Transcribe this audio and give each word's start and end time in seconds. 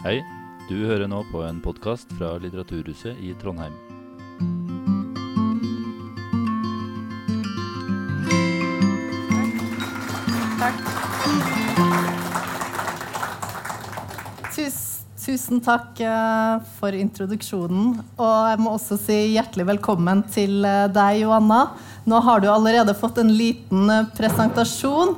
Hei, 0.00 0.22
du 0.64 0.78
hører 0.88 1.10
nå 1.12 1.18
på 1.28 1.42
en 1.44 1.58
podkast 1.60 2.08
fra 2.16 2.30
Litteraturhuset 2.40 3.18
i 3.20 3.34
Trondheim. 3.36 3.74
Tus, 14.56 15.04
tusen 15.20 15.60
takk 15.60 16.00
för 16.00 16.64
for 16.80 16.96
introduksjonen. 16.96 18.00
Og 18.16 18.34
jeg 18.54 18.64
må 18.64 18.72
også 18.78 18.96
si 18.96 19.20
hjertelig 19.34 19.68
velkommen 19.74 20.24
til 20.32 20.64
eh, 20.64 20.88
deg, 20.88 21.26
Joanna. 21.26 21.74
Nå 22.08 22.24
har 22.24 22.40
du 22.40 22.48
allerede 22.48 22.96
fått 22.96 23.20
en 23.20 23.36
liten 23.36 23.84
presentation 24.16 24.16
presentasjon. 24.16 25.16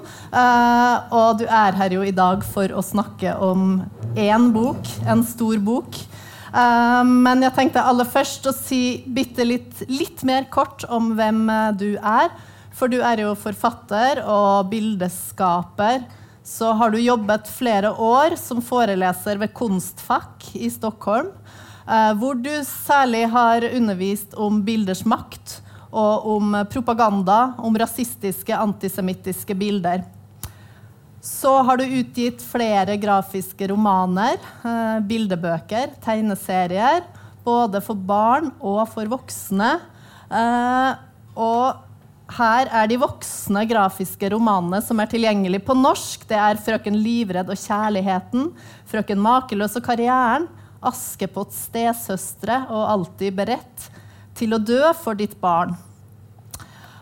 og 1.14 1.38
du 1.38 1.46
er 1.46 1.78
her 1.78 1.94
jo 1.94 2.02
i 2.02 2.10
dag 2.10 2.42
for 2.42 2.74
å 2.74 2.82
snakke 2.82 3.38
om 3.38 3.84
én 4.16 4.52
bok, 4.52 4.86
en 5.06 5.24
stor 5.24 5.58
bok. 5.58 6.08
Eh, 6.54 7.04
men 7.04 7.42
jag 7.42 7.54
tänkte 7.54 7.82
allra 7.82 8.04
först 8.04 8.46
att 8.46 8.56
si 8.56 9.04
bitte 9.06 9.44
litt, 9.44 9.82
lite 9.88 10.26
mer 10.26 10.44
kort 10.44 10.84
om 10.88 11.16
vem 11.16 11.50
eh, 11.50 11.72
du 11.72 11.96
är. 11.96 12.28
För 12.74 12.88
du 12.88 13.02
är 13.02 13.18
ju 13.18 13.36
författare 13.36 14.22
och 14.22 14.66
bildeskaper 14.66 16.02
så 16.44 16.72
har 16.72 16.90
du 16.90 17.00
jobbat 17.00 17.48
flera 17.48 17.96
år 18.00 18.36
som 18.36 18.62
föreläsare 18.62 19.38
vid 19.38 19.54
Konstfack 19.54 20.50
i 20.52 20.70
Stockholm, 20.70 21.28
eh, 21.86 22.14
där 22.14 22.34
du 22.34 22.64
särskilt 22.64 23.32
har 23.32 23.74
undervisat 23.74 24.34
om 24.34 24.64
bilders 24.64 25.04
makt 25.04 25.62
och 25.90 26.26
om 26.36 26.66
propaganda, 26.70 27.52
om 27.58 27.78
rasistiska, 27.78 28.56
antisemitiska 28.56 29.54
bilder. 29.54 30.04
Så 31.22 31.52
har 31.62 31.78
du 31.78 31.84
utgitt 31.86 32.42
flere 32.42 32.96
grafiske 32.98 33.68
romaner, 33.70 34.40
eh, 34.66 34.98
bildebøker, 35.06 35.92
tegneserier, 36.02 37.04
både 37.44 37.78
for 37.80 37.94
barn 37.94 38.50
og 38.58 38.88
for 38.90 39.06
voksne. 39.06 39.68
Eh, 40.26 40.96
og 41.38 41.78
her 42.32 42.66
er 42.72 42.90
de 42.90 42.98
voksne 42.98 43.62
grafiske 43.70 44.32
romanene 44.34 44.82
som 44.82 44.98
er 44.98 45.06
tilgjengelig 45.06 45.62
på 45.64 45.78
norsk. 45.78 46.26
Det 46.26 46.36
er 46.36 46.58
'Frøken 46.58 46.98
livredd 46.98 47.48
og 47.50 47.56
kjærligheten', 47.56 48.52
'Frøken 48.90 49.22
makeløs 49.22 49.76
og 49.76 49.82
karrieren', 49.84 50.48
'Askepotts 50.82 51.70
stesøstre' 51.70 52.66
og 52.68 52.82
'Alltid 52.88 53.36
beredt 53.36 53.90
til 54.34 54.54
å 54.54 54.58
dø 54.58 54.92
for 54.92 55.14
ditt 55.14 55.40
barn'. 55.40 55.76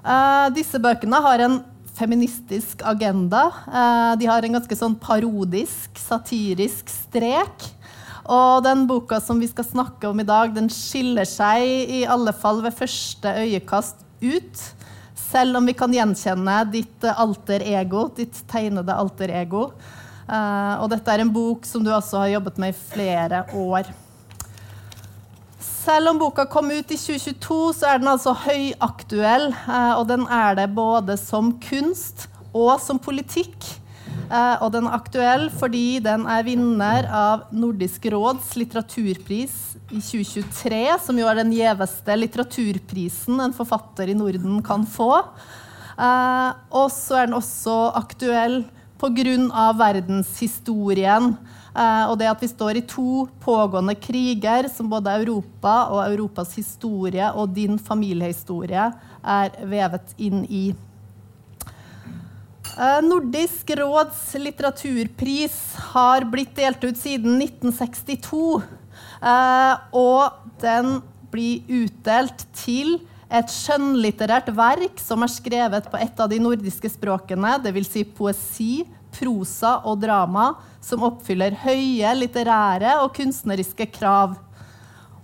Eh, 0.05 0.51
disse 0.51 0.79
bøkene 0.79 1.23
har 1.23 1.39
en 1.41 1.65
feministisk 2.01 2.83
agenda. 2.89 3.47
Eh, 3.69 4.17
de 4.21 4.29
har 4.31 4.45
en 4.45 4.59
ganske 4.59 4.79
sånn 4.79 4.97
parodisk, 5.01 5.93
satirisk 6.01 6.91
strek. 6.91 7.69
Og 8.31 8.65
den 8.65 8.87
boka 8.89 9.21
som 9.23 9.41
vi 9.43 9.49
skal 9.51 9.67
snakke 9.67 10.09
om 10.09 10.21
i 10.21 10.29
dag, 10.29 10.53
den 10.55 10.69
skiller 10.73 11.29
seg 11.29 11.65
i 12.01 12.03
alle 12.09 12.35
fall 12.37 12.63
ved 12.65 12.77
første 12.77 13.33
øyekast 13.45 14.05
ut. 14.21 14.67
Selv 15.31 15.61
om 15.61 15.67
vi 15.67 15.77
kan 15.79 15.93
gjenkjenne 15.95 16.61
ditt 16.73 17.07
alter 17.11 17.63
ego, 17.63 18.09
ditt 18.17 18.39
tegnede 18.51 18.95
alter 18.95 19.33
ego. 19.43 19.71
Och 20.31 20.85
og 20.85 20.91
dette 20.93 21.11
er 21.11 21.25
en 21.25 21.33
bok 21.33 21.67
som 21.67 21.83
du 21.83 21.91
også 21.91 22.23
har 22.23 22.37
jobbet 22.37 22.59
med 22.59 22.71
i 22.71 22.79
flere 22.93 23.45
år. 23.55 23.89
Selv 25.81 26.11
om 26.11 26.19
boka 26.21 26.45
kom 26.45 26.69
ut 26.69 26.91
i 26.93 26.97
2022, 26.99 27.59
så 27.79 27.89
er 27.89 28.01
den 28.03 28.11
altså 28.11 28.35
høyaktuell. 28.37 29.47
Eh, 29.49 29.93
og 29.97 30.05
den 30.11 30.27
er 30.29 30.59
det 30.59 30.67
både 30.77 31.17
som 31.17 31.55
kunst 31.63 32.27
og 32.53 32.75
som 32.85 33.01
politikk. 33.01 33.57
Eh, 34.29 34.57
og 34.61 34.69
den 34.75 34.91
er 34.91 34.97
aktuell 34.99 35.47
fordi 35.57 36.03
den 36.05 36.27
er 36.29 36.45
vinner 36.45 37.09
av 37.09 37.47
Nordisk 37.57 38.11
råds 38.13 38.53
litteraturpris 38.61 39.57
i 39.89 40.03
2023, 40.05 40.83
som 41.07 41.19
jo 41.19 41.31
er 41.31 41.41
den 41.41 41.55
gjeveste 41.57 42.19
litteraturprisen 42.19 43.41
en 43.41 43.57
forfatter 43.57 44.13
i 44.13 44.19
Norden 44.19 44.61
kan 44.67 44.85
få. 44.85 45.15
Eh, 45.97 46.51
og 46.77 46.93
så 46.93 47.23
er 47.23 47.31
den 47.31 47.39
også 47.41 47.79
aktuell 47.97 48.61
pga. 49.01 49.73
verdenshistorien. 49.81 51.33
Och 51.75 52.11
og 52.11 52.19
det 52.19 52.27
at 52.31 52.43
vi 52.43 52.49
står 52.49 52.77
i 52.77 52.87
to 52.87 53.29
pågående 53.41 53.95
kriger 53.95 54.69
som 54.69 54.89
både 54.91 55.11
Europa 55.23 55.89
og 55.91 56.03
Europas 56.13 56.55
historie 56.55 57.33
og 57.33 57.55
din 57.55 57.79
familiehistorie 57.79 58.93
er 59.23 59.51
vevet 59.65 60.15
inn 60.19 60.45
i. 60.51 60.75
Eh, 62.79 63.01
Nordisk 63.03 63.71
råds 63.79 64.35
litteraturpris 64.35 65.77
har 65.93 66.25
blitt 66.25 66.57
delt 66.57 66.85
ut 66.85 66.99
siden 66.99 67.41
1962. 67.43 68.63
Och 69.21 69.29
eh, 69.29 69.77
og 69.93 70.33
den 70.61 71.01
blir 71.31 71.63
utdelt 71.69 72.47
til 72.57 72.99
et 73.31 73.53
skjønnlitterært 73.53 74.49
verk 74.57 74.99
som 74.99 75.23
er 75.23 75.31
skrevet 75.31 75.87
på 75.91 75.99
et 76.03 76.23
av 76.23 76.31
de 76.31 76.41
nordiske 76.43 76.91
språkene, 76.91 77.59
dvs. 77.63 77.91
Si 77.93 78.03
poesi, 78.05 78.73
prosa 79.15 79.79
og 79.89 80.01
drama, 80.03 80.53
som 80.85 81.05
oppfyller 81.07 81.57
høye 81.65 82.15
litterære 82.17 82.99
og 83.05 83.13
kunstneriske 83.17 83.91
krav. 83.95 84.37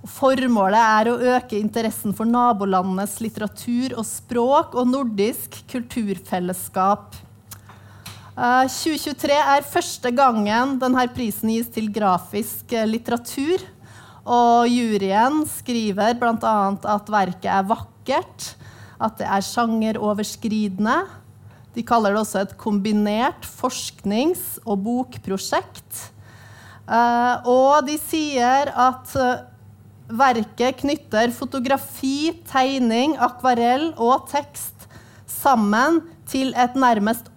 Formålet 0.06 0.78
er 0.78 1.10
å 1.10 1.20
øke 1.34 1.58
interessen 1.58 2.14
for 2.14 2.28
nabolandenes 2.30 3.16
litteratur 3.24 3.96
og 3.98 4.06
språk 4.06 4.76
og 4.78 4.90
nordisk 4.92 5.58
kulturfellesskap. 5.72 7.16
Eh, 8.36 8.66
2023 8.68 9.38
er 9.56 9.64
første 9.64 10.12
gangen 10.12 10.76
denne 10.78 11.06
prisen 11.16 11.50
gis 11.54 11.70
til 11.72 11.88
grafisk 11.88 12.74
eh, 12.76 12.86
litteratur. 12.86 13.64
Og 14.26 14.66
juryen 14.68 15.44
skriver 15.48 16.16
bl.a. 16.18 16.56
at 16.74 17.10
verket 17.14 17.50
er 17.50 17.66
vakkert, 17.66 18.48
at 18.98 19.18
det 19.20 19.28
er 19.30 19.44
sjangeroverskridende. 19.46 20.96
De 21.76 21.84
kaller 21.84 22.14
det 22.14 22.22
også 22.22 22.42
et 22.42 22.54
kombinert 22.60 23.44
forsknings- 23.44 24.56
og 24.64 24.80
bokprosjekt. 24.86 26.06
Eh, 26.86 27.48
og 27.50 27.84
de 27.86 27.98
sier 28.00 28.70
at 28.72 29.12
eh, 29.20 29.44
verket 30.08 30.80
knytter 30.80 31.34
fotografi, 31.36 32.32
tegning, 32.48 33.16
akvarell 33.20 33.90
og 33.98 34.28
tekst 34.30 34.86
sammen 35.28 36.00
til, 36.26 36.54
nærmest 36.74 37.28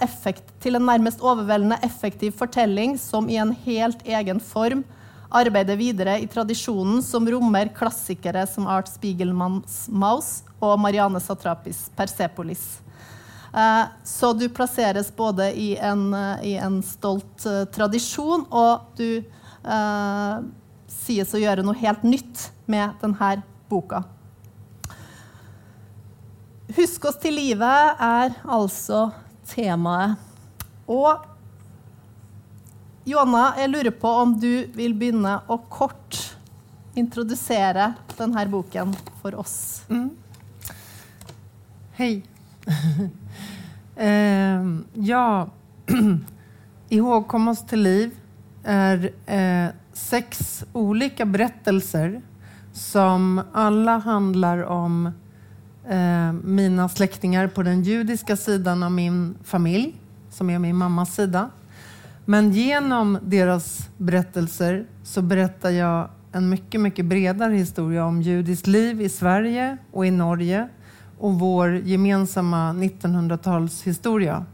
effekt, 0.00 0.52
til 0.60 0.76
en 0.76 0.86
nærmest 0.86 1.20
overveldende 1.20 1.80
effektiv 1.82 2.32
fortelling 2.32 2.98
som 2.98 3.28
i 3.28 3.36
en 3.36 3.52
helt 3.66 4.06
egen 4.06 4.40
form 4.40 4.84
arbeider 5.30 5.78
videre 5.78 6.18
i 6.20 6.26
tradisjonen 6.26 7.02
som 7.02 7.26
rommer 7.28 7.70
klassikere 7.74 8.46
som 8.50 8.66
Art 8.66 8.90
Spiegelmanns 8.90 9.86
Maus 9.88 10.42
og 10.60 10.78
Marianne 10.80 11.20
Satrapis 11.22 11.88
Persepolis. 11.96 12.80
Eh, 13.54 13.82
så 14.04 14.32
du 14.32 14.48
placeras 14.48 15.16
både 15.16 15.60
i 15.60 15.76
en, 15.76 16.14
eh, 16.14 16.44
i 16.44 16.56
en 16.56 16.82
stolt 16.82 17.46
eh, 17.46 17.64
tradition 17.64 18.44
och 18.48 18.80
du 18.96 19.16
eh, 19.64 20.38
sägs 20.86 21.34
att 21.34 21.40
göra 21.40 21.62
något 21.62 21.76
helt 21.78 22.02
nytt 22.02 22.52
med 22.66 22.90
den 23.00 23.14
här 23.14 23.42
boken. 23.68 24.02
Husk 26.76 27.04
oss 27.04 27.18
till 27.18 27.34
livet 27.34 27.96
är 27.98 28.32
alltså 28.44 29.10
temat. 29.46 30.10
Och 30.86 31.16
Joanna, 33.04 33.54
jag 33.58 33.70
lurer 33.70 33.90
på 33.90 34.08
om 34.08 34.40
du 34.40 34.66
vill 34.66 34.94
börja 34.94 35.40
och 35.46 35.68
kort 35.68 36.36
introducera 36.94 37.94
den 38.16 38.34
här 38.34 38.46
boken 38.46 38.96
för 39.22 39.34
oss. 39.34 39.82
Mm. 39.88 40.10
Hej. 41.92 42.29
eh, 43.96 44.64
ja, 44.94 45.50
Ihågkom 46.88 47.48
oss 47.48 47.66
till 47.66 47.82
liv 47.82 48.10
är 48.64 49.10
eh, 49.26 49.70
sex 49.92 50.64
olika 50.72 51.26
berättelser 51.26 52.22
som 52.72 53.42
alla 53.52 53.98
handlar 53.98 54.62
om 54.62 55.06
eh, 55.88 56.32
mina 56.32 56.88
släktingar 56.88 57.46
på 57.46 57.62
den 57.62 57.82
judiska 57.82 58.36
sidan 58.36 58.82
av 58.82 58.92
min 58.92 59.34
familj, 59.44 59.94
som 60.30 60.50
är 60.50 60.58
min 60.58 60.76
mammas 60.76 61.14
sida. 61.14 61.50
Men 62.24 62.52
genom 62.52 63.18
deras 63.22 63.88
berättelser 63.96 64.86
så 65.02 65.22
berättar 65.22 65.70
jag 65.70 66.08
en 66.32 66.48
mycket, 66.48 66.80
mycket 66.80 67.04
bredare 67.04 67.54
historia 67.54 68.04
om 68.04 68.22
judiskt 68.22 68.66
liv 68.66 69.00
i 69.00 69.08
Sverige 69.08 69.76
och 69.92 70.06
i 70.06 70.10
Norge 70.10 70.68
och 71.20 71.38
vår 71.38 71.76
gemensamma 71.76 72.72
1900-talshistoria 72.72 74.44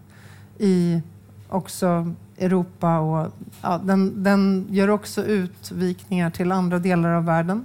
i 0.58 1.02
också 1.48 2.12
Europa. 2.38 2.98
Och, 2.98 3.32
ja, 3.62 3.80
den, 3.84 4.22
den 4.22 4.66
gör 4.70 4.90
också 4.90 5.24
utvikningar 5.24 6.30
till 6.30 6.52
andra 6.52 6.78
delar 6.78 7.10
av 7.10 7.24
världen. 7.24 7.64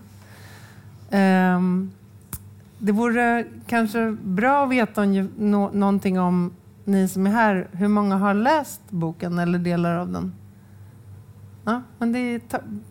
Um, 1.12 1.92
det 2.78 2.92
vore 2.92 3.46
kanske 3.68 4.18
bra 4.24 4.64
att 4.64 4.70
veta 4.70 5.02
om, 5.02 5.30
någonting 5.74 6.20
om 6.20 6.52
ni 6.84 7.08
som 7.08 7.28
är 7.28 7.32
här, 7.32 7.68
hur 7.72 7.88
många 7.88 8.18
har 8.18 8.34
läst 8.34 8.82
boken 8.90 9.40
eller 9.40 9.60
delar 9.60 9.96
av 9.96 10.12
den? 10.12 10.34
Ja, 11.66 11.82
men 11.98 12.12
det 12.12 12.20
är 12.20 12.42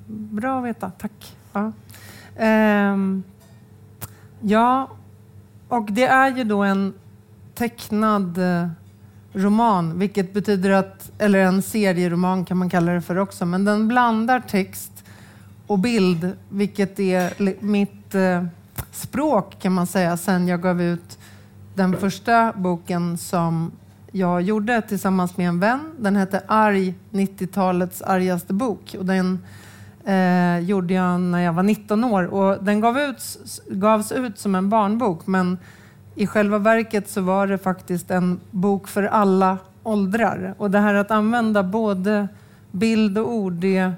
bra 0.07 0.59
att 0.59 0.65
veta. 0.65 0.91
Tack. 0.91 1.37
Ja. 1.53 1.73
um, 2.93 3.23
ja, 4.41 4.89
och 5.71 5.93
det 5.93 6.05
är 6.07 6.37
ju 6.37 6.45
då 6.45 6.63
en 6.63 6.95
tecknad 7.55 8.39
eh, 8.39 8.69
roman, 9.33 9.99
vilket 9.99 10.33
betyder 10.33 10.71
att, 10.71 11.11
eller 11.19 11.39
en 11.39 11.63
serieroman 11.63 12.45
kan 12.45 12.57
man 12.57 12.71
kalla 12.71 12.93
det 12.93 13.01
för 13.01 13.19
också, 13.19 13.47
men 13.47 13.65
den 13.65 13.89
blandar 13.89 14.41
text 14.41 14.93
och 15.67 15.79
bild, 15.79 16.33
vilket 16.49 17.01
är 17.01 17.33
mitt 17.65 18.15
eh, 18.15 18.45
språk 18.93 19.57
kan 19.61 19.73
man 19.73 19.87
säga, 19.87 20.17
sen 20.17 20.49
jag 20.49 20.63
gav 20.63 20.83
ut 20.83 21.19
den 21.75 21.97
första 21.97 22.53
boken 22.53 23.19
som 23.19 23.73
jag 24.13 24.43
gjorde 24.43 24.83
tillsammans 24.83 25.37
med 25.37 25.49
en 25.49 25.61
vän. 25.61 25.81
Den 25.99 26.17
hette 26.17 26.43
Arg, 26.47 26.95
90-talets 27.11 28.03
argaste 28.03 28.53
bok. 28.53 28.97
Och 28.99 29.07
den 29.07 29.39
eh, 30.11 30.59
gjorde 30.59 30.95
jag 30.95 31.21
när 31.21 31.41
jag 31.41 31.53
var 31.53 31.63
19 31.63 32.05
år. 32.05 32.25
Och 32.25 32.65
den 32.65 32.81
gav 32.81 32.99
ut, 32.99 33.23
gavs 33.69 34.13
ut 34.13 34.39
som 34.39 34.55
en 34.55 34.69
barnbok, 34.69 35.27
men 35.27 35.59
i 36.15 36.27
själva 36.27 36.59
verket 36.59 37.09
så 37.09 37.21
var 37.21 37.47
det 37.47 37.59
faktiskt 37.59 38.11
en 38.11 38.41
bok 38.51 38.89
för 38.89 39.03
alla 39.03 39.59
åldrar. 39.83 40.55
Och 40.59 40.71
det 40.71 40.79
här 40.79 40.95
att 40.95 41.11
använda 41.11 41.63
både 41.63 42.29
bild 42.71 43.19
och 43.19 43.33
ord, 43.33 43.53
det 43.53 43.93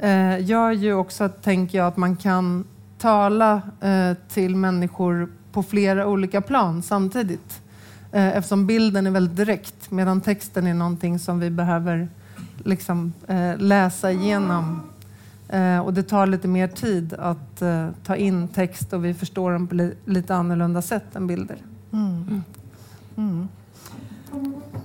eh, 0.00 0.44
gör 0.44 0.70
ju 0.70 0.94
också, 0.94 1.24
att, 1.24 1.42
tänker 1.42 1.78
jag, 1.78 1.86
att 1.86 1.96
man 1.96 2.16
kan 2.16 2.64
tala 2.98 3.62
eh, 3.80 4.16
till 4.28 4.56
människor 4.56 5.28
på 5.52 5.62
flera 5.62 6.06
olika 6.06 6.40
plan 6.40 6.82
samtidigt. 6.82 7.62
Eh, 8.12 8.36
eftersom 8.36 8.66
bilden 8.66 9.06
är 9.06 9.10
väldigt 9.10 9.36
direkt 9.36 9.90
medan 9.90 10.20
texten 10.20 10.66
är 10.66 10.74
någonting 10.74 11.18
som 11.18 11.40
vi 11.40 11.50
behöver 11.50 12.08
liksom, 12.64 13.12
eh, 13.26 13.56
läsa 13.58 14.12
igenom. 14.12 14.80
Eh, 15.48 15.78
och 15.78 15.94
det 15.94 16.02
tar 16.02 16.26
lite 16.26 16.48
mer 16.48 16.68
tid 16.68 17.14
att 17.18 17.62
ta 18.04 18.16
in 18.16 18.48
text 18.48 18.92
och 18.92 19.04
vi 19.04 19.14
förstår 19.14 19.52
den 19.52 19.66
på 19.66 19.90
lite 20.04 20.34
annorlunda 20.34 20.82
sätt 20.82 21.16
än 21.16 21.26
bilder. 21.26 21.58
Mm. 21.92 22.42
Mm. 23.16 23.48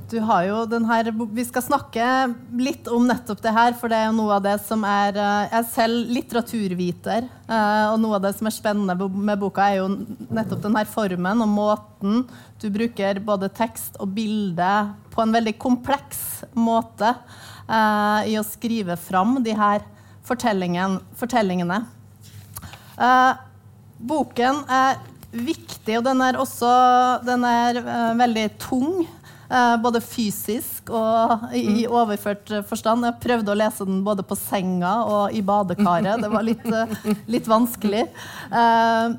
Du 0.09 0.19
har 0.19 0.43
jo 0.43 0.65
den 0.65 0.85
her, 0.85 1.11
Vi 1.33 1.45
skal 1.45 1.61
snakke 1.61 2.05
litt 2.57 2.87
om 2.89 3.05
nettopp 3.07 3.41
det 3.41 3.53
her, 3.53 3.73
for 3.77 3.91
det 3.91 3.99
jo 4.07 4.13
noe 4.17 4.35
av 4.37 4.43
det 4.45 4.55
som 4.65 4.83
er 4.85 5.17
Jeg 5.17 5.49
er 5.59 5.67
selv 5.69 6.11
litteraturviter, 6.13 7.27
og 7.93 7.97
noe 8.01 8.17
av 8.17 8.23
det 8.25 8.33
som 8.37 8.49
er 8.49 8.55
spennende 8.55 9.09
med 9.09 9.41
boka, 9.41 9.67
er 9.69 9.81
jo 9.81 9.87
nettopp 10.29 10.63
den 10.65 10.77
her 10.77 10.89
formen 10.89 11.45
og 11.45 11.49
måten 11.53 12.23
du 12.61 12.67
bruker 12.73 13.21
både 13.25 13.51
tekst 13.53 13.97
og 14.01 14.13
bilde 14.17 14.73
på 15.13 15.23
en 15.23 15.33
veldig 15.33 15.55
kompleks 15.61 16.43
måte 16.57 17.13
i 18.29 18.37
å 18.37 18.45
skrive 18.45 18.97
fram 18.97 19.37
de 19.45 19.53
her 20.29 20.99
fortellingene. 21.19 21.83
Uh, 22.99 23.33
boken 23.99 24.63
er 24.69 24.99
viktig, 25.31 25.97
og 25.99 26.05
den 26.07 26.21
er 26.21 26.39
også 26.39 26.69
den 27.25 27.43
er, 27.47 27.81
uh, 27.83 28.17
veldig 28.19 28.49
tung. 28.59 29.07
Eh, 29.49 29.75
både 29.81 29.97
fysisk 30.05 30.91
og 30.93 31.47
i, 31.57 31.63
i 31.63 31.85
mm. 31.87 31.93
overført 31.97 32.51
forstand. 32.69 33.07
Jeg 33.07 33.17
prøvde 33.23 33.49
å 33.49 33.57
lese 33.57 33.87
den 33.87 34.03
både 34.05 34.21
på 34.21 34.37
senga 34.37 34.91
og 35.09 35.33
i 35.33 35.41
badekaret. 35.41 36.21
Det 36.21 36.29
var 36.29 36.45
litt, 36.45 36.67
eh, 36.69 36.93
litt 37.33 37.49
vanskelig. 37.49 38.03
Eh, 38.53 39.15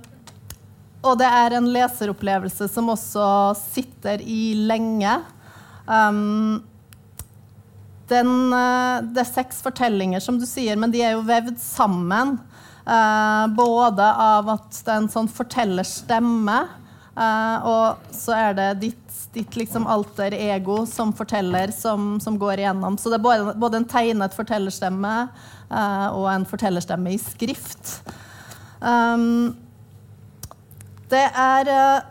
og 1.01 1.19
det 1.19 1.27
er 1.27 1.57
en 1.57 1.67
leseropplevelse 1.75 2.69
som 2.71 2.93
også 2.95 3.27
sitter 3.59 4.23
i 4.23 4.53
lenge. 4.71 5.17
Um, 5.91 6.61
den, 8.11 8.53
eh, 8.53 9.03
det 9.03 9.21
är 9.21 9.33
sex 9.35 9.62
fortellinger, 9.62 10.21
som 10.21 10.39
du 10.39 10.47
säger, 10.47 10.77
men 10.77 10.91
de 10.91 11.03
är 11.03 11.11
ju 11.11 11.23
vävd 11.23 11.61
samman. 11.61 12.39
Eh, 12.87 13.47
både 13.47 14.15
av 14.15 14.49
att 14.49 14.85
det 14.85 14.91
är 14.91 14.97
en 14.97 15.09
sån 15.09 15.29
fortellerstemme, 15.29 16.67
uh, 17.19 17.93
så 18.11 18.33
är 18.33 18.55
det 18.55 18.75
ditt 18.75 19.11
ditt 19.33 19.57
liksom 19.57 19.87
alter 19.87 20.35
ego 20.35 20.87
som 20.87 21.11
berättar 21.11 21.71
som, 21.71 22.21
som, 22.21 22.39
går 22.39 22.59
igenom. 22.59 22.99
Så 22.99 23.09
det 23.09 23.17
är 23.17 23.19
både, 23.19 23.55
både 23.55 23.77
en 23.77 23.85
tecknad 23.85 24.31
berättarstämma 24.37 25.29
eh, 25.71 26.07
och 26.07 26.33
en 26.33 26.43
berättarstämma 26.43 27.11
i 27.11 27.19
skrift. 27.19 28.03
Um, 28.81 29.57
det 31.09 31.31
är 31.35 32.03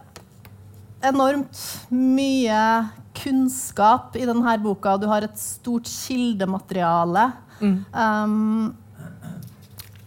enormt 1.02 1.86
mycket 1.90 2.99
kunnskap 3.20 4.16
i 4.16 4.26
denne 4.26 4.58
boka. 4.64 4.98
Du 4.98 5.08
har 5.12 5.28
et 5.28 5.38
stort 5.40 5.88
kildemateriale. 5.90 7.32
Mm. 7.60 7.78
Um, 7.94 8.76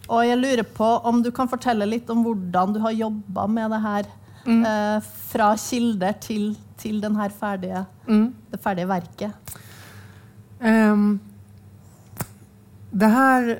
og 0.09 0.25
jeg 0.27 0.37
lurer 0.41 0.67
på 0.67 0.89
om 1.07 1.21
du 1.23 1.31
kan 1.31 1.49
fortelle 1.49 1.87
litt 1.87 2.09
om 2.11 2.25
hvordan 2.25 2.73
du 2.75 2.81
har 2.83 2.91
jobba 2.91 3.47
med 3.47 3.71
det 3.71 3.81
her. 3.85 4.11
Mm. 4.43 4.61
Uh, 4.65 4.99
fra 5.31 5.53
kilder 5.57 6.17
til 6.19 6.53
till 6.83 7.01
den 7.01 7.15
här 7.15 7.29
färdiga, 7.29 7.85
mm. 8.07 8.33
det 8.51 8.57
färdiga 8.57 8.85
verket? 8.85 9.31
Um, 10.59 11.19
det 12.91 13.05
här 13.05 13.59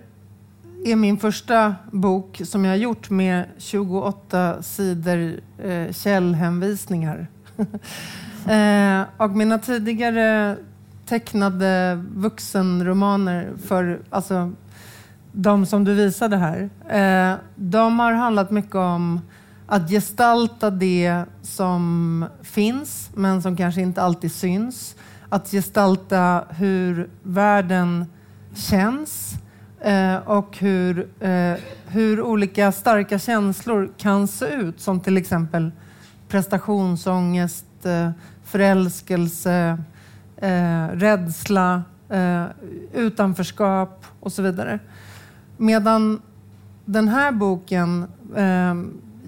är 0.85 0.95
min 0.95 1.17
första 1.17 1.75
bok 1.91 2.41
som 2.45 2.65
jag 2.65 2.71
har 2.71 2.77
gjort 2.77 3.09
med 3.09 3.45
28 3.57 4.63
sidor 4.63 5.39
eh, 5.57 5.91
källhänvisningar. 5.91 7.27
eh, 8.47 9.03
och 9.17 9.31
mina 9.31 9.59
tidigare 9.59 10.57
tecknade 11.05 12.03
vuxenromaner 12.15 13.53
för 13.65 13.99
alltså, 14.09 14.51
de 15.31 15.65
som 15.65 15.83
du 15.83 15.93
visade 15.93 16.37
här, 16.37 16.69
eh, 16.89 17.37
de 17.55 17.99
har 17.99 18.11
handlat 18.13 18.51
mycket 18.51 18.75
om 18.75 19.21
att 19.67 19.89
gestalta 19.89 20.69
det 20.69 21.23
som 21.41 22.25
finns, 22.41 23.09
men 23.13 23.41
som 23.41 23.57
kanske 23.57 23.81
inte 23.81 24.01
alltid 24.01 24.31
syns. 24.31 24.95
Att 25.29 25.51
gestalta 25.51 26.43
hur 26.49 27.09
världen 27.23 28.05
känns 28.55 29.33
eh, 29.81 30.15
och 30.15 30.57
hur, 30.57 31.07
eh, 31.19 31.53
hur 31.87 32.21
olika 32.21 32.71
starka 32.71 33.19
känslor 33.19 33.91
kan 33.97 34.27
se 34.27 34.45
ut, 34.45 34.81
som 34.81 34.99
till 34.99 35.17
exempel 35.17 35.71
prestationsångest, 36.27 37.85
eh, 37.85 38.09
förälskelse, 38.43 39.77
eh, 40.37 40.87
rädsla, 40.87 41.83
eh, 42.09 42.45
utanförskap 42.93 44.05
och 44.19 44.31
så 44.31 44.41
vidare. 44.41 44.79
Medan 45.57 46.21
den 46.85 47.07
här 47.07 47.31
boken 47.31 48.07
eh, 48.35 48.75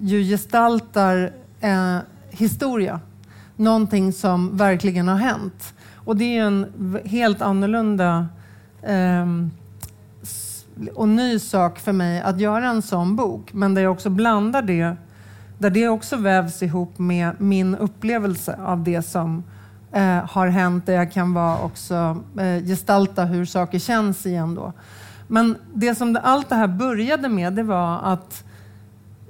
ju 0.00 0.22
gestaltar 0.22 1.32
eh, 1.60 1.98
historia. 2.30 3.00
Någonting 3.56 4.12
som 4.12 4.56
verkligen 4.56 5.08
har 5.08 5.16
hänt. 5.16 5.74
Och 5.94 6.16
det 6.16 6.38
är 6.38 6.44
en 6.44 6.96
helt 7.04 7.42
annorlunda 7.42 8.28
eh, 8.82 9.26
och 10.94 11.08
ny 11.08 11.38
sak 11.38 11.78
för 11.78 11.92
mig 11.92 12.20
att 12.20 12.40
göra 12.40 12.68
en 12.68 12.82
sån 12.82 13.16
bok. 13.16 13.52
Men 13.52 13.74
där 13.74 13.82
jag 13.82 13.92
också 13.92 14.10
blandar 14.10 14.62
det, 14.62 14.96
där 15.58 15.70
det 15.70 15.88
också 15.88 16.16
vävs 16.16 16.62
ihop 16.62 16.98
med 16.98 17.30
min 17.38 17.74
upplevelse 17.74 18.58
av 18.64 18.84
det 18.84 19.02
som 19.02 19.44
eh, 19.92 20.30
har 20.30 20.46
hänt. 20.46 20.86
Där 20.86 20.92
jag 20.92 21.12
kan 21.12 21.34
vara 21.34 21.58
också 21.58 22.22
eh, 22.38 22.64
gestalta 22.64 23.24
hur 23.24 23.44
saker 23.44 23.78
känns 23.78 24.26
igen 24.26 24.54
då. 24.54 24.72
Men 25.28 25.56
det 25.74 25.94
som 25.94 26.12
det, 26.12 26.20
allt 26.20 26.48
det 26.48 26.54
här 26.54 26.68
började 26.68 27.28
med, 27.28 27.52
det 27.52 27.62
var 27.62 28.00
att 28.02 28.44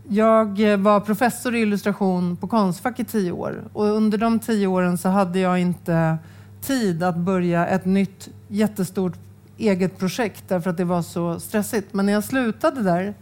jag 0.08 0.72
eh, 0.72 0.76
var 0.76 1.00
professor 1.00 1.54
i 1.54 1.60
illustration 1.60 2.36
på 2.36 2.48
Konstfack 2.48 3.00
i 3.00 3.04
tio 3.04 3.32
år 3.32 3.64
och 3.72 3.84
under 3.84 4.18
de 4.18 4.38
tio 4.38 4.66
åren 4.66 4.98
så 4.98 5.08
hade 5.08 5.38
jag 5.38 5.58
inte 5.58 6.18
tid 6.60 7.02
att 7.02 7.16
börja 7.16 7.66
ett 7.66 7.84
nytt 7.84 8.28
jättestort 8.48 9.14
eget 9.58 9.98
projekt 9.98 10.44
därför 10.48 10.70
att 10.70 10.76
det 10.76 10.84
var 10.84 11.02
så 11.02 11.40
stressigt. 11.40 11.94
Men 11.94 12.06
när 12.06 12.12
jag 12.12 12.24
slutade 12.24 12.82
där, 12.82 13.14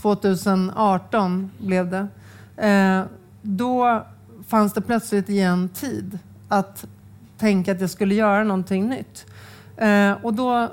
2018 0.00 1.50
blev 1.58 1.90
det, 1.90 2.08
Eh, 2.56 3.02
då 3.42 4.06
fanns 4.48 4.72
det 4.72 4.80
plötsligt 4.80 5.28
igen 5.28 5.68
tid 5.68 6.18
att 6.48 6.84
tänka 7.38 7.72
att 7.72 7.80
jag 7.80 7.90
skulle 7.90 8.14
göra 8.14 8.44
någonting 8.44 8.88
nytt. 8.88 9.26
Eh, 9.76 10.12
och 10.22 10.34
då 10.34 10.68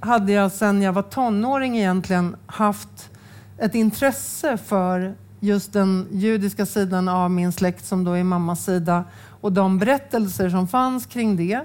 hade 0.00 0.32
jag 0.32 0.52
sedan 0.52 0.82
jag 0.82 0.92
var 0.92 1.02
tonåring 1.02 1.78
egentligen 1.78 2.36
haft 2.46 3.10
ett 3.58 3.74
intresse 3.74 4.56
för 4.56 5.14
just 5.40 5.72
den 5.72 6.06
judiska 6.12 6.66
sidan 6.66 7.08
av 7.08 7.30
min 7.30 7.52
släkt 7.52 7.84
som 7.84 8.04
då 8.04 8.12
är 8.12 8.24
mammas 8.24 8.64
sida 8.64 9.04
och 9.40 9.52
de 9.52 9.78
berättelser 9.78 10.50
som 10.50 10.68
fanns 10.68 11.06
kring 11.06 11.36
det. 11.36 11.60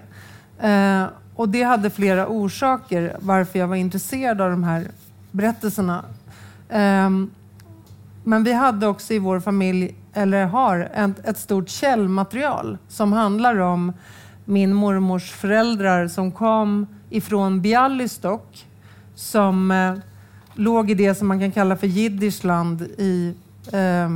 Eh, 0.68 1.06
och 1.36 1.50
det 1.50 1.64
hade 1.64 1.90
flera 1.90 2.28
orsaker 2.28 3.18
varför 3.20 3.60
jag 3.60 3.68
var 3.68 3.76
intresserad 3.76 4.42
av 4.42 4.52
de 4.52 4.64
här 4.64 4.88
berättelserna. 5.32 6.04
Eh, 6.70 7.10
men 8.28 8.44
vi 8.44 8.54
hade 8.54 8.88
också 8.88 9.14
i 9.14 9.20
vår 9.20 9.40
familj, 9.40 9.96
eller 10.14 10.46
har, 10.46 10.80
ett, 10.94 11.26
ett 11.26 11.38
stort 11.38 11.70
källmaterial 11.70 12.78
som 12.88 13.14
handlar 13.14 13.58
om 13.60 13.94
min 14.46 14.74
mormors 14.74 15.32
föräldrar 15.32 16.08
som 16.08 16.32
kom 16.32 16.88
ifrån 17.10 17.62
Bialystok 17.62 18.66
som 19.16 19.72
eh, 19.72 19.94
låg 20.54 20.92
i 20.92 20.94
det 20.94 21.16
som 21.16 21.28
man 21.28 21.40
kan 21.40 21.52
kalla 21.52 21.78
för 21.78 21.88
Jiddischland 21.88 22.82
i, 22.82 23.36
eh, 23.72 24.10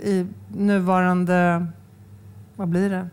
i 0.00 0.26
nuvarande, 0.48 1.66
vad 2.56 2.68
blir 2.68 2.90
det? 2.90 3.08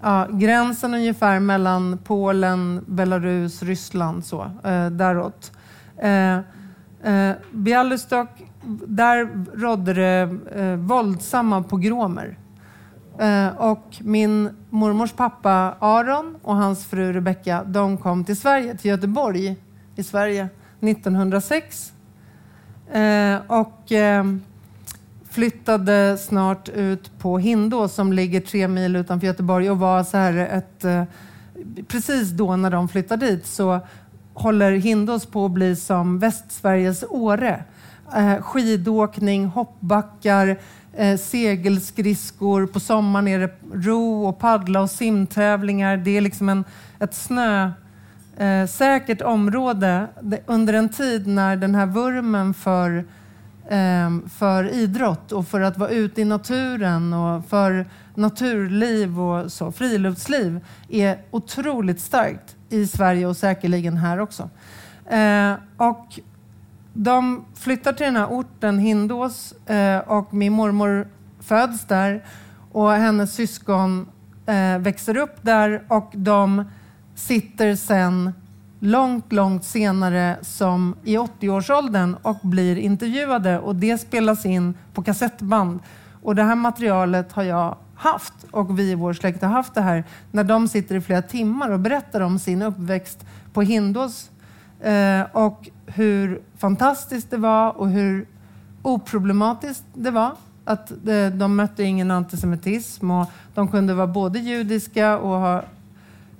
Ja, 0.00 0.28
gränsen 0.30 0.94
ungefär 0.94 1.40
mellan 1.40 1.98
Polen, 2.04 2.84
Belarus, 2.86 3.62
Ryssland, 3.62 4.24
så, 4.24 4.50
eh, 4.64 4.86
däråt. 4.86 5.52
Eh, 5.96 6.36
eh, 7.02 7.34
Bialystok, 7.52 8.28
där 8.86 9.44
rådde 9.54 9.92
det 9.92 10.36
eh, 10.54 10.76
våldsamma 10.76 11.62
pogromer. 11.62 12.38
Eh, 13.18 13.48
och 13.48 13.96
min 14.00 14.50
mormors 14.70 15.12
pappa 15.12 15.76
Aron 15.78 16.36
och 16.42 16.56
hans 16.56 16.86
fru 16.86 17.12
Rebecka, 17.12 17.64
de 17.66 17.98
kom 17.98 18.24
till 18.24 18.36
Sverige, 18.36 18.76
till 18.76 18.90
Göteborg 18.90 19.56
i 19.96 20.02
Sverige 20.02 20.48
1906. 20.80 21.92
Eh, 22.92 23.36
och 23.46 23.92
eh, 23.92 24.24
flyttade 25.30 26.18
snart 26.18 26.68
ut 26.68 27.18
på 27.18 27.38
Hindå 27.38 27.88
som 27.88 28.12
ligger 28.12 28.40
tre 28.40 28.68
mil 28.68 28.96
utanför 28.96 29.26
Göteborg 29.26 29.70
och 29.70 29.78
var 29.78 30.04
så 30.04 30.16
här 30.16 30.34
ett... 30.34 30.84
Eh, 30.84 31.04
precis 31.88 32.30
då 32.30 32.56
när 32.56 32.70
de 32.70 32.88
flyttar 32.88 33.16
dit 33.16 33.46
så 33.46 33.80
håller 34.34 34.72
Hindås 34.72 35.26
på 35.26 35.44
att 35.44 35.50
bli 35.50 35.76
som 35.76 36.18
Västsveriges 36.18 37.04
Åre. 37.08 37.64
Eh, 38.16 38.42
skidåkning, 38.42 39.46
hoppbackar, 39.46 40.58
eh, 40.92 41.18
segelskridskor. 41.18 42.66
På 42.66 42.80
sommaren 42.80 43.28
är 43.28 43.38
det 43.38 43.50
ro 43.72 44.26
och 44.26 44.38
paddla 44.38 44.80
och 44.80 44.90
simtävlingar. 44.90 45.96
Det 45.96 46.16
är 46.16 46.20
liksom 46.20 46.48
en, 46.48 46.64
ett 47.00 47.14
snösäkert 47.14 49.20
eh, 49.20 49.26
område 49.26 50.06
under 50.46 50.74
en 50.74 50.88
tid 50.88 51.26
när 51.26 51.56
den 51.56 51.74
här 51.74 51.86
vurmen 51.86 52.54
för, 52.54 53.04
ehm, 53.70 54.28
för 54.28 54.74
idrott 54.74 55.32
och 55.32 55.48
för 55.48 55.60
att 55.60 55.78
vara 55.78 55.90
ute 55.90 56.20
i 56.20 56.24
naturen 56.24 57.12
och 57.12 57.46
för 57.46 57.86
naturliv 58.14 59.20
och 59.20 59.52
så, 59.52 59.72
friluftsliv 59.72 60.60
är 60.88 61.18
otroligt 61.30 62.00
starkt 62.00 62.56
i 62.68 62.86
Sverige 62.86 63.26
och 63.26 63.36
säkerligen 63.36 63.96
här 63.96 64.20
också. 64.20 64.50
Eh, 65.06 65.54
och 65.76 66.20
de 66.92 67.44
flyttar 67.54 67.92
till 67.92 68.06
den 68.06 68.16
här 68.16 68.26
orten 68.26 68.78
Hindås 68.78 69.52
eh, 69.52 69.98
och 69.98 70.34
min 70.34 70.52
mormor 70.52 71.08
föds 71.40 71.84
där. 71.84 72.24
Och 72.72 72.92
hennes 72.92 73.34
syskon 73.34 74.08
eh, 74.46 74.78
växer 74.78 75.16
upp 75.16 75.36
där 75.42 75.82
och 75.88 76.10
de 76.12 76.64
sitter 77.14 77.76
sen 77.76 78.32
långt, 78.78 79.32
långt 79.32 79.64
senare 79.64 80.36
som 80.42 80.96
i 81.04 81.16
80-årsåldern 81.16 82.16
och 82.22 82.38
blir 82.42 82.76
intervjuade. 82.76 83.58
Och 83.58 83.76
det 83.76 83.98
spelas 83.98 84.46
in 84.46 84.74
på 84.94 85.02
kassettband. 85.02 85.80
Och 86.22 86.34
det 86.34 86.42
här 86.42 86.54
materialet 86.54 87.32
har 87.32 87.42
jag 87.42 87.76
haft 87.94 88.34
och 88.50 88.78
vi 88.78 88.90
i 88.90 88.94
vår 88.94 89.12
släkt 89.12 89.42
har 89.42 89.48
haft 89.48 89.74
det 89.74 89.80
här 89.80 90.04
när 90.30 90.44
de 90.44 90.68
sitter 90.68 90.94
i 90.94 91.00
flera 91.00 91.22
timmar 91.22 91.70
och 91.70 91.80
berättar 91.80 92.20
om 92.20 92.38
sin 92.38 92.62
uppväxt 92.62 93.26
på 93.52 93.62
Hindås. 93.62 94.30
Eh, 94.80 95.22
och 95.32 95.68
hur 95.94 96.42
fantastiskt 96.58 97.30
det 97.30 97.36
var 97.36 97.76
och 97.78 97.88
hur 97.88 98.26
oproblematiskt 98.82 99.84
det 99.94 100.10
var. 100.10 100.32
Att 100.64 100.90
eh, 100.90 101.26
de 101.32 101.56
mötte 101.56 101.82
ingen 101.82 102.10
antisemitism 102.10 103.10
och 103.10 103.30
de 103.54 103.68
kunde 103.68 103.94
vara 103.94 104.06
både 104.06 104.38
judiska 104.38 105.18
och 105.18 105.38
ha 105.38 105.62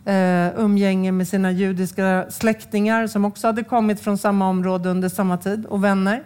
eh, 0.04 0.48
umgänge 0.56 1.12
med 1.12 1.28
sina 1.28 1.50
judiska 1.50 2.26
släktingar 2.30 3.06
som 3.06 3.24
också 3.24 3.46
hade 3.46 3.64
kommit 3.64 4.00
från 4.00 4.18
samma 4.18 4.48
område 4.48 4.88
under 4.88 5.08
samma 5.08 5.36
tid 5.36 5.66
och 5.66 5.84
vänner. 5.84 6.22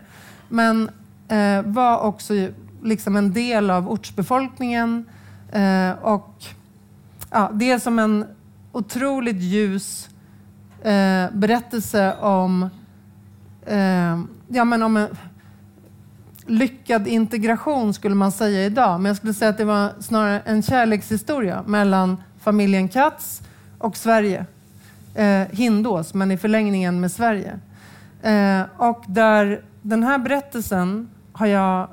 Men 0.49 0.91
eh, 1.29 1.63
var 1.63 1.99
också 1.99 2.35
liksom 2.83 3.17
en 3.17 3.33
del 3.33 3.71
av 3.71 3.91
ortsbefolkningen 3.91 5.05
eh, 5.53 5.91
och 5.91 6.45
ja, 7.31 7.51
det 7.53 7.71
är 7.71 7.79
som 7.79 7.99
en 7.99 8.25
otroligt 8.73 9.43
ljus 9.43 10.09
eh, 10.83 11.27
berättelse 11.33 12.15
om 12.21 12.69
eh, 13.67 14.21
ja, 14.49 14.65
men 14.65 14.83
om 14.83 14.97
en 14.97 15.09
lyckad 16.47 17.07
integration 17.07 17.95
skulle 17.95 18.15
man 18.15 18.33
säga 18.33 18.67
idag. 18.67 19.01
Men 19.01 19.11
jag 19.11 19.17
skulle 19.17 19.35
säga 19.35 19.49
att 19.49 19.59
det 19.59 19.65
var 19.65 19.91
snarare 20.01 20.41
en 20.45 20.63
kärlekshistoria 20.63 21.63
mellan 21.67 22.17
familjen 22.41 22.89
Katz 22.89 23.43
och 23.79 23.97
Sverige. 23.97 24.47
Eh, 25.15 25.43
Hindås, 25.51 26.15
men 26.15 26.31
i 26.31 26.37
förlängningen 26.37 27.01
med 27.01 27.13
Sverige. 27.13 27.59
Eh, 28.23 28.63
och 28.77 29.05
där 29.07 29.61
den 29.83 30.03
här 30.03 30.19
berättelsen 30.19 31.09
har 31.33 31.47
jag 31.47 31.89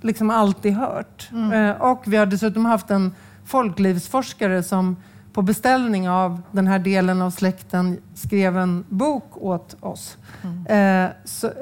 liksom 0.00 0.30
alltid 0.30 0.72
hört. 0.72 1.28
Mm. 1.32 1.52
Eh, 1.52 1.82
och 1.82 2.02
vi 2.06 2.16
har 2.16 2.26
dessutom 2.26 2.64
haft 2.64 2.90
en 2.90 3.14
folklivsforskare 3.44 4.62
som 4.62 4.96
på 5.32 5.42
beställning 5.42 6.08
av 6.08 6.42
den 6.52 6.66
här 6.66 6.78
delen 6.78 7.22
av 7.22 7.30
släkten 7.30 7.98
skrev 8.14 8.58
en 8.58 8.84
bok 8.88 9.36
åt 9.36 9.76
oss. 9.80 10.16
Mm. 10.42 11.06
Eh, 11.06 11.10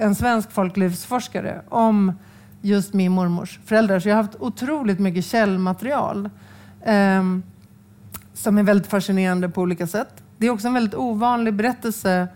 en 0.00 0.14
svensk 0.14 0.50
folklivsforskare 0.52 1.62
om 1.68 2.12
just 2.62 2.92
min 2.92 3.12
mormors 3.12 3.61
föräldrar. 3.64 4.00
Så 4.00 4.08
jag 4.08 4.16
har 4.16 4.23
haft 4.23 4.37
otroligt 4.40 4.99
mycket 4.99 5.25
källmaterial 5.25 6.30
eh, 6.82 7.23
som 8.35 8.58
är 8.58 8.62
väldigt 8.62 8.87
fascinerande 8.87 9.49
på 9.49 9.61
olika 9.61 9.87
sätt. 9.87 10.23
Det 10.38 10.46
är 10.46 10.50
också 10.50 10.68
en 10.68 10.75
väldigt 10.75 10.94
ovanlig 10.94 11.54
berättelse 11.54 12.28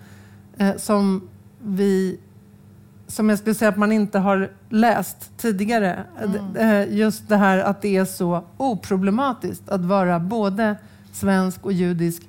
eh, 0.56 0.76
som 0.76 1.28
vi 1.62 2.18
som 3.06 3.28
jag 3.28 3.38
skulle 3.38 3.54
säga 3.54 3.68
att 3.68 3.76
man 3.76 3.92
inte 3.92 4.18
har 4.18 4.50
läst 4.68 5.38
tidigare. 5.38 6.04
Mm. 6.22 6.56
Eh, 6.56 6.96
just 6.96 7.28
det 7.28 7.36
här 7.36 7.58
att 7.58 7.82
det 7.82 7.96
är 7.96 8.04
så 8.04 8.44
oproblematiskt 8.56 9.68
att 9.68 9.84
vara 9.84 10.18
både 10.18 10.76
svensk 11.12 11.64
och 11.64 11.72
judisk 11.72 12.22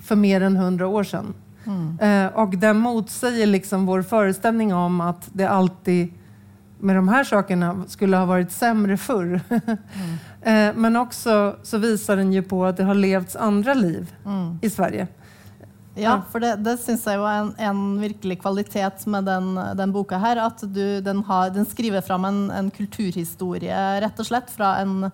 för 0.00 0.16
mer 0.16 0.40
än 0.40 0.56
hundra 0.56 0.86
år 0.86 1.04
sedan. 1.04 1.34
Mm. 1.64 1.98
Eh, 2.00 2.32
och 2.32 2.56
den 2.56 2.78
motsäger 2.78 3.46
liksom 3.46 3.86
vår 3.86 4.02
föreställning 4.02 4.74
om 4.74 5.00
att 5.00 5.28
det 5.32 5.44
alltid 5.44 6.12
med 6.78 6.96
de 6.96 7.08
här 7.08 7.24
sakerna 7.24 7.84
skulle 7.88 8.16
ha 8.16 8.24
varit 8.24 8.52
sämre 8.52 8.96
förr. 8.96 9.40
mm. 10.42 10.70
eh, 10.70 10.76
men 10.76 10.96
också 10.96 11.56
så 11.62 11.78
visar 11.78 12.16
den 12.16 12.32
ju 12.32 12.42
på 12.42 12.64
att 12.64 12.76
det 12.76 12.84
har 12.84 12.94
levts 12.94 13.36
andra 13.36 13.74
liv 13.74 14.14
mm. 14.24 14.58
i 14.62 14.70
Sverige. 14.70 15.06
Ja, 15.94 16.22
för 16.32 16.40
det, 16.40 16.56
det 16.56 16.76
syns 16.76 17.06
jag 17.06 17.18
var 17.18 17.32
en, 17.32 17.54
en 17.58 18.00
virkelig 18.00 18.40
kvalitet 18.40 18.90
med 19.06 19.24
den, 19.24 19.54
den 19.54 19.92
boka 19.92 20.18
här, 20.18 20.36
att 20.36 20.74
du, 20.74 21.00
den, 21.00 21.24
har, 21.24 21.50
den 21.50 21.66
skriver 21.66 22.00
fram 22.00 22.24
en, 22.24 22.50
en 22.50 22.70
kulturhistoria 22.70 24.00
rätt 24.00 24.18
och 24.18 24.26
slett 24.26 24.50
från 24.50 24.66
en 24.66 25.10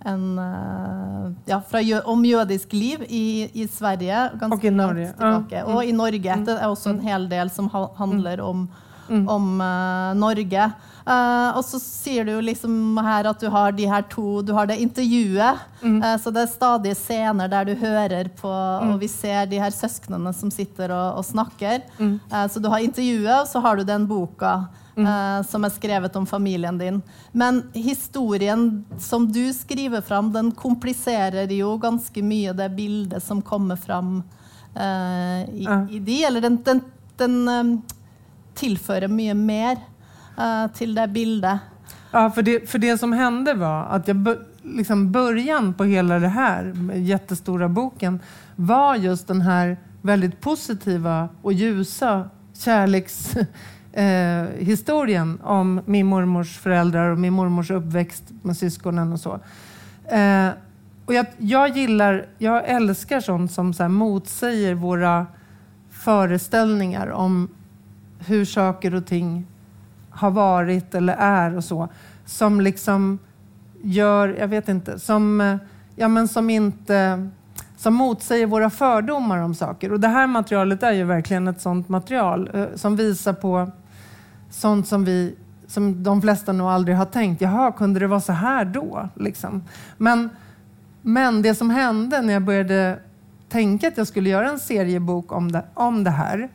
en, 0.00 0.38
eh, 0.38 1.32
ja, 1.44 1.62
fra, 1.68 1.80
om 2.04 2.24
jødisk 2.24 2.72
liv 2.72 3.04
i, 3.08 3.50
i 3.52 3.68
Sverige. 3.68 4.30
och 4.50 4.64
i 4.64 4.70
Norge. 4.70 5.12
Tilbake, 5.12 5.62
och 5.62 5.84
i 5.84 5.92
Norge. 5.92 6.32
Mm. 6.32 6.44
Det 6.44 6.52
är 6.52 6.68
också 6.70 6.88
en 6.88 7.00
hel 7.00 7.28
del 7.28 7.50
som 7.50 7.70
handlar 7.96 8.40
om, 8.40 8.68
mm. 9.08 9.28
om 9.28 9.60
uh, 9.60 10.14
Norge. 10.14 10.70
Uh, 11.08 11.58
och 11.58 11.64
så 11.64 11.80
säger 11.80 12.24
du 12.24 12.42
liksom 12.42 12.98
här 12.98 13.24
att 13.24 13.40
du 13.40 13.48
har 13.48 13.72
de 13.72 13.86
här 13.86 14.02
två, 14.02 14.42
du 14.42 14.52
har 14.52 14.66
det 14.66 14.76
intervjuet. 14.76 15.54
Mm. 15.82 16.02
Uh, 16.02 16.18
så 16.22 16.30
det 16.30 16.40
är 16.40 16.46
stadiga 16.46 16.94
scener 16.94 17.48
där 17.48 17.64
du 17.64 17.74
hör 17.74 18.28
på 18.28 18.48
mm. 18.48 18.94
och 18.94 19.02
vi 19.02 19.08
ser 19.08 19.46
de 19.46 19.58
här 19.58 19.70
syskonen 19.70 20.34
som 20.34 20.50
sitter 20.50 20.90
och, 20.90 21.18
och 21.18 21.26
snackar. 21.26 21.80
Mm. 21.98 22.20
så 22.50 22.58
du 22.58 22.68
har 22.68 22.78
intervjuet 22.78 23.42
och 23.42 23.48
så 23.48 23.58
har 23.58 23.76
du 23.76 23.84
den 23.84 24.06
boken 24.06 24.64
mm. 24.96 25.44
som 25.44 25.64
är 25.64 25.70
skrivet 25.70 26.16
om 26.16 26.26
familjen 26.26 26.78
din. 26.78 27.02
Men 27.32 27.70
historien 27.72 28.84
som 28.98 29.32
du 29.32 29.52
skriver 29.52 30.00
fram, 30.00 30.32
den 30.32 30.52
komplicerar 30.52 31.42
ju 31.42 31.78
ganska 31.78 32.22
mycket 32.22 32.56
det 32.56 32.68
bildet 32.68 33.24
som 33.24 33.42
kommer 33.42 33.76
fram 33.76 34.22
uh, 34.76 35.54
i, 35.54 35.66
mm. 35.68 35.88
i 35.90 35.98
de, 35.98 36.24
eller 36.24 36.40
den, 36.40 36.62
den, 36.62 36.80
den 37.16 37.48
um, 37.48 37.82
tillför 38.54 39.08
mycket 39.08 39.36
mer 39.36 39.78
till 40.74 40.94
det 40.94 41.08
bildet. 41.08 41.58
Ja, 42.10 42.30
för 42.30 42.42
det, 42.42 42.70
för 42.70 42.78
det 42.78 42.98
som 42.98 43.12
hände 43.12 43.54
var 43.54 43.84
att 43.84 44.08
jag 44.08 44.36
liksom 44.62 45.12
början 45.12 45.74
på 45.74 45.84
hela 45.84 46.18
det 46.18 46.28
här 46.28 46.72
jättestora 46.94 47.68
boken 47.68 48.20
var 48.56 48.96
just 48.96 49.28
den 49.28 49.40
här 49.40 49.76
väldigt 50.02 50.40
positiva 50.40 51.28
och 51.42 51.52
ljusa 51.52 52.30
kärleks 52.54 53.34
eh, 53.96 54.46
historien 54.58 55.38
om 55.42 55.80
min 55.84 56.06
mormors 56.06 56.58
föräldrar 56.58 57.10
och 57.10 57.18
min 57.18 57.32
mormors 57.32 57.70
uppväxt 57.70 58.24
med 58.42 58.56
syskonen 58.56 59.12
och 59.12 59.20
så. 59.20 59.40
Eh, 60.04 60.48
och 61.06 61.14
jag, 61.14 61.26
jag 61.38 61.76
gillar, 61.76 62.26
jag 62.38 62.68
älskar 62.68 63.20
sånt 63.20 63.52
som 63.52 63.74
så 63.74 63.82
här 63.82 63.90
motsäger 63.90 64.74
våra 64.74 65.26
föreställningar 65.90 67.10
om 67.10 67.48
hur 68.18 68.44
saker 68.44 68.94
och 68.94 69.06
ting 69.06 69.46
har 70.10 70.30
varit 70.30 70.94
eller 70.94 71.16
är 71.18 71.56
och 71.56 71.64
så. 71.64 71.88
Som 72.24 72.60
liksom 72.60 73.18
gör, 73.82 74.36
jag 74.38 74.48
vet 74.48 74.68
inte, 74.68 74.98
som, 74.98 75.40
eh, 75.40 75.56
ja, 75.96 76.08
men 76.08 76.28
som 76.28 76.50
inte 76.50 77.28
som 77.76 77.94
motsäger 77.94 78.46
våra 78.46 78.70
fördomar 78.70 79.38
om 79.38 79.54
saker. 79.54 79.92
Och 79.92 80.00
det 80.00 80.08
här 80.08 80.26
materialet 80.26 80.82
är 80.82 80.92
ju 80.92 81.04
verkligen 81.04 81.48
ett 81.48 81.60
sånt 81.60 81.88
material 81.88 82.50
eh, 82.54 82.66
som 82.74 82.96
visar 82.96 83.32
på 83.32 83.70
sånt 84.50 84.88
som 84.88 85.04
vi 85.04 85.34
som 85.66 86.02
de 86.02 86.22
flesta 86.22 86.52
nog 86.52 86.68
aldrig 86.68 86.96
har 86.96 87.04
tänkt. 87.04 87.40
Jaha, 87.40 87.72
kunde 87.72 88.00
det 88.00 88.06
vara 88.06 88.20
så 88.20 88.32
här 88.32 88.64
då? 88.64 89.08
Liksom. 89.14 89.62
Men, 89.96 90.30
men 91.02 91.42
det 91.42 91.54
som 91.54 91.70
hände 91.70 92.22
när 92.22 92.32
jag 92.32 92.42
började 92.42 92.98
tänka 93.48 93.88
att 93.88 93.96
jag 93.96 94.06
skulle 94.06 94.30
göra 94.30 94.50
en 94.50 94.58
seriebok 94.58 95.32
om 95.32 95.52
det, 95.52 95.64
om 95.74 96.04
det 96.04 96.10
här 96.10 96.48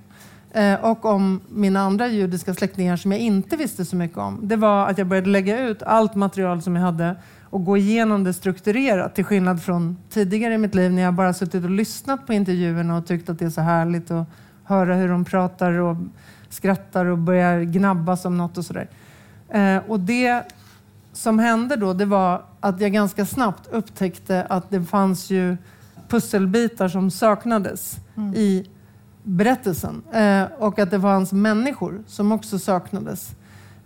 eh, 0.52 0.86
och 0.86 1.06
om 1.06 1.42
mina 1.50 1.80
andra 1.80 2.08
judiska 2.08 2.54
släktingar 2.54 2.98
som 2.98 3.12
jag 3.12 3.22
inte 3.22 3.56
visste 3.56 3.86
så 3.86 3.96
mycket 3.96 4.18
om. 4.18 4.40
Det 4.44 4.56
var 4.56 4.88
att 4.88 4.98
jag 4.98 5.08
började 5.08 5.30
lägga 5.30 5.60
ut 5.60 5.84
allt 5.84 6.16
material 6.16 6.62
som 6.62 6.76
jag 6.76 6.84
hade 6.84 7.16
och 7.50 7.66
gå 7.66 7.78
igenom 7.78 8.24
det 8.24 8.34
strukturerat 8.34 9.16
till 9.16 9.26
skillnad 9.26 9.64
från 9.64 9.98
tidigare 10.10 10.54
i 10.54 10.58
mitt 10.58 10.76
liv 10.76 10.92
när 10.92 11.02
jag 11.02 11.14
bara 11.14 11.34
suttit 11.34 11.64
och 11.64 11.70
lyssnat 11.70 12.28
på 12.28 12.34
intervjuerna 12.34 12.98
och 12.98 13.08
tyckt 13.08 13.30
att 13.30 13.40
det 13.40 13.46
är 13.46 13.50
så 13.50 13.62
härligt 13.62 14.12
att 14.12 14.28
höra 14.64 14.96
hur 14.96 15.10
de 15.10 15.26
pratar 15.26 15.72
och 15.72 15.98
skrattar 16.54 17.06
och 17.06 17.18
börjar 17.18 17.62
gnabbas 17.62 18.26
om 18.26 18.38
något 18.38 18.58
och 18.58 18.66
sådär. 18.66 18.90
Eh, 19.50 19.78
och 19.88 20.00
det 20.00 20.44
som 21.14 21.40
hände 21.40 21.76
då, 21.76 21.94
det 21.94 22.06
var 22.06 22.42
att 22.60 22.82
jag 22.82 22.94
ganska 22.94 23.26
snabbt 23.26 23.68
upptäckte 23.72 24.46
att 24.50 24.70
det 24.70 24.84
fanns 24.84 25.30
ju 25.30 25.58
pusselbitar 26.08 26.88
som 26.88 27.12
saknades 27.12 27.98
mm. 28.18 28.34
i 28.36 28.70
berättelsen. 29.24 30.02
Eh, 30.12 30.44
och 30.60 30.80
att 30.80 30.92
det 30.92 31.02
fanns 31.02 31.32
människor 31.32 32.04
som 32.08 32.32
också 32.32 32.60
saknades. 32.60 33.36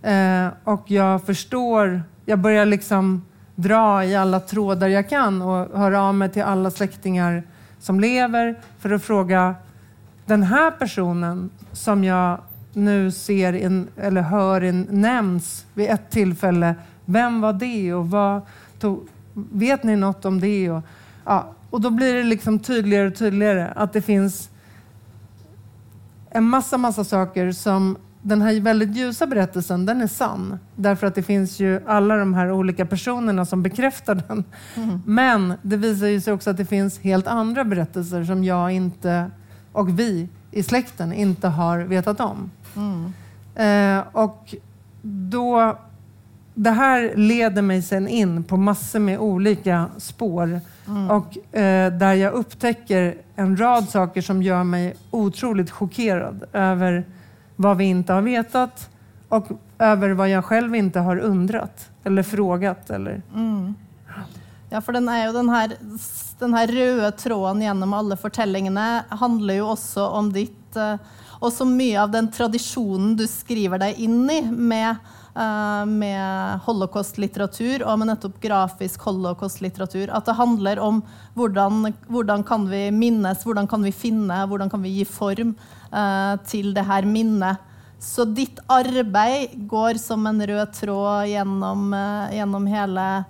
Eh, 0.02 0.48
och 0.64 0.90
jag 0.90 1.22
förstår, 1.22 2.02
jag 2.24 2.38
börjar 2.38 2.66
liksom 2.66 3.24
dra 3.54 4.04
i 4.04 4.16
alla 4.16 4.40
trådar 4.40 4.88
jag 4.88 5.08
kan 5.08 5.42
och 5.42 5.78
höra 5.78 6.02
av 6.02 6.14
mig 6.14 6.28
till 6.28 6.42
alla 6.42 6.70
släktingar 6.70 7.42
som 7.78 8.00
lever 8.00 8.60
för 8.78 8.90
att 8.90 9.02
fråga 9.02 9.54
den 10.26 10.42
här 10.42 10.70
personen 10.70 11.50
som 11.72 12.04
jag 12.04 12.40
nu 12.76 13.10
ser 13.10 13.52
in, 13.52 13.88
eller 13.96 14.22
hör 14.22 14.64
in, 14.64 14.86
nämns 14.90 15.66
vid 15.74 15.90
ett 15.90 16.10
tillfälle. 16.10 16.74
Vem 17.04 17.40
var 17.40 17.52
det 17.52 17.94
och 17.94 18.10
vad 18.10 18.40
tog, 18.78 19.08
vet 19.34 19.82
ni 19.82 19.96
något 19.96 20.24
om 20.24 20.40
det? 20.40 20.70
Och, 20.70 20.82
ja, 21.24 21.52
och 21.70 21.80
då 21.80 21.90
blir 21.90 22.14
det 22.14 22.22
liksom 22.22 22.58
tydligare 22.58 23.06
och 23.06 23.14
tydligare 23.14 23.72
att 23.76 23.92
det 23.92 24.02
finns 24.02 24.50
en 26.30 26.44
massa, 26.44 26.78
massa 26.78 27.04
saker 27.04 27.52
som 27.52 27.96
den 28.22 28.42
här 28.42 28.60
väldigt 28.60 28.96
ljusa 28.96 29.26
berättelsen, 29.26 29.86
den 29.86 30.00
är 30.00 30.06
sann. 30.06 30.58
Därför 30.74 31.06
att 31.06 31.14
det 31.14 31.22
finns 31.22 31.60
ju 31.60 31.80
alla 31.86 32.16
de 32.16 32.34
här 32.34 32.50
olika 32.50 32.86
personerna 32.86 33.44
som 33.44 33.62
bekräftar 33.62 34.14
den. 34.14 34.44
Mm. 34.76 35.00
Men 35.06 35.54
det 35.62 35.76
visar 35.76 36.06
ju 36.06 36.20
sig 36.20 36.32
också 36.32 36.50
att 36.50 36.56
det 36.56 36.64
finns 36.64 36.98
helt 36.98 37.26
andra 37.26 37.64
berättelser 37.64 38.24
som 38.24 38.44
jag 38.44 38.70
inte, 38.72 39.30
och 39.72 39.98
vi 39.98 40.28
i 40.50 40.62
släkten, 40.62 41.12
inte 41.12 41.48
har 41.48 41.78
vetat 41.78 42.20
om. 42.20 42.50
Mm. 42.76 43.12
Eh, 43.54 44.04
och 44.12 44.54
då, 45.02 45.78
det 46.54 46.70
här 46.70 47.12
leder 47.16 47.62
mig 47.62 47.82
sen 47.82 48.08
in 48.08 48.44
på 48.44 48.56
massor 48.56 48.98
med 48.98 49.18
olika 49.18 49.86
spår. 49.98 50.60
Mm. 50.88 51.10
Och 51.10 51.56
eh, 51.56 51.92
där 51.92 52.14
jag 52.14 52.32
upptäcker 52.32 53.14
en 53.36 53.56
rad 53.56 53.88
saker 53.88 54.22
som 54.22 54.42
gör 54.42 54.64
mig 54.64 54.96
otroligt 55.10 55.70
chockerad 55.70 56.44
över 56.52 57.04
vad 57.56 57.76
vi 57.76 57.84
inte 57.84 58.12
har 58.12 58.22
vetat 58.22 58.90
och 59.28 59.46
över 59.78 60.10
vad 60.10 60.28
jag 60.28 60.44
själv 60.44 60.74
inte 60.74 61.00
har 61.00 61.18
undrat 61.18 61.90
eller 62.04 62.22
frågat. 62.22 62.90
Eller... 62.90 63.22
Mm. 63.34 63.74
Ja, 64.70 64.80
för 64.80 64.92
den 64.92 65.08
är 65.08 65.26
ju 65.26 65.32
den 65.32 65.48
här, 65.48 65.72
den 66.38 66.54
här 66.54 66.66
röda 66.66 67.10
tråden 67.10 67.62
genom 67.62 67.92
alla 67.92 68.16
berättelserna 68.16 69.04
handlar 69.08 69.54
ju 69.54 69.62
också 69.62 70.06
om 70.06 70.32
ditt 70.32 70.76
eh, 70.76 70.94
och 71.38 71.52
så 71.52 71.64
mycket 71.64 72.00
av 72.00 72.10
den 72.10 72.30
traditionen 72.32 73.16
du 73.16 73.26
skriver 73.26 73.78
dig 73.78 73.94
in 73.94 74.30
i 74.30 74.42
med, 74.42 74.96
uh, 75.36 75.86
med 75.86 76.58
holocaustlitteratur 76.58 77.82
och 77.82 77.98
med 77.98 78.06
nettopp 78.06 78.40
grafisk 78.40 79.00
holocaustlitteratur, 79.00 80.10
att 80.10 80.24
det 80.24 80.32
handlar 80.32 80.78
om 80.78 81.02
hur 81.34 82.42
kan 82.42 82.70
vi 82.70 82.90
minnas, 82.90 83.46
hur 83.46 83.66
kan 83.66 83.82
vi 83.82 83.92
finna, 83.92 84.46
hur 84.46 84.70
kan 84.70 84.82
vi 84.82 84.88
ge 84.88 85.04
form 85.04 85.54
eh, 85.92 86.32
uh, 86.32 86.46
till 86.46 86.74
det 86.74 86.82
här 86.82 87.02
minnet. 87.02 87.56
Så 87.98 88.24
ditt 88.24 88.58
arbete 88.66 89.56
går 89.56 89.94
som 89.94 90.26
en 90.26 90.46
röd 90.46 90.72
tråd 90.72 91.26
genom, 91.26 91.94
uh, 91.94 92.24
eh, 92.24 92.36
genom 92.36 92.66
hela, 92.66 93.24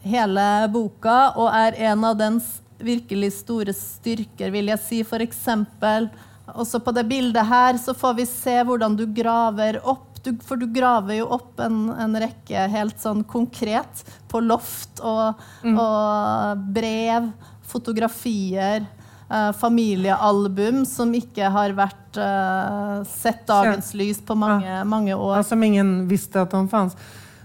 hela 0.00 0.68
boken 0.68 1.30
och 1.34 1.54
är 1.54 1.72
en 1.72 2.04
av 2.04 2.16
dens 2.16 2.60
verkligt 2.78 3.34
stora 3.34 3.72
styrkor, 3.72 4.50
vill 4.50 4.68
jag 4.68 4.80
säga. 4.80 5.04
För 5.04 5.20
exempel 5.20 6.08
och 6.46 6.66
så 6.66 6.80
på 6.80 6.92
det 6.92 7.04
bildet 7.04 7.46
här 7.46 7.78
så 7.78 7.94
får 7.94 8.14
vi 8.14 8.26
se 8.26 8.64
hur 8.64 8.96
du 8.96 9.06
graver 9.06 9.80
upp, 9.84 10.24
du, 10.24 10.38
för 10.46 10.56
du 10.56 10.66
graver 10.66 11.14
ju 11.14 11.22
upp 11.22 11.60
en, 11.60 11.90
en 11.90 12.20
räcka 12.20 12.66
helt 12.66 13.00
sån 13.00 13.24
konkret 13.24 14.10
på 14.28 14.40
loft 14.40 14.98
och, 14.98 15.32
mm. 15.62 15.78
och 15.78 16.58
brev, 16.58 17.30
fotografier, 17.66 18.86
uh, 19.30 19.52
familjealbum 19.52 20.86
som 20.86 21.14
inte 21.14 21.42
har 21.42 21.70
varit 21.70 22.16
uh, 22.16 23.04
sett 23.04 23.46
dagens 23.46 23.90
så. 23.90 23.96
lys 23.96 24.26
på 24.26 24.34
många, 24.34 24.78
ja. 24.78 24.84
många 24.84 25.16
år. 25.16 25.36
Ja, 25.36 25.42
som 25.42 25.62
ingen 25.62 26.08
visste 26.08 26.42
att 26.42 26.50
de 26.50 26.68
fanns. 26.68 26.96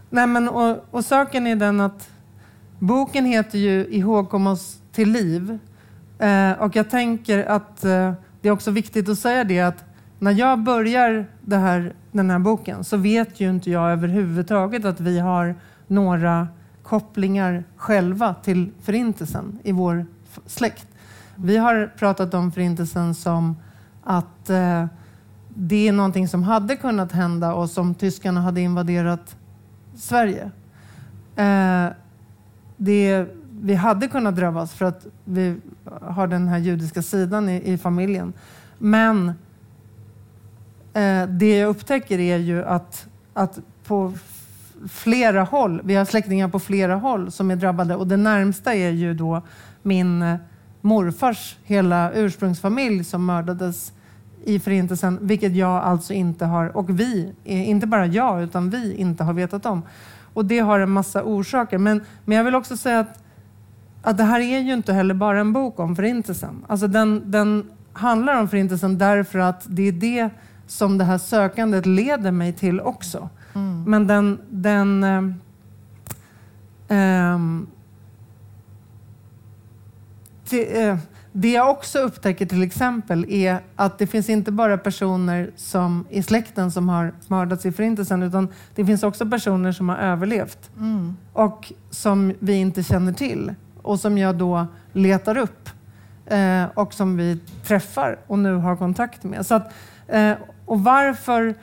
Nej, 0.09 0.27
men, 0.27 0.49
och, 0.49 0.85
och 0.91 1.05
saken 1.05 1.47
är 1.47 1.55
den 1.55 1.79
att 1.79 2.09
boken 2.79 3.25
heter 3.25 3.57
ju 3.57 3.87
Ihågkom 3.89 4.47
oss 4.47 4.77
till 4.91 5.11
liv. 5.11 5.59
Uh, 6.23 6.51
och 6.51 6.75
jag 6.75 6.89
tänker 6.89 7.45
att 7.45 7.85
det 8.41 8.47
är 8.47 8.51
också 8.51 8.71
viktigt 8.71 9.09
att 9.09 9.19
säga 9.19 9.43
det 9.43 9.59
att 9.59 9.83
när 10.19 10.31
jag 10.31 10.59
börjar 10.59 11.25
det 11.41 11.57
här, 11.57 11.93
den 12.11 12.29
här 12.29 12.39
boken 12.39 12.83
så 12.83 12.97
vet 12.97 13.39
ju 13.39 13.49
inte 13.49 13.71
jag 13.71 13.91
överhuvudtaget 13.91 14.85
att 14.85 14.99
vi 14.99 15.19
har 15.19 15.55
några 15.87 16.47
kopplingar 16.83 17.63
själva 17.75 18.33
till 18.33 18.71
förintelsen 18.81 19.59
i 19.63 19.71
vår 19.71 20.05
släkt. 20.45 20.87
Vi 21.35 21.57
har 21.57 21.91
pratat 21.97 22.33
om 22.33 22.51
förintelsen 22.51 23.15
som 23.15 23.55
att 24.03 24.49
eh, 24.49 24.85
det 25.49 25.87
är 25.87 25.91
någonting 25.91 26.27
som 26.27 26.43
hade 26.43 26.75
kunnat 26.75 27.11
hända 27.11 27.53
och 27.53 27.69
som 27.69 27.95
tyskarna 27.95 28.41
hade 28.41 28.61
invaderat 28.61 29.35
Sverige. 29.95 30.51
Eh, 31.35 31.87
det 32.77 33.27
vi 33.63 33.75
hade 33.75 34.07
kunnat 34.07 34.35
drabbas 34.35 34.73
för 34.73 34.85
att 34.85 35.07
vi 35.25 35.55
har 36.01 36.27
den 36.27 36.47
här 36.47 36.57
judiska 36.57 37.01
sidan 37.01 37.49
i, 37.49 37.73
i 37.73 37.77
familjen. 37.77 38.33
Men 38.77 39.27
eh, 40.93 41.27
det 41.27 41.57
jag 41.57 41.69
upptäcker 41.69 42.19
är 42.19 42.37
ju 42.37 42.63
att, 42.65 43.07
att 43.33 43.59
på 43.83 44.13
flera 44.89 45.43
håll, 45.43 45.81
vi 45.83 45.95
har 45.95 46.05
släktingar 46.05 46.47
på 46.47 46.59
flera 46.59 46.95
håll 46.95 47.31
som 47.31 47.51
är 47.51 47.55
drabbade 47.55 47.95
och 47.95 48.07
det 48.07 48.17
närmsta 48.17 48.73
är 48.73 48.89
ju 48.89 49.13
då 49.13 49.41
min 49.81 50.21
eh, 50.21 50.35
morfars 50.81 51.57
hela 51.63 52.11
ursprungsfamilj 52.11 53.03
som 53.03 53.25
mördades 53.25 53.93
i 54.43 54.59
Förintelsen, 54.59 55.19
vilket 55.21 55.55
jag 55.55 55.83
alltså 55.83 56.13
inte 56.13 56.45
har, 56.45 56.77
och 56.77 56.99
vi, 56.99 57.33
eh, 57.43 57.69
inte 57.69 57.87
bara 57.87 58.05
jag, 58.05 58.43
utan 58.43 58.69
vi 58.69 58.95
inte 58.95 59.23
har 59.23 59.33
vetat 59.33 59.65
om. 59.65 59.81
Och 60.33 60.45
det 60.45 60.59
har 60.59 60.79
en 60.79 60.91
massa 60.91 61.23
orsaker. 61.23 61.77
Men, 61.77 62.03
men 62.25 62.37
jag 62.37 62.43
vill 62.43 62.55
också 62.55 62.77
säga 62.77 62.99
att 62.99 63.21
att 64.01 64.17
det 64.17 64.23
här 64.23 64.39
är 64.39 64.59
ju 64.59 64.73
inte 64.73 64.93
heller 64.93 65.13
bara 65.13 65.39
en 65.39 65.53
bok 65.53 65.79
om 65.79 65.95
Förintelsen. 65.95 66.65
Alltså 66.67 66.87
den, 66.87 67.31
den 67.31 67.69
handlar 67.93 68.39
om 68.39 68.47
Förintelsen 68.47 68.97
därför 68.97 69.39
att 69.39 69.65
det 69.67 69.87
är 69.87 69.91
det 69.91 70.29
som 70.67 70.97
det 70.97 71.03
här 71.03 71.17
sökandet 71.17 71.85
leder 71.85 72.31
mig 72.31 72.53
till 72.53 72.81
också. 72.81 73.29
Mm. 73.53 73.83
Men 73.83 74.07
den... 74.07 74.39
den 74.49 75.03
eh, 75.03 75.17
eh, 76.97 77.39
det, 80.49 80.83
eh, 80.83 80.97
det 81.31 81.51
jag 81.51 81.69
också 81.69 81.99
upptäcker 81.99 82.45
till 82.45 82.63
exempel 82.63 83.25
är 83.29 83.59
att 83.75 83.97
det 83.97 84.07
finns 84.07 84.29
inte 84.29 84.51
bara 84.51 84.77
personer 84.77 85.51
som 85.55 86.05
i 86.09 86.23
släkten 86.23 86.71
som 86.71 86.89
har 86.89 87.13
mördats 87.27 87.65
i 87.65 87.71
Förintelsen 87.71 88.23
utan 88.23 88.47
det 88.75 88.85
finns 88.85 89.03
också 89.03 89.29
personer 89.29 89.71
som 89.71 89.89
har 89.89 89.97
överlevt 89.97 90.69
mm. 90.77 91.17
och 91.33 91.73
som 91.89 92.33
vi 92.39 92.53
inte 92.53 92.83
känner 92.83 93.13
till 93.13 93.53
och 93.81 93.99
som 93.99 94.17
jag 94.17 94.35
då 94.35 94.67
letar 94.93 95.37
upp 95.37 95.69
eh, 96.25 96.65
och 96.73 96.93
som 96.93 97.17
vi 97.17 97.39
träffar 97.63 98.17
och 98.27 98.39
nu 98.39 98.55
har 98.55 98.75
kontakt 98.75 99.23
med. 99.23 99.45
Så 99.45 99.55
att, 99.55 99.73
eh, 100.07 100.33
och 100.65 100.83
varför... 100.83 101.55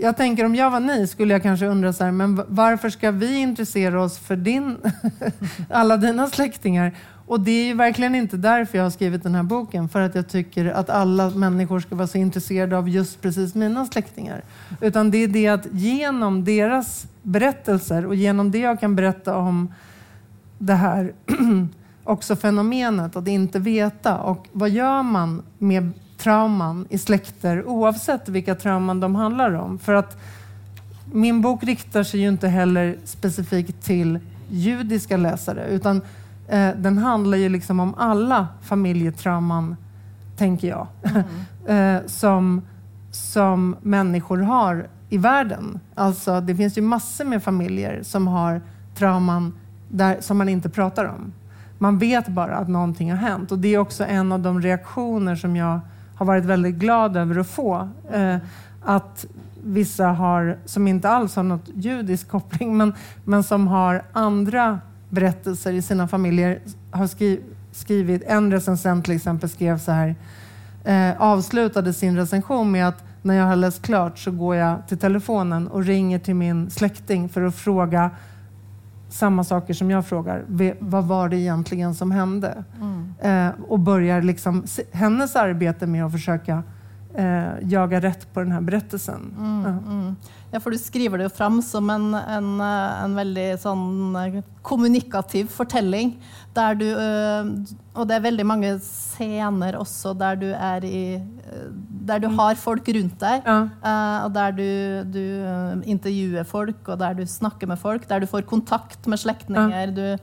Jag 0.00 0.16
tänker 0.16 0.44
om 0.44 0.54
jag 0.54 0.70
var 0.70 0.80
ni 0.80 1.06
skulle 1.06 1.34
jag 1.34 1.42
kanske 1.42 1.66
undra 1.66 1.92
så 1.92 2.04
här, 2.04 2.12
men 2.12 2.42
varför 2.48 2.90
ska 2.90 3.10
vi 3.10 3.36
intressera 3.36 4.02
oss 4.02 4.18
för 4.18 4.36
din, 4.36 4.76
alla 5.70 5.96
dina 5.96 6.26
släktingar? 6.26 6.92
Och 7.26 7.40
det 7.40 7.50
är 7.50 7.64
ju 7.64 7.74
verkligen 7.74 8.14
inte 8.14 8.36
därför 8.36 8.78
jag 8.78 8.84
har 8.84 8.90
skrivit 8.90 9.22
den 9.22 9.34
här 9.34 9.42
boken, 9.42 9.88
för 9.88 10.00
att 10.00 10.14
jag 10.14 10.28
tycker 10.28 10.66
att 10.66 10.90
alla 10.90 11.30
människor 11.30 11.80
ska 11.80 11.94
vara 11.94 12.06
så 12.06 12.18
intresserade 12.18 12.78
av 12.78 12.88
just 12.88 13.22
precis 13.22 13.54
mina 13.54 13.86
släktingar. 13.86 14.42
Utan 14.80 15.10
det 15.10 15.18
är 15.18 15.28
det 15.28 15.48
att 15.48 15.66
genom 15.72 16.44
deras 16.44 17.06
berättelser 17.22 18.06
och 18.06 18.14
genom 18.14 18.50
det 18.50 18.58
jag 18.58 18.80
kan 18.80 18.96
berätta 18.96 19.36
om 19.36 19.74
det 20.58 20.74
här 20.74 21.12
också 22.04 22.36
fenomenet 22.36 23.16
att 23.16 23.28
inte 23.28 23.58
veta. 23.58 24.18
Och 24.18 24.48
vad 24.52 24.70
gör 24.70 25.02
man 25.02 25.42
med 25.58 25.92
trauman 26.18 26.86
i 26.90 26.98
släkter 26.98 27.68
oavsett 27.68 28.28
vilka 28.28 28.54
trauman 28.54 29.00
de 29.00 29.14
handlar 29.14 29.52
om? 29.52 29.78
För 29.78 29.94
att 29.94 30.18
min 31.12 31.40
bok 31.40 31.64
riktar 31.64 32.02
sig 32.02 32.20
ju 32.20 32.28
inte 32.28 32.48
heller 32.48 32.96
specifikt 33.04 33.84
till 33.84 34.18
judiska 34.48 35.16
läsare 35.16 35.66
utan 35.68 36.02
eh, 36.48 36.70
den 36.76 36.98
handlar 36.98 37.38
ju 37.38 37.48
liksom 37.48 37.80
om 37.80 37.94
alla 37.94 38.48
familjetrauman, 38.62 39.76
tänker 40.36 40.68
jag, 40.68 40.86
mm. 41.02 41.22
eh, 41.96 42.06
som, 42.06 42.62
som 43.10 43.76
människor 43.82 44.38
har 44.38 44.88
i 45.08 45.18
världen. 45.18 45.80
Alltså, 45.94 46.40
det 46.40 46.56
finns 46.56 46.78
ju 46.78 46.82
massor 46.82 47.24
med 47.24 47.42
familjer 47.42 48.02
som 48.02 48.28
har 48.28 48.62
trauman 48.94 49.52
där, 49.88 50.16
som 50.20 50.38
man 50.38 50.48
inte 50.48 50.68
pratar 50.68 51.04
om. 51.04 51.32
Man 51.78 51.98
vet 51.98 52.28
bara 52.28 52.56
att 52.56 52.68
någonting 52.68 53.10
har 53.10 53.18
hänt 53.18 53.52
och 53.52 53.58
det 53.58 53.74
är 53.74 53.78
också 53.78 54.04
en 54.04 54.32
av 54.32 54.40
de 54.40 54.62
reaktioner 54.62 55.36
som 55.36 55.56
jag 55.56 55.80
har 56.16 56.26
varit 56.26 56.44
väldigt 56.44 56.74
glad 56.74 57.16
över 57.16 57.38
att 57.38 57.46
få. 57.46 57.88
Eh, 58.12 58.36
att 58.82 59.26
vissa 59.64 60.06
har, 60.06 60.58
som 60.64 60.88
inte 60.88 61.08
alls 61.08 61.36
har 61.36 61.42
något 61.42 61.68
judisk 61.74 62.28
koppling, 62.28 62.76
men, 62.76 62.94
men 63.24 63.42
som 63.42 63.68
har 63.68 64.02
andra 64.12 64.80
berättelser 65.08 65.72
i 65.72 65.82
sina 65.82 66.08
familjer, 66.08 66.60
har 66.90 67.06
skriv, 67.06 67.40
skrivit, 67.72 68.22
en 68.26 68.52
recensent 68.52 69.04
till 69.04 69.16
exempel 69.16 69.48
skrev 69.48 69.78
så 69.78 69.92
här, 69.92 70.14
eh, 70.84 71.22
avslutade 71.22 71.92
sin 71.92 72.16
recension 72.16 72.70
med 72.70 72.88
att 72.88 73.04
när 73.22 73.34
jag 73.34 73.44
har 73.44 73.56
läst 73.56 73.82
klart 73.82 74.18
så 74.18 74.30
går 74.30 74.56
jag 74.56 74.88
till 74.88 74.98
telefonen 74.98 75.68
och 75.68 75.84
ringer 75.84 76.18
till 76.18 76.34
min 76.34 76.70
släkting 76.70 77.28
för 77.28 77.42
att 77.42 77.54
fråga 77.54 78.10
samma 79.08 79.44
saker 79.44 79.74
som 79.74 79.90
jag 79.90 80.06
frågar. 80.06 80.44
Vad 80.78 81.04
var 81.04 81.28
det 81.28 81.36
egentligen 81.36 81.94
som 81.94 82.10
hände? 82.10 82.64
Mm. 82.80 83.14
Eh, 83.48 83.54
och 83.68 83.78
börjar 83.78 84.22
liksom 84.22 84.64
hennes 84.92 85.36
arbete 85.36 85.86
med 85.86 86.04
att 86.04 86.12
försöka 86.12 86.62
eh, 87.14 87.44
jaga 87.62 88.00
rätt 88.00 88.32
på 88.32 88.40
den 88.40 88.52
här 88.52 88.60
berättelsen. 88.60 89.34
Mm, 89.38 89.62
ja. 89.62 89.92
Mm. 89.92 90.16
Ja. 90.56 90.60
för 90.60 90.70
du 90.70 90.78
skriver 90.78 91.18
det 91.18 91.24
ju 91.24 91.30
fram 91.30 91.62
som 91.62 91.90
en, 91.90 92.14
en, 92.14 92.60
eh, 92.60 93.02
en 93.04 93.14
väldigt 93.14 93.60
sån 93.60 94.16
eh, 94.16 94.42
kommunikativ 94.62 95.46
fortelling. 95.46 96.24
Där 96.52 96.74
du, 96.74 96.90
eh, 96.90 97.44
och 97.92 98.06
det 98.06 98.14
är 98.14 98.20
väldigt 98.20 98.46
många 98.46 98.78
scener 98.78 99.76
också 99.76 100.14
där 100.14 100.36
du 100.36 100.54
är 100.54 100.84
i 100.84 101.22
där 102.06 102.18
du 102.18 102.26
har 102.26 102.54
folk 102.54 102.88
runt 102.88 103.20
dig 103.20 103.42
ja. 103.44 104.24
och 104.24 104.30
där 104.30 104.52
du, 104.52 105.04
du 105.04 105.46
intervjuar 105.84 106.44
folk 106.44 106.88
och 106.88 106.98
där 106.98 107.14
du 107.14 107.26
snackar 107.26 107.66
med 107.66 107.80
folk, 107.80 108.08
där 108.08 108.20
du 108.20 108.26
får 108.26 108.42
kontakt 108.42 109.06
med 109.06 109.20
släktingar 109.20 109.86
ja. 109.86 109.86
du, 109.86 110.18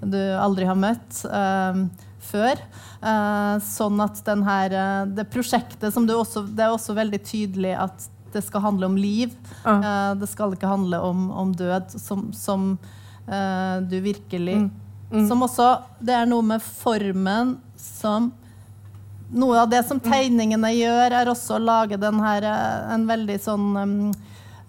du 0.00 0.32
aldrig 0.32 0.68
har 0.68 0.74
mött 0.74 1.26
før. 2.28 2.60
Eh, 2.98 3.54
sånn 3.64 4.00
at 4.02 4.20
den 4.26 4.44
her, 4.46 4.74
eh, 4.74 5.02
det 5.18 5.28
prosjektet 5.32 5.94
som 5.94 6.06
du 6.06 6.14
også, 6.16 6.46
Det 6.46 6.64
er 6.64 6.74
også 6.74 6.96
veldig 6.96 7.20
tydelig 7.24 7.74
at 7.78 8.08
det 8.32 8.42
skal 8.46 8.64
handle 8.64 8.90
om 8.90 8.96
liv. 8.98 9.34
Ja. 9.64 9.76
Eh, 9.78 10.12
det 10.20 10.28
skal 10.30 10.54
ikke 10.56 10.70
handle 10.70 11.00
om, 11.04 11.30
om 11.30 11.54
død, 11.56 11.94
som, 11.98 12.30
som 12.32 12.72
du 13.28 13.98
virkelig 14.00 14.54
mm. 14.56 14.68
Mm. 15.10 15.28
Som 15.28 15.42
også 15.44 15.66
Det 16.00 16.14
er 16.16 16.28
noe 16.28 16.44
med 16.44 16.62
formen 16.64 17.58
som 17.76 18.30
Noe 19.28 19.58
av 19.60 19.68
det 19.68 19.82
som 19.84 19.98
mm. 20.00 20.06
tegningene 20.08 20.70
gjør, 20.72 21.12
er 21.20 21.28
også 21.28 21.58
å 21.58 21.60
lage 21.60 21.98
den 22.00 22.20
her, 22.24 22.46
en 22.94 23.02
veldig 23.04 23.34
sånn 23.44 23.66
um, 23.76 23.96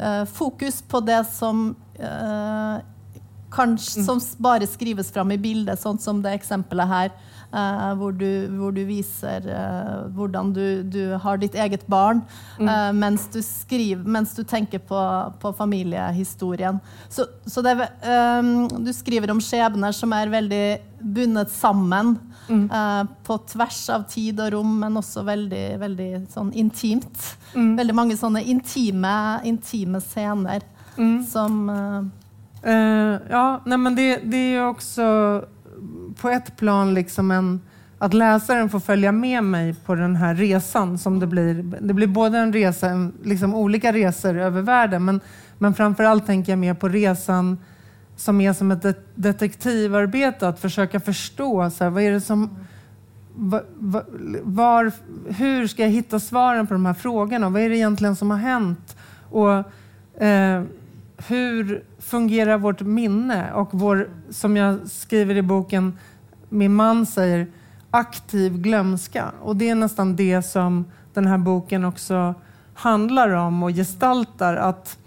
uh, 0.02 0.26
Fokus 0.28 0.82
på 0.84 1.00
det 1.08 1.22
som 1.32 1.70
uh, 2.02 2.82
kanskje, 3.56 4.02
mm. 4.02 4.06
som 4.10 4.20
bare 4.44 4.68
skrives 4.68 5.14
fram 5.16 5.32
i 5.32 5.40
bildet, 5.40 5.80
sånn 5.80 6.00
som 6.04 6.20
det 6.26 6.36
eksempelet 6.36 6.92
her. 6.92 7.14
Uh, 7.50 7.96
hvor, 7.98 8.12
du, 8.14 8.46
hvor, 8.60 8.70
du, 8.70 8.84
viser 8.86 9.42
uh, 9.50 10.06
hvordan 10.14 10.52
du, 10.54 10.84
du, 10.86 11.00
har 11.18 11.40
ditt 11.42 11.56
eget 11.58 11.82
barn 11.90 12.20
mm. 12.60 12.68
uh, 12.70 12.92
mens, 12.94 13.24
du 13.34 13.40
skriver, 13.42 14.04
mens 14.06 14.36
du 14.38 14.44
tenker 14.46 14.84
på, 14.86 15.00
på 15.42 15.52
familiehistorien. 15.58 16.78
Så, 17.10 17.26
så 17.50 17.64
det, 17.66 17.74
um, 18.06 18.68
du 18.70 18.94
skriver 18.94 19.34
om 19.34 19.42
skjebner 19.42 19.98
som 19.98 20.14
er 20.14 20.30
veldig 20.30 20.66
bundet 21.02 21.50
sammen. 21.54 22.20
Mm. 22.50 22.64
på 23.28 23.36
tvers 23.46 23.80
av 23.94 24.08
tid 24.10 24.40
og 24.42 24.48
rom, 24.56 24.72
men 24.82 24.96
også 24.98 25.22
veldig, 25.22 25.66
veldig 25.78 26.08
sånn 26.34 26.48
intimt. 26.58 27.28
Mm. 27.54 27.76
Veldig 27.78 27.94
mange 27.94 28.16
sånne 28.18 28.42
intime, 28.42 29.12
intime 29.46 30.02
scener 30.02 30.66
mm. 30.98 31.20
som 31.30 31.60
Ja, 33.30 33.62
nej, 33.70 33.78
men 33.78 33.96
det, 33.96 34.18
det 34.32 34.56
är 34.56 34.66
också 34.66 35.06
på 36.22 36.30
ett 36.30 36.58
plan 36.58 36.94
liksom 36.94 37.32
en, 37.32 37.62
att 37.98 38.14
läsaren 38.14 38.70
får 38.70 38.80
följa 38.80 39.12
med 39.12 39.44
mig 39.44 39.76
på 39.86 39.96
den 39.96 40.16
här 40.16 40.36
resan 40.36 40.98
som 40.98 41.20
det 41.20 41.28
blir. 41.28 41.64
Det 41.82 41.94
blir 41.94 42.08
både 42.08 42.38
en 42.38 42.54
resa, 42.54 42.90
en, 42.90 43.14
liksom 43.24 43.56
olika 43.56 43.94
resor 43.94 44.38
över 44.38 44.62
världen, 44.62 45.06
men, 45.06 45.20
men 45.58 45.74
framförallt 45.74 46.26
tänker 46.26 46.52
jag 46.52 46.60
mer 46.60 46.74
på 46.74 46.90
resan 46.90 47.58
som 48.16 48.42
är 48.42 48.54
som 48.54 48.72
ett 48.72 48.86
detektivarbete, 49.16 50.48
att 50.48 50.60
försöka 50.60 51.00
förstå 51.00 51.70
så 51.70 51.84
här, 51.84 51.92
vad 51.92 52.04
är 52.04 52.12
det 52.12 52.22
som 52.22 52.50
var, 53.36 53.64
var, 54.44 54.92
hur 55.28 55.68
ska 55.68 55.82
jag 55.82 55.90
hitta 55.90 56.20
svaren 56.20 56.68
på 56.68 56.74
de 56.74 56.86
här 56.86 56.94
frågorna? 56.94 57.50
Vad 57.50 57.62
är 57.62 57.70
det 57.70 57.78
egentligen 57.78 58.16
som 58.16 58.32
har 58.32 58.38
hänt? 58.38 58.98
Och 59.30 59.58
eh, 60.24 60.64
hur 61.28 61.84
fungerar 62.10 62.58
vårt 62.58 62.82
minne 62.82 63.54
och 63.54 63.70
vår, 63.72 64.10
som 64.30 64.58
jag 64.58 64.88
skriver 64.90 65.36
i 65.36 65.42
boken, 65.42 65.98
min 66.50 66.76
man 66.76 67.06
säger, 67.06 67.48
aktiv 67.92 68.58
glömska. 68.58 69.32
Och 69.42 69.56
det 69.56 69.70
är 69.70 69.76
nästan 69.76 70.16
det 70.16 70.42
som 70.42 70.86
den 71.14 71.26
här 71.26 71.38
boken 71.38 71.86
också 71.86 72.34
handlar 72.74 73.30
om 73.30 73.64
och 73.64 73.72
gestaltar. 73.72 74.56
Att, 74.56 74.98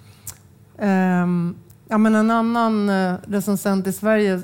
eh, 0.79 1.27
ja, 1.88 1.99
men 1.99 2.15
en 2.15 2.31
annan 2.31 2.88
eh, 2.88 3.15
recensent 3.27 3.87
i 3.87 3.93
Sverige 3.93 4.43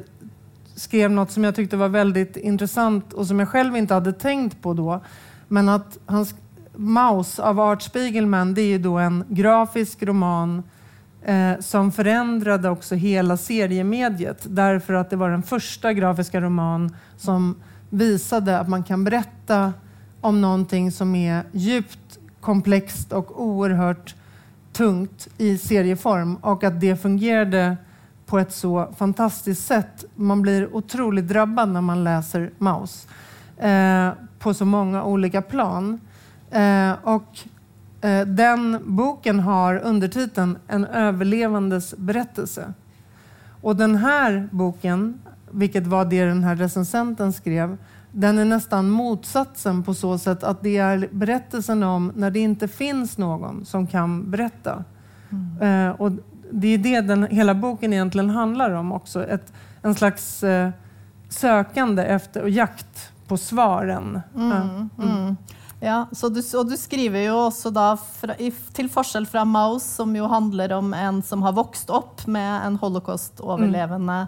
skrev 0.74 1.10
något 1.10 1.30
som 1.30 1.44
jag 1.44 1.54
tyckte 1.54 1.76
var 1.76 1.88
väldigt 1.88 2.36
intressant 2.36 3.12
och 3.12 3.26
som 3.26 3.38
jag 3.38 3.48
själv 3.48 3.76
inte 3.76 3.94
hade 3.94 4.12
tänkt 4.12 4.62
på 4.62 4.74
då. 4.74 5.00
Men 5.48 5.68
att 5.68 5.98
hans 6.06 6.34
Maus 6.76 7.38
av 7.38 7.60
Art 7.60 7.82
Spiegelman, 7.82 8.54
det 8.54 8.62
är 8.62 8.66
ju 8.66 8.78
då 8.78 8.98
en 8.98 9.24
grafisk 9.28 10.02
roman 10.02 10.62
eh, 11.22 11.58
som 11.60 11.92
förändrade 11.92 12.70
också 12.70 12.94
hela 12.94 13.36
seriemediet 13.36 14.46
därför 14.48 14.94
att 14.94 15.10
det 15.10 15.16
var 15.16 15.30
den 15.30 15.42
första 15.42 15.92
grafiska 15.92 16.40
roman 16.40 16.96
som 17.16 17.56
visade 17.90 18.58
att 18.58 18.68
man 18.68 18.82
kan 18.82 19.04
berätta 19.04 19.72
om 20.20 20.40
någonting 20.40 20.92
som 20.92 21.14
är 21.14 21.42
djupt 21.52 22.18
komplext 22.40 23.12
och 23.12 23.42
oerhört 23.42 24.14
tungt 24.72 25.28
i 25.38 25.58
serieform 25.58 26.36
och 26.36 26.64
att 26.64 26.80
det 26.80 26.96
fungerade 26.96 27.76
på 28.26 28.38
ett 28.38 28.52
så 28.52 28.94
fantastiskt 28.96 29.66
sätt. 29.66 30.04
Man 30.14 30.42
blir 30.42 30.76
otroligt 30.76 31.28
drabbad 31.28 31.68
när 31.68 31.80
man 31.80 32.04
läser 32.04 32.50
Maus 32.58 33.06
eh, 33.56 34.10
på 34.38 34.54
så 34.54 34.64
många 34.64 35.04
olika 35.04 35.42
plan. 35.42 36.00
Eh, 36.50 36.92
och 37.02 37.38
den 38.26 38.78
boken 38.86 39.40
har 39.40 39.76
undertiteln 39.76 40.58
En 40.68 40.84
överlevandes 40.84 41.94
berättelse. 41.96 42.72
Och 43.60 43.76
den 43.76 43.96
här 43.96 44.48
boken, 44.52 45.20
vilket 45.50 45.86
var 45.86 46.04
det 46.04 46.24
den 46.24 46.44
här 46.44 46.56
recensenten 46.56 47.32
skrev, 47.32 47.76
den 48.12 48.38
är 48.38 48.44
nästan 48.44 48.90
motsatsen 48.90 49.82
på 49.82 49.94
så 49.94 50.18
sätt 50.18 50.44
att 50.44 50.62
det 50.62 50.76
är 50.76 51.08
berättelsen 51.10 51.82
om 51.82 52.12
när 52.14 52.30
det 52.30 52.38
inte 52.38 52.68
finns 52.68 53.18
någon 53.18 53.64
som 53.64 53.86
kan 53.86 54.30
berätta. 54.30 54.84
Mm. 55.30 55.88
Eh, 55.88 56.00
och 56.00 56.12
det 56.50 56.68
är 56.68 56.78
det 56.78 57.00
den, 57.00 57.22
hela 57.22 57.54
boken 57.54 57.92
egentligen 57.92 58.30
handlar 58.30 58.70
om 58.70 58.92
också. 58.92 59.26
Ett, 59.26 59.52
en 59.82 59.94
slags 59.94 60.42
eh, 60.42 60.70
sökande 61.28 62.02
efter 62.02 62.42
och 62.42 62.50
jakt 62.50 63.12
på 63.26 63.36
svaren. 63.36 64.20
Mm, 64.36 64.90
mm. 64.98 65.36
Ja, 65.78 66.06
du, 66.10 66.40
og 66.58 66.66
du 66.66 66.74
skriver 66.74 67.28
jo 67.28 67.36
også 67.44 67.70
da, 67.70 67.92
fra, 67.94 68.34
til 68.74 68.88
forskjell 68.90 69.28
fra 69.30 69.44
Maus, 69.46 69.84
som 69.98 70.10
jo 70.16 70.26
handler 70.30 70.74
om 70.74 70.90
en 70.96 71.22
som 71.22 71.44
har 71.46 71.54
vokst 71.54 71.92
opp 71.94 72.24
med 72.26 72.66
en 72.66 72.78
holocaust-overlevende 72.80 74.24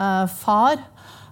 uh, 0.00 0.24
far. 0.40 0.80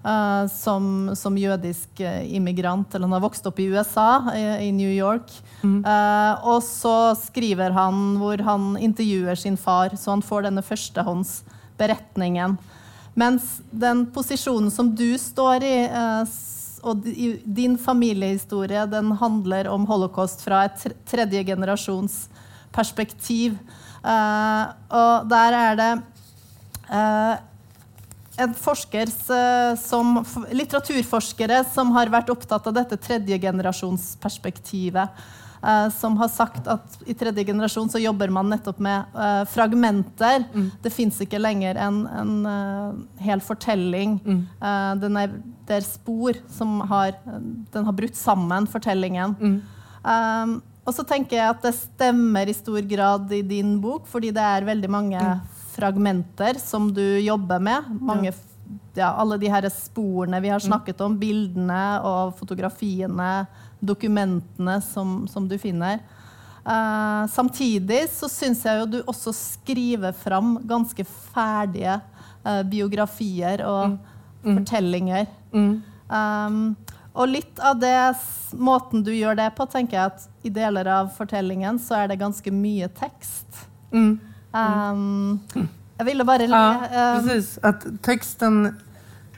Uh, 0.02 0.48
som, 0.50 1.12
som, 1.14 1.36
jødisk 1.38 2.00
uh, 2.02 2.34
immigrant, 2.34 2.90
eller 2.90 3.06
han 3.06 3.14
har 3.14 3.22
vokst 3.22 3.46
opp 3.46 3.60
i 3.62 3.68
USA, 3.70 4.34
i, 4.34 4.66
i 4.66 4.72
New 4.74 4.90
York. 4.90 5.30
Mm. 5.62 5.78
Uh, 5.86 6.48
og 6.52 6.58
så 6.66 7.14
skriver 7.20 7.70
han 7.72 8.18
hvor 8.18 8.42
han 8.42 8.74
intervjuer 8.82 9.38
sin 9.38 9.56
far, 9.56 9.94
så 9.96 10.10
han 10.16 10.26
får 10.26 10.50
denne 10.50 10.64
førstehåndsberetningen. 10.66 12.58
Mens 13.14 13.60
den 13.70 14.08
posisjonen 14.12 14.72
som 14.74 14.90
du 14.96 15.14
står 15.20 15.64
i, 15.64 15.76
och 16.82 16.96
din 17.44 17.78
familjehistoria 17.78 18.86
den 18.86 19.12
handlar 19.12 19.68
om 19.68 19.86
holocaust 19.86 20.42
från 20.42 20.58
ett 20.62 20.86
tredje 21.06 21.44
generations 21.44 22.28
perspektiv. 22.72 23.58
Eh, 24.04 24.10
uh, 24.10 24.68
och 24.88 25.26
där 25.26 25.52
är 25.52 25.76
det 25.76 26.00
uh, 26.90 27.38
en 28.36 28.54
forsker 28.54 29.06
eh, 29.30 29.76
som, 29.78 30.24
litteraturforskare 30.50 31.64
som 31.74 31.92
har 31.92 32.06
varit 32.06 32.28
upptagen 32.28 32.62
av 32.66 32.72
detta 32.72 32.96
tredje 32.96 33.38
generations 33.38 34.16
perspektivet 34.16 35.08
som 35.94 36.16
har 36.18 36.30
sagt 36.32 36.66
at 36.66 36.96
i 37.06 37.14
tredje 37.14 37.44
generasjon 37.46 37.90
så 37.92 38.00
jobber 38.02 38.32
man 38.34 38.48
nettopp 38.50 38.80
med 38.82 39.14
uh, 39.14 39.44
fragmenter. 39.46 40.42
Mm. 40.50 40.66
Det 40.82 40.90
fins 40.90 41.20
ikke 41.22 41.38
lenger 41.38 41.78
en, 41.78 42.00
en 42.10 42.32
uh, 42.46 42.96
hel 43.22 43.42
fortelling. 43.44 44.18
Mm. 44.26 44.40
Er, 44.58 45.36
det 45.68 45.78
er 45.78 45.86
spor 45.86 46.40
som 46.50 46.80
har 46.90 47.14
Den 47.72 47.86
har 47.86 47.94
brutt 47.94 48.18
sammen 48.18 48.66
fortellingen. 48.66 49.36
Mm. 49.38 49.56
Um, 50.02 50.58
og 50.82 50.94
så 50.96 51.04
tenker 51.06 51.38
jeg 51.38 51.46
at 51.46 51.62
det 51.62 51.76
stemmer 51.76 52.48
i 52.50 52.54
stor 52.56 52.82
grad 52.90 53.30
i 53.30 53.42
din 53.46 53.76
bok, 53.82 54.08
fordi 54.10 54.32
det 54.34 54.42
er 54.42 54.66
veldig 54.66 54.90
mange 54.90 55.20
mm. 55.20 55.42
fragmenter 55.76 56.58
som 56.58 56.90
du 56.94 57.04
jobber 57.22 57.62
med. 57.62 57.86
Mange, 58.02 58.32
ja, 58.98 59.12
alle 59.12 59.38
de 59.38 59.50
her 59.52 59.68
sporene 59.70 60.40
vi 60.42 60.50
har 60.50 60.58
mm. 60.58 60.66
snakket 60.66 61.04
om, 61.06 61.14
bildene 61.20 61.84
og 62.02 62.34
fotografiene, 62.40 63.30
dokumentene 63.82 64.78
som, 64.86 65.22
som 65.28 65.48
du 65.50 65.58
finner. 65.58 66.00
Uh, 66.62 67.26
samtidig 67.26 68.04
så 68.14 68.28
syns 68.30 68.62
jeg 68.62 68.78
jo 68.78 68.86
du 68.86 68.98
også 69.10 69.34
skriver 69.34 70.14
fram 70.14 70.54
ganske 70.70 71.04
ferdige 71.34 71.98
uh, 72.46 72.62
biografier 72.62 73.64
og 73.66 73.96
mm. 73.96 73.98
Mm. 74.42 74.56
fortellinger. 74.60 75.26
Um, 75.52 76.74
og 77.12 77.28
litt 77.28 77.58
av 77.60 77.80
det, 77.82 77.96
måten 78.56 79.02
du 79.04 79.10
gjør 79.12 79.36
det 79.36 79.50
på, 79.56 79.66
tenker 79.68 79.98
jeg 79.98 80.12
at 80.14 80.46
i 80.46 80.52
deler 80.54 80.88
av 80.88 81.10
fortellingen 81.16 81.80
så 81.82 82.02
er 82.02 82.12
det 82.12 82.20
ganske 82.22 82.54
mye 82.54 82.88
tekst. 82.96 83.66
Mm. 83.92 84.14
Um, 84.52 85.40
jag 85.98 86.04
ville 86.04 86.24
bara... 86.24 86.42
Ja, 86.42 87.16
um, 87.16 87.28
precis. 87.28 87.58
Att 87.62 87.84
texten 88.02 88.76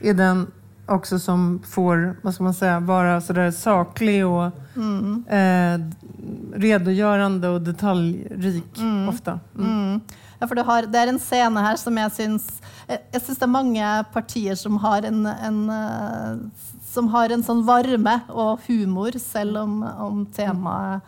är 0.01 0.13
den 0.13 0.51
också 0.87 1.19
som 1.19 1.61
får, 1.67 2.15
vad 2.21 2.33
ska 2.33 2.43
man 2.43 2.53
säga, 2.53 2.79
vara 2.79 3.21
sådär 3.21 3.51
saklig 3.51 4.25
och 4.27 4.51
mm. 4.75 5.25
eh, 5.27 5.87
redogörande 6.59 7.49
och 7.49 7.61
detaljrik 7.61 8.77
mm. 8.77 9.09
ofta. 9.09 9.39
Mm. 9.57 9.71
mm. 9.71 10.01
Ja, 10.39 10.47
for 10.47 10.59
har, 10.67 10.87
det 10.91 10.99
er 10.99 11.09
en 11.09 11.19
scene 11.19 11.61
her 11.63 11.77
som 11.79 11.95
jeg 11.95 12.11
syns 12.11 12.47
Jeg 12.89 13.21
syns 13.23 13.39
det 13.39 13.45
er 13.45 13.53
mange 13.53 13.91
partier 14.13 14.57
som 14.59 14.75
har 14.83 15.05
en, 15.07 15.21
en 15.25 15.59
uh, 15.71 16.65
som 16.91 17.07
har 17.13 17.31
en 17.31 17.43
sånn 17.43 17.63
varme 17.67 18.17
og 18.29 18.63
humor, 18.67 19.15
selv 19.19 19.57
om, 19.63 19.79
om 19.83 20.19
temaet 20.35 21.01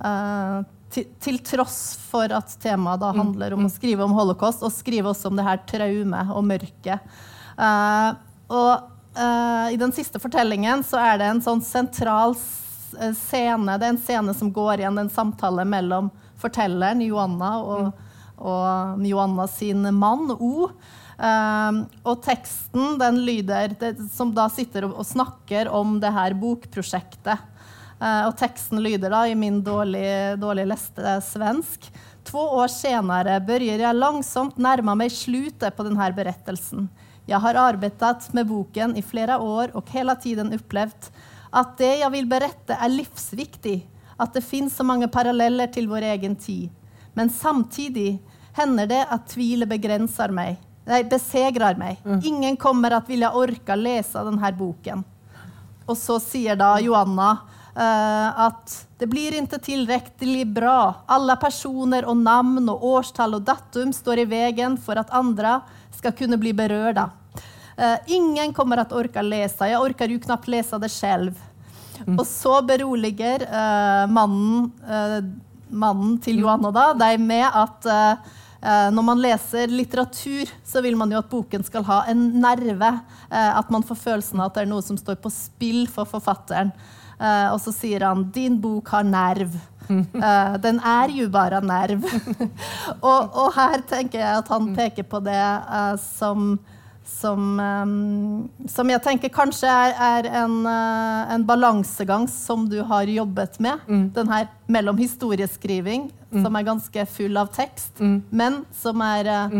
uh, 0.00 0.60
til, 0.92 1.08
til, 1.20 1.40
tross 1.44 1.96
for 2.08 2.30
at 2.36 2.52
temaet 2.62 3.02
da 3.02 3.10
handler 3.16 3.56
om 3.56 3.66
å 3.66 3.72
skrive 3.72 4.06
om 4.06 4.14
holocaust, 4.16 4.62
og 4.62 4.72
skrive 4.72 5.10
også 5.10 5.32
om 5.32 5.40
det 5.40 5.48
her 5.48 5.60
traumet 5.68 6.30
og 6.32 6.46
mørket. 6.46 7.16
Uh, 7.58 8.14
og 8.52 8.95
uh, 9.18 9.72
i 9.72 9.76
den 9.80 9.92
siste 9.92 10.20
fortellingen 10.22 10.84
så 10.86 11.00
er 11.00 11.18
det 11.20 11.30
en 11.30 11.42
sånn 11.44 11.62
sentral 11.64 12.36
scene. 12.36 13.78
Det 13.78 13.86
er 13.86 13.94
en 13.94 14.00
scene 14.00 14.34
som 14.36 14.52
går 14.52 14.82
igjen, 14.82 14.98
en 14.98 15.12
samtale 15.12 15.64
mellom 15.68 16.10
fortelleren, 16.40 17.02
Joanna, 17.04 17.50
og, 17.62 17.90
og 18.36 19.02
Joanna 19.06 19.48
sin 19.50 19.88
mann, 19.96 20.30
O. 20.36 20.70
Um, 21.16 21.78
og 22.04 22.20
teksten 22.26 22.98
den 23.00 23.22
lyder 23.24 23.72
det, 23.80 23.94
Som 24.12 24.34
da 24.36 24.50
sitter 24.52 24.84
og, 24.84 24.98
og, 25.00 25.06
snakker 25.08 25.70
om 25.72 25.94
det 26.02 26.12
her 26.12 26.36
bokprosjektet. 26.36 27.40
Uh, 27.96 28.26
og 28.28 28.34
teksten 28.36 28.82
lyder 28.84 29.14
da 29.14 29.22
i 29.24 29.38
min 29.38 29.62
dårlig, 29.64 30.36
dårlig 30.42 30.66
leste 30.68 31.16
svensk. 31.24 31.88
Två 32.26 32.42
år 32.60 32.68
senere 32.68 33.38
börjar 33.40 33.80
jeg 33.80 33.96
langsomt 33.96 34.58
nærme 34.60 34.96
meg 34.98 35.14
slutet 35.14 35.76
på 35.76 35.86
denne 35.86 36.10
berettelsen. 36.12 36.88
Jeg 37.26 37.42
har 37.42 37.58
arbeidet 37.58 38.28
med 38.32 38.46
boken 38.46 38.96
i 38.96 39.02
flere 39.02 39.38
år 39.42 39.74
og 39.74 39.90
hele 39.90 40.14
tiden 40.22 40.52
opplevd 40.54 41.10
at 41.56 41.76
det 41.78 41.92
jeg 42.02 42.12
vil 42.12 42.28
berette, 42.28 42.76
er 42.76 42.92
livsviktig. 42.92 43.80
At 44.20 44.34
det 44.34 44.44
finnes 44.44 44.76
så 44.76 44.84
mange 44.86 45.08
paralleller 45.12 45.68
til 45.72 45.88
vår 45.88 46.06
egen 46.12 46.36
tid. 46.36 46.70
Men 47.14 47.30
samtidig 47.32 48.18
hender 48.56 48.88
det 48.88 49.02
at 49.12 49.26
tvilet 49.32 49.68
begrenser 49.68 50.32
meg. 50.32 50.56
Nej, 50.86 51.02
besegrar 51.04 51.74
mig. 51.74 52.00
Mm. 52.04 52.20
Ingen 52.24 52.56
kommer 52.56 52.90
att 52.90 53.08
vilja 53.08 53.32
orka 53.32 53.74
läsa 53.74 54.24
den 54.24 54.38
här 54.38 54.52
boken. 54.52 55.04
Och 55.86 55.98
så 55.98 56.20
säger 56.20 56.56
då 56.56 56.78
Joanna 56.80 57.30
uh, 57.76 58.40
att 58.40 58.86
det 58.98 59.06
blir 59.06 59.34
inte 59.34 59.58
tillräckligt 59.58 60.48
bra. 60.48 60.94
Alla 61.06 61.36
personer 61.36 62.04
och 62.04 62.16
namn 62.16 62.68
och 62.68 62.84
årstal 62.84 63.34
och 63.34 63.42
datum 63.42 63.92
står 63.92 64.18
i 64.18 64.24
vägen 64.24 64.76
för 64.76 64.96
att 64.96 65.10
andra 65.10 65.60
ska 66.06 66.12
kunna 66.12 66.36
bli 66.36 66.52
berörda. 66.52 67.10
Uh, 67.78 67.96
ingen 68.06 68.54
kommer 68.54 68.76
att 68.76 68.92
orka 68.92 69.22
läsa. 69.22 69.68
Jag 69.68 69.82
orkar 69.82 70.08
ju 70.08 70.20
knappt 70.20 70.48
läsa 70.48 70.78
det 70.78 70.88
själv. 70.88 71.34
Mm. 72.06 72.18
Och 72.18 72.26
så 72.26 72.62
beroliger 72.62 73.40
uh, 73.42 74.10
mannen, 74.10 74.72
mannen 75.68 76.18
till 76.18 76.38
Joanna 76.38 76.70
då, 76.70 76.92
dig 76.98 77.18
med 77.18 77.50
att 77.52 77.86
Eh, 78.66 78.90
når 78.90 79.02
man 79.02 79.20
leser 79.22 79.68
litteratur, 79.68 80.50
så 80.64 80.80
vil 80.82 80.96
man 80.98 81.12
jo 81.12 81.20
at 81.20 81.28
boken 81.30 81.64
skal 81.64 81.84
ha 81.86 82.00
en 82.10 82.24
nerve. 82.40 82.88
Eh, 83.30 83.58
at 83.58 83.70
man 83.70 83.84
får 83.86 84.00
følelsen 84.00 84.40
av 84.40 84.50
at 84.50 84.56
det 84.56 84.64
er 84.64 84.70
noe 84.72 84.82
som 84.82 84.98
står 84.98 85.20
på 85.22 85.30
spill 85.30 85.84
for 85.92 86.08
forfatteren. 86.08 86.72
Eh, 87.20 87.48
og 87.52 87.60
så 87.62 87.72
sier 87.72 88.02
han 88.08 88.24
'din 88.32 88.58
bok 88.60 88.88
har 88.88 89.04
nerv'. 89.04 89.54
Den 90.66 90.80
er 90.80 91.12
jo 91.14 91.28
bare 91.32 91.60
nerv. 91.64 92.06
og, 93.10 93.20
og, 93.30 93.52
her 93.56 93.82
tenker 93.88 94.22
jeg 94.22 94.40
at 94.44 94.48
han 94.54 94.72
peker 94.76 95.06
på 95.06 95.22
det 95.24 95.42
som 96.02 96.56
som, 97.06 97.60
um, 97.60 98.66
som, 98.68 98.90
jeg 98.90 99.02
tenker 99.04 99.30
kanskje 99.32 99.70
er, 99.70 99.94
er 99.94 100.28
en, 100.42 100.58
uh, 100.66 101.32
en, 101.32 101.44
balansegang 101.46 102.26
som 102.30 102.66
du 102.70 102.80
har 102.86 103.06
jobbet 103.10 103.60
med. 103.62 103.82
Mm. 103.86 104.04
Den 104.16 104.32
her 104.32 104.48
mellom 104.66 104.98
historieskriving, 104.98 106.08
mm. 106.30 106.42
som 106.42 106.58
er 106.58 106.66
ganske 106.66 107.06
full 107.14 107.38
av 107.38 107.52
tekst, 107.54 107.94
mm. 108.00 108.18
men 108.30 108.60
som 108.74 109.02
er 109.06 109.30
uh, 109.30 109.56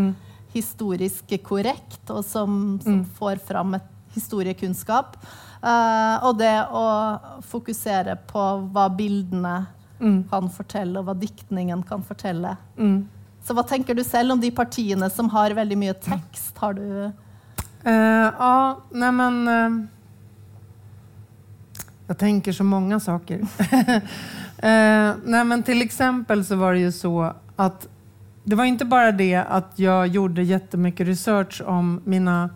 historisk 0.57 1.37
korrekt, 1.47 2.03
og 2.11 2.25
som, 2.27 2.77
som 2.83 3.03
mm. 3.03 3.09
får 3.19 3.43
fram 3.47 3.79
et 3.79 3.93
historiekunnskap. 4.17 5.17
Uh, 5.63 6.27
og 6.27 6.37
det 6.41 6.55
å 6.75 6.87
fokusere 7.47 8.19
på 8.29 8.45
hva 8.75 8.91
bildene 8.93 9.59
mm. 10.01 10.25
kan 10.31 10.51
fortelle, 10.51 10.99
og 10.99 11.09
hva 11.09 11.15
diktningen 11.19 11.83
kan 11.87 12.03
fortelle. 12.07 12.57
Mm. 12.79 13.05
Så 13.47 13.55
hva 13.55 13.63
tenker 13.63 13.95
du 13.95 14.03
selv 14.05 14.35
om 14.35 14.41
de 14.43 14.51
partiene 14.51 15.11
som 15.11 15.31
har 15.31 15.55
veldig 15.55 15.79
mye 15.79 15.95
tekst? 15.95 16.57
Har 16.59 16.75
du 16.75 17.13
Uh, 17.87 18.33
ja, 18.39 18.79
nej 18.91 19.13
men... 19.13 19.49
Uh, 19.49 19.85
jag 22.07 22.19
tänker 22.19 22.53
så 22.53 22.65
många 22.65 23.01
saker. 23.01 23.39
uh, 23.39 23.47
nej 25.25 25.45
men 25.45 25.63
till 25.63 25.83
exempel 25.83 26.45
så 26.45 26.57
var 26.57 26.73
det 26.73 26.79
ju 26.79 26.93
så 26.93 27.33
att 27.57 27.89
det 28.45 28.57
var 28.57 28.65
inte 28.65 28.85
bara 28.85 29.13
det 29.13 29.37
att 29.37 29.73
jag 29.75 30.07
gjorde 30.07 30.43
jättemycket 30.43 31.07
research 31.07 31.63
om 31.67 32.01
mina 32.05 32.51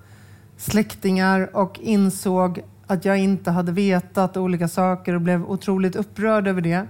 släktingar 0.57 1.57
och 1.57 1.79
insåg 1.81 2.61
att 2.87 3.05
jag 3.05 3.19
inte 3.19 3.51
hade 3.51 3.73
vetat 3.73 4.37
olika 4.37 4.69
saker 4.69 5.15
och 5.15 5.21
blev 5.21 5.45
otroligt 5.45 5.97
upprörd 5.97 6.49
över 6.49 6.61
det 6.61 6.87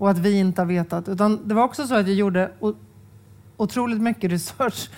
och 0.00 0.10
att 0.10 0.18
vi 0.18 0.38
inte 0.38 0.60
har 0.60 0.66
vetat. 0.66 1.08
Utan 1.08 1.48
det 1.48 1.54
var 1.54 1.62
också 1.62 1.86
så 1.86 1.94
att 1.94 2.06
jag 2.06 2.16
gjorde 2.16 2.50
otroligt 3.56 4.00
mycket 4.00 4.30
research 4.30 4.90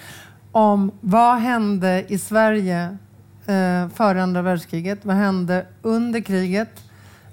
om 0.52 0.92
vad 1.00 1.36
hände 1.36 2.04
i 2.08 2.18
Sverige 2.18 2.96
eh, 3.46 3.88
före 3.88 4.22
andra 4.22 4.42
världskriget? 4.42 5.04
Vad 5.04 5.16
hände 5.16 5.66
under 5.82 6.20
kriget? 6.20 6.84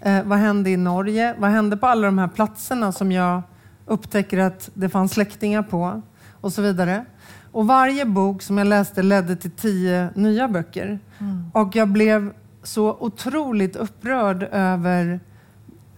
Eh, 0.01 0.23
vad 0.23 0.38
hände 0.38 0.69
i 0.69 0.77
Norge? 0.77 1.36
Vad 1.38 1.49
hände 1.49 1.77
på 1.77 1.88
alla 1.88 2.05
de 2.05 2.17
här 2.17 2.27
platserna 2.27 2.91
som 2.91 3.12
jag 3.12 3.41
upptäcker 3.86 4.38
att 4.38 4.69
det 4.73 4.89
fanns 4.89 5.12
släktingar 5.12 5.63
på? 5.63 6.01
Och 6.41 6.53
så 6.53 6.62
vidare. 6.62 7.05
Och 7.51 7.67
varje 7.67 8.05
bok 8.05 8.41
som 8.41 8.58
jag 8.58 8.67
läste 8.67 9.03
ledde 9.03 9.36
till 9.36 9.51
tio 9.51 10.10
nya 10.15 10.47
böcker. 10.47 10.99
Mm. 11.19 11.51
Och 11.53 11.75
jag 11.75 11.88
blev 11.88 12.34
så 12.63 12.97
otroligt 12.99 13.75
upprörd 13.75 14.43
över 14.51 15.19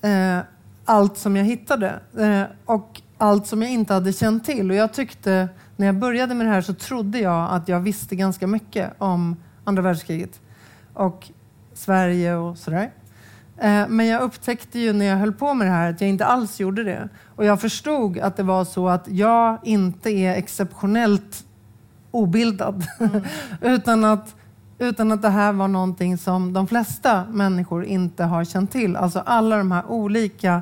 eh, 0.01 0.39
allt 0.91 1.17
som 1.17 1.35
jag 1.35 1.43
hittade. 1.43 1.99
Eh, 2.17 2.43
och 2.65 3.01
allt 3.17 3.47
som 3.47 3.61
jag 3.61 3.71
inte 3.71 3.93
hade 3.93 4.13
känt 4.13 4.45
till. 4.45 4.71
Och 4.71 4.77
jag 4.77 4.93
tyckte 4.93 5.49
när 5.75 5.85
jag 5.85 5.95
började 5.95 6.35
med 6.35 6.45
det 6.45 6.51
här 6.51 6.61
så 6.61 6.73
trodde 6.73 7.19
jag 7.19 7.51
att 7.51 7.67
jag 7.67 7.79
visste 7.79 8.15
ganska 8.15 8.47
mycket 8.47 8.93
om 8.97 9.35
andra 9.63 9.81
världskriget 9.81 10.39
och 10.93 11.27
Sverige 11.73 12.35
och 12.35 12.57
sådär. 12.57 12.91
Eh, 13.57 13.87
men 13.87 14.07
jag 14.07 14.21
upptäckte 14.21 14.79
ju 14.79 14.93
när 14.93 15.05
jag 15.05 15.17
höll 15.17 15.33
på 15.33 15.53
med 15.53 15.67
det 15.67 15.71
här 15.71 15.89
att 15.89 16.01
jag 16.01 16.09
inte 16.09 16.25
alls 16.25 16.59
gjorde 16.59 16.83
det. 16.83 17.09
Och 17.35 17.45
jag 17.45 17.61
förstod 17.61 18.19
att 18.19 18.37
det 18.37 18.43
var 18.43 18.65
så 18.65 18.89
att 18.89 19.07
jag 19.07 19.59
inte 19.63 20.09
är 20.09 20.35
exceptionellt 20.35 21.45
obildad. 22.11 22.85
Mm. 22.99 23.23
utan, 23.61 24.05
att, 24.05 24.35
utan 24.81 25.11
att 25.11 25.21
det 25.21 25.29
här 25.29 25.53
var 25.53 25.67
någonting 25.67 26.17
som 26.17 26.53
de 26.53 26.67
flesta 26.67 27.25
människor 27.31 27.85
inte 27.85 28.23
har 28.23 28.45
känt 28.45 28.71
till. 28.71 28.95
Alltså 28.95 29.19
alla 29.19 29.57
de 29.57 29.71
här 29.71 29.83
olika 29.87 30.61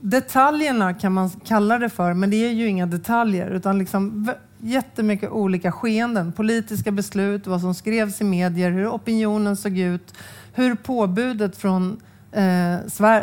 detaljerna 0.00 0.94
kan 0.94 1.12
man 1.12 1.30
kalla 1.30 1.78
det 1.78 1.88
för, 1.88 2.14
men 2.14 2.30
det 2.30 2.36
är 2.36 2.52
ju 2.52 2.66
inga 2.66 2.86
detaljer. 2.86 3.50
Utan 3.50 3.78
liksom 3.78 4.30
jättemycket 4.58 5.30
olika 5.30 5.72
skeenden. 5.72 6.32
Politiska 6.32 6.90
beslut, 6.90 7.46
vad 7.46 7.60
som 7.60 7.74
skrevs 7.74 8.20
i 8.20 8.24
medier, 8.24 8.70
hur 8.70 8.88
opinionen 8.88 9.56
såg 9.56 9.78
ut, 9.78 10.14
hur 10.52 10.74
påbudet 10.74 11.56
från 11.56 12.00
eh, 12.32 12.76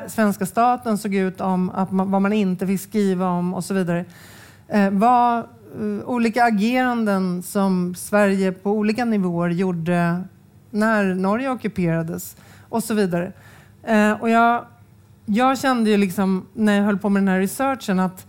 svenska 0.08 0.46
staten 0.46 0.98
såg 0.98 1.16
ut 1.16 1.42
om 1.42 1.70
att 1.70 1.92
man, 1.92 2.12
vad 2.12 2.22
man 2.22 2.34
inte 2.34 2.68
fick 2.68 2.82
skriva 2.82 3.30
om 3.30 3.54
och 3.54 3.64
så 3.64 3.74
vidare. 3.74 4.06
Eh, 4.68 4.90
vad, 4.90 5.44
olika 6.06 6.44
ageranden 6.44 7.44
som 7.44 7.96
Sverige 7.96 8.52
på 8.52 8.72
olika 8.72 9.06
nivåer 9.06 9.50
gjorde 9.50 10.24
när 10.72 11.14
Norge 11.14 11.50
ockuperades 11.50 12.38
och 12.70 12.84
så 12.84 12.94
vidare. 12.94 13.32
Eh, 13.84 14.12
och 14.12 14.30
jag, 14.30 14.66
jag 15.26 15.60
kände 15.60 15.90
ju 15.90 15.98
liksom 15.98 16.46
när 16.54 16.78
jag 16.78 16.84
höll 16.84 16.98
på 16.98 17.10
med 17.10 17.22
den 17.22 17.28
här 17.28 17.40
researchen 17.40 18.00
att 18.00 18.28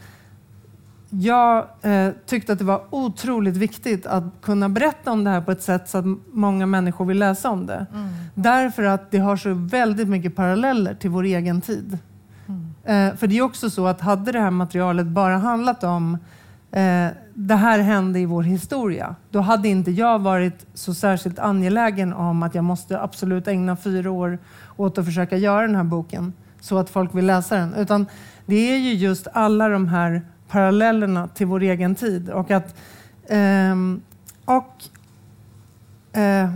jag 1.11 1.67
eh, 1.83 2.09
tyckte 2.27 2.53
att 2.53 2.59
det 2.59 2.65
var 2.65 2.83
otroligt 2.91 3.57
viktigt 3.57 4.07
att 4.07 4.25
kunna 4.43 4.69
berätta 4.69 5.13
om 5.13 5.25
det 5.25 5.31
här 5.31 5.41
på 5.41 5.53
ett 5.53 5.63
sätt 5.63 5.89
så 5.89 5.99
att 5.99 6.05
många 6.33 6.67
människor 6.67 7.05
vill 7.05 7.19
läsa 7.19 7.51
om 7.51 7.67
det. 7.67 7.87
Mm. 7.93 8.09
Därför 8.35 8.83
att 8.83 9.11
det 9.11 9.19
har 9.19 9.37
så 9.37 9.55
väldigt 9.55 10.09
mycket 10.09 10.37
paralleller 10.37 10.95
till 10.95 11.11
vår 11.11 11.25
egen 11.25 11.61
tid. 11.61 11.99
Mm. 12.47 13.11
Eh, 13.11 13.17
för 13.17 13.27
det 13.27 13.39
är 13.39 13.43
också 13.43 13.71
så 13.71 13.87
att 13.87 14.01
hade 14.01 14.33
det 14.33 14.41
här 14.41 14.51
materialet 14.51 15.07
bara 15.07 15.39
handlat 15.39 15.85
om 15.85 16.15
eh, 16.15 16.19
Eh, 16.73 17.09
det 17.35 17.55
här 17.55 17.79
hände 17.79 18.21
i 18.21 18.27
vår 18.27 18.43
historia, 18.43 19.15
då 19.31 19.41
hade 19.41 19.69
inte 19.69 19.91
jag 19.91 20.19
varit 20.19 20.67
så 20.75 20.95
särskilt 20.95 21.39
angelägen 21.39 22.13
om 22.13 22.43
att 22.43 22.55
jag 22.55 22.65
måste 22.65 23.01
absolut 23.01 23.49
ägna 23.49 23.77
fyra 23.77 24.11
år 24.11 24.39
åt 24.77 24.99
att 24.99 25.05
försöka 25.05 25.37
göra 25.37 25.67
den 25.67 25.77
här 25.77 25.85
boken 25.85 26.33
så 26.61 26.79
att 26.79 26.91
folk 26.91 27.15
vill 27.15 27.27
läsa 27.27 27.57
den. 27.57 27.75
Utan 27.75 28.07
det 28.47 28.55
är 28.55 28.79
ju 28.79 28.93
just 28.93 29.27
alla 29.33 29.69
de 29.69 29.89
här 29.89 30.23
parallellerna 30.49 31.29
till 31.29 31.47
vår 31.47 31.63
egen 31.63 31.95
tid. 31.95 32.31
Och 32.31 32.51
att 32.51 32.75
eh, 33.27 33.75
och 34.45 34.85
eh, 36.21 36.51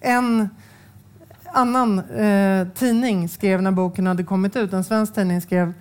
en 0.00 0.48
annan 1.52 1.98
eh, 1.98 2.68
tidning 2.68 3.28
skrev 3.28 3.62
när 3.62 3.70
boken 3.70 4.06
hade 4.06 4.24
kommit 4.24 4.56
ut, 4.56 4.72
en 4.72 4.84
svensk 4.84 5.14
tidning 5.14 5.40
skrev 5.40 5.72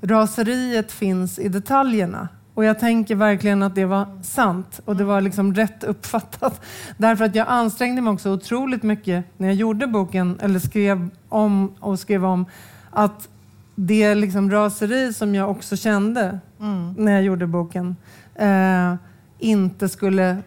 raseriet 0.00 0.92
finns 0.92 1.38
i 1.38 1.48
detaljerna. 1.48 2.28
Och 2.54 2.64
jag 2.64 2.78
tänker 2.78 3.14
verkligen 3.14 3.62
att 3.62 3.74
det 3.74 3.84
var 3.84 4.06
sant 4.22 4.80
och 4.84 4.96
det 4.96 5.04
var 5.04 5.20
liksom 5.20 5.54
rätt 5.54 5.84
uppfattat. 5.84 6.60
Därför 6.96 7.24
att 7.24 7.34
jag 7.34 7.48
ansträngde 7.48 8.02
mig 8.02 8.12
också 8.12 8.30
otroligt 8.30 8.82
mycket 8.82 9.24
när 9.36 9.48
jag 9.48 9.56
gjorde 9.56 9.86
boken, 9.86 10.38
eller 10.40 10.58
skrev 10.58 11.08
om 11.28 11.72
och 11.80 11.98
skrev 11.98 12.24
om, 12.24 12.46
att 12.90 13.28
det 13.74 14.14
liksom 14.14 14.50
raseri 14.50 15.12
som 15.12 15.34
jag 15.34 15.50
också 15.50 15.76
kände 15.76 16.38
mm. 16.60 16.94
när 16.98 17.12
jag 17.12 17.22
gjorde 17.22 17.46
boken 17.46 17.96
eh, 18.34 18.94
inte 19.38 19.88
skulle 19.88 20.30
eh, 20.30 20.38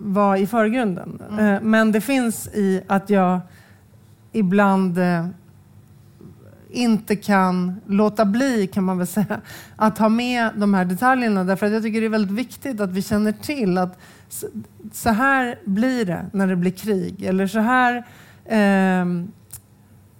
vara 0.00 0.38
i 0.38 0.46
förgrunden. 0.46 1.22
Mm. 1.30 1.54
Eh, 1.54 1.60
men 1.62 1.92
det 1.92 2.00
finns 2.00 2.48
i 2.48 2.82
att 2.86 3.10
jag 3.10 3.40
ibland 4.32 4.98
eh, 4.98 5.26
inte 6.72 7.16
kan 7.16 7.80
låta 7.86 8.24
bli, 8.24 8.66
kan 8.66 8.84
man 8.84 8.98
väl 8.98 9.06
säga, 9.06 9.40
att 9.76 9.98
ha 9.98 10.08
med 10.08 10.50
de 10.56 10.74
här 10.74 10.84
detaljerna. 10.84 11.44
Därför 11.44 11.66
att 11.66 11.72
jag 11.72 11.82
tycker 11.82 12.00
det 12.00 12.06
är 12.06 12.10
väldigt 12.10 12.38
viktigt 12.38 12.80
att 12.80 12.90
vi 12.90 13.02
känner 13.02 13.32
till 13.32 13.78
att 13.78 13.98
så 14.92 15.10
här 15.10 15.58
blir 15.64 16.04
det 16.04 16.26
när 16.32 16.46
det 16.46 16.56
blir 16.56 16.70
krig. 16.70 17.22
Eller 17.22 17.46
så 17.46 17.58
här 17.58 17.96
eh, 18.44 19.06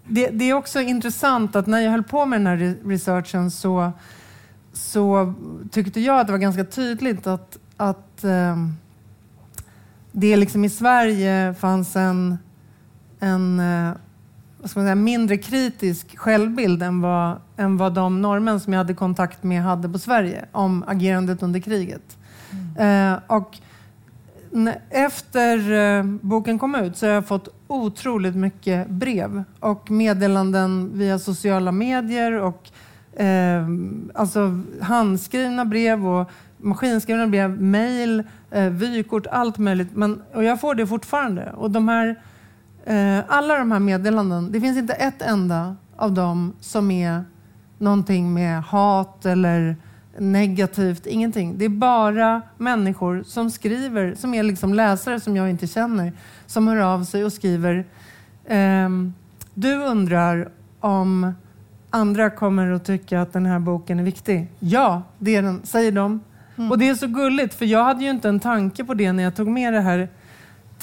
det, 0.07 0.27
det, 0.33 0.45
är 0.51 0.55
också 0.55 0.81
intressant 0.81 1.57
att 1.57 1.67
när 1.67 1.81
jag 1.81 1.91
höll 1.91 2.03
på 2.03 2.27
med 2.27 2.41
den 2.41 2.47
här 2.47 2.77
researchen 2.85 3.51
så, 3.51 3.93
så 4.73 5.35
tyckte 5.71 6.01
jag 6.01 6.21
att 6.21 6.27
det 6.27 6.33
var 6.33 6.39
ganska 6.39 6.65
tydligt 6.65 7.27
att, 7.27 7.59
att 7.77 8.25
eh, 8.25 8.57
det 10.13 10.37
liksom 10.37 10.65
i 10.65 10.69
Sverige 10.69 11.55
fanns 11.55 11.97
en, 11.97 12.39
en 13.21 13.61
eh, 13.61 13.93
säga, 14.69 14.95
mindre 14.95 15.37
kritisk 15.37 16.19
självbild 16.19 16.83
än 16.83 17.01
vad, 17.01 17.37
än 17.57 17.77
vad 17.77 17.95
de 17.95 18.23
norrmän 18.23 18.61
som 18.61 18.73
jag 18.73 18.79
hade 18.79 18.95
kontakt 18.95 19.43
med 19.43 19.63
hade 19.63 19.89
på 19.89 19.99
Sverige 19.99 20.45
om 20.53 20.85
agerandet 20.87 21.43
under 21.43 21.61
kriget. 21.61 22.19
Mm. 22.77 23.13
Eh, 23.13 23.21
och 23.27 23.59
efter 24.91 25.73
eh, 25.73 26.05
boken 26.05 26.59
kom 26.59 26.75
ut 26.75 26.97
så 26.97 27.07
har 27.07 27.13
jag 27.13 27.27
fått 27.27 27.49
otroligt 27.67 28.37
mycket 28.37 28.89
brev 28.89 29.45
och 29.61 29.91
meddelanden 29.91 30.91
via 30.99 31.19
sociala 31.19 31.73
medier 31.73 32.33
och 32.33 32.71
eh, 33.21 33.67
alltså 34.15 34.61
handskrivna 34.81 35.65
brev 35.65 36.07
och 36.07 36.31
maskinskrivna 36.57 37.27
brev, 37.27 37.63
mejl, 37.63 38.23
eh, 38.51 38.71
vykort, 38.71 39.27
allt 39.27 39.59
möjligt. 39.59 39.97
Men, 39.97 40.23
och 40.35 40.45
jag 40.45 40.61
får 40.61 40.75
det 40.75 40.87
fortfarande. 40.87 41.53
Och 41.57 41.71
de 41.71 41.89
här, 41.89 42.23
alla 43.27 43.59
de 43.59 43.73
här 43.73 43.79
meddelanden, 43.79 44.53
det 44.53 44.61
finns 44.61 44.79
inte 44.79 44.93
ett 44.93 45.23
enda 45.23 45.77
av 45.97 46.13
dem 46.13 46.53
som 46.61 46.91
är 46.91 47.25
någonting 47.79 48.35
med 48.35 48.63
hat 48.63 49.27
eller 49.27 49.77
negativt, 50.19 51.07
ingenting. 51.07 51.59
Det 51.59 51.65
är 51.65 51.69
bara 51.69 52.43
människor 52.59 53.23
som 53.27 53.51
skriver, 53.51 54.15
som 54.15 54.35
är 54.35 54.43
liksom 54.43 54.75
läsare 54.75 55.21
som 55.21 55.37
jag 55.37 55.51
inte 55.51 55.67
känner, 55.67 56.13
som 56.47 56.69
hör 56.69 56.77
av 56.77 57.05
sig 57.05 57.25
och 57.25 57.33
skriver. 57.33 57.85
Ehm, 58.49 59.15
du 59.55 59.75
undrar 59.75 60.49
om 60.81 61.33
andra 61.91 62.31
kommer 62.31 62.71
att 62.71 62.85
tycka 62.85 63.21
att 63.21 63.33
den 63.33 63.47
här 63.47 63.59
boken 63.59 63.99
är 63.99 64.03
viktig. 64.03 64.49
Ja, 64.59 65.03
det 65.19 65.37
är 65.37 65.43
den, 65.43 65.61
säger 65.65 65.93
de. 65.93 66.21
Mm. 66.57 66.71
Och 66.71 66.79
det 66.79 66.89
är 66.89 66.95
så 66.95 67.07
gulligt, 67.07 67.55
för 67.55 67.65
jag 67.65 67.85
hade 67.85 68.05
ju 68.05 68.11
inte 68.11 68.29
en 68.29 68.41
tanke 68.41 68.85
på 68.85 68.95
det 68.95 69.13
när 69.13 69.23
jag 69.23 69.37
tog 69.37 69.49
med 69.49 69.73
det 69.73 69.81
här 69.81 70.09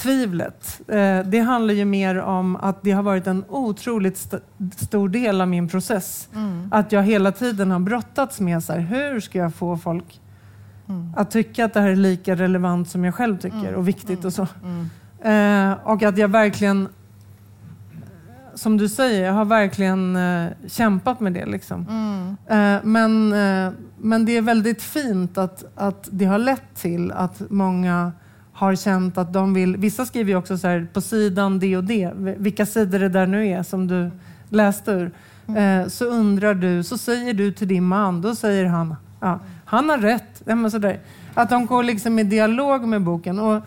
tvivlet. 0.01 0.81
Eh, 0.88 1.19
det 1.25 1.39
handlar 1.39 1.73
ju 1.73 1.85
mer 1.85 2.19
om 2.19 2.55
att 2.55 2.83
det 2.83 2.91
har 2.91 3.03
varit 3.03 3.27
en 3.27 3.45
otroligt 3.49 4.17
st 4.17 4.38
stor 4.77 5.09
del 5.09 5.41
av 5.41 5.47
min 5.47 5.67
process. 5.67 6.29
Mm. 6.35 6.69
Att 6.71 6.91
jag 6.91 7.03
hela 7.03 7.31
tiden 7.31 7.71
har 7.71 7.79
brottats 7.79 8.39
med 8.39 8.63
så 8.63 8.73
här, 8.73 8.79
hur 8.79 9.19
ska 9.19 9.39
jag 9.39 9.55
få 9.55 9.77
folk 9.77 10.21
mm. 10.89 11.13
att 11.17 11.31
tycka 11.31 11.65
att 11.65 11.73
det 11.73 11.81
här 11.81 11.89
är 11.89 11.95
lika 11.95 12.35
relevant 12.35 12.89
som 12.89 13.05
jag 13.05 13.15
själv 13.15 13.38
tycker 13.38 13.57
mm. 13.57 13.75
och 13.75 13.88
viktigt 13.88 14.25
och 14.25 14.33
så. 14.33 14.47
Mm. 14.63 14.89
Mm. 15.21 15.71
Eh, 15.71 15.77
och 15.83 16.03
att 16.03 16.17
jag 16.17 16.27
verkligen, 16.27 16.88
som 18.55 18.77
du 18.77 18.89
säger, 18.89 19.25
jag 19.25 19.33
har 19.33 19.45
verkligen 19.45 20.15
eh, 20.15 20.47
kämpat 20.67 21.19
med 21.19 21.33
det. 21.33 21.45
Liksom. 21.45 21.85
Mm. 21.89 22.35
Men, 22.83 23.29
men 23.97 24.25
det 24.25 24.38
är 24.38 24.41
väldigt 24.41 24.81
fint 24.81 25.38
att, 25.38 25.63
att 25.75 26.09
det 26.12 26.25
har 26.25 26.38
lett 26.38 26.75
till 26.75 27.12
att 27.12 27.41
många 27.49 28.12
har 28.59 28.75
känt 28.75 29.17
att 29.17 29.33
de 29.33 29.53
vill... 29.53 29.77
Vissa 29.77 30.05
skriver 30.05 30.31
ju 30.31 30.37
också 30.37 30.57
så 30.57 30.67
här, 30.67 30.87
på 30.93 31.01
sidan 31.01 31.59
det 31.59 31.77
och 31.77 31.83
det, 31.83 32.11
vilka 32.15 32.65
sidor 32.65 32.99
det 32.99 33.09
där 33.09 33.27
nu 33.27 33.47
är 33.47 33.63
som 33.63 33.87
du 33.87 34.11
läste 34.49 34.91
ur. 34.91 35.11
Mm. 35.47 35.81
Eh, 35.81 35.87
så 35.87 36.05
undrar 36.05 36.53
du, 36.53 36.83
så 36.83 36.97
säger 36.97 37.33
du 37.33 37.51
till 37.51 37.67
din 37.67 37.83
man, 37.83 38.21
då 38.21 38.35
säger 38.35 38.65
han, 38.65 38.95
ja, 39.19 39.39
han 39.65 39.89
har 39.89 39.97
rätt. 39.97 40.41
Ja, 40.45 40.69
så 40.69 40.77
där. 40.77 40.99
Att 41.33 41.49
de 41.49 41.65
går 41.65 41.83
liksom 41.83 42.19
i 42.19 42.23
dialog 42.23 42.87
med 42.87 43.01
boken. 43.01 43.39
Och, 43.39 43.61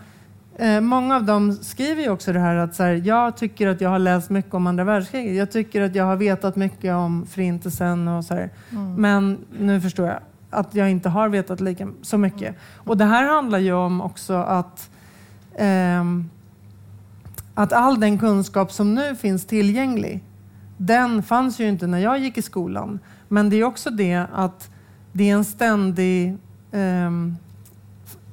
eh, 0.61 0.81
många 0.81 1.15
av 1.15 1.23
dem 1.23 1.53
skriver 1.53 2.01
ju 2.01 2.09
också 2.09 2.33
det 2.33 2.39
här 2.39 2.55
att 2.55 2.75
så 2.75 2.83
här, 2.83 3.01
jag 3.05 3.37
tycker 3.37 3.67
att 3.67 3.81
jag 3.81 3.89
har 3.89 3.99
läst 3.99 4.29
mycket 4.29 4.53
om 4.53 4.67
andra 4.67 4.83
världskriget. 4.83 5.35
Jag 5.35 5.51
tycker 5.51 5.81
att 5.81 5.95
jag 5.95 6.05
har 6.05 6.15
vetat 6.15 6.55
mycket 6.55 6.93
om 6.93 7.25
förintelsen 7.25 8.07
och 8.07 8.25
så 8.25 8.33
mm. 8.33 8.49
Men 8.95 9.37
nu 9.59 9.81
förstår 9.81 10.07
jag 10.07 10.19
att 10.53 10.75
jag 10.75 10.91
inte 10.91 11.09
har 11.09 11.29
vetat 11.29 11.59
lika 11.59 11.87
så 12.01 12.17
mycket. 12.17 12.55
Och 12.75 12.97
det 12.97 13.05
här 13.05 13.23
handlar 13.23 13.59
ju 13.59 13.73
om 13.73 14.01
också 14.01 14.33
att, 14.33 14.89
eh, 15.55 16.03
att 17.53 17.73
all 17.73 17.99
den 17.99 18.19
kunskap 18.19 18.71
som 18.71 18.95
nu 18.95 19.15
finns 19.15 19.45
tillgänglig, 19.45 20.23
den 20.77 21.23
fanns 21.23 21.59
ju 21.59 21.67
inte 21.67 21.87
när 21.87 21.99
jag 21.99 22.19
gick 22.19 22.37
i 22.37 22.41
skolan. 22.41 22.99
Men 23.27 23.49
det 23.49 23.55
är 23.55 23.63
också 23.63 23.89
det 23.89 24.25
att 24.33 24.69
det 25.11 25.29
är 25.29 25.33
en 25.33 25.45
ständig 25.45 26.37
eh, 26.71 27.11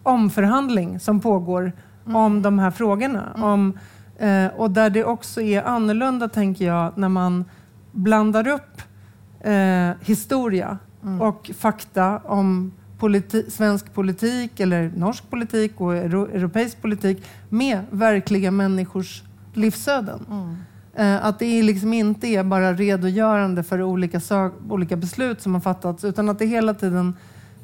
omförhandling 0.02 1.00
som 1.00 1.20
pågår 1.20 1.72
mm. 2.04 2.16
om 2.16 2.42
de 2.42 2.58
här 2.58 2.70
frågorna. 2.70 3.32
Mm. 3.34 3.42
Om, 3.42 3.78
eh, 4.18 4.46
och 4.46 4.70
där 4.70 4.90
det 4.90 5.04
också 5.04 5.40
är 5.40 5.62
annorlunda, 5.62 6.28
tänker 6.28 6.66
jag, 6.66 6.98
när 6.98 7.08
man 7.08 7.44
blandar 7.92 8.48
upp 8.48 8.82
eh, 9.40 9.90
historia 10.00 10.78
mm. 11.02 11.20
och 11.20 11.50
fakta 11.58 12.18
om 12.18 12.72
politi 12.98 13.50
svensk 13.50 13.94
politik 13.94 14.60
eller 14.60 14.92
norsk 14.96 15.30
politik 15.30 15.80
och 15.80 15.96
euro 15.96 16.26
europeisk 16.26 16.82
politik 16.82 17.24
med 17.48 17.80
verkliga 17.90 18.50
människors 18.50 19.22
livsöden. 19.54 20.26
Mm. 20.30 20.56
Eh, 20.94 21.26
att 21.26 21.38
det 21.38 21.62
liksom 21.62 21.92
inte 21.92 22.26
är 22.26 22.44
bara 22.44 22.72
redogörande 22.72 23.62
för 23.62 23.82
olika, 23.82 24.20
olika 24.68 24.96
beslut 24.96 25.42
som 25.42 25.54
har 25.54 25.60
fattats 25.60 26.04
utan 26.04 26.28
att 26.28 26.38
det 26.38 26.46
hela 26.46 26.74
tiden 26.74 27.14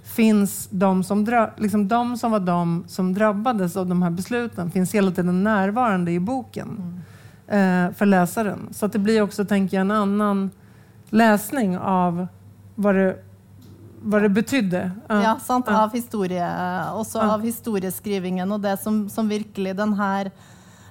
finns 0.05 0.69
de 0.71 1.05
som, 1.05 1.49
liksom 1.57 1.89
de 1.89 2.17
som 2.17 2.31
var 2.31 2.41
de 2.41 2.85
som 2.87 3.15
drabbades 3.15 3.77
av 3.77 3.87
de 3.87 4.03
här 4.03 4.11
besluten 4.11 4.71
finns 4.71 4.95
hela 4.95 5.11
tiden 5.11 5.45
närvarande 5.45 6.13
i 6.13 6.21
boken 6.21 7.03
mm. 7.49 7.89
eh, 7.89 7.95
för 7.95 8.07
läsaren. 8.07 8.69
Så 8.71 8.87
att 8.87 8.93
det 8.93 8.99
blir 8.99 9.23
också, 9.23 9.45
tänker 9.45 9.77
jag, 9.77 9.81
en 9.81 9.91
annan 9.91 10.51
läsning 11.11 11.79
av 11.79 12.27
vad 12.75 12.95
det 12.95 13.17
vad 14.01 14.23
det 14.23 14.29
betydde. 14.29 14.91
Ja, 15.09 15.39
sant? 15.43 15.69
Av 15.69 15.93
historie, 15.95 16.47
også 16.95 17.23
av 17.23 17.45
historieskrivingen 17.45 18.53
og 18.53 18.63
det 18.65 18.77
som, 18.83 19.07
som 19.11 19.29
virkelig 19.29 19.75
den 19.79 19.95
her 19.99 20.31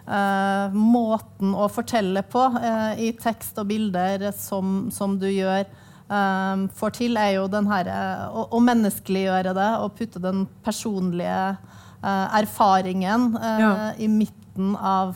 uh, 0.08 0.74
måten 0.76 1.56
å 1.56 1.68
fortelle 1.72 2.24
på 2.28 2.48
uh, 2.56 2.94
i 3.02 3.12
tekst 3.20 3.58
og 3.62 3.70
bilder 3.72 4.30
som, 4.38 4.90
som 4.94 5.18
du 5.22 5.28
gjør, 5.30 5.68
um, 6.10 6.68
får 6.76 6.98
til, 7.00 7.20
er 7.22 7.38
jo 7.38 7.48
den 7.52 7.70
her 7.70 7.92
å, 8.32 8.48
å, 8.50 8.64
menneskeliggjøre 8.64 9.56
det 9.58 9.72
og 9.84 9.96
putte 10.00 10.22
den 10.24 10.46
personlige 10.66 11.56
uh, 11.56 12.28
erfaringen 12.38 13.34
ja. 13.42 13.74
i 13.98 14.10
midten 14.12 14.76
av, 14.76 15.16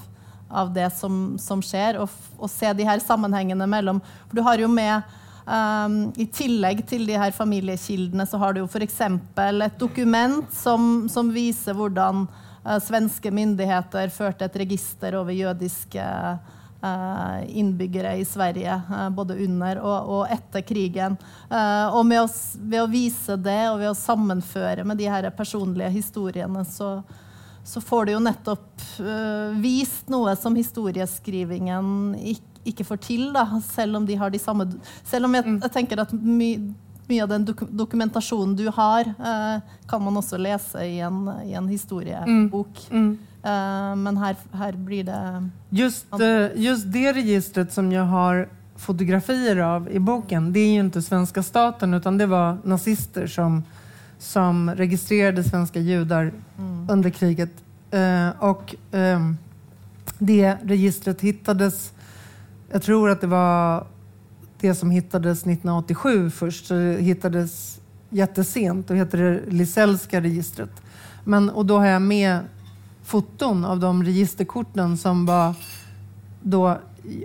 av 0.49 0.73
det 0.75 0.89
som, 0.97 1.37
som 1.41 1.63
skjer, 1.63 2.01
og, 2.01 2.13
og, 2.37 2.49
se 2.51 2.71
de 2.77 2.87
her 2.87 3.01
sammenhengene 3.03 3.67
mellom 3.69 4.03
For 4.27 4.39
du 4.39 4.45
har 4.45 4.61
jo 4.61 4.69
med 4.71 5.18
Um, 5.49 6.11
I 6.13 6.27
tillegg 6.29 6.83
til 6.85 7.07
de 7.09 7.15
her 7.17 7.33
familiekildene 7.33 8.25
så 8.29 8.37
har 8.37 8.53
du 8.53 8.61
jo 8.61 8.67
f.eks. 8.69 8.99
et 9.01 9.79
dokument 9.81 10.45
som, 10.53 11.07
som 11.09 11.31
viser 11.33 11.73
hvordan 11.73 12.27
eh, 12.27 12.75
uh, 12.75 12.77
svenske 12.85 13.31
myndigheter 13.33 14.11
førte 14.13 14.45
et 14.45 14.59
register 14.61 15.17
over 15.17 15.33
jødiske 15.33 16.03
eh, 16.03 16.51
uh, 16.83 17.39
innbyggere 17.49 18.11
i 18.21 18.27
Sverige, 18.29 18.75
uh, 18.91 19.07
både 19.09 19.39
under 19.47 19.81
og, 19.81 20.11
og 20.19 20.35
etter 20.35 20.61
krigen. 20.61 21.17
og 21.49 22.13
å, 22.13 22.27
ved 22.59 22.83
å 22.83 22.91
vise 22.91 23.39
det 23.41 23.63
og 23.71 23.79
ved 23.81 23.89
å 23.89 23.97
sammenføre 23.97 24.85
med 24.85 25.01
de 25.01 25.09
her 25.09 25.31
personlige 25.33 25.89
historiene, 25.97 26.61
så, 26.61 26.99
så 27.65 27.81
får 27.81 28.05
du 28.05 28.13
jo 28.13 28.21
nettopp 28.21 28.85
vist 29.57 30.13
noe 30.13 30.35
som 30.37 30.53
historieskrivingen 30.55 32.13
ikke 32.21 32.48
ikke 32.72 32.86
får 32.88 33.01
til, 33.05 33.30
da, 33.36 33.45
selv 33.65 33.99
om 33.99 34.05
de 34.05 34.17
har 34.20 34.32
de 34.34 34.39
samme 34.41 34.67
Selv 35.03 35.26
om 35.26 35.36
jeg, 35.36 35.45
mm. 35.45 35.57
jeg 35.63 35.74
tenker 35.74 36.01
at 36.01 36.13
my, 36.13 36.49
mye 37.09 37.24
av 37.24 37.32
den 37.32 37.47
dok 37.47 37.63
dokumentasjonen 37.70 38.55
du 38.57 38.67
har, 38.74 39.07
eh, 39.09 39.74
kan 39.89 40.03
man 40.03 40.20
også 40.22 40.39
lese 40.41 40.86
i 40.86 40.99
en, 41.05 41.26
i 41.45 41.55
en 41.57 41.67
historiebok. 41.70 42.86
Mm. 42.91 43.01
Mm. 43.01 43.11
Eh, 43.43 43.95
men 44.03 44.17
her, 44.17 44.36
her, 44.53 44.78
blir 44.78 45.03
det 45.03 45.49
just, 45.70 46.07
uh, 46.13 46.49
just 46.55 46.91
det 46.91 47.13
registret 47.13 47.74
som 47.74 47.91
jag 47.91 48.03
har 48.03 48.49
fotografier 48.76 49.57
av 49.57 49.89
i 49.91 49.99
boken, 49.99 50.53
det 50.53 50.59
är 50.59 50.74
ju 50.74 50.80
inte 50.80 51.01
svenska 51.01 51.43
staten 51.43 51.93
utan 51.93 52.17
det 52.17 52.26
var 52.26 52.57
nazister 52.63 53.28
som, 53.28 53.63
som 54.17 54.70
registrerade 54.70 55.43
svenska 55.43 55.80
judar 55.80 56.32
mm. 56.57 56.89
under 56.89 57.09
kriget. 57.09 57.51
Uh, 57.93 58.43
och 58.43 58.76
um, 58.91 59.38
det 60.20 60.57
registret 60.63 61.22
hittades 61.22 61.93
jag 62.72 62.82
tror 62.82 63.09
att 63.09 63.22
det 63.22 63.28
var 63.28 63.88
det 64.59 64.76
som 64.76 64.91
hittades 64.91 65.39
1987 65.39 66.30
först. 66.30 66.65
Så 66.65 66.74
det 66.74 67.01
hittades 67.01 67.80
jättesent. 68.09 68.88
Då 68.88 68.93
heter 68.93 69.17
det 69.17 69.41
Lisellska 69.51 70.22
registret. 70.22 70.72
Men, 71.24 71.49
och 71.49 71.65
då 71.65 71.78
har 71.78 71.86
jag 71.86 72.01
med 72.01 72.39
foton 73.03 73.65
av 73.65 73.80
de 73.80 74.03
registerkorten 74.03 74.97
som 74.97 75.26
var 75.26 75.53
då 76.41 76.78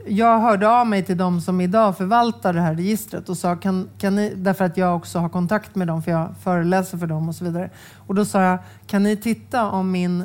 jag 0.06 0.40
hörde 0.40 0.68
av 0.68 0.86
mig 0.86 1.04
till 1.04 1.16
de 1.16 1.40
som 1.40 1.60
idag 1.60 1.96
förvaltar 1.96 2.52
det 2.52 2.60
här 2.60 2.74
registret 2.74 3.28
och 3.28 3.38
sa, 3.38 3.56
kan, 3.56 3.88
kan 3.98 4.14
ni, 4.14 4.34
därför 4.34 4.64
att 4.64 4.76
jag 4.76 4.96
också 4.96 5.18
har 5.18 5.28
kontakt 5.28 5.74
med 5.74 5.86
dem, 5.86 6.02
för 6.02 6.10
jag 6.10 6.34
föreläser 6.42 6.98
för 6.98 7.06
dem 7.06 7.28
och 7.28 7.34
så 7.34 7.44
vidare. 7.44 7.70
Och 7.96 8.14
då 8.14 8.24
sa 8.24 8.42
jag, 8.42 8.58
kan 8.86 9.02
ni 9.02 9.16
titta 9.16 9.70
om 9.70 9.90
min, 9.90 10.24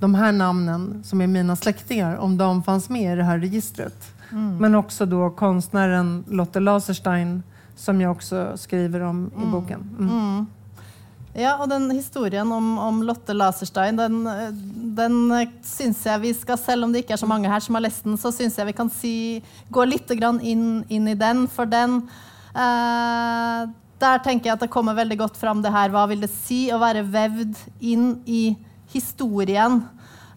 de 0.00 0.14
här 0.14 0.32
namnen 0.32 1.02
som 1.04 1.20
är 1.20 1.26
mina 1.26 1.56
släktingar, 1.56 2.16
om 2.16 2.36
de 2.36 2.62
fanns 2.62 2.88
med 2.88 3.12
i 3.12 3.16
det 3.16 3.24
här 3.24 3.38
registret? 3.38 4.15
Mm. 4.32 4.56
Men 4.56 4.74
också 4.74 5.06
då 5.06 5.30
konstnären 5.30 6.24
Lotte 6.28 6.60
Laserstein 6.60 7.42
som 7.76 8.00
jag 8.00 8.12
också 8.12 8.56
skriver 8.56 9.00
om 9.00 9.30
i 9.34 9.40
mm. 9.40 9.50
boken. 9.50 9.96
Mm. 9.98 10.10
mm. 10.10 10.46
Ja, 11.36 11.58
og 11.60 11.68
den 11.68 11.90
historien 11.92 12.48
om, 12.52 12.78
om 12.80 13.02
Lotte 13.04 13.34
Laserstein, 13.36 13.98
den, 13.98 14.22
den 14.96 15.16
syns 15.60 15.98
jeg 16.06 16.22
vi 16.22 16.30
skal 16.32 16.56
Selv 16.56 16.86
om 16.86 16.94
det 16.94 17.02
ikke 17.02 17.12
er 17.12 17.20
så 17.20 17.28
mange 17.28 17.50
her 17.52 17.60
som 17.60 17.76
har 17.76 17.84
lest 17.84 18.06
den, 18.08 18.16
så 18.16 18.32
syns 18.32 18.56
jeg 18.56 18.70
vi 18.70 18.76
kan 18.78 18.88
si, 18.88 19.12
gå 19.68 19.84
litt 19.84 20.08
inn, 20.16 20.80
inn, 20.88 21.10
i 21.12 21.14
den. 21.14 21.44
For 21.52 21.68
den 21.68 21.98
eh, 22.56 23.68
Der 24.00 24.24
tenker 24.24 24.48
jeg 24.48 24.54
at 24.56 24.64
det 24.64 24.72
kommer 24.72 24.96
veldig 24.96 25.18
godt 25.18 25.36
fram 25.36 25.60
det 25.60 25.74
her. 25.76 25.92
Hva 25.92 26.06
vil 26.08 26.24
det 26.24 26.32
si 26.32 26.70
å 26.72 26.80
være 26.80 27.04
vevd 27.04 27.60
inn 27.84 28.14
i 28.24 28.56
historien? 28.94 29.82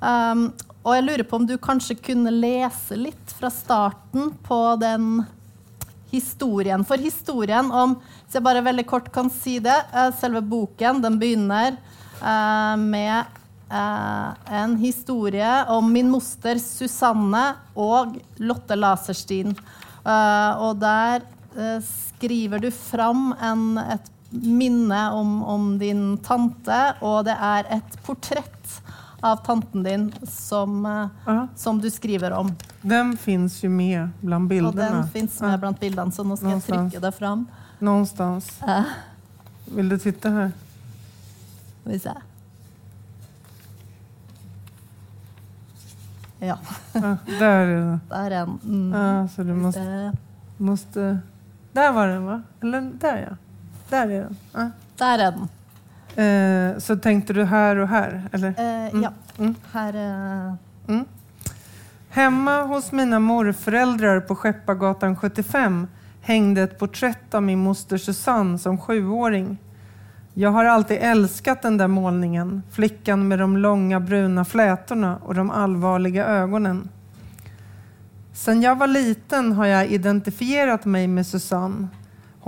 Um, 0.04 0.50
och 0.90 0.98
jag 0.98 1.04
lurer 1.04 1.24
på 1.24 1.36
om 1.36 1.48
du 1.48 1.58
kanske 1.58 1.96
kunde 1.96 2.32
läsa 2.32 2.96
lite 2.96 3.34
från 3.34 3.52
starten 3.52 4.34
på 4.44 4.76
den 4.76 5.24
historien. 6.12 6.86
För 6.86 6.98
historien 6.98 7.72
om 7.72 7.96
så 7.96 8.36
jag 8.36 8.44
bara 8.44 8.62
väldigt 8.62 8.88
kort 8.88 9.12
kan 9.12 9.30
si 9.30 9.60
det 9.60 9.86
eh, 9.94 10.12
själva 10.22 10.42
boken 10.42 11.02
den 11.02 11.20
börjar 11.20 11.76
eh, 12.22 12.78
med 12.78 13.24
eh, 13.70 14.54
en 14.54 14.78
historia 14.78 15.66
om 15.66 15.94
min 15.94 16.10
moster 16.10 16.60
Susanne 16.60 17.54
och 17.74 18.06
Lotte 18.36 18.76
Laserstein. 18.76 19.56
Och 20.58 20.76
där 20.76 21.22
skriver 22.18 22.60
du 22.60 22.72
fram 22.72 23.36
en, 23.42 23.78
ett 23.78 24.12
minne 24.30 25.12
om, 25.12 25.44
om 25.44 25.80
din 25.80 26.18
tante, 26.18 26.94
och 27.00 27.24
det 27.24 27.38
är 27.40 27.66
ett 27.70 28.04
porträtt 28.06 28.79
av 29.20 29.36
tanten 29.36 29.84
din 29.84 30.14
som, 30.24 30.86
uh. 31.28 31.46
som 31.56 31.82
du 31.82 31.92
skriver 31.92 32.32
om. 32.32 32.56
Den 32.82 33.18
finns 33.18 33.64
ju 33.64 33.70
med 33.70 34.10
bland 34.22 34.48
bilderna. 34.48 34.88
Och 34.88 34.96
den 34.96 35.08
finns 35.08 35.42
med 35.42 35.60
bland 35.60 35.76
bilderna, 35.76 36.12
så 36.12 36.24
nu 36.24 36.36
ska 36.38 36.46
Någonstans. 36.46 36.80
jag 36.80 36.92
trycka 36.92 37.06
det 37.06 37.12
fram. 37.12 37.46
Någonstans. 37.80 38.60
Uh. 38.68 38.82
Vill 39.76 39.90
du 39.90 39.98
titta 39.98 40.30
här? 40.30 40.52
Vi 41.84 42.00
se. 42.00 42.12
Ja. 46.40 46.58
Ah, 46.94 47.16
där 47.40 47.68
är 47.68 47.76
den. 47.76 48.00
Där 48.10 48.26
är 48.26 48.30
den. 48.30 48.60
Mm. 48.64 49.02
Ah, 49.02 49.28
så 49.28 49.44
du 49.44 49.54
måste, 49.54 50.14
måste... 50.58 51.20
Där 51.72 51.92
var 51.92 52.08
den 52.08 52.26
va? 52.26 52.42
Eller 52.62 52.82
där 52.82 53.28
ja. 53.30 53.36
Där 53.90 54.08
är 54.08 54.22
den. 54.22 54.38
Ah. 54.54 54.70
Där 54.98 55.20
är 55.20 55.32
den. 55.32 55.48
Eh, 56.16 56.78
så 56.78 56.96
tänkte 56.96 57.34
du 57.34 57.44
här 57.44 57.76
och 57.76 57.88
här? 57.88 58.30
Eller? 58.32 58.48
Eh, 58.48 58.90
mm. 58.90 59.04
Ja, 59.04 59.14
mm. 59.38 59.56
här. 59.72 59.94
Eh... 59.94 60.54
Mm. 60.88 61.06
Hemma 62.10 62.62
hos 62.62 62.92
mina 62.92 63.20
morföräldrar 63.20 64.20
på 64.20 64.36
Skeppargatan 64.36 65.16
75 65.16 65.88
hängde 66.22 66.62
ett 66.62 66.80
porträtt 66.80 67.34
av 67.34 67.44
min 67.44 67.60
moster 67.60 67.98
Susanne 67.98 68.58
som 68.58 68.78
sjuåring. 68.78 69.58
Jag 70.34 70.50
har 70.50 70.66
alltid 70.66 70.98
älskat 71.02 71.62
den 71.62 71.78
där 71.78 71.88
målningen, 71.88 72.64
flickan 72.72 73.28
med 73.28 73.40
de 73.40 73.58
långa 73.58 74.00
bruna 74.00 74.46
flätorna 74.46 75.18
och 75.18 75.36
de 75.36 75.52
allvarliga 75.52 76.26
ögonen. 76.26 76.90
Sen 78.34 78.62
jag 78.62 78.76
var 78.76 78.88
liten 78.88 79.52
har 79.52 79.66
jag 79.66 79.88
identifierat 79.88 80.86
mig 80.86 81.08
med 81.08 81.28
Susanne 81.28 81.88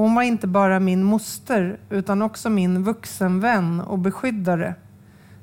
hon 0.01 0.15
var 0.15 0.23
inte 0.23 0.47
bara 0.47 0.79
min 0.79 1.03
moster 1.03 1.79
utan 1.89 2.21
också 2.21 2.49
min 2.49 2.83
vuxenvän 2.83 3.81
och 3.81 3.99
beskyddare. 3.99 4.75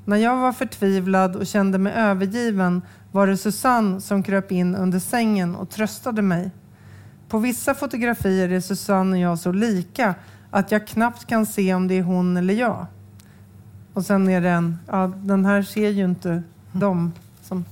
När 0.05 0.17
jag 0.17 0.37
var 0.37 0.53
förtvivlad 0.53 1.37
och 1.37 1.47
kände 1.47 1.79
mig 1.79 1.93
övergiven 1.93 2.83
var 3.13 3.27
det 3.27 3.37
Susanne 3.37 4.01
som 4.01 4.23
kröp 4.23 4.53
in 4.53 4.75
under 4.75 4.99
sängen 4.99 5.55
och 5.55 5.71
tröstade 5.71 6.23
mig. 6.23 6.51
På 7.29 7.39
vissa 7.39 7.75
fotografier 7.75 8.49
är 8.49 8.61
Susanne 8.61 9.17
och 9.17 9.23
jag 9.23 9.39
så 9.39 9.53
lika 9.53 10.15
att 10.51 10.73
jag 10.73 10.87
knappt 10.87 11.25
kan 11.25 11.47
se 11.47 11.75
om 11.75 11.89
det 11.89 11.95
är 11.95 12.03
hon 12.03 12.37
eller 12.37 12.55
jag. 12.55 12.87
Och 13.93 14.07
sen 14.07 14.29
är 14.29 14.41
det 14.41 14.51
en, 14.51 14.79
ja 14.87 15.13
den 15.17 15.45
här 15.45 15.63
ser 15.63 15.91
ju 15.91 16.05
inte 16.05 16.43
dem. 16.73 17.13
Som, 17.43 17.65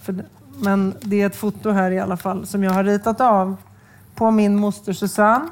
för, 0.00 0.24
men 0.58 0.94
det 1.00 1.22
är 1.22 1.26
ett 1.26 1.36
foto 1.36 1.70
här 1.70 1.90
i 1.90 2.00
alla 2.00 2.16
fall 2.16 2.46
som 2.46 2.64
jag 2.64 2.72
har 2.72 2.84
ritat 2.84 3.20
av 3.20 3.56
på 4.14 4.30
min 4.30 4.56
moster 4.56 4.92
Susanne. 4.92 5.48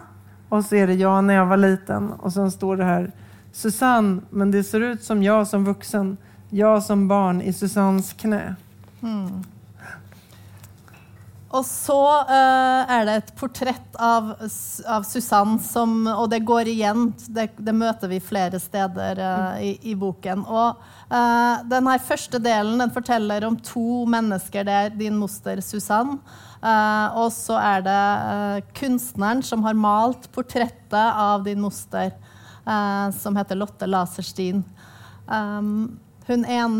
Och 0.54 0.64
så 0.64 0.74
är 0.74 0.86
det 0.86 0.94
jag 0.94 1.24
när 1.24 1.34
jag 1.34 1.46
var 1.46 1.56
liten 1.56 2.12
och 2.12 2.32
sen 2.32 2.50
står 2.50 2.76
det 2.76 2.84
här 2.84 3.12
Susanne, 3.52 4.20
men 4.30 4.50
det 4.50 4.64
ser 4.64 4.80
ut 4.80 5.04
som 5.04 5.22
jag 5.22 5.48
som 5.48 5.64
vuxen. 5.64 6.16
Jag 6.50 6.82
som 6.82 7.08
barn 7.08 7.42
i 7.42 7.52
Susannes 7.52 8.12
knä. 8.12 8.56
Mm. 9.02 9.44
Och 11.48 11.66
så 11.66 12.20
uh, 12.20 12.90
är 12.90 13.06
det 13.06 13.12
ett 13.12 13.36
porträtt 13.36 13.96
av, 13.96 14.34
av 14.86 15.02
Susanne, 15.02 15.58
som, 15.58 16.06
och 16.06 16.28
det 16.28 16.38
går 16.38 16.68
igen. 16.68 17.14
Det, 17.26 17.48
det 17.56 17.72
möter 17.72 18.08
vi 18.08 18.20
flera 18.20 18.60
städer 18.60 19.18
uh, 19.18 19.50
mm. 19.50 19.62
i, 19.62 19.78
i, 19.82 19.94
boken. 19.94 20.44
Och, 20.44 20.68
uh, 20.68 21.64
den 21.64 21.86
här 21.86 21.98
första 21.98 22.38
delen 22.38 22.78
den 22.78 22.90
forteller 22.90 23.44
om 23.44 23.56
två 23.56 24.06
människor. 24.06 24.64
Det 24.64 24.72
är 24.72 24.90
din 24.90 25.16
moster 25.16 25.60
Susanne 25.60 26.18
Uh, 26.64 27.12
og 27.20 27.28
så 27.34 27.58
er 27.60 27.82
det 27.84 28.02
uh, 28.24 28.58
kunstneren 28.78 29.42
som 29.44 29.60
har 29.66 29.76
malt 29.76 30.30
portrettet 30.32 30.94
av 30.96 31.42
din 31.44 31.60
moster, 31.60 32.14
uh, 32.64 33.10
som 33.12 33.36
heter 33.36 33.58
Lotte 33.60 33.88
Laserstein. 33.88 34.62
Um, 35.28 35.98
hun 36.24 36.46
er 36.48 36.62
en, 36.62 36.78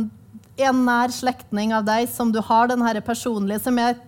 en, 0.57 0.81
nær 0.87 1.13
slektning 1.13 1.75
av 1.77 1.85
deg 1.85 2.09
som 2.09 2.33
du 2.33 2.41
har 2.41 2.71
den 2.73 2.85
her 2.85 2.97
personlige 3.05 3.61
som 3.67 3.77
jeg, 3.81 3.99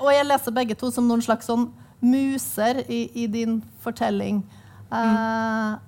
Og 0.00 0.10
jeg 0.10 0.26
leser 0.26 0.54
begge 0.54 0.74
to 0.74 0.90
som 0.90 1.06
noen 1.06 1.22
slags 1.22 1.46
sånn 1.46 1.68
muser 2.02 2.82
i, 2.90 3.06
i 3.22 3.28
din 3.30 3.60
fortelling. 3.84 4.42
Mm. 4.90 5.78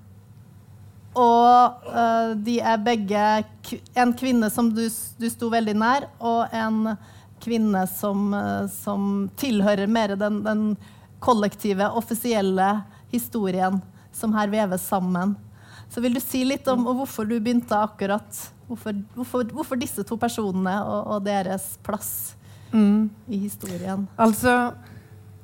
Og 1.18 1.88
uh, 1.90 2.30
de 2.38 2.60
er 2.62 2.78
begge 2.80 3.24
en 3.98 4.14
kvinne 4.16 4.48
som 4.54 4.70
du, 4.70 4.84
du 5.18 5.26
sto 5.32 5.50
veldig 5.52 5.74
nær, 5.82 6.06
og 6.22 6.54
en 6.54 6.94
kvinne 7.42 7.84
som, 7.90 8.30
uh, 8.34 8.66
som 8.70 9.28
tilhører 9.36 9.90
mer 9.90 10.16
den, 10.16 10.42
den, 10.46 10.66
kollektive, 11.22 11.86
offisielle 11.94 12.80
historien 13.12 13.76
som 14.12 14.32
her 14.34 14.50
veves 14.50 14.82
sammen. 14.82 15.36
Så 15.88 16.00
vil 16.02 16.16
du 16.16 16.20
si 16.20 16.40
litt 16.44 16.66
om 16.68 16.82
hvorfor 16.88 17.28
du 17.28 17.36
begynte 17.38 17.78
akkurat 17.78 18.40
hvorfor 18.66 19.76
disse 19.76 20.02
to 20.08 20.16
personene 20.16 20.72
og, 20.82 21.00
og 21.14 21.26
deres 21.26 21.76
plass 21.84 22.34
mm. 22.72 23.10
i 23.26 23.38
historien? 23.44 24.08
Alltså, 24.16 24.72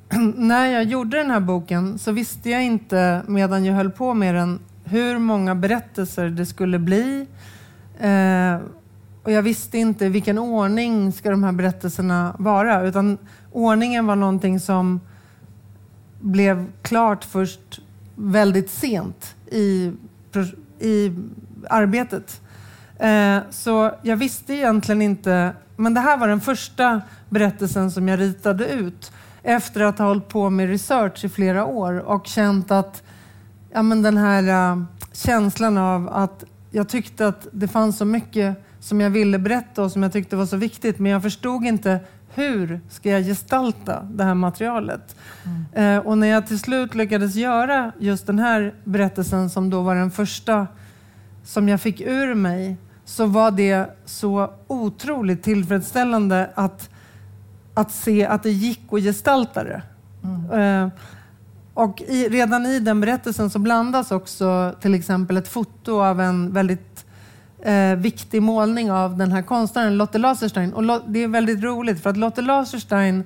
när 0.35 0.65
jag 0.65 0.83
gjorde 0.83 1.17
den 1.17 1.31
här 1.31 1.39
boken 1.39 1.99
så 1.99 2.11
visste 2.11 2.49
jag 2.49 2.63
inte 2.63 3.23
medan 3.27 3.65
jag 3.65 3.73
höll 3.73 3.91
på 3.91 4.13
med 4.13 4.35
den 4.35 4.59
hur 4.83 5.19
många 5.19 5.55
berättelser 5.55 6.29
det 6.29 6.45
skulle 6.45 6.79
bli. 6.79 7.27
Eh, 7.99 8.57
och 9.23 9.31
jag 9.31 9.41
visste 9.41 9.77
inte 9.77 10.09
vilken 10.09 10.37
ordning 10.37 11.11
ska 11.11 11.29
de 11.29 11.43
här 11.43 11.51
berättelserna 11.51 12.35
vara. 12.39 12.81
Utan 12.81 13.17
ordningen 13.51 14.07
var 14.07 14.15
någonting 14.15 14.59
som 14.59 14.99
blev 16.19 16.65
klart 16.81 17.23
först 17.23 17.81
väldigt 18.15 18.69
sent 18.69 19.35
i, 19.51 19.91
i 20.79 21.11
arbetet. 21.69 22.41
Eh, 22.99 23.37
så 23.49 23.91
jag 24.01 24.17
visste 24.17 24.53
egentligen 24.53 25.01
inte, 25.01 25.53
men 25.75 25.93
det 25.93 25.99
här 25.99 26.17
var 26.17 26.27
den 26.27 26.41
första 26.41 27.01
berättelsen 27.29 27.91
som 27.91 28.07
jag 28.07 28.19
ritade 28.19 28.67
ut 28.67 29.11
efter 29.43 29.81
att 29.81 29.99
ha 29.99 30.05
hållit 30.05 30.27
på 30.27 30.49
med 30.49 30.69
research 30.69 31.25
i 31.25 31.29
flera 31.29 31.65
år 31.65 31.99
och 31.99 32.27
känt 32.27 32.71
att 32.71 33.03
ja, 33.71 33.81
men 33.81 34.01
den 34.01 34.17
här 34.17 34.73
uh, 34.73 34.83
känslan 35.11 35.77
av 35.77 36.09
att 36.09 36.43
jag 36.71 36.89
tyckte 36.89 37.27
att 37.27 37.47
det 37.51 37.67
fanns 37.67 37.97
så 37.97 38.05
mycket 38.05 38.57
som 38.79 39.01
jag 39.01 39.09
ville 39.09 39.39
berätta 39.39 39.83
och 39.83 39.91
som 39.91 40.03
jag 40.03 40.13
tyckte 40.13 40.35
var 40.35 40.45
så 40.45 40.57
viktigt, 40.57 40.99
men 40.99 41.11
jag 41.11 41.21
förstod 41.21 41.65
inte 41.65 41.99
hur 42.33 42.81
ska 42.89 43.09
jag 43.09 43.23
gestalta 43.23 44.03
det 44.11 44.23
här 44.23 44.33
materialet? 44.33 45.15
Mm. 45.45 45.97
Uh, 45.97 46.07
och 46.07 46.17
när 46.17 46.27
jag 46.27 46.47
till 46.47 46.59
slut 46.59 46.95
lyckades 46.95 47.35
göra 47.35 47.91
just 47.99 48.27
den 48.27 48.39
här 48.39 48.73
berättelsen 48.83 49.49
som 49.49 49.69
då 49.69 49.81
var 49.81 49.95
den 49.95 50.11
första 50.11 50.67
som 51.43 51.69
jag 51.69 51.81
fick 51.81 52.01
ur 52.01 52.35
mig, 52.35 52.77
så 53.05 53.25
var 53.25 53.51
det 53.51 53.97
så 54.05 54.53
otroligt 54.67 55.43
tillfredsställande 55.43 56.49
att, 56.55 56.89
att 57.73 57.91
se 57.91 58.25
att 58.25 58.43
det 58.43 58.51
gick 58.51 58.93
att 58.93 59.01
gestalta 59.01 59.63
det. 59.63 59.81
Mm. 60.23 60.85
Uh, 60.85 60.91
och 61.73 62.01
i, 62.01 62.29
redan 62.29 62.65
i 62.65 62.79
den 62.79 63.01
berättelsen 63.01 63.49
så 63.49 63.59
blandas 63.59 64.11
också 64.11 64.75
till 64.81 64.95
exempel 64.95 65.37
ett 65.37 65.47
foto 65.47 66.01
av 66.01 66.21
en 66.21 66.53
väldigt 66.53 66.88
eh, 67.61 67.95
viktig 67.95 68.41
målning 68.41 68.91
av 68.91 69.17
den 69.17 69.31
här 69.31 69.41
konstnären 69.41 69.97
Lotte 69.97 70.17
Laserstein. 70.17 70.73
Och 70.73 70.83
lo, 70.83 71.01
det 71.07 71.23
är 71.23 71.27
väldigt 71.27 71.63
roligt 71.63 72.03
för 72.03 72.09
att 72.09 72.17
Lotte 72.17 72.41
Laserstein 72.41 73.23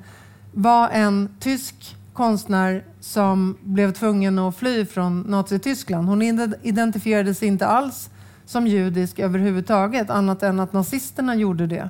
var 0.52 0.90
en 0.90 1.30
tysk 1.40 1.96
konstnär 2.14 2.84
som 3.00 3.58
blev 3.64 3.92
tvungen 3.92 4.40
att 4.40 4.58
fly 4.58 4.86
från 4.86 5.22
Nazityskland. 5.22 6.08
Hon 6.08 6.22
identifierade 6.62 7.34
sig 7.34 7.48
inte 7.48 7.68
alls 7.68 8.10
som 8.46 8.68
judisk 8.68 9.20
överhuvudtaget, 9.20 10.10
annat 10.10 10.44
än 10.44 10.60
att 10.60 10.74
nazisterna 10.74 11.36
gjorde 11.36 11.68
det. 11.68 11.90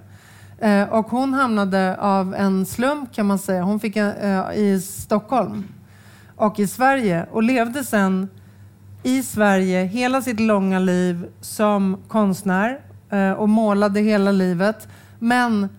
Eh, 0.59 0.93
och 0.93 1.07
hon 1.07 1.33
hamnade 1.33 1.97
av 1.97 2.35
en 2.35 2.65
slump 2.65 3.13
kan 3.13 3.25
man 3.25 3.39
säga, 3.39 3.63
hon 3.63 3.79
fick 3.79 3.95
en, 3.95 4.11
eh, 4.11 4.53
i 4.53 4.81
Stockholm 4.81 5.63
och 6.35 6.59
i 6.59 6.67
Sverige 6.67 7.25
och 7.31 7.43
levde 7.43 7.83
sen 7.83 8.29
i 9.03 9.23
Sverige 9.23 9.83
hela 9.83 10.21
sitt 10.21 10.39
långa 10.39 10.79
liv 10.79 11.25
som 11.41 11.97
konstnär 12.07 12.79
eh, 13.09 13.31
och 13.31 13.49
målade 13.49 13.99
hela 13.99 14.31
livet. 14.31 14.87
Men 15.19 15.69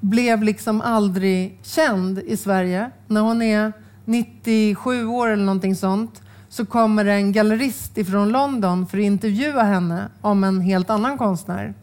blev 0.00 0.42
liksom 0.42 0.80
aldrig 0.80 1.58
känd 1.62 2.18
i 2.18 2.36
Sverige. 2.36 2.90
När 3.06 3.20
hon 3.20 3.42
är 3.42 3.72
97 4.04 5.06
år 5.06 5.28
eller 5.28 5.44
någonting 5.44 5.76
sånt 5.76 6.22
så 6.48 6.66
kommer 6.66 7.04
en 7.04 7.32
gallerist 7.32 7.98
ifrån 7.98 8.28
London 8.28 8.86
för 8.86 8.98
att 8.98 9.04
intervjua 9.04 9.62
henne 9.62 10.08
om 10.20 10.44
en 10.44 10.60
helt 10.60 10.90
annan 10.90 11.18
konstnär 11.18 11.74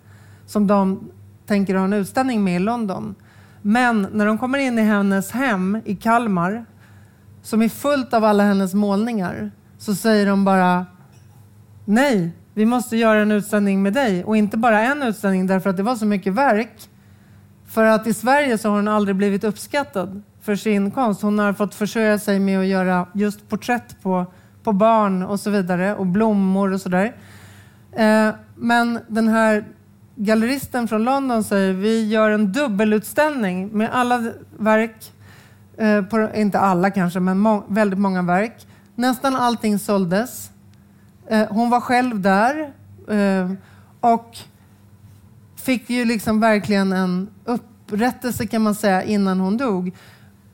som 0.46 0.68
de 0.68 1.12
tänker 1.46 1.76
ha 1.76 1.84
en 1.84 1.94
utställning 1.94 2.44
med 2.44 2.56
i 2.56 2.60
London. 2.60 3.16
Men 3.62 4.08
när 4.12 4.26
de 4.26 4.38
kommer 4.38 4.58
in 4.58 4.80
i 4.80 4.82
hennes 4.82 5.32
hem 5.32 5.82
i 5.86 5.96
Kalmar 5.96 6.66
som 7.44 7.62
är 7.62 7.70
fullt 7.70 8.14
av 8.14 8.24
alla 8.24 8.44
hennes 8.44 8.74
målningar 8.74 9.52
så 9.78 9.96
säger 9.96 10.26
de 10.26 10.46
bara 10.46 10.86
nej, 11.86 12.32
vi 12.54 12.66
måste 12.66 12.98
göra 12.98 13.20
en 13.20 13.32
utställning 13.32 13.84
med 13.84 13.94
dig 13.94 14.24
och 14.24 14.38
inte 14.38 14.58
bara 14.58 14.80
en 14.80 15.04
utställning 15.04 15.48
därför 15.48 15.70
att 15.70 15.78
det 15.78 15.84
var 15.84 15.96
så 15.96 16.06
mycket 16.06 16.34
verk. 16.34 16.90
För 17.66 17.84
att 17.84 18.08
i 18.08 18.14
Sverige 18.14 18.58
så 18.58 18.70
har 18.70 18.76
hon 18.76 18.88
aldrig 18.88 19.16
blivit 19.16 19.44
uppskattad 19.44 20.22
för 20.42 20.56
sin 20.56 20.92
konst. 20.92 21.22
Hon 21.22 21.40
har 21.40 21.54
fått 21.54 21.76
försörja 21.76 22.20
sig 22.20 22.40
med 22.40 22.60
att 22.60 22.66
göra 22.66 23.08
just 23.14 23.50
porträtt 23.50 24.02
på, 24.02 24.26
på 24.64 24.74
barn 24.74 25.24
och 25.24 25.40
så 25.40 25.50
vidare 25.50 25.96
och 25.96 26.06
blommor 26.06 26.74
och 26.74 26.82
sådär. 26.82 27.16
Eh, 27.92 28.30
men 28.56 29.00
den 29.08 29.28
här 29.28 29.66
galleristen 30.16 30.88
från 30.88 31.04
London 31.04 31.44
säger 31.44 31.74
vi 31.74 32.08
gör 32.08 32.32
en 32.32 32.52
dubbelutställning 32.52 33.68
med 33.68 33.90
alla 33.94 34.32
verk 34.58 35.14
Eh, 35.78 36.02
på, 36.02 36.30
inte 36.36 36.60
alla 36.60 36.92
kanske, 36.92 37.20
men 37.20 37.40
må 37.40 37.64
väldigt 37.68 38.00
många 38.00 38.22
verk. 38.22 38.68
Nästan 38.98 39.36
allting 39.36 39.80
såldes. 39.80 40.52
Eh, 41.28 41.48
hon 41.50 41.70
var 41.70 41.82
själv 41.82 42.20
där 42.20 42.74
eh, 43.08 43.52
och 44.00 44.38
fick 45.56 45.90
ju 45.90 46.06
liksom 46.06 46.40
verkligen 46.40 46.92
en 46.92 47.30
upprättelse 47.46 48.48
kan 48.48 48.62
man 48.62 48.76
säga 48.76 49.04
innan 49.04 49.40
hon 49.40 49.58
dog. 49.58 49.92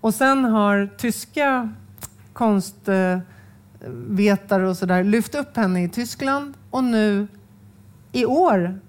Och 0.01 0.13
sen 0.13 0.43
har 0.43 0.89
tyska 0.97 1.69
konstvetare 2.33 3.25
och 4.69 4.77
sådär 4.77 5.03
lyft 5.03 5.35
upp 5.35 5.57
henne 5.57 5.83
i 5.83 5.89
Tyskland 5.89 6.53
och 6.69 6.83
nu 6.83 7.27
i 8.11 8.25
år 8.25 8.79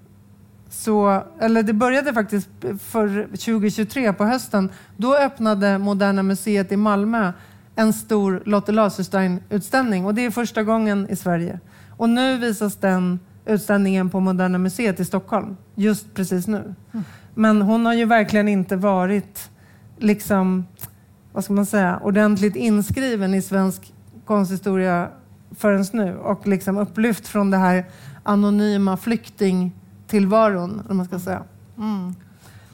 så, 0.69 1.23
eller 1.39 1.63
det 1.63 1.73
började 1.73 2.13
faktiskt 2.13 2.49
för 2.79 3.23
2023 3.23 4.13
på 4.13 4.25
hösten. 4.25 4.71
Då 4.97 5.17
öppnade 5.17 5.77
Moderna 5.77 6.23
Museet 6.23 6.71
i 6.71 6.77
Malmö 6.77 7.31
en 7.75 7.93
stor 7.93 8.43
Lotte 8.45 8.71
Laserstein-utställning 8.71 10.05
och 10.05 10.15
det 10.15 10.25
är 10.25 10.31
första 10.31 10.63
gången 10.63 11.07
i 11.09 11.15
Sverige. 11.15 11.59
Och 11.89 12.09
nu 12.09 12.37
visas 12.37 12.75
den 12.75 13.19
utställningen 13.45 14.09
på 14.09 14.19
Moderna 14.19 14.57
Museet 14.57 14.99
i 14.99 15.05
Stockholm, 15.05 15.57
just 15.75 16.13
precis 16.13 16.47
nu. 16.47 16.75
Mm. 16.91 17.05
Men 17.33 17.61
hon 17.61 17.85
har 17.85 17.93
ju 17.93 18.05
verkligen 18.05 18.47
inte 18.47 18.75
varit 18.75 19.49
liksom, 19.97 20.65
vad 21.31 21.43
ska 21.43 21.53
man 21.53 21.65
säga, 21.65 21.99
ordentligt 22.03 22.55
inskriven 22.55 23.33
i 23.33 23.41
svensk 23.41 23.93
konsthistoria 24.25 25.09
förrän 25.55 25.85
nu 25.93 26.17
och 26.17 26.47
liksom 26.47 26.77
upplyft 26.77 27.27
från 27.27 27.51
det 27.51 27.57
här 27.57 27.85
anonyma 28.23 28.97
flykting 28.97 29.75
tillvaron, 30.07 30.81
om 30.89 30.97
man 30.97 31.05
ska 31.05 31.19
säga. 31.19 31.43
Mm. 31.77 32.15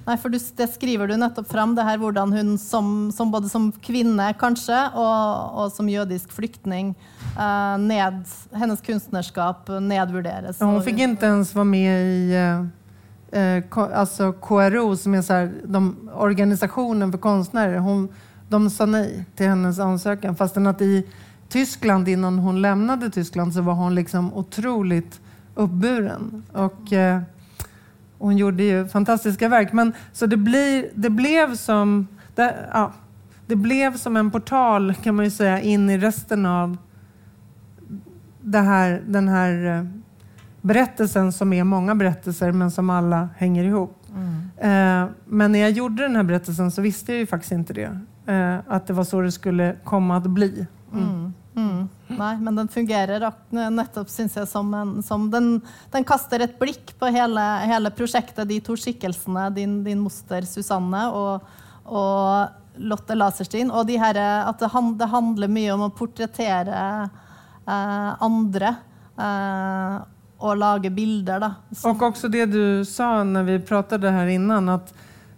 Nej, 0.05 0.17
för 0.17 0.29
det 0.29 0.67
skriver 0.67 1.07
du 1.07 1.17
nettopp 1.17 1.51
fram, 1.51 1.75
det 1.75 1.83
här 1.83 1.97
hur 1.97 2.43
hon 2.43 2.57
som, 2.57 3.11
som 3.11 3.31
både 3.31 3.49
som 3.49 3.71
kvinna 3.71 4.33
kanske 4.33 4.87
och, 4.87 5.63
och 5.63 5.71
som 5.71 5.89
judisk 5.89 6.31
flykting, 6.31 6.95
eh, 7.39 7.77
ned, 7.77 8.23
hennes 8.51 8.81
konstnärskap 8.81 9.69
nedvärderas. 9.81 10.57
Ja, 10.59 10.65
hon 10.65 10.83
fick 10.83 10.99
inte 10.99 11.25
ens 11.25 11.55
vara 11.55 11.65
med 11.65 12.05
i 12.05 12.33
eh, 13.31 13.41
eh 13.41 13.63
alltså 13.73 14.31
KRO, 14.31 14.97
som 14.97 15.13
är 15.13 15.21
så 15.21 15.33
här, 15.33 15.53
de, 15.63 16.09
organisationen 16.15 17.11
för 17.11 17.19
konstnärer. 17.19 17.77
Hon, 17.77 18.09
de 18.49 18.69
sa 18.69 18.85
nej 18.85 19.25
till 19.35 19.47
hennes 19.47 19.79
ansökan, 19.79 20.35
fastän 20.35 20.67
att 20.67 20.81
i 20.81 21.07
Tyskland, 21.49 22.07
innan 22.07 22.39
hon 22.39 22.61
lämnade 22.61 23.09
Tyskland, 23.09 23.53
så 23.53 23.61
var 23.61 23.73
hon 23.73 23.95
liksom 23.95 24.33
otroligt 24.33 25.19
uppburen. 25.55 26.43
Och, 26.53 26.93
eh, 26.93 27.21
hon 28.21 28.37
gjorde 28.37 28.63
ju 28.63 28.87
fantastiska 28.87 29.49
verk. 29.49 29.73
Men, 29.73 29.93
så 30.11 30.25
det, 30.25 30.37
blir, 30.37 30.89
det, 30.95 31.09
blev 31.09 31.55
som, 31.55 32.07
det, 32.35 32.69
ja, 32.73 32.91
det 33.47 33.55
blev 33.55 33.97
som 33.97 34.17
en 34.17 34.31
portal 34.31 34.93
kan 35.03 35.15
man 35.15 35.25
ju 35.25 35.31
säga 35.31 35.61
in 35.61 35.89
i 35.89 35.97
resten 35.97 36.45
av 36.45 36.77
här, 38.53 39.01
den 39.07 39.27
här 39.27 39.77
eh, 39.77 39.85
berättelsen 40.61 41.31
som 41.31 41.53
är 41.53 41.63
många 41.63 41.95
berättelser 41.95 42.51
men 42.51 42.71
som 42.71 42.89
alla 42.89 43.29
hänger 43.37 43.63
ihop. 43.63 43.97
Mm. 44.15 44.49
Eh, 44.57 45.09
men 45.25 45.51
när 45.51 45.59
jag 45.59 45.71
gjorde 45.71 46.03
den 46.03 46.15
här 46.15 46.23
berättelsen 46.23 46.71
så 46.71 46.81
visste 46.81 47.11
jag 47.11 47.19
ju 47.19 47.27
faktiskt 47.27 47.51
inte 47.51 47.73
det. 47.73 47.99
Eh, 48.25 48.57
att 48.67 48.87
det 48.87 48.93
var 48.93 49.03
så 49.03 49.21
det 49.21 49.31
skulle 49.31 49.75
komma 49.83 50.17
att 50.17 50.27
bli. 50.27 50.65
Mm. 50.93 51.09
Mm 51.09 51.33
mm. 51.55 51.89
Nei, 52.17 52.35
men 52.43 52.59
den 52.59 52.69
fungerer 52.71 53.25
nettopp, 53.49 54.09
syns 54.11 54.37
jeg, 54.37 54.47
som 54.49 54.73
en 54.75 54.93
som 55.05 55.29
den, 55.31 55.53
den, 55.93 56.05
kaster 56.07 56.43
et 56.43 56.57
blikk 56.59 56.93
på 56.99 57.11
hele, 57.13 57.43
hele 57.67 57.91
prosjektet, 57.95 58.47
de 58.49 58.59
to 58.63 58.77
skikkelsene, 58.79 59.49
din, 59.55 59.79
din 59.85 60.01
moster 60.03 60.47
Susanne 60.47 61.07
og, 61.15 61.51
og 61.85 62.81
Lotte 62.81 63.17
Laserstein. 63.17 63.71
Og 63.71 63.87
de 63.87 63.97
her, 63.99 64.17
at 64.47 64.61
det, 64.61 64.71
det, 64.99 65.11
handler 65.11 65.51
mye 65.51 65.75
om 65.75 65.85
å 65.87 65.93
portrettere 65.95 66.81
eh, 67.03 68.23
andre. 68.23 68.75
Eh, 69.19 70.01
och 70.41 70.57
laga 70.57 70.89
bilder. 70.89 71.39
Då. 71.39 71.51
Och 71.89 72.01
också 72.01 72.27
det 72.27 72.45
du 72.45 72.85
sa 72.85 73.23
när 73.23 73.43
vi 73.43 73.59
pratade 73.59 74.09
här 74.09 74.27
innan, 74.27 74.69
att, 74.69 74.93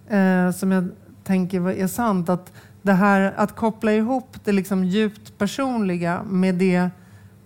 eh, 0.08 0.52
som 0.52 0.72
jag 0.72 0.90
tänker 1.24 1.70
är 1.70 1.88
sant, 1.88 2.30
att 2.30 2.52
det 2.84 2.94
här 2.94 3.34
att 3.38 3.56
koppla 3.56 3.92
ihop 3.92 4.38
det 4.44 4.52
liksom 4.52 4.84
djupt 4.84 5.38
personliga 5.38 6.24
med 6.24 6.56
det 6.56 6.90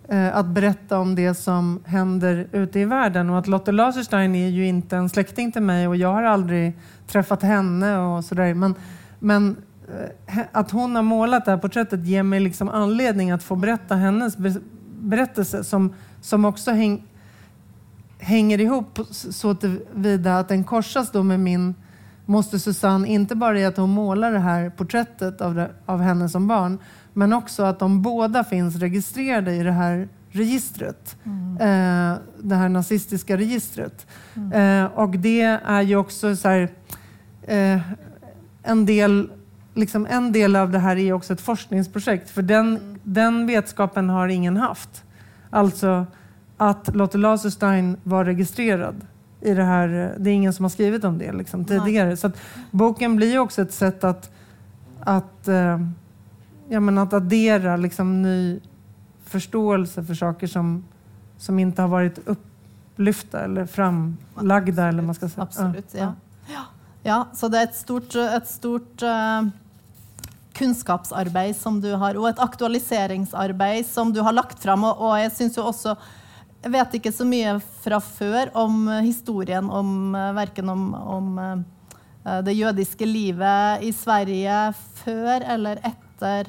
eh, 0.08 0.38
att 0.38 0.46
berätta 0.46 1.00
om 1.00 1.16
det 1.16 1.34
som 1.34 1.80
händer 1.86 2.48
ute 2.52 2.80
i 2.80 2.86
världen. 2.86 3.30
Och 3.30 3.40
att 3.40 3.48
Lotte 3.48 3.72
Laserstein 3.72 4.36
är 4.36 4.48
ju 4.48 4.68
inte 4.68 4.98
en 4.98 5.10
släkting 5.10 5.52
till 5.52 5.62
mig 5.62 5.88
och 5.88 5.96
jag 5.96 6.14
har 6.14 6.24
aldrig 6.24 6.74
träffat 7.08 7.44
henne 7.44 7.98
och 7.98 8.26
sådär. 8.26 8.54
Men, 8.54 8.76
men 9.20 9.58
eh, 10.28 10.40
att 10.52 10.72
hon 10.72 10.96
har 10.96 11.04
målat 11.04 11.46
det 11.46 11.52
här 11.52 11.58
porträttet 11.58 12.06
ger 12.06 12.24
mig 12.24 12.40
liksom 12.40 12.70
anledning 12.70 13.32
att 13.32 13.44
få 13.44 13.56
berätta 13.56 13.96
hennes 13.96 14.38
berättelse 15.00 15.64
som, 15.64 15.94
som 16.22 16.46
också 16.46 16.72
häng, 16.72 17.06
hänger 18.20 18.62
ihop 18.62 19.00
så 19.12 19.56
tillvida 19.56 20.40
att 20.40 20.48
den 20.48 20.64
korsas 20.64 21.12
då 21.12 21.24
med 21.24 21.40
min 21.40 21.76
moster 22.28 22.58
Susanne, 22.58 23.08
inte 23.08 23.36
bara 23.36 23.60
i 23.60 23.66
att 23.66 23.78
hon 23.78 23.90
målar 23.90 24.32
det 24.32 24.40
här 24.40 24.70
porträttet 24.70 25.42
av, 25.42 25.56
det, 25.56 25.72
av 25.86 26.02
henne 26.02 26.30
som 26.30 26.48
barn, 26.48 26.80
men 27.14 27.34
också 27.34 27.64
att 27.64 27.80
de 27.80 28.02
båda 28.02 28.44
finns 28.44 28.76
registrerade 28.76 29.56
i 29.56 29.64
det 29.64 29.72
här 29.72 30.08
registret. 30.30 31.16
Mm. 31.24 31.58
Eh, 31.58 32.18
det 32.40 32.56
här 32.56 32.70
nazistiska 32.70 33.38
registret. 33.38 34.08
Mm. 34.36 34.84
Eh, 34.84 34.92
och 34.92 35.10
det 35.10 35.42
är 35.66 35.82
ju 35.82 35.96
också 35.96 36.36
så 36.36 36.48
här, 36.48 36.70
eh, 37.44 37.80
en 38.64 38.86
del 38.86 39.30
Liksom 39.78 40.08
en 40.10 40.32
del 40.32 40.56
av 40.56 40.72
det 40.72 40.80
här 40.80 40.96
är 40.96 41.14
också 41.14 41.34
ett 41.34 41.42
forskningsprojekt, 41.42 42.30
för 42.30 42.42
den, 42.42 42.68
mm. 42.68 43.00
den 43.04 43.48
vetskapen 43.48 44.10
har 44.10 44.28
ingen 44.28 44.58
haft. 44.58 45.04
Alltså 45.50 46.06
att 46.58 46.96
Lotte 46.96 47.18
Laserstein 47.18 47.98
var 48.04 48.26
registrerad 48.26 49.06
i 49.48 49.54
det 49.54 49.64
här. 49.64 50.16
Det 50.18 50.30
är 50.30 50.34
ingen 50.34 50.54
som 50.54 50.66
har 50.66 50.70
skrivit 50.70 51.04
om 51.04 51.18
det 51.18 51.32
liksom, 51.32 51.66
tidigare. 51.66 52.18
Så 52.18 52.32
boken 52.72 53.16
blir 53.16 53.40
också 53.40 53.62
ett 53.62 53.74
sätt 53.74 54.04
att, 54.04 54.32
att, 55.00 55.48
äh, 55.48 55.80
ja, 56.70 56.80
men 56.80 56.98
att 56.98 57.14
addera 57.14 57.78
liksom, 57.78 58.22
ny 58.22 58.60
förståelse 59.26 60.04
för 60.04 60.14
saker 60.14 60.48
som, 60.48 60.86
som 61.38 61.60
inte 61.60 61.82
har 61.82 61.90
varit 61.90 62.20
upplyfta 62.28 63.40
eller 63.40 63.66
framlagda. 63.66 64.88
Eller 64.88 65.04
man 65.04 65.16
ska 65.16 65.30
säga. 65.30 65.44
Absolut, 65.44 65.94
ja. 65.94 66.14
ja. 66.48 66.62
ja. 67.04 67.28
så 67.34 67.48
det 67.48 67.58
är 67.58 67.64
ett 67.64 67.76
stort, 67.76 68.16
ett 68.16 68.48
stort 68.48 69.04
uh, 69.04 69.48
kunskapsarbete 70.54 71.60
som 71.60 71.82
du 71.82 71.94
har, 71.94 72.18
och 72.18 72.30
ett 72.30 72.40
aktualiseringsarbete 72.40 73.90
som 73.90 74.14
du 74.14 74.22
har 74.22 74.32
lagt 74.32 74.60
fram. 74.60 74.84
Och, 74.84 75.10
och 75.10 75.20
jag 75.20 75.32
syns 75.32 75.58
ju 75.58 75.62
också 75.62 75.96
jag 76.68 76.72
vet 76.72 76.94
inte 76.94 77.12
så 77.12 77.26
mycket 77.26 77.64
från 77.84 78.02
før 78.02 78.58
om 78.58 78.88
historien 78.88 79.70
om 79.70 80.12
varken 80.12 80.70
om, 80.70 80.94
om 80.94 81.40
uh, 81.40 82.42
det 82.44 82.54
judiska 82.54 83.06
livet 83.06 83.84
i 83.84 83.94
Sverige 83.94 84.74
före 84.94 85.44
eller 85.44 85.80
efter 85.84 86.48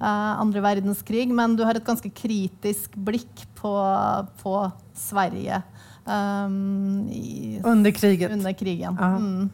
andra 0.00 0.60
världskrig, 0.60 1.28
men 1.28 1.56
du 1.56 1.64
har 1.64 1.74
ett 1.74 1.84
ganska 1.84 2.10
kritiskt 2.10 2.94
blick 2.94 3.48
på, 3.54 3.98
på 4.42 4.70
Sverige. 4.94 5.62
Um, 6.04 7.08
i, 7.08 7.60
under 7.64 7.90
kriget? 7.90 8.32
Under 8.32 8.52
krigen. 8.52 8.98
Mm. 8.98 9.50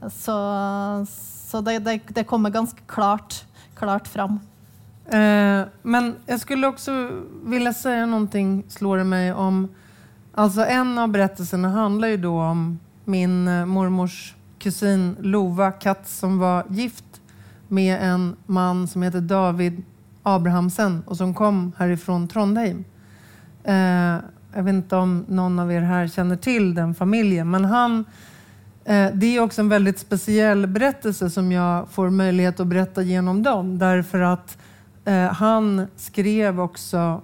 Så, 0.00 1.06
så 1.50 1.60
det, 1.60 1.78
det, 1.78 2.00
det 2.08 2.24
kommer 2.24 2.50
ganska 2.50 2.80
klart, 2.86 3.44
klart 3.74 4.08
fram. 4.08 4.40
Eh, 5.08 5.66
men 5.82 6.14
jag 6.26 6.40
skulle 6.40 6.66
också 6.66 7.10
vilja 7.44 7.72
säga 7.72 8.06
någonting, 8.06 8.64
slår 8.68 8.96
det 8.98 9.04
mig, 9.04 9.32
om... 9.32 9.68
Alltså 10.34 10.64
en 10.64 10.98
av 10.98 11.08
berättelserna 11.08 11.68
handlar 11.68 12.08
ju 12.08 12.16
då 12.16 12.40
om 12.40 12.78
min 13.04 13.48
eh, 13.48 13.66
mormors 13.66 14.34
kusin 14.58 15.16
Lova 15.20 15.70
Katz 15.70 16.18
som 16.18 16.38
var 16.38 16.64
gift 16.70 17.20
med 17.68 18.02
en 18.02 18.36
man 18.46 18.88
som 18.88 19.02
heter 19.02 19.20
David 19.20 19.82
Abrahamsen 20.22 21.02
och 21.06 21.16
som 21.16 21.34
kom 21.34 21.72
härifrån 21.76 22.28
Trondheim. 22.28 22.84
Eh, 23.64 23.74
jag 24.54 24.62
vet 24.62 24.74
inte 24.74 24.96
om 24.96 25.24
någon 25.28 25.58
av 25.58 25.72
er 25.72 25.80
här 25.80 26.08
känner 26.08 26.36
till 26.36 26.74
den 26.74 26.94
familjen, 26.94 27.50
men 27.50 27.64
han 27.64 28.04
eh, 28.84 29.10
det 29.14 29.36
är 29.36 29.40
också 29.40 29.60
en 29.60 29.68
väldigt 29.68 29.98
speciell 29.98 30.66
berättelse 30.66 31.30
som 31.30 31.52
jag 31.52 31.88
får 31.90 32.10
möjlighet 32.10 32.60
att 32.60 32.66
berätta 32.66 33.02
genom 33.02 33.42
dem. 33.42 33.78
Därför 33.78 34.20
att 34.20 34.58
Eh, 34.58 34.77
han 35.32 35.86
skrev 35.96 36.60
också 36.60 37.22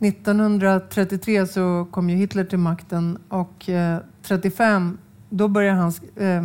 1933 0.00 1.46
så 1.46 1.86
kom 1.90 2.10
ju 2.10 2.16
Hitler 2.16 2.44
till 2.44 2.58
makten 2.58 3.18
och 3.28 3.68
eh, 3.68 3.98
35 4.22 4.98
då 5.28 5.48
började 5.48 5.78
han, 5.78 5.92
eh, 6.16 6.44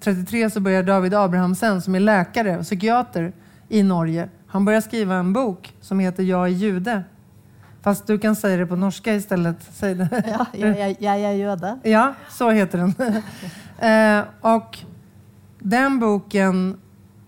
33 0.00 0.50
så 0.50 0.60
började 0.60 0.92
David 0.92 1.14
Abrahamsen 1.14 1.82
som 1.82 1.94
är 1.94 2.00
läkare 2.00 2.58
och 2.58 2.64
psykiater 2.64 3.32
i 3.68 3.82
Norge. 3.82 4.28
Han 4.46 4.64
började 4.64 4.82
skriva 4.82 5.14
en 5.14 5.32
bok 5.32 5.74
som 5.80 5.98
heter 5.98 6.22
Jag 6.22 6.44
är 6.44 6.48
jude. 6.48 7.04
Fast 7.82 8.06
du 8.06 8.18
kan 8.18 8.36
säga 8.36 8.56
det 8.56 8.66
på 8.66 8.76
norska 8.76 9.14
istället. 9.14 9.56
Säg 9.72 9.94
det. 9.94 10.08
Ja, 10.38 10.46
jag, 10.52 10.78
jag, 10.78 10.96
jag 11.00 11.20
är 11.20 11.32
jude. 11.32 11.78
Ja, 11.82 12.14
så 12.30 12.50
heter 12.50 12.78
den. 12.78 12.94
eh, 14.20 14.24
och 14.40 14.78
den 15.58 15.98
boken 15.98 16.80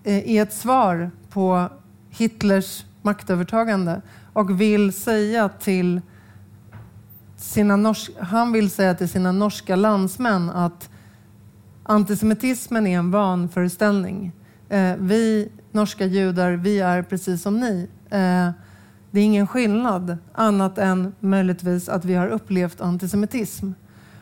eh, 0.03 0.29
är 0.29 0.41
ett 0.43 0.53
svar 0.53 1.11
på 1.29 1.69
Hitlers 2.11 2.85
maktövertagande 3.01 4.01
och 4.33 4.61
vill 4.61 4.93
säga 4.93 5.49
till 5.49 6.01
sina 7.37 7.75
norsk, 7.75 8.11
han 8.19 8.51
vill 8.51 8.69
säga 8.69 8.95
till 8.95 9.09
sina 9.09 9.31
norska 9.31 9.75
landsmän 9.75 10.49
att 10.49 10.89
antisemitismen 11.83 12.87
är 12.87 12.97
en 12.97 13.11
vanföreställning. 13.11 14.31
Eh, 14.69 14.95
vi 14.99 15.51
norska 15.71 16.05
judar, 16.05 16.51
vi 16.51 16.79
är 16.79 17.03
precis 17.03 17.41
som 17.41 17.59
ni. 17.59 17.89
Eh, 18.09 18.49
det 19.11 19.19
är 19.19 19.23
ingen 19.23 19.47
skillnad 19.47 20.17
annat 20.33 20.77
än 20.77 21.13
möjligtvis 21.19 21.89
att 21.89 22.05
vi 22.05 22.13
har 22.13 22.27
upplevt 22.27 22.81
antisemitism. 22.81 23.71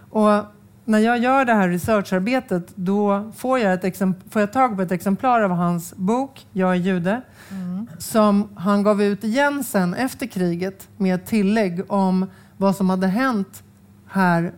Och 0.09 0.43
när 0.89 0.99
jag 0.99 1.17
gör 1.17 1.45
det 1.45 1.53
här 1.53 1.69
researcharbetet 1.69 2.67
då 2.75 3.31
får 3.35 3.59
jag, 3.59 3.85
ett 3.85 3.99
får 4.29 4.41
jag 4.41 4.53
tag 4.53 4.75
på 4.75 4.81
ett 4.81 4.91
exemplar 4.91 5.41
av 5.41 5.51
hans 5.51 5.95
bok 5.95 6.47
Jag 6.51 6.71
är 6.71 6.75
jude 6.75 7.21
mm. 7.51 7.87
som 7.97 8.49
han 8.55 8.83
gav 8.83 9.01
ut 9.01 9.23
igen 9.23 9.63
sen 9.63 9.93
efter 9.93 10.27
kriget 10.27 10.87
med 10.97 11.15
ett 11.15 11.25
tillägg 11.25 11.91
om 11.91 12.29
vad 12.57 12.75
som 12.75 12.89
hade 12.89 13.07
hänt 13.07 13.63
här, 14.07 14.53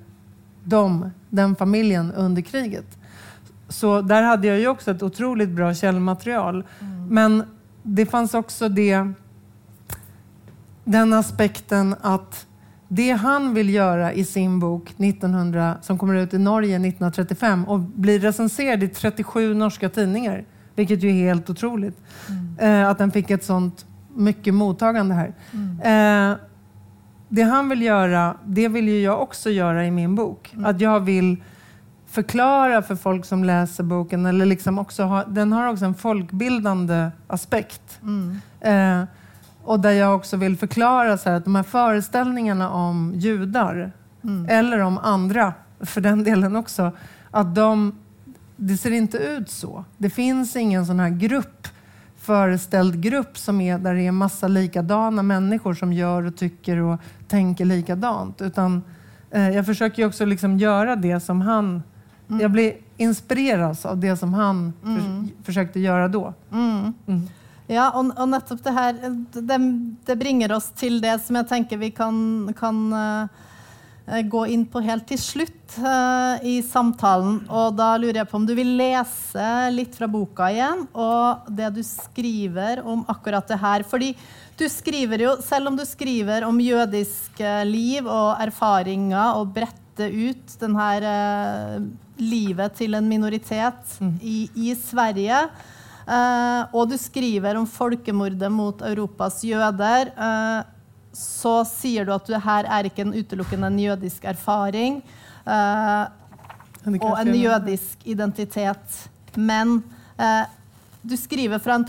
de, 0.64 1.12
den 1.30 1.56
familjen 1.56 2.12
under 2.12 2.42
kriget. 2.42 2.98
Så 3.70 4.02
där 4.02 4.22
hade 4.22 4.48
jag 4.48 4.60
ju 4.60 4.68
också 4.68 4.92
ett 4.92 5.04
otroligt 5.04 5.50
bra 5.50 5.74
källmaterial. 5.74 6.64
Mm. 6.80 7.08
Men 7.08 7.44
det 7.84 8.06
fanns 8.06 8.34
också 8.34 8.70
det, 8.70 9.08
den 10.84 11.14
aspekten 11.14 11.96
att 12.02 12.48
det 12.94 13.12
han 13.12 13.54
vill 13.54 13.70
göra 13.70 14.14
i 14.14 14.26
sin 14.26 14.60
bok 14.60 14.90
1900, 14.98 15.78
som 15.82 15.98
kommer 15.98 16.16
ut 16.16 16.34
i 16.34 16.38
Norge 16.38 16.76
1935 16.76 17.66
och 17.66 17.80
blir 17.80 18.20
recenserad 18.20 18.84
i 18.84 18.88
37 18.88 19.54
norska 19.54 19.90
tidningar, 19.90 20.46
vilket 20.76 21.04
ju 21.04 21.10
är 21.10 21.14
helt 21.14 21.50
otroligt. 21.50 21.98
Mm. 22.30 22.82
Eh, 22.82 22.90
att 22.90 22.98
den 22.98 23.12
fick 23.12 23.30
ett 23.30 23.44
sånt 23.44 23.86
mycket 24.16 24.54
mottagande 24.54 25.16
här. 25.16 25.34
Mm. 25.54 26.32
Eh, 26.32 26.38
det 27.30 27.42
han 27.42 27.70
vill 27.70 27.82
göra, 27.82 28.38
det 28.46 28.68
vill 28.68 28.90
ju 28.90 29.02
jag 29.02 29.22
också 29.22 29.50
göra 29.50 29.86
i 29.86 29.92
min 29.92 30.16
bok. 30.16 30.54
Mm. 30.54 30.66
Att 30.66 30.82
jag 30.82 31.00
vill 31.00 31.44
förklara 32.08 32.82
för 32.82 32.96
folk 32.96 33.26
som 33.26 33.44
läser 33.44 33.84
boken, 33.84 34.26
eller 34.26 34.46
liksom 34.46 34.80
också 34.80 35.04
ha, 35.04 35.24
den 35.24 35.52
har 35.52 35.68
också 35.68 35.86
en 35.86 35.94
folkbildande 35.94 37.10
aspekt. 37.28 38.00
Mm. 38.02 38.42
Eh, 38.62 39.08
och 39.64 39.80
där 39.80 39.92
jag 39.92 40.16
också 40.16 40.38
vill 40.38 40.58
förklara 40.58 41.18
så 41.18 41.30
att 41.30 41.44
de 41.44 41.56
här 41.56 41.64
föreställningarna 41.64 42.70
om 42.70 43.14
judar, 43.16 43.92
mm. 44.24 44.46
eller 44.50 44.80
om 44.80 44.98
andra 44.98 45.54
för 45.80 46.02
den 46.02 46.24
delen 46.24 46.56
också, 46.56 46.92
att 47.32 47.56
de, 47.56 47.96
det 48.56 48.78
ser 48.78 48.92
inte 48.92 49.18
ut 49.18 49.50
så. 49.50 49.86
Det 49.98 50.10
finns 50.10 50.56
ingen 50.56 50.86
sån 50.86 51.00
här 51.00 51.10
grupp, 51.10 51.68
föreställd 52.18 53.02
grupp 53.02 53.38
som 53.38 53.62
är 53.62 53.78
där 53.80 53.96
det 53.96 54.08
är 54.08 54.12
massa 54.12 54.48
likadana 54.48 55.24
människor 55.24 55.74
som 55.74 55.94
gör 55.94 56.26
och 56.26 56.36
tycker 56.36 56.78
och 56.78 57.00
tänker 57.28 57.66
likadant. 57.66 58.42
Utan 58.42 58.84
eh, 59.32 59.50
jag 59.50 59.66
försöker 59.66 60.06
också 60.06 60.26
liksom 60.26 60.58
göra 60.58 60.96
det 60.96 61.20
som 61.20 61.42
han... 61.42 61.84
Mm. 62.30 62.42
Jag 62.42 62.52
blir 62.52 62.74
inspirerad 62.98 63.78
av 63.84 63.98
det 63.98 64.18
som 64.18 64.34
han 64.34 64.74
mm. 64.86 65.02
för, 65.02 65.44
försökte 65.44 65.80
göra 65.80 66.08
då. 66.08 66.34
Mm. 66.52 66.94
Mm. 67.72 67.76
Ja, 67.78 67.88
og, 67.96 68.12
og 68.14 68.28
nettopp 68.32 68.66
det 68.66 68.76
her 68.76 68.98
det, 69.00 69.62
det, 70.08 70.18
bringer 70.20 70.58
oss 70.58 70.70
til 70.76 71.00
det 71.04 71.16
som 71.24 71.40
jeg 71.40 71.50
tenker 71.50 71.80
vi 71.80 71.94
kan, 71.96 72.20
kan 72.58 72.84
uh, 72.92 73.48
gå 74.28 74.46
inn 74.52 74.66
på 74.68 74.82
helt 74.84 75.06
til 75.08 75.20
slutt 75.22 75.78
eh, 75.80 76.44
i 76.48 76.56
samtalen. 76.66 77.42
Og 77.48 77.76
da 77.78 77.94
lurer 78.02 78.22
jeg 78.22 78.30
på 78.30 78.40
om 78.40 78.48
du 78.48 78.54
vil 78.58 78.74
lese 78.80 79.48
litt 79.72 79.96
fra 79.96 80.10
boka 80.12 80.50
igjen, 80.52 80.86
og 80.92 81.48
det 81.48 81.70
du 81.78 81.82
skriver 81.86 82.84
om 82.84 83.06
akkurat 83.12 83.48
det 83.48 83.60
her. 83.62 83.86
Fordi 83.88 84.12
du 84.60 84.68
skriver 84.70 85.26
jo, 85.28 85.36
selv 85.46 85.72
om 85.72 85.80
du 85.80 85.86
skriver 85.88 86.46
om 86.48 86.60
jødisk 86.62 87.40
eh, 87.40 87.64
liv 87.70 88.08
og 88.08 88.42
erfaringer 88.44 89.40
og 89.40 89.54
bretter 89.56 90.12
ut 90.12 90.58
den 90.60 90.76
her 90.80 91.08
eh, 91.08 91.78
livet 92.22 92.76
til 92.78 92.98
en 92.98 93.08
minoritet 93.10 93.96
i, 94.20 94.44
i 94.56 94.74
Sverige, 94.78 95.46
eh, 96.08 96.62
og 96.74 96.90
du 96.92 96.98
skriver 97.00 97.60
om 97.60 97.68
folkemordet 97.70 98.52
mot 98.52 98.82
Europas 98.88 99.42
jøder, 99.46 100.14
eh, 100.16 100.62
så 101.14 101.62
sier 101.68 102.08
du 102.08 102.14
at 102.16 102.30
det 102.30 102.40
her 102.44 102.70
er 102.72 102.88
ikke 102.88 103.04
en 103.04 103.16
utelukkende 103.18 103.68
en 103.68 103.80
jødisk 103.84 104.26
erfaring 104.32 105.02
eh, 105.44 106.06
og 106.88 107.20
en 107.20 107.34
jødisk 107.36 108.08
identitet. 108.08 109.02
Men 109.36 109.82
eh, 110.18 110.46
du 111.02 111.18
skriver 111.18 111.62
fra 111.62 111.76
en 111.78 111.86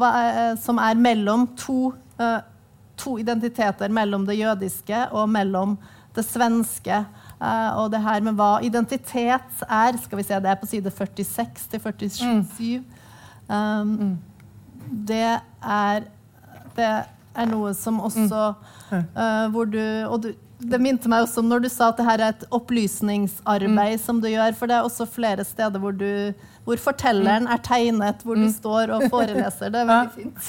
være, 0.00 0.52
eh, 0.52 0.58
som 0.60 0.78
mellom 0.94 1.46
to, 1.56 1.92
eh, 2.20 2.40
to 2.96 3.18
identiteter, 3.18 3.88
mellom 3.88 4.26
det 4.26 4.38
jødiske 4.38 5.08
og 5.12 5.28
mellom 5.28 5.76
det 6.16 6.24
svenske. 6.24 7.04
Eh, 7.42 7.76
og 7.76 7.90
det 7.92 8.00
her 8.00 8.20
med 8.24 8.38
hva 8.38 8.60
identitet 8.64 9.64
er, 9.68 9.98
skal 10.02 10.18
vi 10.18 10.24
se, 10.24 10.40
det 10.40 10.50
er 10.50 10.60
på 10.60 10.66
side 10.70 10.90
46 10.90 11.68
til 11.70 12.10
47. 12.10 12.82
Um, 13.48 14.18
Det 15.06 15.40
er 15.62 16.06
det 16.76 16.88
er 17.36 17.46
noe 17.48 17.72
som 17.74 18.00
også 18.00 18.40
eh, 18.92 19.46
hvor 19.52 19.68
du, 19.68 19.80
og 20.08 20.22
du 20.22 20.32
det 20.56 20.78
minte 20.80 21.08
meg 21.12 21.26
også 21.26 21.42
om 21.42 21.50
når 21.50 21.66
du 21.66 21.68
sa 21.68 21.90
at 21.90 21.98
det 21.98 22.06
her 22.06 22.22
er 22.24 22.32
et 22.32 22.44
opplysningsarbeid 22.56 24.00
som 24.00 24.22
du 24.22 24.28
gjør. 24.30 24.54
For 24.56 24.70
det 24.70 24.78
er 24.78 24.86
også 24.86 25.04
flere 25.04 25.44
steder 25.44 25.82
hvor, 25.82 25.92
du, 25.92 26.32
hvor 26.64 26.80
fortelleren 26.80 27.44
er 27.52 27.60
tegnet, 27.64 28.22
hvor 28.24 28.40
du 28.40 28.48
står 28.52 28.94
og 28.96 29.04
foreleser. 29.12 29.68
Det 29.74 29.82
er 29.82 29.90
veldig 29.90 30.14
fint. 30.16 30.48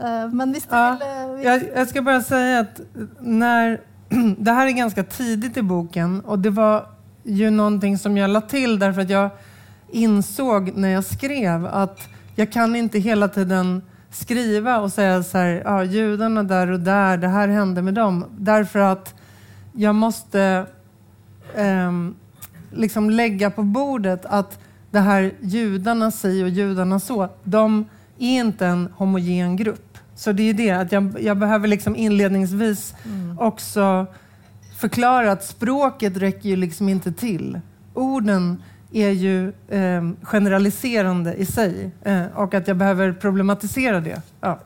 Eh, 0.00 0.26
men 0.32 0.52
hvis 0.52 0.68
du 0.68 0.76
Ja, 0.76 0.90
vil 0.92 1.06
eh, 1.08 1.44
jag, 1.44 1.64
jag 1.76 1.88
ska 1.88 2.02
bara 2.02 2.20
säga 2.20 2.60
att 2.60 2.80
när, 3.20 3.80
det 4.38 4.52
här 4.52 4.66
är 4.66 4.70
ganska 4.70 5.02
tidigt 5.02 5.56
i 5.56 5.62
boken 5.62 6.20
och 6.20 6.38
det 6.38 6.50
var 6.50 6.86
ju 7.22 7.50
någonting 7.50 7.98
som 7.98 8.16
jag 8.16 8.30
lade 8.30 8.48
till 8.48 8.78
därför 8.78 9.00
att 9.00 9.10
jag 9.10 9.30
insåg 9.90 10.72
när 10.76 10.88
jag 10.88 11.04
skrev 11.04 11.66
att 11.66 12.08
jag 12.34 12.52
kan 12.52 12.76
inte 12.76 12.98
hela 12.98 13.28
tiden 13.28 13.82
skriva 14.10 14.80
och 14.80 14.92
säga 14.92 15.22
så 15.22 15.38
här, 15.38 15.62
ja, 15.64 15.84
judarna 15.84 16.42
där 16.42 16.70
och 16.70 16.80
där, 16.80 17.16
det 17.16 17.28
här 17.28 17.48
hände 17.48 17.82
med 17.82 17.94
dem. 17.94 18.24
Därför 18.38 18.78
att 18.78 19.14
jag 19.72 19.94
måste 19.94 20.66
eh, 21.54 21.92
liksom 22.70 23.10
lägga 23.10 23.50
på 23.50 23.62
bordet 23.62 24.26
att 24.26 24.58
det 24.90 25.00
här 25.00 25.32
judarna 25.40 26.10
si 26.10 26.44
och 26.44 26.48
judarna 26.48 27.00
så, 27.00 27.28
de 27.44 27.84
är 28.18 28.40
inte 28.40 28.66
en 28.66 28.88
homogen 28.96 29.56
grupp. 29.56 29.89
Så 30.20 30.32
det 30.32 30.42
är 30.50 30.54
det, 30.54 30.70
att 30.70 30.92
jag, 30.92 31.16
jag 31.20 31.36
behöver 31.36 31.68
liksom 31.68 31.96
inledningsvis 31.96 32.94
också 33.38 34.06
förklara 34.78 35.32
att 35.32 35.44
språket 35.44 36.16
räcker 36.16 36.48
ju 36.48 36.56
liksom 36.56 36.88
inte 36.88 37.12
till. 37.12 37.60
Orden 37.94 38.62
är 38.92 39.10
ju 39.10 39.48
eh, 39.68 40.10
generaliserande 40.22 41.34
i 41.34 41.46
sig 41.46 41.90
eh, 42.02 42.24
och 42.34 42.54
att 42.54 42.68
jag 42.68 42.76
behöver 42.76 43.12
problematisera 43.12 44.00
det. 44.00 44.22
Ja. 44.40 44.58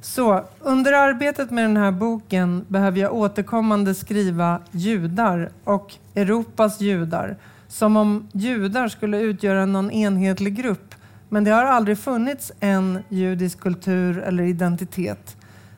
Så 0.00 0.44
under 0.60 0.92
arbetet 0.92 1.50
med 1.50 1.64
den 1.64 1.76
här 1.76 1.92
boken 1.92 2.64
behöver 2.68 3.00
jag 3.00 3.14
återkommande 3.14 3.94
skriva 3.94 4.60
judar 4.70 5.50
och 5.64 5.94
Europas 6.14 6.80
judar 6.80 7.36
som 7.68 7.96
om 7.96 8.28
judar 8.32 8.88
skulle 8.88 9.20
utgöra 9.20 9.66
någon 9.66 9.90
enhetlig 9.90 10.56
grupp. 10.56 10.94
Men 11.28 11.44
det 11.44 11.50
har 11.50 11.64
aldrig 11.64 11.98
funnits 11.98 12.52
en 12.60 12.98
judisk 13.08 13.60
kultur 13.60 14.18
eller 14.18 14.44
identitet. 14.44 15.36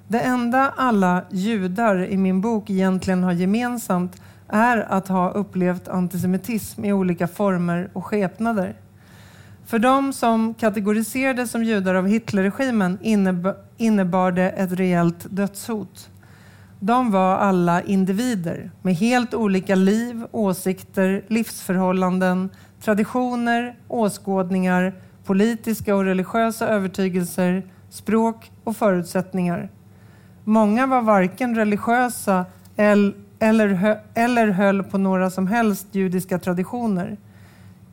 Det 0.09 0.21
enda 0.21 0.73
alla 0.77 1.23
judar 1.31 2.05
i 2.05 2.17
min 2.17 2.41
bok 2.41 2.71
egentligen 2.71 3.23
har 3.23 3.33
gemensamt 3.33 4.23
är 4.49 4.79
att 4.79 5.09
ha 5.09 5.31
upplevt 5.31 5.89
antisemitism 5.89 6.85
i 6.85 6.93
olika 6.93 7.29
former 7.29 7.91
och 7.93 8.05
skepnader. 8.05 8.75
För 9.67 9.79
de 9.79 10.13
som 10.13 10.55
kategoriserades 10.55 11.51
som 11.51 11.65
judar 11.65 11.95
av 11.95 12.07
Hitlerregimen 12.07 12.99
innebar 13.77 14.33
det 14.33 14.51
ett 14.51 14.73
reellt 14.73 15.27
dödshot. 15.31 16.11
De 16.81 17.11
var 17.11 17.37
alla 17.37 17.83
individer 17.83 18.71
med 18.83 18.95
helt 18.95 19.35
olika 19.35 19.75
liv, 19.75 20.27
åsikter, 20.31 21.25
livsförhållanden, 21.29 22.51
traditioner, 22.81 23.77
åskådningar, 23.89 24.95
politiska 25.31 25.97
och 25.97 26.05
religiösa 26.05 26.69
övertygelser, 26.69 27.63
språk 27.91 28.51
och 28.65 28.77
förutsättningar. 28.77 29.69
Många 30.45 30.87
var 30.87 31.03
varken 31.03 31.55
religiösa 31.55 32.47
eller, 32.77 33.15
eller 34.15 34.47
höll 34.47 34.83
på 34.83 34.99
några 34.99 35.31
som 35.31 35.47
helst 35.47 35.87
judiska 35.93 36.39
traditioner. 36.39 37.17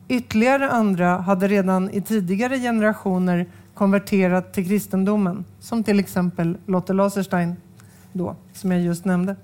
Ytterligare 0.08 0.72
andra 0.72 1.18
hade 1.18 1.48
redan 1.48 1.90
i 1.90 2.02
tidigare 2.02 2.60
generationer 2.60 3.46
konverterat 3.74 4.54
till 4.54 4.68
kristendomen, 4.68 5.46
som 5.60 5.84
till 5.84 6.00
exempel 6.00 6.58
Lotte 6.66 6.94
Laserstein, 6.94 7.56
då, 8.14 8.36
som 8.54 8.72
jag 8.72 8.82
just 8.82 9.06
nämnde. 9.06 9.36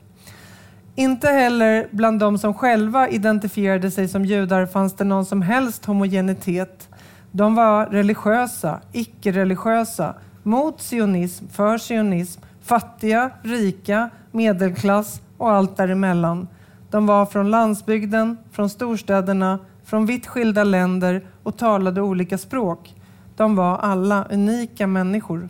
Inte 0.95 1.27
heller 1.27 1.87
bland 1.91 2.19
de 2.19 2.37
som 2.37 2.53
själva 2.53 3.09
identifierade 3.09 3.91
sig 3.91 4.07
som 4.07 4.25
judar 4.25 4.65
fanns 4.65 4.93
det 4.93 5.03
någon 5.03 5.25
som 5.25 5.41
helst 5.41 5.85
homogenitet. 5.85 6.89
De 7.36 7.55
var 7.55 7.86
religiösa, 7.86 8.81
icke-religiösa, 8.91 10.13
mot 10.43 10.81
sionism, 10.81 11.47
för 11.47 11.77
sionism, 11.77 12.41
fattiga, 12.61 13.29
rika, 13.41 14.09
medelklass 14.31 15.21
och 15.38 15.51
allt 15.51 15.77
däremellan. 15.77 16.47
De 16.89 17.05
var 17.05 17.25
från 17.25 17.51
landsbygden, 17.51 18.38
från 18.51 18.69
storstäderna, 18.69 19.59
från 19.84 20.05
vitt 20.05 20.27
skilda 20.27 20.63
länder 20.63 21.25
och 21.43 21.57
talade 21.57 22.01
olika 22.01 22.38
språk. 22.38 22.95
De 23.36 23.55
var 23.55 23.77
alla 23.77 24.25
unika 24.31 24.88
människor. 24.88 25.49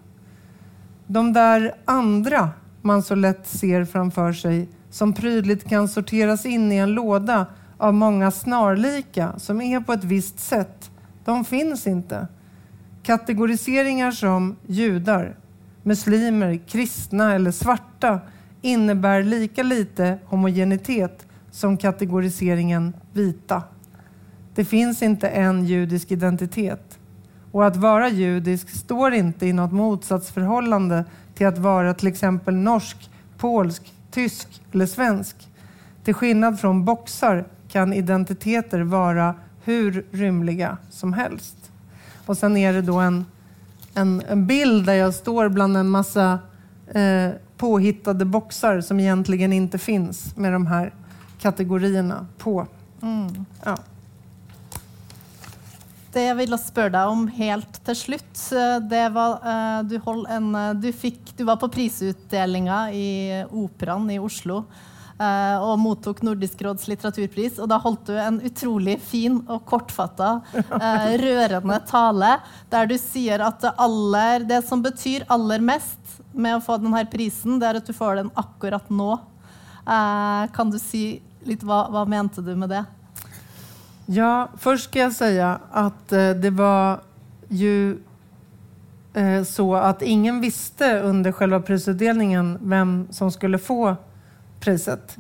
De 1.07 1.34
där 1.34 1.73
andra 1.86 2.49
man 2.81 3.03
så 3.03 3.15
lätt 3.15 3.47
ser 3.47 3.86
framför 3.86 4.34
sig 4.34 4.69
som 4.89 5.13
prydligt 5.13 5.69
kan 5.69 5.88
sorteras 5.88 6.45
in 6.45 6.71
i 6.71 6.75
en 6.75 6.93
låda 6.93 7.45
av 7.77 7.93
många 7.93 8.31
snarlika 8.31 9.34
som 9.38 9.61
är 9.61 9.79
på 9.79 9.93
ett 9.93 10.03
visst 10.03 10.39
sätt, 10.39 10.89
de 11.26 11.45
finns 11.45 11.88
inte. 11.88 12.28
Kategoriseringar 13.03 14.11
som 14.11 14.55
judar, 14.67 15.36
muslimer, 15.84 16.59
kristna 16.67 17.34
eller 17.34 17.51
svarta 17.51 18.19
innebär 18.61 19.24
lika 19.24 19.63
lite 19.63 20.17
homogenitet 20.26 21.26
som 21.51 21.78
kategoriseringen 21.78 22.93
vita. 23.13 23.63
Det 24.55 24.65
finns 24.65 25.01
inte 25.01 25.30
en 25.30 25.65
judisk 25.65 26.11
identitet. 26.11 26.99
Och 27.51 27.65
att 27.65 27.76
vara 27.76 28.09
judisk 28.09 28.69
står 28.69 29.13
inte 29.13 29.47
i 29.47 29.53
något 29.53 29.71
motsatsförhållande 29.71 31.05
till 31.34 31.47
att 31.47 31.57
vara 31.57 31.93
till 31.93 32.07
exempel 32.07 32.55
norsk, 32.55 33.09
polsk, 33.38 33.93
tysk 34.11 34.61
eller 34.71 34.86
svensk. 34.86 35.36
Till 36.03 36.13
skillnad 36.13 36.59
från 36.59 36.86
boxar 36.86 37.45
kan 37.67 37.93
identiteter 37.93 38.82
vara 38.82 39.36
hur 39.64 40.05
rymliga 40.11 40.78
som 40.89 41.14
helst. 41.14 41.72
Och 42.26 42.38
sen 42.38 42.57
är 42.57 42.74
det 42.74 42.82
då 42.82 42.97
en, 42.97 43.26
en, 43.93 44.22
en 44.30 44.47
bild 44.47 44.86
där 44.86 44.93
jag 44.93 45.14
står 45.14 45.49
bland 45.49 45.78
en 45.78 45.89
massa 45.89 46.39
eh, 46.88 47.30
påhittade 47.57 48.26
boxar 48.26 48.82
som 48.82 48.99
egentligen 48.99 49.53
inte 49.53 49.78
finns 49.78 50.38
med 50.38 50.53
de 50.53 50.68
här 50.68 50.93
kategorierna 51.39 52.28
på. 52.38 52.68
Ja. 53.66 53.78
Det 56.14 56.28
jeg 56.28 56.38
ville 56.38 56.57
spørre 56.61 56.93
deg 56.93 57.09
om 57.09 57.24
helt 57.34 57.80
til 57.88 57.97
slutt, 57.97 58.41
eh, 58.53 58.78
det 58.86 59.05
var 59.16 59.47
eh, 59.49 59.80
Du, 59.89 59.95
en, 60.30 60.49
eh, 60.55 60.74
du, 60.78 60.91
fikk, 60.93 61.34
du 61.38 61.43
var 61.47 61.57
på 61.57 61.72
prisutdelinga 61.74 62.91
i 62.93 63.07
Operaen 63.49 64.11
i 64.14 64.20
Oslo 64.22 64.64
eh, 65.20 65.57
og 65.61 65.78
mottok 65.82 66.22
Nordisk 66.26 66.61
råds 66.66 66.88
litteraturpris. 66.91 67.59
Og 67.61 67.70
da 67.72 67.80
holdt 67.82 68.09
du 68.09 68.18
en 68.20 68.39
utrolig 68.45 68.97
fin 69.03 69.39
og 69.47 69.66
kortfatta, 69.70 70.36
eh, 70.53 71.09
rørende 71.24 71.80
tale 71.89 72.38
der 72.74 72.89
du 72.89 72.97
sier 73.01 73.43
at 73.45 73.61
det, 73.64 73.74
aller, 73.82 74.47
det 74.49 74.64
som 74.68 74.84
betyr 74.86 75.28
aller 75.34 75.64
mest 75.64 76.20
med 76.34 76.57
å 76.57 76.64
få 76.64 76.80
denne 76.82 77.03
prisen, 77.11 77.59
det 77.61 77.70
er 77.70 77.82
at 77.82 77.89
du 77.89 77.93
får 77.95 78.22
den 78.22 78.34
akkurat 78.39 78.89
nå. 78.89 79.14
Eh, 79.84 80.43
kan 80.55 80.74
du 80.74 80.80
si 80.82 81.22
litt 81.47 81.64
hva, 81.68 81.86
hva 81.91 82.05
mente 82.09 82.41
du 82.41 82.55
med 82.55 82.72
det? 82.72 82.84
Ja, 84.05 84.49
först 84.57 84.84
ska 84.84 84.99
jag 84.99 85.14
säga 85.14 85.59
att 85.72 86.09
det 86.09 86.49
var 86.49 86.99
ju 87.47 87.97
så 89.45 89.76
att 89.76 90.01
ingen 90.01 90.41
visste 90.41 90.99
under 90.99 91.32
själva 91.32 91.59
prisutdelningen 91.59 92.57
vem 92.61 93.07
som 93.11 93.32
skulle 93.32 93.57
få 93.57 93.95
priset. 94.64 95.18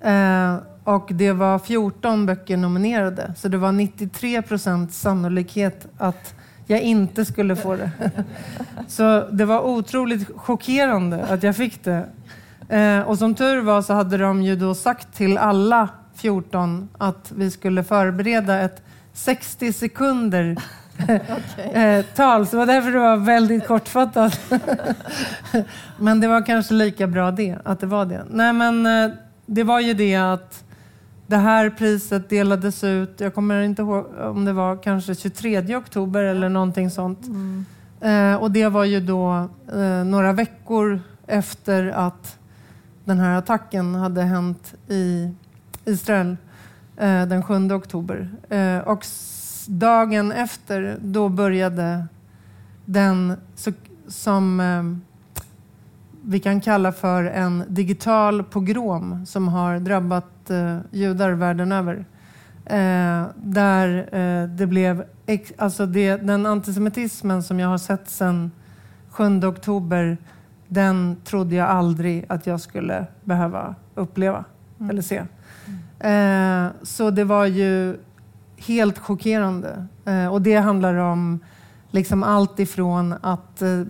Eh, 0.00 0.56
och 0.84 1.08
det 1.12 1.32
var 1.32 1.58
14 1.58 2.26
böcker 2.26 2.56
nominerade, 2.56 3.34
så 3.36 3.48
det 3.48 3.58
var 3.58 3.72
93 3.72 4.42
procent 4.42 4.92
sannolikhet 4.92 5.86
att 5.98 6.34
jag 6.66 6.80
inte 6.80 7.24
skulle 7.24 7.56
få 7.56 7.76
det. 7.76 7.90
Så 8.88 9.28
det 9.30 9.44
var 9.44 9.60
otroligt 9.60 10.28
chockerande 10.36 11.24
att 11.24 11.42
jag 11.42 11.56
fick 11.56 11.84
det. 11.84 12.06
Eh, 12.68 13.00
och 13.00 13.18
som 13.18 13.34
tur 13.34 13.62
var 13.62 13.82
så 13.82 13.94
hade 13.94 14.18
de 14.18 14.42
ju 14.42 14.56
då 14.56 14.74
sagt 14.74 15.14
till 15.14 15.38
alla 15.38 15.88
14 16.14 16.88
att 16.98 17.32
vi 17.36 17.50
skulle 17.50 17.84
förbereda 17.84 18.60
ett 18.60 18.82
60 19.12 19.72
sekunder 19.72 20.56
eh, 21.72 22.04
tal. 22.14 22.46
Så 22.46 22.50
det 22.50 22.58
var 22.58 22.66
därför 22.66 22.90
det 22.90 22.98
var 22.98 23.16
väldigt 23.16 23.66
kortfattat. 23.66 24.40
men 25.98 26.20
det 26.20 26.28
var 26.28 26.46
kanske 26.46 26.74
lika 26.74 27.06
bra 27.06 27.30
det, 27.30 27.58
att 27.64 27.80
det 27.80 27.86
var 27.86 28.04
det. 28.04 28.24
Nej 28.30 28.52
men 28.52 28.86
eh, 28.86 29.10
det 29.46 29.62
var 29.62 29.80
ju 29.80 29.94
det 29.94 30.16
att 30.16 30.64
det 31.26 31.36
här 31.36 31.70
priset 31.70 32.28
delades 32.28 32.84
ut, 32.84 33.20
jag 33.20 33.34
kommer 33.34 33.62
inte 33.62 33.82
ihåg 33.82 34.06
om 34.20 34.44
det 34.44 34.52
var 34.52 34.82
kanske 34.82 35.14
23 35.14 35.76
oktober 35.76 36.22
eller 36.22 36.48
någonting 36.48 36.90
sånt. 36.90 37.20
Eh, 38.00 38.34
och 38.34 38.50
det 38.50 38.68
var 38.68 38.84
ju 38.84 39.00
då 39.00 39.48
eh, 39.72 40.04
några 40.04 40.32
veckor 40.32 41.00
efter 41.26 41.88
att 41.88 42.38
den 43.04 43.18
här 43.18 43.38
attacken 43.38 43.94
hade 43.94 44.22
hänt 44.22 44.74
i 44.88 45.34
Israel 45.84 46.36
eh, 46.96 47.26
den 47.26 47.42
7 47.42 47.72
oktober. 47.72 48.28
Eh, 48.48 48.78
och 48.78 49.04
dagen 49.66 50.32
efter, 50.32 50.98
då 51.00 51.28
började 51.28 52.06
den 52.84 53.36
som 54.08 54.60
eh, 54.60 54.82
vi 56.22 56.40
kan 56.40 56.60
kalla 56.60 56.92
för 56.92 57.24
en 57.24 57.64
digital 57.68 58.44
pogrom 58.44 59.26
som 59.26 59.48
har 59.48 59.78
drabbat 59.78 60.50
eh, 60.50 60.78
judar 60.90 61.30
världen 61.30 61.72
över. 61.72 62.04
Eh, 62.64 63.26
där 63.36 64.08
eh, 64.14 64.48
det 64.48 64.66
blev, 64.66 65.04
alltså 65.56 65.86
det, 65.86 66.16
den 66.16 66.46
antisemitismen 66.46 67.42
som 67.42 67.60
jag 67.60 67.68
har 67.68 67.78
sett 67.78 68.08
sedan 68.08 68.50
7 69.10 69.44
oktober, 69.44 70.18
den 70.68 71.16
trodde 71.24 71.54
jag 71.54 71.68
aldrig 71.68 72.24
att 72.28 72.46
jag 72.46 72.60
skulle 72.60 73.06
behöva 73.24 73.74
uppleva 73.94 74.44
eller 74.90 75.02
se. 75.02 75.22
Eh, 76.08 76.66
så 76.82 77.10
det 77.10 77.24
var 77.24 77.46
ju 77.46 77.96
helt 78.56 78.98
chockerande. 78.98 79.86
Eh, 80.04 80.26
och 80.26 80.42
det 80.42 80.56
handlar 80.56 80.94
om 80.94 81.40
liksom 81.90 82.22
allt 82.22 82.60
ifrån 82.60 83.14
att 83.20 83.62
eh, 83.62 83.80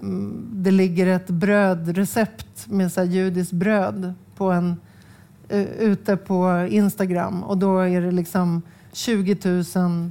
det 0.53 0.71
ligger 0.71 1.07
ett 1.07 1.31
brödrecept 1.31 2.67
med 2.67 2.93
så 2.93 3.01
här 3.01 3.09
judiskt 3.09 3.53
bröd 3.53 4.15
på 4.37 4.51
en, 4.51 4.77
eh, 5.49 5.63
ute 5.63 6.17
på 6.17 6.67
Instagram 6.71 7.43
och 7.43 7.59
då 7.59 7.79
är 7.79 8.01
det 8.01 8.11
liksom 8.11 8.63
20 8.93 9.37
000 9.77 10.11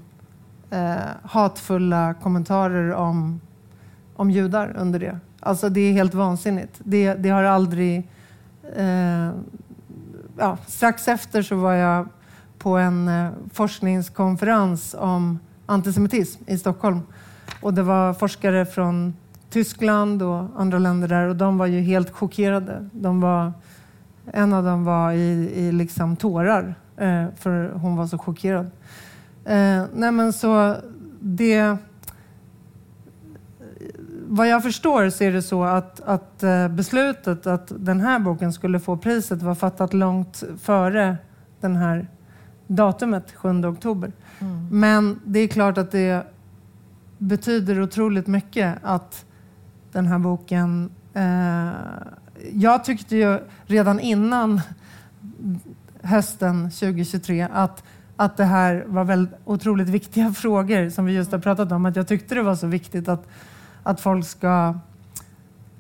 eh, 0.70 0.96
hatfulla 1.24 2.14
kommentarer 2.14 2.94
om, 2.94 3.42
om 4.16 4.32
judar 4.32 4.76
under 4.78 5.00
det. 5.00 5.20
Alltså 5.40 5.70
det 5.70 5.82
är 5.82 5.94
helt 5.94 6.14
vansinnigt. 6.14 6.82
Det, 6.84 7.14
det 7.14 7.30
har 7.30 7.44
aldrig... 7.44 8.10
Eh, 8.76 9.30
ja, 10.38 10.58
strax 10.68 11.08
efter 11.08 11.42
så 11.42 11.56
var 11.56 11.74
jag 11.74 12.08
på 12.66 12.78
en 12.78 13.08
eh, 13.08 13.30
forskningskonferens 13.54 14.96
om 15.00 15.40
antisemitism 15.66 16.44
i 16.48 16.58
Stockholm. 16.58 17.00
Och 17.62 17.74
det 17.74 17.84
var 17.84 18.14
forskare 18.14 18.66
från 18.66 19.14
Tyskland 19.50 20.22
och 20.22 20.48
andra 20.56 20.80
länder 20.80 21.08
där 21.08 21.28
och 21.28 21.36
de 21.36 21.58
var 21.58 21.66
ju 21.66 21.82
helt 21.82 22.10
chockerade. 22.10 22.90
De 22.92 23.22
var, 23.22 23.54
en 24.32 24.54
av 24.54 24.64
dem 24.64 24.86
var 24.86 25.12
i, 25.12 25.52
i 25.56 25.72
liksom 25.72 26.16
tårar 26.16 26.76
eh, 26.98 27.26
för 27.38 27.70
hon 27.70 27.96
var 27.96 28.08
så 28.08 28.18
chockerad. 28.18 28.66
Eh, 29.46 29.84
nej 29.94 30.12
men 30.12 30.34
så 30.34 30.76
det... 31.20 31.78
Vad 34.28 34.48
jag 34.48 34.64
förstår 34.64 35.10
så 35.10 35.24
är 35.24 35.32
det 35.32 35.42
så 35.42 35.64
att, 35.64 36.02
att 36.02 36.44
beslutet 36.70 37.48
att 37.48 37.72
den 37.78 38.02
här 38.02 38.20
boken 38.20 38.54
skulle 38.54 38.80
få 38.80 38.98
priset 38.98 39.42
var 39.42 39.56
fattat 39.56 39.94
långt 39.94 40.44
före 40.62 41.18
den 41.62 41.76
här 41.76 42.08
datumet, 42.68 43.32
7 43.36 43.66
oktober. 43.66 44.12
Men 44.72 45.20
det 45.26 45.40
är 45.40 45.48
klart 45.48 45.78
att 45.78 45.92
det 45.92 46.28
betyder 47.18 47.82
otroligt 47.82 48.28
mycket 48.28 48.78
att 48.82 49.26
den 49.92 50.06
här 50.06 50.20
boken... 50.20 50.92
Eh, 51.14 51.70
jag 52.54 52.84
tyckte 52.84 53.16
ju 53.16 53.40
redan 53.66 54.00
innan 54.00 54.62
hösten 56.02 56.72
2023 56.72 57.48
att, 57.54 57.84
att 58.16 58.38
det 58.38 58.46
här 58.46 58.84
var 58.88 59.04
väl 59.04 59.28
otroligt 59.46 59.90
viktiga 59.90 60.34
frågor 60.38 60.90
som 60.90 61.06
vi 61.06 61.14
just 61.14 61.32
har 61.32 61.40
pratat 61.40 61.72
om. 61.72 61.86
Att 61.86 61.96
jag 61.96 62.08
tyckte 62.08 62.36
det 62.36 62.44
var 62.44 62.56
så 62.56 62.68
viktigt 62.68 63.08
att, 63.08 63.28
att 63.84 64.02
folk 64.02 64.26
ska 64.26 64.80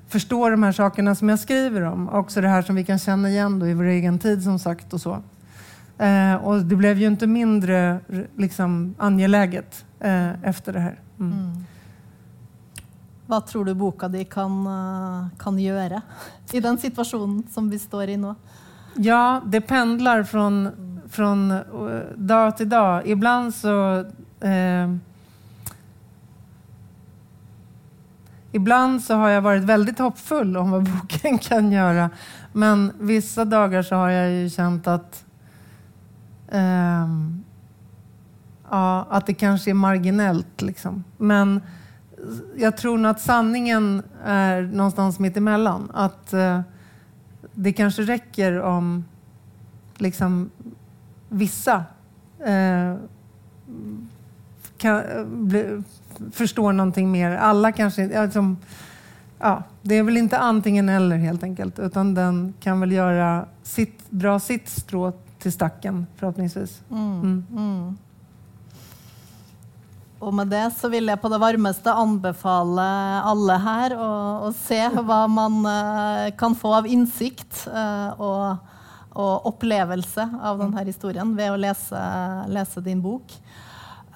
förstå 0.07 0.49
de 0.49 0.63
här 0.63 0.71
sakerna 0.71 1.15
som 1.15 1.29
jag 1.29 1.39
skriver 1.39 1.81
om. 1.81 2.09
Också 2.09 2.41
det 2.41 2.47
här 2.47 2.61
som 2.61 2.75
vi 2.75 2.83
kan 2.83 2.99
känna 2.99 3.29
igen 3.29 3.59
då 3.59 3.67
i 3.67 3.73
vår 3.73 3.83
egen 3.83 4.19
tid 4.19 4.43
som 4.43 4.59
sagt 4.59 4.93
och 4.93 5.01
så. 5.01 5.23
Eh, 5.97 6.35
och 6.35 6.65
det 6.65 6.75
blev 6.75 6.97
ju 6.97 7.07
inte 7.07 7.27
mindre 7.27 7.99
liksom, 8.37 8.95
angeläget 8.97 9.85
eh, 9.99 10.43
efter 10.43 10.73
det 10.73 10.79
här. 10.79 10.99
Mm. 11.19 11.65
Hva 13.27 13.41
tror 13.41 13.65
du 13.65 13.73
boka 13.73 14.07
di 14.07 14.25
kan, 14.25 14.67
eh, 14.67 15.27
kan 15.39 15.59
gjøre 15.59 16.01
i 16.51 16.59
den 16.59 16.77
situasjonen 16.77 17.43
som 17.49 17.69
vi 17.69 17.79
står 17.79 18.09
i 18.09 18.17
nå? 18.17 18.35
Ja, 18.95 19.41
det 19.45 19.61
pendlar 19.61 20.23
från, 20.23 20.69
från 21.09 21.51
eh, 21.51 21.61
dag 22.15 22.57
till 22.57 22.69
dag. 22.69 23.07
Ibland 23.07 23.55
så... 23.55 24.05
Eh, 24.39 24.95
ibland 28.51 29.03
så 29.03 29.13
har 29.13 29.29
jag 29.29 29.41
varit 29.41 29.63
väldigt 29.63 29.99
hoppfull 29.99 30.57
om 30.57 30.71
vad 30.71 30.83
boken 30.91 31.37
kan 31.37 31.71
göra. 31.71 32.09
Men 32.53 32.93
vissa 32.99 33.45
dagar 33.45 33.81
så 33.83 33.95
har 33.95 34.09
jag 34.09 34.31
ju 34.31 34.49
känt 34.49 34.87
att 34.87 35.24
ehm, 36.55 37.43
ja, 38.69 39.07
att 39.09 39.25
det 39.25 39.33
kanske 39.33 39.69
är 39.69 39.73
marginellt. 39.73 40.61
Liksom. 40.61 41.03
Men 41.17 41.61
jag 42.55 42.77
tror 42.77 42.97
nog 42.97 43.11
att 43.11 43.21
sanningen 43.21 44.03
är 44.25 44.61
någonstans 44.61 45.19
mitt 45.19 45.37
emellan. 45.37 45.91
Att 45.93 46.33
eh, 46.33 46.61
det 47.53 47.73
kanske 47.73 48.01
räcker 48.01 48.61
om 48.61 49.05
liksom 49.97 50.49
vissa 51.29 51.83
eh, 52.45 52.95
kan, 54.77 55.03
bli, 55.47 55.83
förstår 56.31 56.73
någonting 56.73 57.11
mer. 57.11 57.31
Alla 57.31 57.71
kanske 57.71 58.03
inte... 58.03 58.23
Liksom, 58.23 58.57
ja, 59.39 59.63
det 59.81 59.95
är 59.95 60.03
väl 60.03 60.17
inte 60.17 60.37
antingen 60.37 60.89
eller 60.89 61.17
helt 61.17 61.43
enkelt. 61.43 61.79
Utan 61.79 62.13
den 62.13 62.53
kan 62.59 62.79
väl 62.79 62.91
göra 62.91 63.45
sitt, 63.63 63.99
dra 64.09 64.39
sitt 64.39 64.69
strå 64.69 65.13
till 65.45 65.53
stacken 65.53 66.07
förhoppningsvis. 66.15 66.81
Mm. 66.91 67.97
Og 70.19 70.33
med 70.33 70.49
det 70.49 70.63
så 70.73 70.89
vil 70.89 71.05
jeg 71.05 71.21
på 71.21 71.29
det 71.29 71.37
varmeste 71.37 71.93
anbefale 71.93 72.85
alle 73.29 73.59
her 73.61 73.93
å, 73.93 74.09
å 74.47 74.49
se 74.57 74.79
hva 74.95 75.19
man 75.29 75.59
eh, 75.69 76.31
kan 76.39 76.57
få 76.57 76.73
av 76.79 76.89
innsikt 76.89 77.67
eh, 77.69 78.17
og, 78.17 78.73
og 79.13 79.47
opplevelse 79.53 80.25
av 80.41 80.65
denne 80.65 80.87
historien 80.89 81.37
ved 81.37 81.53
å 81.53 81.61
lese, 81.61 82.03
lese 82.49 82.81
din 82.81 83.05
bok. 83.05 83.37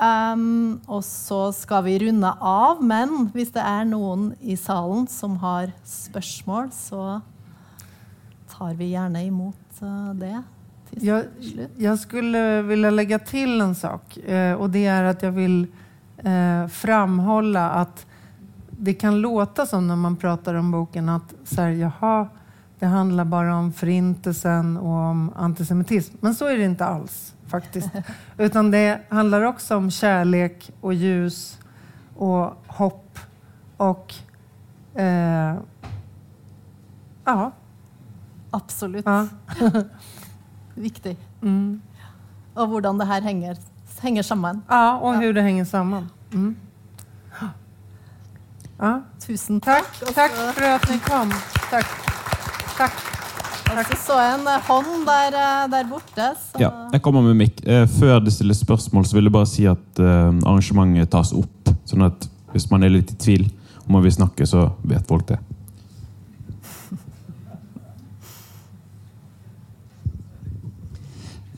Um, 0.02 0.80
og 0.90 1.06
så 1.06 1.44
skal 1.54 1.86
vi 1.86 2.00
runde 2.08 2.34
av, 2.42 2.82
men 2.82 3.28
hvis 3.36 3.54
det 3.54 3.62
er 3.62 3.86
noen 3.86 4.32
i 4.42 4.58
salen 4.58 5.06
som 5.14 5.38
har 5.46 5.76
spørsmål, 5.86 6.74
så 6.74 7.20
tar 8.50 8.80
vi 8.82 8.96
gjerne 8.96 9.30
imot 9.30 9.84
eh, 9.86 10.16
det 10.26 10.40
Jag, 10.90 11.24
jag 11.78 12.00
skulle 12.00 12.62
vilja 12.62 12.90
lägga 12.90 13.20
till 13.20 13.62
en 13.62 13.76
sak 13.76 14.18
eh, 14.18 14.54
och 14.54 14.70
det 14.70 14.86
är 14.86 15.04
att 15.04 15.24
jag 15.24 15.32
vill 15.32 15.68
eh, 16.18 16.68
framhålla 16.68 17.70
att 17.70 18.06
det 18.70 18.94
kan 18.94 19.22
låta 19.22 19.66
som 19.66 19.88
när 19.88 19.96
man 19.96 20.16
pratar 20.16 20.54
om 20.54 20.72
boken 20.72 21.10
att 21.10 21.34
så 21.44 21.62
här, 21.62 21.70
jaha, 21.70 22.28
det 22.80 22.86
handlar 22.86 23.26
bara 23.26 23.56
om 23.56 23.74
förintelsen 23.74 24.78
och 24.78 24.94
om 24.94 25.34
antisemitism. 25.36 26.16
Men 26.20 26.36
så 26.36 26.46
är 26.46 26.58
det 26.58 26.64
inte 26.64 26.86
alls 26.86 27.34
faktiskt. 27.48 27.90
Utan 28.38 28.72
det 28.72 29.02
handlar 29.10 29.42
också 29.42 29.76
om 29.76 29.92
kärlek 29.92 30.72
och 30.82 30.94
ljus 30.94 31.60
och 32.16 32.54
hopp 32.68 33.20
och 33.78 34.14
eh, 34.96 35.56
ja. 37.26 37.52
Absolutt. 38.52 39.06
ja. 39.06 39.28
Viktig. 40.80 41.18
Mm. 41.42 41.82
Og 42.56 42.68
hvordan 42.68 43.00
det 43.00 43.08
her 43.08 43.22
henger, 43.22 43.56
henger 44.02 44.22
sammen. 44.22 44.64
Ja, 44.70 44.98
och 44.98 45.16
hur 45.16 45.34
det 45.34 45.42
hänger 45.42 45.66
samman. 45.66 46.10
Mm. 46.34 46.56
Ja. 48.80 49.02
Tusen 49.20 49.62
takk. 49.62 50.00
Tack, 50.00 50.16
tack 50.16 50.32
för 50.32 50.76
att 50.76 50.90
ni 50.90 51.00
kom. 51.00 51.32
Tack. 51.70 51.86
tack. 52.78 52.94
Og 53.70 53.86
så 53.86 53.98
så 54.06 54.16
jeg 54.18 54.40
en 54.40 54.48
eh, 54.48 54.64
hånd 54.66 55.06
der, 55.06 55.36
eh, 55.38 55.72
der 55.72 55.90
borte. 55.90 56.30
Så 56.40 56.60
Ja, 56.60 56.70
jeg 56.94 57.02
kommer 57.02 57.22
med 57.22 57.36
mikk. 57.38 57.62
Eh, 57.68 57.88
Før 57.88 58.20
det 58.20 58.34
stilles 58.34 58.58
spørsmål, 58.58 59.06
så 59.06 59.16
vil 59.16 59.24
jeg 59.24 59.32
bare 59.32 59.46
si 59.46 59.66
at 59.66 60.00
eh, 60.00 60.32
arrangementet 60.46 61.10
tas 61.12 61.34
opp. 61.34 61.70
Sånn 61.86 62.02
at 62.08 62.30
hvis 62.54 62.72
man 62.72 62.84
er 62.84 62.90
litt 62.90 63.12
i 63.12 63.16
tvil 63.16 63.46
om 63.86 63.94
man 63.94 64.04
vil 64.04 64.12
snakke, 64.16 64.48
så 64.48 64.72
vet 64.84 65.06
folk 65.08 65.28
det. 65.28 65.38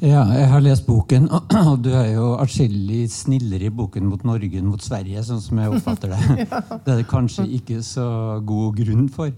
Ja, 0.02 0.24
jeg 0.34 0.48
har 0.50 0.64
lest 0.66 0.88
boken, 0.88 1.28
og 1.70 1.84
du 1.86 1.92
er 1.94 2.16
jo 2.16 2.32
atskillig 2.42 3.04
snillere 3.14 3.68
i 3.68 3.74
boken 3.74 4.08
mot 4.10 4.24
Norge 4.26 4.58
enn 4.58 4.66
mot 4.66 4.82
Sverige, 4.82 5.22
sånn 5.28 5.44
som 5.44 5.60
jeg 5.62 5.76
oppfatter 5.76 6.16
det. 6.16 6.48
Det 6.88 6.90
er 6.90 7.02
det 7.04 7.06
kanskje 7.12 7.46
ikke 7.60 7.84
så 7.86 8.08
god 8.42 8.80
grunn 8.80 9.06
for. 9.14 9.30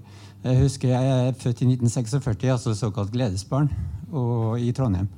Jeg 0.43 0.61
husker 0.61 0.93
jeg 0.93 1.09
er 1.17 1.35
født 1.35 1.65
i 1.65 1.67
1946, 1.73 2.47
altså 2.55 2.77
såkalt 2.79 3.11
gledesbarn, 3.11 3.67
og, 4.13 4.55
i 4.63 4.71
Trondheim. 4.71 5.11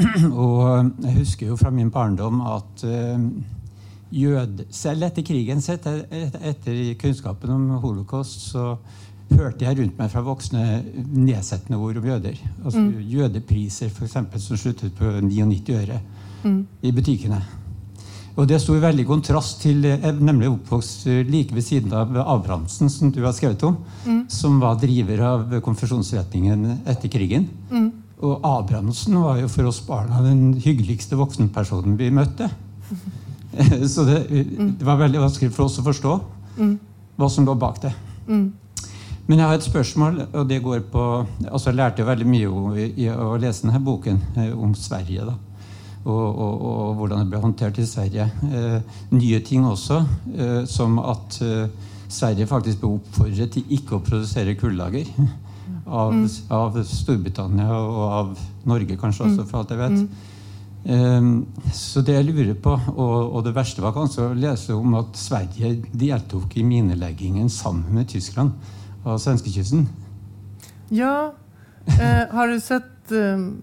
Og 0.44 0.92
jeg 1.06 1.16
husker 1.18 1.50
jo 1.50 1.56
fra 1.60 1.72
min 1.72 1.90
barndom 1.92 2.40
at 2.44 2.84
uh, 2.84 3.16
jød, 4.12 4.66
selv 4.72 5.08
etter 5.08 5.24
krigen, 5.24 5.60
etter, 5.60 6.04
etter 6.52 6.78
kunnskapen 7.00 7.52
om 7.56 7.66
holocaust, 7.80 8.44
så 8.52 8.74
hørte 9.36 9.64
jeg 9.64 9.78
rundt 9.78 9.98
meg 9.98 10.10
fra 10.12 10.22
voksne 10.24 10.64
nedsettende 11.14 11.78
ord 11.78 12.00
om 12.00 12.10
jøder. 12.10 12.38
Altså 12.64 12.82
Jødepriser 13.00 13.92
for 13.94 14.08
eksempel, 14.08 14.40
som 14.42 14.58
sluttet 14.58 14.94
på 14.98 15.04
99 15.20 15.74
øre 15.76 16.00
i 16.82 16.92
butikkene. 16.92 17.40
Og 18.38 18.46
det 18.48 18.60
sto 18.62 18.76
i 18.76 18.80
veldig 18.80 19.04
kontrast 19.08 19.60
til 19.64 19.84
er 19.84 20.14
nemlig 20.16 20.48
oppvokst 20.48 21.06
eh, 21.10 21.24
like 21.28 21.54
ved 21.54 21.64
siden 21.66 21.92
av 21.92 22.14
Abrahamsen, 22.22 22.88
som 22.88 23.10
du 23.12 23.18
har 23.24 23.34
skrevet 23.36 23.62
om, 23.66 23.76
som 24.28 24.60
var 24.62 24.78
driver 24.80 25.20
av 25.26 25.56
konfesjonsretningen 25.66 26.86
etter 26.88 27.10
krigen. 27.12 27.48
Og 28.20 28.40
Abrahamsen 28.46 29.18
var 29.20 29.40
jo 29.40 29.48
for 29.48 29.68
oss 29.68 29.80
barna 29.84 30.22
den 30.24 30.54
hyggeligste 30.60 31.16
voksenpersonen 31.16 31.98
vi 31.98 32.10
møtte. 32.14 32.48
Så 33.92 34.04
det, 34.06 34.22
det 34.30 34.86
var 34.86 35.00
veldig 35.00 35.20
vanskelig 35.20 35.52
for 35.52 35.66
oss 35.66 35.80
å 35.80 35.84
forstå 35.86 36.16
hva 37.20 37.28
som 37.28 37.44
lå 37.44 37.54
bak 37.58 37.82
det. 37.82 37.92
Men 39.30 39.38
jeg 39.38 39.46
har 39.46 39.60
et 39.60 39.62
spørsmål, 39.62 40.16
og 40.34 40.48
det 40.50 40.56
går 40.58 40.80
på 40.90 41.02
altså 41.46 41.70
Jeg 41.70 41.78
lærte 41.78 42.06
veldig 42.06 42.26
mye 42.26 42.48
om, 42.50 42.72
i, 42.74 42.88
i 43.04 43.06
å 43.14 43.36
lese 43.38 43.62
denne 43.62 43.78
boken 43.86 44.16
eh, 44.42 44.48
om 44.58 44.72
Sverige. 44.74 45.22
da, 45.28 45.36
og, 46.02 46.24
og, 46.24 46.64
og 46.66 46.96
hvordan 46.98 47.22
det 47.22 47.30
ble 47.30 47.42
håndtert 47.44 47.78
i 47.78 47.86
Sverige. 47.86 48.26
Eh, 48.50 48.96
nye 49.14 49.38
ting 49.46 49.68
også, 49.68 50.00
eh, 50.34 50.64
som 50.66 50.98
at 50.98 51.38
eh, 51.46 51.92
Sverige 52.10 52.48
faktisk 52.50 52.80
ble 52.80 52.96
oppfordret 52.96 53.54
til 53.54 53.76
ikke 53.76 54.00
å 54.00 54.02
produsere 54.08 54.56
kullager. 54.58 55.06
Av, 55.90 56.12
av 56.54 56.76
Storbritannia 56.86 57.66
og 57.74 58.02
av 58.04 58.42
Norge 58.70 58.98
kanskje 58.98 59.24
også, 59.28 59.46
for 59.46 59.60
alt 59.60 59.72
jeg 59.74 59.80
vet. 59.80 60.26
Eh, 60.90 61.30
så 61.78 62.02
det 62.02 62.18
jeg 62.18 62.28
lurer 62.32 62.58
på, 62.66 62.74
og, 62.96 63.14
og 63.30 63.46
det 63.46 63.54
verste 63.54 63.86
var 63.86 63.94
kanskje 63.94 64.26
å 64.26 64.34
lese 64.34 64.74
om 64.74 64.98
at 65.04 65.14
Sverige 65.22 65.76
deltok 65.94 66.58
i 66.58 66.66
mineleggingen 66.66 67.46
sammen 67.46 67.94
med 67.94 68.10
Tyskland 68.10 68.58
av 69.04 69.18
svenskekysten. 69.18 69.88
Ja, 70.88 71.34
eh, 71.86 72.34
har 72.34 72.48
du 72.48 72.60
sett 72.60 73.12
eh, 73.12 73.16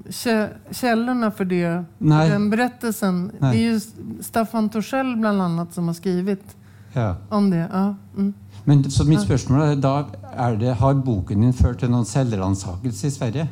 kä- 0.10 0.50
källorna 0.72 1.32
för 1.32 1.46
det? 1.46 1.84
Nej. 1.98 2.30
Den 2.30 2.50
berättelsen. 2.50 3.32
Nej. 3.40 3.58
Det 3.58 3.64
är 3.64 3.72
ju 3.74 3.80
Staffan 4.22 4.70
Torssell 4.70 5.16
bland 5.18 5.42
annat 5.42 5.74
som 5.74 5.88
har 5.88 5.94
skrivit 5.94 6.56
Ja. 6.94 7.16
om 7.30 7.50
det. 7.50 7.70
Ja. 7.74 7.96
Mm. 8.18 8.34
Men 8.64 8.92
så 8.92 9.04
mitt 9.06 9.22
spørsmål 9.22 9.62
er 9.62 9.76
da 9.76 10.06
er 10.38 10.56
det, 10.56 10.74
Har 10.76 10.94
boken 10.94 11.42
din 11.42 11.54
ført 11.54 11.80
til 11.80 11.90
noen 11.92 12.06
selvransakelse 12.06 13.08
i 13.08 13.12
Sverige? 13.12 13.48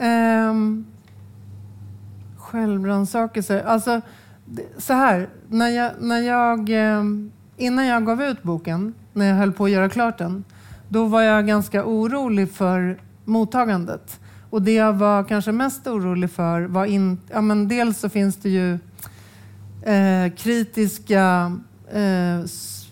Ehm, 0.00 0.84
självrannsakelse. 2.36 3.62
Alltså, 3.62 4.00
så 4.78 4.92
här. 4.92 5.28
När 5.48 5.68
jag, 5.68 5.92
när 6.00 6.20
jag, 6.20 6.68
ehm, 6.70 7.30
innan 7.56 7.86
jag 7.86 8.06
gav 8.06 8.22
ut 8.22 8.42
boken, 8.42 8.94
när 9.16 9.26
jag 9.28 9.36
höll 9.36 9.52
på 9.52 9.64
att 9.64 9.70
göra 9.70 9.88
klart 9.88 10.18
den, 10.18 10.44
då 10.88 11.06
var 11.06 11.22
jag 11.22 11.46
ganska 11.46 11.84
orolig 11.84 12.50
för 12.52 13.00
mottagandet. 13.24 14.20
Och 14.50 14.62
det 14.62 14.72
jag 14.74 14.92
var 14.92 15.24
kanske 15.24 15.52
mest 15.52 15.86
orolig 15.86 16.30
för 16.30 16.62
var 16.62 16.84
in, 16.84 17.18
ja, 17.32 17.40
men 17.40 17.68
dels 17.68 17.98
så 17.98 18.08
finns 18.08 18.36
det 18.36 18.48
ju 18.50 18.72
eh, 19.82 20.32
kritiska 20.36 21.52
eh, 21.92 22.38
s- 22.40 22.86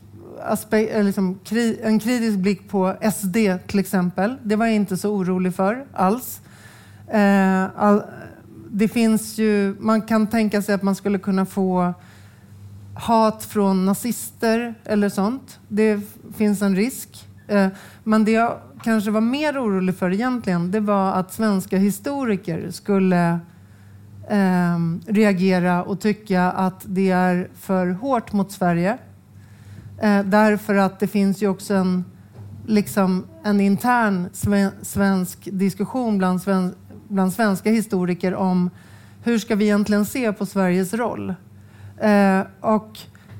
eh, 0.70 1.04
liksom, 1.04 1.38
kri, 1.44 1.80
en 1.82 1.98
kritisk 1.98 2.38
blick 2.38 2.68
på 2.68 2.94
SD 3.14 3.36
till 3.66 3.78
exempel. 3.78 4.36
Det 4.42 4.56
var 4.56 4.66
jag 4.66 4.74
inte 4.74 4.96
så 4.96 5.10
orolig 5.14 5.54
för 5.54 5.84
alls. 5.92 6.40
Eh, 7.08 7.64
all, 7.76 8.02
det 8.70 8.88
finns 8.88 9.38
ju, 9.38 9.76
man 9.80 10.02
kan 10.02 10.26
tänka 10.26 10.62
sig 10.62 10.74
att 10.74 10.82
man 10.82 10.94
skulle 10.94 11.18
kunna 11.18 11.46
få 11.46 11.94
hat 12.94 13.44
från 13.44 13.84
nazister 13.84 14.74
eller 14.84 15.08
sånt. 15.08 15.60
Det 15.68 16.00
finns 16.36 16.62
en 16.62 16.76
risk. 16.76 17.28
Eh, 17.48 17.68
men 18.04 18.24
det 18.24 18.30
jag 18.30 18.58
kanske 18.82 19.10
var 19.10 19.20
mer 19.20 19.62
orolig 19.62 19.96
för 19.96 20.12
egentligen, 20.12 20.70
det 20.70 20.80
var 20.80 21.12
att 21.12 21.32
svenska 21.32 21.76
historiker 21.78 22.70
skulle 22.70 23.40
ehm, 24.28 25.00
reagera 25.06 25.82
och 25.82 26.00
tycka 26.00 26.42
att 26.42 26.82
det 26.84 27.10
är 27.10 27.48
för 27.54 27.86
hårt 27.86 28.32
mot 28.32 28.52
Sverige. 28.52 28.98
Eh, 30.02 30.22
därför 30.24 30.74
att 30.74 31.00
det 31.00 31.06
finns 31.06 31.42
ju 31.42 31.48
också 31.48 31.74
en, 31.74 32.04
liksom, 32.66 33.26
en 33.44 33.60
intern 33.60 34.28
svensk 34.82 35.48
diskussion 35.52 36.18
bland, 36.18 36.42
sven, 36.42 36.74
bland 37.08 37.32
svenska 37.32 37.70
historiker 37.70 38.34
om 38.34 38.70
hur 39.22 39.38
ska 39.38 39.54
vi 39.54 39.64
egentligen 39.64 40.06
se 40.06 40.32
på 40.32 40.46
Sveriges 40.46 40.94
roll? 40.94 41.34
Eh, 42.00 42.40
och 42.60 42.98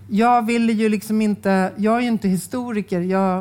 jag 0.09 0.47
ville 0.47 0.73
ju 0.73 0.89
liksom 0.89 1.21
inte, 1.21 1.73
jag 1.77 1.97
är 1.97 2.01
ju 2.01 2.09
inte 2.09 2.29
historiker, 2.29 3.01
jag, 3.01 3.39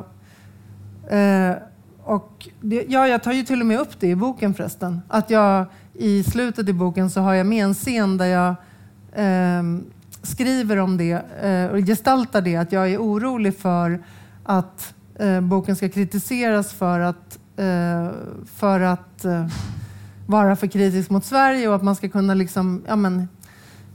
eh, 1.09 1.55
och 2.03 2.49
det, 2.61 2.85
ja, 2.87 3.07
jag 3.07 3.23
tar 3.23 3.31
ju 3.31 3.43
till 3.43 3.61
och 3.61 3.67
med 3.67 3.79
upp 3.79 3.99
det 3.99 4.07
i 4.07 4.15
boken 4.15 4.53
förresten. 4.53 5.01
Att 5.07 5.29
jag 5.29 5.65
i 5.93 6.23
slutet 6.23 6.69
i 6.69 6.73
boken 6.73 7.09
så 7.09 7.21
har 7.21 7.33
jag 7.33 7.45
med 7.45 7.63
en 7.63 7.73
scen 7.73 8.17
där 8.17 8.25
jag 8.25 8.55
eh, 9.13 9.63
skriver 10.21 10.77
om 10.77 10.97
det 10.97 11.11
eh, 11.41 11.71
och 11.71 11.77
gestaltar 11.77 12.41
det. 12.41 12.55
Att 12.55 12.71
jag 12.71 12.91
är 12.91 12.97
orolig 12.97 13.57
för 13.57 14.03
att 14.43 14.93
eh, 15.19 15.41
boken 15.41 15.75
ska 15.75 15.89
kritiseras 15.89 16.73
för 16.73 16.99
att, 16.99 17.39
eh, 17.57 18.09
för 18.55 18.79
att 18.79 19.25
eh, 19.25 19.47
vara 20.27 20.55
för 20.55 20.67
kritisk 20.67 21.09
mot 21.09 21.25
Sverige 21.25 21.67
och 21.67 21.75
att 21.75 21.83
man 21.83 21.95
ska 21.95 22.09
kunna 22.09 22.33
liksom, 22.33 22.83
ja, 22.87 22.95
men, 22.95 23.27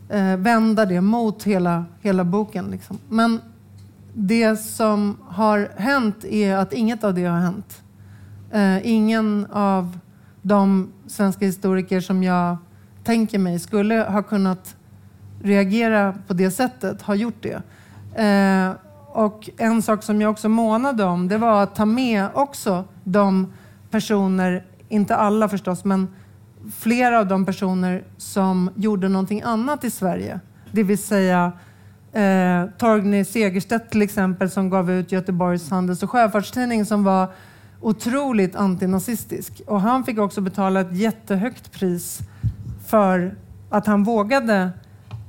eh, 0.09 0.37
vända 0.37 0.87
det 0.87 1.01
mot 1.01 1.45
hela, 1.45 1.85
hela 2.01 2.25
boken. 2.25 2.71
Liksom. 2.71 2.99
Men 3.09 3.41
det 4.15 4.57
som 4.57 5.17
har 5.29 5.71
hänt 5.77 6.25
är 6.25 6.57
att 6.57 6.73
inget 6.73 7.05
av 7.05 7.15
det 7.15 7.25
har 7.25 7.39
hänt. 7.39 7.83
Eh, 8.53 8.87
ingen 8.87 9.47
av 9.53 9.99
de 10.43 10.89
svenska 11.07 11.45
historiker 11.45 12.01
som 12.01 12.23
jag 12.23 12.57
tänker 13.05 13.39
mig 13.39 13.59
skulle 13.59 13.95
ha 13.95 14.23
kunnat 14.23 14.77
reagera 15.43 16.15
på 16.27 16.35
det 16.35 16.51
sättet 16.51 17.03
har 17.03 17.15
gjort 17.15 17.43
det. 17.43 17.63
Eh, 18.23 18.73
och 19.07 19.51
en 19.57 19.83
sak 19.83 20.03
som 20.03 20.21
jag 20.21 20.31
också 20.31 20.49
månade 20.49 21.05
om 21.05 21.29
det 21.29 21.39
var 21.39 21.63
att 21.63 21.75
ta 21.75 21.85
med 21.85 22.29
också 22.35 22.85
de 23.05 23.53
personer, 23.91 24.65
inte 24.89 25.17
alla 25.17 25.49
förstås, 25.49 25.85
men 25.85 26.09
flera 26.77 27.19
av 27.19 27.27
de 27.27 27.47
personer 27.47 28.05
som 28.17 28.71
gjorde 28.77 29.09
någonting 29.09 29.43
annat 29.43 29.85
i 29.85 29.91
Sverige. 29.91 30.41
Det 30.73 30.83
vill 30.83 30.99
säga 30.99 31.53
eh, 32.13 32.65
Torgny 32.79 33.25
Segerstedt 33.25 33.91
till 33.91 34.03
exempel 34.03 34.51
som 34.51 34.71
gav 34.71 34.91
ut 34.91 35.13
Göteborgs 35.13 35.71
Handels 35.71 36.03
och 36.03 36.11
Sjöfartstidning 36.11 36.85
som 36.85 37.05
var 37.05 37.29
otroligt 37.81 38.57
antinazistisk. 38.57 39.63
Och 39.67 39.81
han 39.81 40.05
fick 40.05 40.19
också 40.19 40.41
betala 40.41 40.81
ett 40.81 40.93
jättehögt 40.93 41.73
pris 41.73 42.19
för 42.87 43.35
att 43.71 43.87
han 43.87 44.05
vågade 44.05 44.71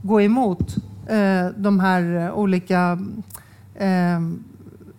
gå 0.02 0.22
emot 0.22 0.76
eh, 1.08 1.48
de 1.58 1.80
här 1.80 2.32
olika 2.32 3.00
eh, 3.76 4.20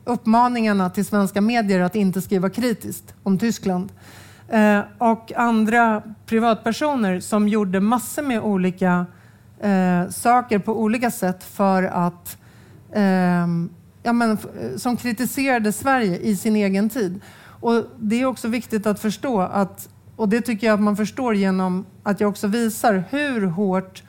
uppmaningarna 0.05 0.91
till 0.91 1.05
svenska 1.05 1.41
medier 1.41 1.81
att 1.81 1.97
inte 1.97 2.21
skriva 2.21 2.51
kritiskt 2.51 3.15
om 3.23 3.39
Tyskland. 3.39 3.93
Eh, 4.51 4.81
och 4.99 5.33
andra 5.37 6.03
privatpersoner 6.27 7.21
som 7.21 7.49
gjorde 7.49 7.81
massor 7.81 8.23
med 8.23 8.41
olika 8.41 9.07
eh, 9.61 10.09
saker 10.09 10.59
på 10.59 10.81
olika 10.81 11.11
sätt 11.11 11.45
för 11.45 11.83
att 11.83 12.39
ehm, 12.95 13.71
ja, 14.03 14.13
men, 14.13 14.39
som 14.77 14.97
kritiserade 14.97 15.73
Sverige 15.73 16.19
i 16.19 16.37
sin 16.37 16.57
egen 16.57 16.89
tid. 16.89 17.21
Och 17.47 17.85
Det 17.99 18.21
är 18.21 18.27
också 18.27 18.49
viktigt 18.49 18.87
att 18.87 19.01
förstå 19.01 19.41
att, 19.41 19.89
och 20.17 20.29
det 20.29 20.41
tycker 20.41 20.67
jag 20.67 20.75
att 20.75 20.81
man 20.81 20.97
förstår 20.97 21.35
genom 21.35 21.87
att 22.03 22.21
jag 22.21 22.31
också 22.31 22.47
visar 22.47 23.05
hur 23.11 23.47
hårt 23.47 24.03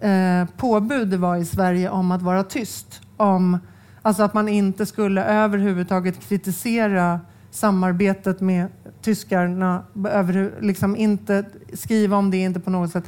eh, 0.00 0.44
påbud 0.56 1.08
det 1.08 1.16
var 1.16 1.36
i 1.36 1.44
Sverige 1.44 1.90
om 1.90 2.12
att 2.12 2.22
vara 2.22 2.44
tyst. 2.44 3.00
Om, 3.16 3.58
alltså 4.02 4.22
att 4.22 4.34
man 4.34 4.48
inte 4.48 4.86
skulle 4.86 5.24
överhuvudtaget 5.24 6.20
kritisera 6.28 7.20
samarbetet 7.50 8.40
med 8.40 8.68
tyskarna 9.02 9.82
över, 10.04 10.52
liksom 10.60 10.96
inte 10.96 11.44
skriva 11.72 12.16
om 12.16 12.30
det, 12.30 12.36
inte 12.36 12.60
på 12.60 12.70
något 12.70 12.90
sätt. 12.90 13.04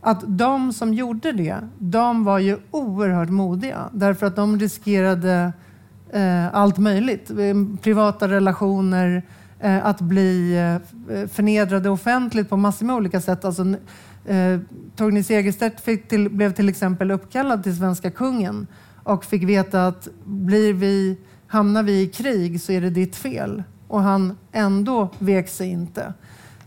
Att 0.00 0.24
de 0.26 0.72
som 0.72 0.94
gjorde 0.94 1.32
det, 1.32 1.56
de 1.78 2.24
var 2.24 2.38
ju 2.38 2.58
oerhört 2.70 3.28
modiga 3.28 3.88
därför 3.92 4.26
att 4.26 4.36
de 4.36 4.58
riskerade 4.58 5.52
eh, 6.12 6.54
allt 6.54 6.78
möjligt. 6.78 7.30
Ehm, 7.30 7.76
privata 7.76 8.28
relationer, 8.28 9.22
eh, 9.60 9.86
att 9.86 10.00
bli 10.00 10.56
eh, 11.08 11.28
förnedrade 11.28 11.90
offentligt 11.90 12.48
på 12.48 12.56
massor 12.56 12.86
med 12.86 12.96
olika 12.96 13.20
sätt. 13.20 13.44
Alltså, 13.44 13.62
eh, 14.24 14.60
Torgny 14.96 15.22
Segerstedt 15.22 16.08
till, 16.08 16.30
blev 16.30 16.52
till 16.52 16.68
exempel 16.68 17.10
uppkallad 17.10 17.62
till 17.62 17.76
svenska 17.76 18.10
kungen 18.10 18.66
och 19.04 19.24
fick 19.24 19.42
veta 19.42 19.86
att 19.86 20.08
blir 20.24 20.72
vi, 20.74 21.18
hamnar 21.46 21.82
vi 21.82 22.02
i 22.02 22.06
krig 22.06 22.60
så 22.60 22.72
är 22.72 22.80
det 22.80 22.90
ditt 22.90 23.16
fel. 23.16 23.62
Och 23.88 24.02
han 24.02 24.36
ändå 24.52 25.08
vek 25.18 25.48
sig 25.48 25.68
inte. 25.68 26.12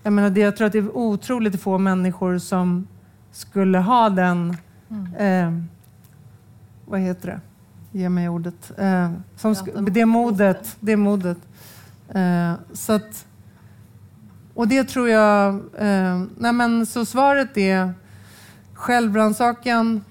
Jag, 0.03 0.13
menar, 0.13 0.37
jag 0.37 0.57
tror 0.57 0.67
att 0.67 0.73
det 0.73 0.79
är 0.79 0.97
otroligt 0.97 1.61
få 1.61 1.77
människor 1.77 2.37
som 2.37 2.87
skulle 3.31 3.77
ha 3.77 4.09
den... 4.09 4.57
Mm. 4.89 5.15
Eh, 5.15 5.63
vad 6.85 6.99
heter 6.99 7.27
det? 7.27 7.39
Ge 7.99 8.09
mig 8.09 8.29
ordet. 8.29 8.71
Eh, 8.77 9.11
som 9.35 9.55
det 9.91 10.05
modet. 10.05 10.77
Det 10.79 10.95
modet. 10.95 11.37
Eh, 12.09 12.53
så 12.73 12.93
att, 12.93 13.25
och 14.53 14.67
det 14.67 14.83
tror 14.83 15.09
jag... 15.09 15.53
Eh, 15.77 16.23
nej 16.37 16.53
men, 16.53 16.85
så 16.85 17.05
svaret 17.05 17.57
är 17.57 17.93
självrannsakan. 18.73 20.03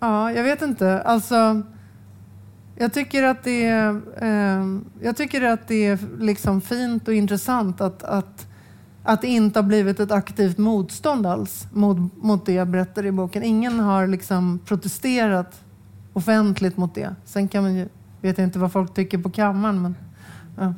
Ja, 0.00 0.32
jag 0.32 0.42
vet 0.42 0.62
inte. 0.62 1.02
Alltså, 1.02 1.62
jag 2.76 2.92
tycker 2.92 3.22
att 3.22 3.44
det 3.44 3.66
är, 3.66 4.00
eh, 4.22 4.66
jag 5.00 5.16
tycker 5.16 5.42
att 5.42 5.68
det 5.68 5.86
är 5.86 5.98
liksom 6.18 6.60
fint 6.60 7.08
och 7.08 7.14
intressant 7.14 7.80
att, 7.80 8.02
att, 8.02 8.46
att 9.02 9.20
det 9.20 9.28
inte 9.28 9.58
har 9.58 9.64
blivit 9.64 10.00
ett 10.00 10.10
aktivt 10.10 10.58
motstånd 10.58 11.26
alls 11.26 11.66
mot, 11.72 12.16
mot 12.16 12.46
det 12.46 12.52
jag 12.52 12.68
berättar 12.68 13.06
i 13.06 13.12
boken. 13.12 13.42
Ingen 13.42 13.80
har 13.80 14.06
liksom 14.06 14.58
protesterat 14.64 15.60
offentligt 16.12 16.76
mot 16.76 16.94
det. 16.94 17.14
Sen 17.24 17.48
kan 17.48 17.62
man 17.62 17.74
ju, 17.74 17.88
vet 18.20 18.38
jag 18.38 18.46
inte 18.46 18.58
vad 18.58 18.72
folk 18.72 18.94
tycker 18.94 19.18
på 19.18 19.30
kammaren. 19.30 19.82
Men, 19.82 19.94
ja. 20.58 20.74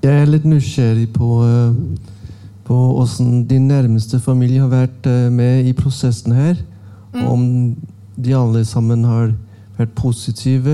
Jag 0.00 0.12
är 0.12 0.26
lite 0.26 0.48
nyfiken 0.48 1.12
på, 1.12 1.44
eh, 1.44 1.74
på 2.64 2.74
hvordan 2.74 3.46
din 3.46 3.68
närmaste 3.68 4.20
familj 4.20 4.58
har 4.58 4.68
varit 4.68 5.06
eh, 5.06 5.12
med 5.12 5.66
i 5.66 5.74
processen 5.74 6.32
här. 6.32 6.56
Mm. 7.14 7.26
Om 7.26 7.76
de 8.14 8.34
allesammans 8.34 9.06
har 9.06 9.34
varit 9.76 9.94
positiva 9.94 10.70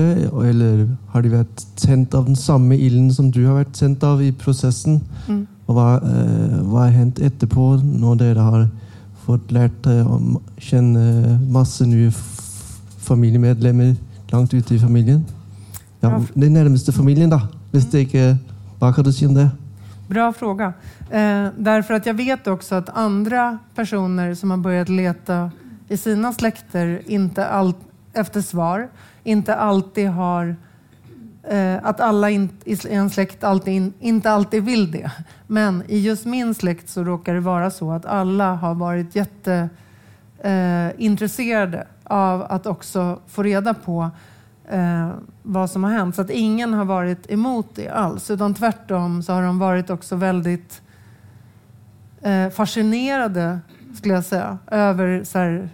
eller 0.47 0.95
har 1.07 1.21
de 1.21 1.29
varit 1.29 1.67
tänt 1.75 2.13
av 2.13 2.25
den 2.25 2.35
samma 2.35 2.75
ilden 2.75 3.13
som 3.13 3.31
du 3.31 3.45
har 3.45 3.53
varit 3.53 3.73
tänt 3.73 4.03
av 4.03 4.23
i 4.23 4.31
processen? 4.31 4.99
Mm. 5.27 5.47
Och 5.65 5.75
vad, 5.75 5.95
eh, 5.95 6.61
vad 6.61 6.81
har 6.81 6.89
hänt 6.89 7.19
efterpå 7.19 7.75
när 7.75 8.33
ni 8.33 8.39
har 8.39 8.69
fått 9.25 9.51
lärt 9.51 9.87
känna 10.57 11.39
massor 11.49 11.85
nya 11.85 12.11
familjemedlemmar 12.97 13.95
långt 14.27 14.53
ute 14.53 14.75
i 14.75 14.79
familjen? 14.79 15.25
Ja, 15.99 16.23
den 16.33 16.53
närmaste 16.53 16.91
familjen 16.91 17.29
då, 17.29 17.35
om 17.35 17.47
det 17.71 18.01
inte 18.01 18.37
vad 18.85 18.95
kan 18.95 19.03
du 19.03 19.13
säga 19.13 19.29
om 19.29 19.35
det? 19.35 19.49
Bra 20.07 20.33
fråga. 20.33 20.73
Eh, 21.09 21.47
därför 21.57 21.93
att 21.93 22.05
jag 22.05 22.13
vet 22.13 22.47
också 22.47 22.75
att 22.75 22.89
andra 22.89 23.57
personer 23.75 24.33
som 24.33 24.51
har 24.51 24.57
börjat 24.57 24.89
leta 24.89 25.51
i 25.87 25.97
sina 25.97 26.33
släkter 26.33 27.01
inte 27.05 27.47
all, 27.47 27.73
efter 28.13 28.41
svar, 28.41 28.89
inte 29.23 29.55
alltid 29.55 30.09
har 30.09 30.55
eh, 31.43 31.75
att 31.83 31.99
alla 31.99 32.29
in, 32.29 32.49
i 32.65 32.77
en 32.89 33.09
släkt 33.09 33.43
alltid 33.43 33.73
in, 33.73 33.93
inte 33.99 34.31
alltid 34.31 34.63
vill 34.63 34.91
det. 34.91 35.11
Men 35.47 35.83
i 35.87 35.99
just 35.99 36.25
min 36.25 36.53
släkt 36.53 36.89
så 36.89 37.03
råkar 37.03 37.33
det 37.33 37.39
vara 37.39 37.71
så 37.71 37.91
att 37.91 38.05
alla 38.05 38.55
har 38.55 38.75
varit 38.75 39.15
jätteintresserade 39.15 41.77
eh, 41.77 41.85
av 42.03 42.45
att 42.49 42.65
också 42.65 43.19
få 43.27 43.43
reda 43.43 43.73
på 43.73 44.09
eh, 44.69 45.09
vad 45.43 45.69
som 45.69 45.83
har 45.83 45.91
hänt. 45.91 46.15
Så 46.15 46.21
att 46.21 46.29
ingen 46.29 46.73
har 46.73 46.85
varit 46.85 47.31
emot 47.31 47.67
det 47.75 47.89
alls. 47.89 48.31
Utan 48.31 48.53
tvärtom 48.53 49.23
så 49.23 49.33
har 49.33 49.41
de 49.41 49.59
varit 49.59 49.89
också 49.89 50.15
väldigt 50.15 50.81
eh, 52.21 52.49
fascinerade, 52.49 53.59
skulle 53.95 54.13
jag 54.13 54.25
säga, 54.25 54.57
över 54.67 55.23
så 55.23 55.39
här, 55.39 55.69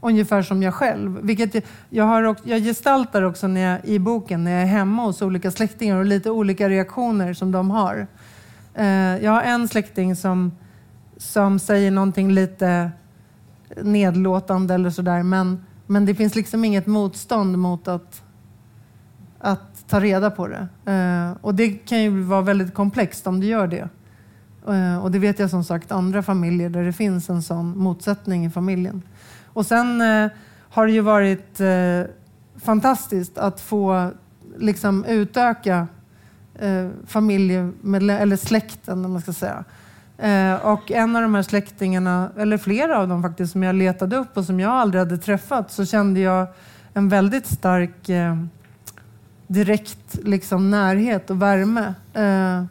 ungefär 0.00 0.42
som 0.42 0.62
jag 0.62 0.74
själv. 0.74 1.18
Vilket 1.22 1.54
jag, 1.54 1.62
jag, 1.90 2.04
har 2.04 2.36
jag 2.44 2.60
gestaltar 2.60 3.22
också 3.22 3.46
när 3.46 3.60
jag, 3.60 3.84
i 3.84 3.98
boken 3.98 4.44
när 4.44 4.50
jag 4.50 4.62
är 4.62 4.66
hemma 4.66 5.04
hos 5.04 5.22
olika 5.22 5.50
släktingar 5.50 5.96
och 5.96 6.04
lite 6.04 6.30
olika 6.30 6.68
reaktioner 6.68 7.34
som 7.34 7.52
de 7.52 7.70
har. 7.70 8.06
Eh, 8.74 9.24
jag 9.24 9.30
har 9.30 9.42
en 9.42 9.68
släkting 9.68 10.16
som, 10.16 10.52
som 11.16 11.58
säger 11.58 11.90
någonting 11.90 12.32
lite 12.32 12.90
nedlåtande 13.82 14.74
eller 14.74 14.90
sådär 14.90 15.22
men, 15.22 15.64
men 15.86 16.06
det 16.06 16.14
finns 16.14 16.34
liksom 16.34 16.64
inget 16.64 16.86
motstånd 16.86 17.58
mot 17.58 17.88
att 17.88 18.23
att 19.44 19.88
ta 19.88 20.00
reda 20.00 20.30
på 20.30 20.48
det. 20.48 20.68
Eh, 20.92 21.36
och 21.40 21.54
det 21.54 21.68
kan 21.68 22.02
ju 22.02 22.22
vara 22.22 22.40
väldigt 22.40 22.74
komplext 22.74 23.26
om 23.26 23.40
du 23.40 23.46
gör 23.46 23.66
det. 23.66 23.88
Eh, 24.68 24.98
och 25.02 25.10
det 25.10 25.18
vet 25.18 25.38
jag 25.38 25.50
som 25.50 25.64
sagt 25.64 25.92
andra 25.92 26.22
familjer 26.22 26.70
där 26.70 26.84
det 26.84 26.92
finns 26.92 27.30
en 27.30 27.42
sån 27.42 27.78
motsättning 27.78 28.46
i 28.46 28.50
familjen. 28.50 29.02
Och 29.46 29.66
sen 29.66 30.00
eh, 30.00 30.30
har 30.70 30.86
det 30.86 30.92
ju 30.92 31.00
varit 31.00 31.60
fantastiskt 32.56 33.38
att 33.38 33.60
få 33.60 34.10
liksom 34.58 35.04
utöka 35.04 35.86
familjemedlemmar, 37.06 38.22
eller 38.22 38.36
släkten, 38.36 39.04
om 39.04 39.12
man 39.12 39.22
ska 39.22 39.32
säga. 39.32 39.64
och 40.62 40.90
en 40.90 41.16
av 41.16 41.22
de 41.22 41.34
här 41.34 41.42
släktingarna, 41.42 42.30
eller 42.36 42.58
flera 42.58 42.98
av 42.98 43.08
dem 43.08 43.22
faktiskt, 43.22 43.52
som 43.52 43.62
jag 43.62 43.74
letade 43.74 44.16
upp 44.16 44.36
och 44.36 44.44
som 44.44 44.60
jag 44.60 44.72
aldrig 44.72 44.98
hade 44.98 45.18
träffat, 45.18 45.72
så 45.72 45.86
kände 45.86 46.20
jag 46.20 46.46
en 46.94 47.08
väldigt 47.08 47.46
stark 47.46 48.10
direkt 49.46 50.18
liksom, 50.22 50.70
närhet 50.70 51.30
och 51.30 51.42
värme 51.42 51.94
eh, 52.12 52.64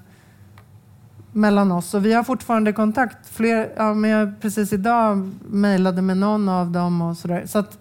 mellan 1.31 1.71
oss. 1.71 1.93
Och 1.93 2.05
vi 2.05 2.13
har 2.13 2.23
fortfarande 2.23 2.73
kontakt. 2.73 3.29
Fler, 3.29 3.73
ja, 3.77 3.93
men 3.93 4.09
jag 4.09 4.41
precis 4.41 4.73
idag 4.73 5.31
mejlade 5.49 6.01
med 6.01 6.17
någon 6.17 6.49
av 6.49 6.71
dem 6.71 7.01
och 7.01 7.17
sådär. 7.17 7.45
Så 7.45 7.59
att, 7.59 7.79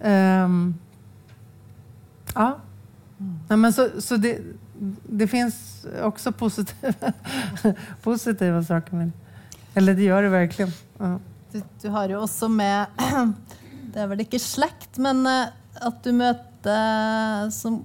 ehm, 0.00 0.74
ja. 2.34 2.58
Nej, 3.48 3.58
men 3.58 3.72
så, 3.72 3.88
så 3.98 4.16
det, 4.16 4.38
det 5.08 5.28
finns 5.28 5.86
också 6.02 6.32
positiva, 6.32 7.12
positiva 8.02 8.64
saker 8.64 8.96
med 8.96 9.06
det. 9.06 9.12
Eller 9.74 9.94
det 9.94 10.02
gör 10.02 10.22
det 10.22 10.28
verkligen. 10.28 10.72
Ja. 10.98 11.18
Du, 11.52 11.62
du, 11.82 11.88
har 11.88 12.08
ju 12.08 12.16
också 12.16 12.48
med, 12.48 12.86
det 13.94 14.00
är 14.00 14.06
väl 14.06 14.20
inte 14.20 14.38
släkt, 14.38 14.96
men 14.96 15.26
eh, 15.26 15.44
att 15.80 16.04
du 16.04 16.12
möter 16.12 17.50
som 17.50 17.84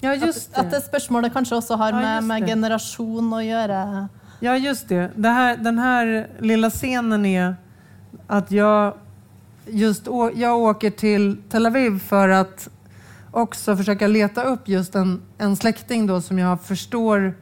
Ja, 0.00 0.14
just 0.14 0.54
det. 0.54 0.60
Att, 0.60 0.70
det 0.70 0.80
spörsmålet 0.80 1.32
kanske 1.32 1.54
också 1.54 1.74
har 1.74 1.92
med, 1.92 2.16
ja, 2.16 2.20
med 2.20 2.46
generation 2.46 3.34
att 3.34 3.44
göra. 3.44 4.08
Ja, 4.40 4.56
just 4.56 4.88
det. 4.88 5.10
det 5.14 5.28
här, 5.28 5.56
den 5.56 5.78
här 5.78 6.28
lilla 6.38 6.70
scenen 6.70 7.26
är 7.26 7.56
att 8.26 8.50
jag 8.50 8.94
just 9.66 10.06
jag 10.34 10.58
åker 10.58 10.90
till 10.90 11.36
Tel 11.50 11.66
Aviv 11.66 11.98
för 11.98 12.28
att 12.28 12.68
också 13.30 13.76
försöka 13.76 14.06
leta 14.06 14.42
upp 14.42 14.68
just 14.68 14.94
en, 14.94 15.22
en 15.38 15.56
släkting 15.56 16.06
då 16.06 16.20
som 16.20 16.38
jag 16.38 16.60
förstår 16.60 17.34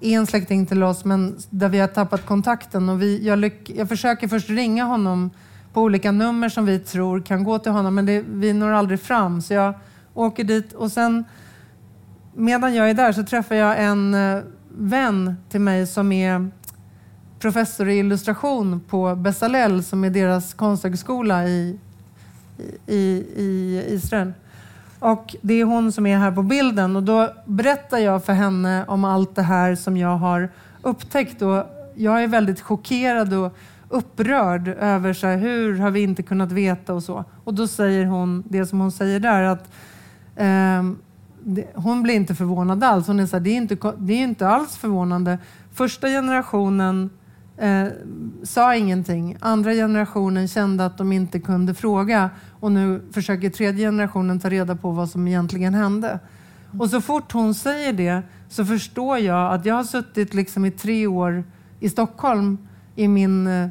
är 0.00 0.18
en 0.18 0.26
släkting 0.26 0.66
till 0.66 0.82
oss 0.82 1.04
men 1.04 1.36
där 1.50 1.68
vi 1.68 1.78
har 1.78 1.88
tappat 1.88 2.26
kontakten. 2.26 2.88
Och 2.88 3.02
vi, 3.02 3.26
jag, 3.26 3.38
lyck, 3.38 3.70
jag 3.76 3.88
försöker 3.88 4.28
först 4.28 4.48
ringa 4.50 4.84
honom 4.84 5.30
på 5.72 5.82
olika 5.82 6.12
nummer 6.12 6.48
som 6.48 6.66
vi 6.66 6.78
tror 6.78 7.20
kan 7.20 7.44
gå 7.44 7.58
till 7.58 7.72
honom 7.72 7.94
men 7.94 8.06
det, 8.06 8.24
vi 8.28 8.52
når 8.52 8.70
aldrig 8.70 9.00
fram. 9.00 9.42
Så 9.42 9.54
jag 9.54 9.74
åker 10.14 10.44
dit 10.44 10.72
och 10.72 10.92
sen 10.92 11.24
medan 12.34 12.74
jag 12.74 12.90
är 12.90 12.94
där 12.94 13.12
så 13.12 13.22
träffar 13.22 13.54
jag 13.54 13.84
en 13.84 14.14
eh, 14.14 14.42
vän 14.68 15.36
till 15.48 15.60
mig 15.60 15.86
som 15.86 16.12
är 16.12 16.50
professor 17.38 17.88
i 17.88 17.98
illustration 17.98 18.80
på 18.80 19.14
Bessalel 19.14 19.84
som 19.84 20.04
är 20.04 20.10
deras 20.10 20.54
konsthögskola 20.54 21.46
i, 21.48 21.78
i, 22.86 23.24
i 23.36 23.84
Israel. 23.88 24.32
Och 24.98 25.36
det 25.40 25.54
är 25.54 25.64
hon 25.64 25.92
som 25.92 26.06
är 26.06 26.18
här 26.18 26.32
på 26.32 26.42
bilden 26.42 26.96
och 26.96 27.02
då 27.02 27.32
berättar 27.44 27.98
jag 27.98 28.24
för 28.24 28.32
henne 28.32 28.84
om 28.86 29.04
allt 29.04 29.34
det 29.34 29.42
här 29.42 29.74
som 29.74 29.96
jag 29.96 30.16
har 30.16 30.48
upptäckt. 30.82 31.42
Och 31.42 31.64
jag 31.94 32.22
är 32.22 32.26
väldigt 32.26 32.60
chockerad 32.60 33.34
och 33.34 33.56
upprörd 33.88 34.68
över 34.68 35.12
så 35.12 35.26
här, 35.26 35.36
hur 35.36 35.78
har 35.78 35.90
vi 35.90 36.00
inte 36.00 36.22
kunnat 36.22 36.52
veta 36.52 36.94
och 36.94 37.02
så. 37.02 37.24
Och 37.44 37.54
då 37.54 37.66
säger 37.66 38.06
hon 38.06 38.42
det 38.48 38.66
som 38.66 38.80
hon 38.80 38.92
säger 38.92 39.20
där 39.20 39.42
att 39.42 39.70
eh, 40.36 40.82
hon 41.74 42.02
blir 42.02 42.14
inte 42.14 42.34
förvånad 42.34 42.84
alls. 42.84 43.06
Hon 43.06 43.20
är 43.20 43.26
så 43.26 43.36
här, 43.36 43.40
det, 43.44 43.50
är 43.50 43.56
inte, 43.56 43.76
det 43.98 44.12
är 44.12 44.22
inte 44.22 44.48
alls 44.48 44.76
förvånande. 44.76 45.38
Första 45.72 46.08
generationen 46.08 47.10
eh, 47.56 47.86
sa 48.42 48.76
ingenting. 48.76 49.36
Andra 49.40 49.72
generationen 49.72 50.48
kände 50.48 50.86
att 50.86 50.98
de 50.98 51.12
inte 51.12 51.40
kunde 51.40 51.74
fråga 51.74 52.30
och 52.60 52.72
nu 52.72 53.02
försöker 53.12 53.50
tredje 53.50 53.86
generationen 53.86 54.40
ta 54.40 54.50
reda 54.50 54.76
på 54.76 54.90
vad 54.90 55.10
som 55.10 55.28
egentligen 55.28 55.74
hände. 55.74 56.18
Och 56.78 56.90
så 56.90 57.00
fort 57.00 57.32
hon 57.32 57.54
säger 57.54 57.92
det 57.92 58.22
så 58.48 58.64
förstår 58.64 59.18
jag 59.18 59.54
att 59.54 59.66
jag 59.66 59.74
har 59.74 59.84
suttit 59.84 60.34
liksom 60.34 60.64
i 60.64 60.70
tre 60.70 61.06
år 61.06 61.44
i 61.80 61.88
Stockholm 61.88 62.58
i 62.96 63.08
min, 63.08 63.46
eh, 63.46 63.68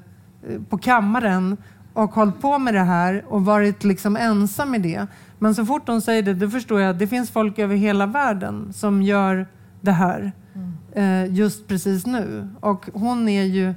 på 0.69 0.77
kammaren 0.77 1.57
och 1.93 2.11
hållit 2.11 2.41
på 2.41 2.59
med 2.59 2.73
det 2.73 2.83
här 2.83 3.23
och 3.27 3.45
varit 3.45 3.83
liksom 3.83 4.17
ensam 4.17 4.75
i 4.75 4.77
det. 4.77 5.07
Men 5.43 5.55
så 5.55 5.65
fort 5.65 5.87
hon 5.87 6.01
säger 6.01 6.23
det, 6.23 6.33
då 6.33 6.49
förstår 6.49 6.81
jag 6.81 6.89
att 6.89 6.99
det 6.99 7.07
finns 7.07 7.29
folk 7.29 7.59
över 7.59 7.75
hela 7.75 8.05
världen 8.05 8.73
som 8.73 9.01
gör 9.01 9.47
det 9.81 9.91
här 9.91 10.31
eh, 10.93 11.33
just 11.33 11.67
precis 11.67 12.05
nu. 12.05 12.47
Och 12.59 12.89
hon 12.93 13.29
är 13.29 13.43
ju 13.43 13.73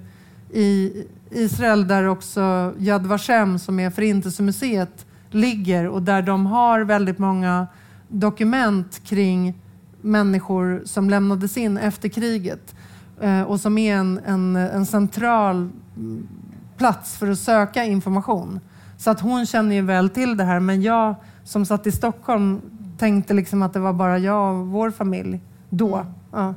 i 0.52 0.92
Israel 1.30 1.88
där 1.88 2.04
också 2.04 2.74
Yad 2.78 3.06
Vashem, 3.06 3.58
som 3.58 3.80
är 3.80 3.90
Förintelsemuseet, 3.90 5.06
ligger 5.30 5.88
och 5.88 6.02
där 6.02 6.22
de 6.22 6.46
har 6.46 6.80
väldigt 6.80 7.18
många 7.18 7.66
dokument 8.08 9.00
kring 9.04 9.54
människor 10.00 10.82
som 10.84 11.10
lämnades 11.10 11.56
in 11.56 11.78
efter 11.78 12.08
kriget 12.08 12.74
eh, 13.20 13.42
och 13.42 13.60
som 13.60 13.78
är 13.78 13.96
en, 13.96 14.20
en, 14.26 14.56
en 14.56 14.86
central 14.86 15.70
plats 16.76 17.16
för 17.16 17.30
att 17.30 17.38
söka 17.38 17.84
information. 17.84 18.60
Så 18.96 19.10
att 19.10 19.20
hon 19.20 19.46
känner 19.46 19.74
ju 19.74 19.82
väl 19.82 20.10
till 20.10 20.36
det 20.36 20.44
här, 20.44 20.60
men 20.60 20.82
jag 20.82 21.14
som 21.44 21.64
satt 21.66 21.86
i 21.86 21.92
Stockholm 21.92 22.60
tänkte 22.98 23.34
liksom 23.34 23.62
att 23.62 23.72
det 23.72 23.80
var 23.80 23.92
bara 23.92 24.18
jag 24.18 24.54
och 24.60 24.66
vår 24.66 24.90
familj 24.90 25.40
då. 25.70 25.96
Mm. 25.96 26.06
Ja. 26.32 26.54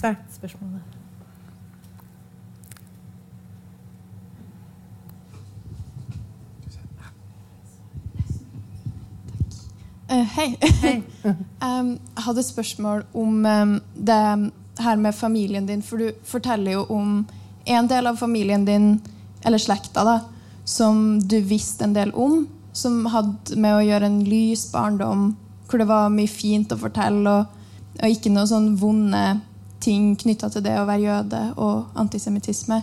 Där. 0.00 0.16
Spørsmål 0.30 0.70
der. 0.72 0.80
Eh, 10.08 10.24
Hei. 10.24 10.56
Em, 11.60 11.98
Jeg 12.16 12.24
hadde 12.24 12.40
et 12.40 12.46
spørsmål 12.46 13.04
om 13.14 13.46
em, 13.46 13.80
det 13.94 14.50
her 14.78 14.96
med 14.96 15.12
familien 15.14 15.66
din. 15.66 15.82
For 15.82 15.96
du 15.96 16.10
forteller 16.24 16.72
jo 16.72 16.86
om 16.88 17.26
en 17.64 17.88
del 17.88 18.06
av 18.06 18.16
familien 18.16 18.64
din, 18.64 19.00
eller 19.42 19.58
slekta, 19.58 20.04
da, 20.04 20.20
som 20.64 21.20
du 21.20 21.40
visste 21.40 21.84
en 21.84 21.94
del 21.96 22.12
om. 22.14 22.46
Som 22.72 23.06
hadde 23.10 23.56
med 23.58 23.74
å 23.74 23.82
gjøre 23.82 24.06
en 24.06 24.20
lys 24.24 24.68
barndom, 24.72 25.32
hvor 25.68 25.82
det 25.82 25.88
var 25.90 26.12
mye 26.14 26.30
fint 26.30 26.70
å 26.72 26.78
fortelle. 26.78 27.30
Og, 27.30 27.78
og 28.00 28.14
ikke 28.14 28.32
noe 28.32 28.46
sånn 28.48 28.74
vonde 28.78 29.40
ting 29.80 30.12
knytta 30.20 30.50
til 30.52 30.64
det 30.64 30.76
å 30.78 30.86
være 30.88 31.06
jøde 31.06 31.40
og 31.56 31.96
antisemittisme. 31.98 32.82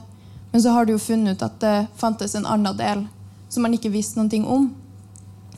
Men 0.52 0.64
så 0.64 0.74
har 0.74 0.86
du 0.86 0.96
jo 0.96 1.02
funnet 1.02 1.38
ut 1.38 1.46
at 1.46 1.60
det 1.62 1.76
fantes 2.00 2.36
en 2.36 2.48
annen 2.50 2.78
del 2.78 3.06
som 3.50 3.64
man 3.64 3.76
ikke 3.78 3.94
visste 3.94 4.20
noe 4.20 4.42
om. 4.50 4.70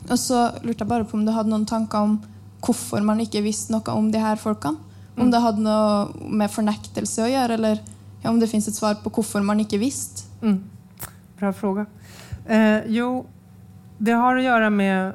Og 0.09 0.17
så 0.19 0.49
lurte 0.63 0.83
jeg 0.83 0.91
bare 0.91 1.07
på 1.07 1.17
om 1.17 1.25
du 1.25 1.33
hadde 1.33 1.51
noen 1.51 1.67
tanker 1.69 2.05
om 2.05 2.19
hvorfor 2.65 3.03
man 3.05 3.21
ikke 3.23 3.43
visste 3.45 3.73
noe 3.73 3.95
om 3.95 4.09
de 4.11 4.21
her 4.21 4.39
folkene. 4.41 4.77
Om 5.19 5.31
det 5.33 5.41
hadde 5.43 5.63
noe 5.63 6.29
med 6.31 6.51
fornektelse 6.51 7.25
å 7.25 7.31
gjøre, 7.31 7.57
eller 7.57 7.81
ja, 8.21 8.29
om 8.29 8.39
det 8.39 8.47
finns 8.47 8.67
ett 8.67 8.75
svar 8.75 8.95
på 8.95 9.09
hvorfor 9.09 9.41
man 9.41 9.59
inte 9.59 9.77
visst? 9.77 10.31
Mm. 10.41 10.63
Bra 11.39 11.53
fråga. 11.53 11.85
Eh, 12.45 12.79
jo, 12.87 13.25
det 13.97 14.11
har 14.11 14.35
att 14.35 14.43
göra 14.43 14.69
med 14.69 15.13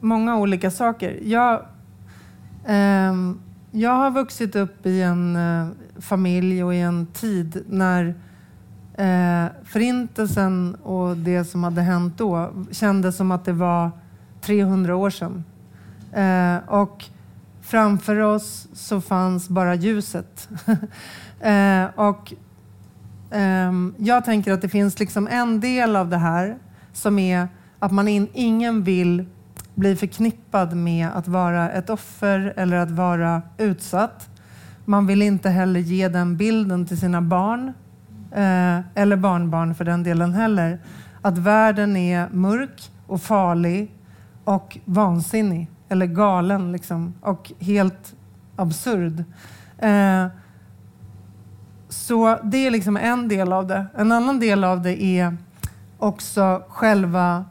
många 0.00 0.36
olika 0.36 0.70
saker. 0.70 1.20
Jag, 1.22 1.54
eh, 2.64 3.14
jag 3.70 3.94
har 3.94 4.10
vuxit 4.10 4.56
upp 4.56 4.86
i 4.86 5.02
en 5.02 5.36
eh, 5.36 5.68
familj 5.98 6.64
och 6.64 6.74
i 6.74 6.80
en 6.80 7.06
tid 7.06 7.64
när 7.68 8.14
eh, 8.94 9.46
förintelsen 9.64 10.74
och 10.74 11.16
det 11.16 11.44
som 11.44 11.64
hade 11.64 11.82
hänt 11.82 12.18
då 12.18 12.50
kändes 12.70 13.16
som 13.16 13.30
att 13.30 13.44
det 13.44 13.52
var 13.52 13.90
300 14.40 14.96
år 14.96 15.10
sedan. 15.10 15.44
Eh, 16.12 16.68
och 16.68 17.04
framför 17.62 18.18
oss 18.18 18.68
så 18.72 19.00
fanns 19.00 19.48
bara 19.48 19.74
ljuset. 19.74 20.48
eh, 21.40 21.84
och 21.94 22.32
eh, 23.30 23.72
jag 23.96 24.24
tänker 24.24 24.52
att 24.52 24.62
det 24.62 24.68
finns 24.68 24.98
liksom 24.98 25.28
en 25.28 25.60
del 25.60 25.96
av 25.96 26.08
det 26.08 26.16
här 26.16 26.56
som 26.92 27.18
är 27.18 27.48
att 27.78 27.92
man 27.92 28.08
in, 28.08 28.28
ingen 28.32 28.82
vill 28.82 29.24
bli 29.74 29.96
förknippad 29.96 30.76
med 30.76 31.08
att 31.14 31.28
vara 31.28 31.70
ett 31.70 31.90
offer 31.90 32.54
eller 32.56 32.76
att 32.76 32.90
vara 32.90 33.42
utsatt. 33.58 34.28
Man 34.84 35.06
vill 35.06 35.22
inte 35.22 35.48
heller 35.50 35.80
ge 35.80 36.08
den 36.08 36.36
bilden 36.36 36.86
till 36.86 37.00
sina 37.00 37.22
barn 37.22 37.72
eh, 38.32 38.80
eller 38.94 39.16
barnbarn 39.16 39.74
för 39.74 39.84
den 39.84 40.02
delen 40.02 40.34
heller. 40.34 40.78
Att 41.22 41.38
världen 41.38 41.96
är 41.96 42.28
mörk 42.28 42.90
och 43.06 43.22
farlig 43.22 43.94
och 44.44 44.78
vansinnig 44.84 45.68
eller 45.88 46.06
galen 46.06 46.72
liksom, 46.72 47.14
och 47.20 47.52
helt 47.58 48.14
absurd. 48.56 49.24
Eh, 49.78 50.26
så 51.88 52.38
det 52.42 52.66
är 52.66 52.70
liksom 52.70 52.96
en 52.96 53.28
del 53.28 53.52
av 53.52 53.66
det. 53.66 53.86
En 53.96 54.12
annan 54.12 54.40
del 54.40 54.64
av 54.64 54.82
det 54.82 55.02
är 55.02 55.36
också 55.98 56.62
själva 56.68 57.44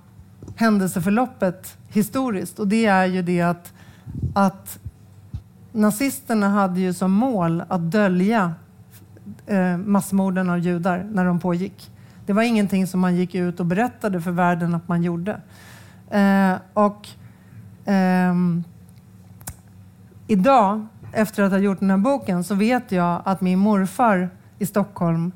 händelseförloppet 0.56 1.78
historiskt. 1.90 2.60
Och 2.60 2.68
det 2.68 2.86
är 2.86 3.06
ju 3.06 3.22
det 3.22 3.42
att, 3.42 3.74
att 4.34 4.80
nazisterna 5.72 6.50
hade 6.50 6.80
ju 6.80 6.94
som 6.94 7.12
mål 7.12 7.64
att 7.68 7.92
dölja 7.92 8.54
eh, 9.46 9.78
massmorden 9.78 10.50
av 10.50 10.60
judar 10.60 11.08
när 11.12 11.26
de 11.26 11.40
pågick. 11.40 11.92
Det 12.26 12.34
var 12.34 12.44
ingenting 12.44 12.88
som 12.88 13.00
man 13.00 13.16
gick 13.16 13.36
ut 13.36 13.60
och 13.60 13.66
berättade 13.66 14.22
för 14.22 14.32
världen 14.32 14.76
att 14.76 14.88
man 14.88 15.04
gjorde. 15.04 15.42
Eh, 16.12 16.54
och 16.74 17.08
eh, 17.90 18.36
idag 20.28 20.88
efter 21.16 21.44
att 21.44 21.52
ha 21.52 21.60
gjort 21.60 21.80
den 21.80 21.90
här 21.90 21.98
boken 21.98 22.44
så 22.44 22.56
vet 22.56 22.92
jag 22.92 23.22
att 23.26 23.42
min 23.42 23.60
morfar 23.60 24.30
i 24.60 24.66
Stockholm, 24.66 25.32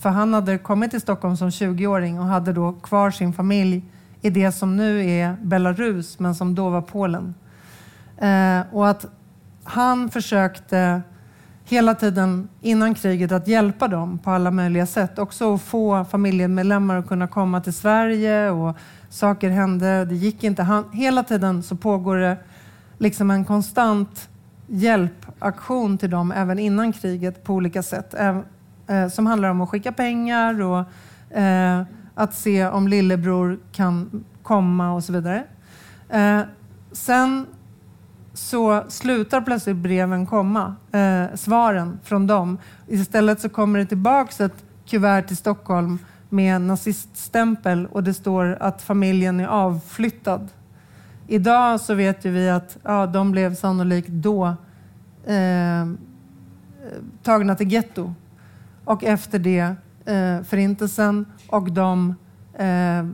för 0.00 0.08
han 0.08 0.34
hade 0.34 0.58
kommit 0.58 0.90
till 0.90 1.00
Stockholm 1.00 1.36
som 1.36 1.50
20-åring 1.50 2.18
och 2.18 2.26
hade 2.26 2.52
då 2.52 2.72
kvar 2.72 3.10
sin 3.10 3.32
familj 3.32 3.84
i 4.20 4.30
det 4.30 4.52
som 4.52 4.76
nu 4.76 5.10
är 5.10 5.36
Belarus 5.42 6.18
men 6.18 6.34
som 6.34 6.54
då 6.54 6.70
var 6.70 6.82
Polen. 6.82 7.34
Eh, 8.18 8.60
och 8.72 8.88
att 8.88 9.06
han 9.64 10.10
försökte 10.10 11.02
hela 11.64 11.94
tiden 11.94 12.48
innan 12.60 12.94
kriget 12.94 13.32
att 13.32 13.48
hjälpa 13.48 13.88
dem 13.88 14.18
på 14.18 14.30
alla 14.30 14.50
möjliga 14.50 14.86
sätt. 14.86 15.18
Också 15.18 15.54
att 15.54 15.62
få 15.62 16.04
familjemedlemmar 16.04 16.96
att 16.96 17.08
kunna 17.08 17.26
komma 17.26 17.60
till 17.60 17.72
Sverige 17.72 18.50
och 18.50 18.76
saker 19.10 19.50
hände, 19.50 20.04
det 20.04 20.14
gick 20.14 20.44
inte. 20.44 20.62
Han, 20.62 20.84
hela 20.92 21.22
tiden 21.22 21.62
så 21.62 21.76
pågår 21.76 22.16
det 22.16 22.36
liksom 22.98 23.30
en 23.30 23.44
konstant 23.44 24.28
hjälpaktion 24.72 25.98
till 25.98 26.10
dem 26.10 26.32
även 26.32 26.58
innan 26.58 26.92
kriget 26.92 27.44
på 27.44 27.54
olika 27.54 27.82
sätt. 27.82 28.14
Eh, 28.86 29.08
som 29.08 29.26
handlar 29.26 29.50
om 29.50 29.60
att 29.60 29.68
skicka 29.68 29.92
pengar 29.92 30.62
och 30.62 30.84
eh, 31.38 31.82
att 32.14 32.34
se 32.34 32.66
om 32.66 32.88
lillebror 32.88 33.58
kan 33.72 34.24
komma 34.42 34.92
och 34.92 35.04
så 35.04 35.12
vidare. 35.12 35.44
Eh, 36.08 36.40
sen 36.92 37.46
så 38.34 38.84
slutar 38.88 39.40
plötsligt 39.40 39.76
breven 39.76 40.26
komma, 40.26 40.74
svaren 41.34 41.98
från 42.04 42.26
dem. 42.26 42.58
Istället 42.86 43.40
så 43.40 43.48
kommer 43.48 43.78
det 43.78 43.86
tillbaks 43.86 44.40
ett 44.40 44.64
kuvert 44.86 45.22
till 45.22 45.36
Stockholm 45.36 45.98
med 46.28 46.60
naziststämpel 46.60 47.86
och 47.86 48.02
det 48.04 48.14
står 48.14 48.56
att 48.60 48.82
familjen 48.82 49.40
är 49.40 49.46
avflyttad 49.46 50.48
Idag 51.26 51.80
så 51.80 51.94
vet 51.94 52.24
ju 52.24 52.30
vi 52.30 52.50
att 52.50 52.76
ja, 52.82 53.06
de 53.06 53.32
blev 53.32 53.54
sannolikt 53.54 54.08
då 54.08 54.46
eh, 55.26 55.86
tagna 57.22 57.54
till 57.54 57.72
getto. 57.72 58.14
Och 58.84 59.04
efter 59.04 59.38
det 59.38 59.74
eh, 60.04 60.42
förintelsen 60.42 61.26
och 61.48 61.72
de 61.72 62.14
eh, 62.54 63.06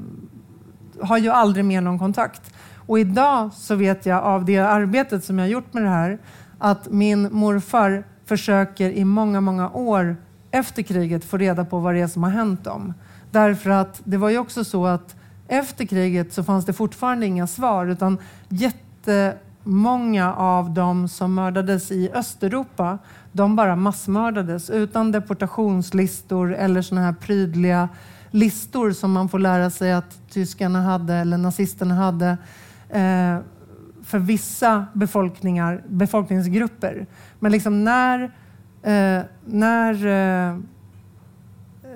har 1.06 1.18
ju 1.18 1.28
aldrig 1.28 1.64
mer 1.64 1.80
någon 1.80 1.98
kontakt. 1.98 2.54
Och 2.86 2.98
idag 2.98 3.52
så 3.52 3.74
vet 3.74 4.06
jag 4.06 4.24
av 4.24 4.44
det 4.44 4.58
arbetet 4.58 5.24
som 5.24 5.38
jag 5.38 5.48
gjort 5.48 5.74
med 5.74 5.82
det 5.82 5.88
här 5.88 6.18
att 6.58 6.90
min 6.90 7.28
morfar 7.32 8.04
försöker 8.24 8.90
i 8.90 9.04
många, 9.04 9.40
många 9.40 9.70
år 9.70 10.16
efter 10.50 10.82
kriget 10.82 11.24
få 11.24 11.36
reda 11.36 11.64
på 11.64 11.78
vad 11.78 11.94
det 11.94 12.00
är 12.00 12.06
som 12.06 12.22
har 12.22 12.30
hänt 12.30 12.64
dem. 12.64 12.94
Därför 13.30 13.70
att 13.70 14.00
det 14.04 14.16
var 14.16 14.30
ju 14.30 14.38
också 14.38 14.64
så 14.64 14.86
att 14.86 15.16
efter 15.48 15.84
kriget 15.84 16.32
så 16.32 16.44
fanns 16.44 16.66
det 16.66 16.72
fortfarande 16.72 17.26
inga 17.26 17.46
svar 17.46 17.86
utan 17.86 18.18
jättemånga 18.48 20.34
av 20.34 20.70
dem 20.70 21.08
som 21.08 21.34
mördades 21.34 21.90
i 21.90 22.10
Östeuropa 22.14 22.98
de 23.32 23.56
bara 23.56 23.76
massmördades 23.76 24.70
utan 24.70 25.12
deportationslistor 25.12 26.54
eller 26.54 26.82
såna 26.82 27.00
här 27.00 27.12
prydliga 27.12 27.88
listor 28.30 28.92
som 28.92 29.12
man 29.12 29.28
får 29.28 29.38
lära 29.38 29.70
sig 29.70 29.92
att 29.92 30.30
tyskarna 30.30 30.82
hade 30.82 31.14
eller 31.14 31.38
nazisterna 31.38 31.94
hade. 31.94 32.38
Eh, 32.88 33.38
för 34.04 34.18
vissa 34.18 34.86
befolkningar, 34.92 35.82
befolkningsgrupper. 35.88 37.06
Men 37.38 37.52
liksom 37.52 37.84
när, 37.84 38.22
eh, 38.82 39.22
när 39.44 40.06
eh, 40.06 40.48
eh, 40.48 40.58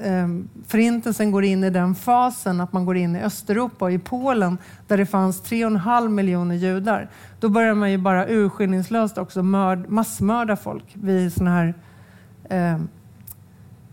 Ehm, 0.04 0.48
förintelsen 0.66 1.30
går 1.30 1.44
in 1.44 1.64
i 1.64 1.70
den 1.70 1.94
fasen 1.94 2.60
att 2.60 2.72
man 2.72 2.84
går 2.84 2.96
in 2.96 3.16
i 3.16 3.22
Östeuropa 3.22 3.84
och 3.84 3.92
i 3.92 3.98
Polen 3.98 4.58
där 4.86 4.96
det 4.96 5.06
fanns 5.06 5.42
3,5 5.42 6.08
miljoner 6.08 6.54
judar. 6.54 7.10
Då 7.40 7.48
börjar 7.48 7.74
man 7.74 7.90
ju 7.90 7.98
bara 7.98 8.28
urskillningslöst 8.28 9.18
också 9.18 9.42
mörd, 9.42 9.88
massmörda 9.88 10.56
folk 10.56 10.84
vid 10.94 11.32
sådana 11.32 11.50
här 11.50 11.74
eh, 12.50 12.80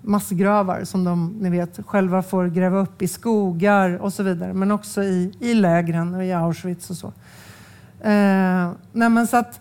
massgravar 0.02 0.84
som 0.84 1.04
de 1.04 1.38
ni 1.40 1.50
vet, 1.50 1.80
själva 1.86 2.22
får 2.22 2.48
gräva 2.48 2.80
upp 2.80 3.02
i 3.02 3.08
skogar 3.08 3.98
och 3.98 4.14
så 4.14 4.24
vidare. 4.24 4.54
Men 4.54 4.72
också 4.72 5.04
i, 5.04 5.34
i 5.40 5.54
lägren 5.54 6.16
och 6.16 6.26
i 6.26 6.34
Auschwitz 6.34 6.90
och 6.90 6.96
så. 6.96 7.08
Eh, 8.02 8.72
nej 8.92 9.10
men 9.10 9.28
så 9.28 9.38
att, 9.38 9.60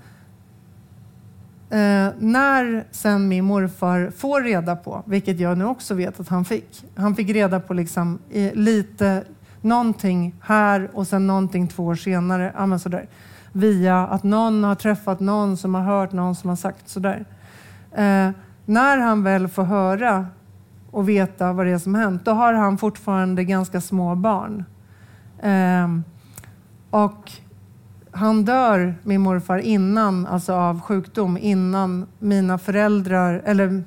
eh, 1.71 2.09
när 2.19 2.85
sen 2.91 3.29
min 3.29 3.45
morfar 3.45 4.13
får 4.17 4.41
reda 4.41 4.77
på, 4.77 5.03
vilket 5.07 5.41
jag 5.41 5.59
nu 5.59 5.65
också 5.65 5.95
vet 5.95 6.21
att 6.21 6.29
han 6.29 6.45
fick. 6.45 6.85
Han 6.97 7.15
fick 7.15 7.31
reda 7.31 7.61
på 7.61 7.75
liksom, 7.75 8.19
lite, 8.53 9.25
någonting 9.61 10.35
här 10.41 10.91
och 10.93 11.07
sen 11.07 11.27
någonting 11.27 11.69
två 11.69 11.85
år 11.85 11.95
senare. 11.95 12.53
Ja, 12.57 12.79
sådär, 12.79 13.09
via 13.53 14.07
att 14.07 14.23
någon 14.23 14.65
har 14.65 14.75
träffat 14.75 15.21
någon 15.21 15.57
som 15.57 15.75
har 15.75 15.83
hört 15.83 16.13
någon 16.13 16.35
som 16.35 16.49
har 16.49 16.57
sagt 16.57 16.89
sådär. 16.89 17.25
Eh, 17.93 18.31
när 18.65 18.99
han 18.99 19.23
väl 19.23 19.49
får 19.49 19.65
höra 19.65 20.27
och 20.91 21.09
veta 21.09 21.53
vad 21.53 21.67
det 21.67 21.73
är 21.73 21.79
som 21.79 21.95
hänt, 21.95 22.25
då 22.25 22.31
har 22.31 22.53
han 22.53 22.79
fortfarande 22.79 23.45
ganska 23.45 23.81
små 23.81 24.15
barn. 24.15 24.65
Eh, 25.43 25.89
och 26.91 27.33
han 28.13 28.45
dör, 28.45 28.95
min 29.03 29.21
morfar, 29.21 29.59
innan, 29.59 30.27
alltså 30.27 30.53
av 30.53 30.81
sjukdom, 30.81 31.39
innan 31.39 32.07
mina 32.19 32.59
föräldrar, 32.59 33.43
eller 33.45 33.83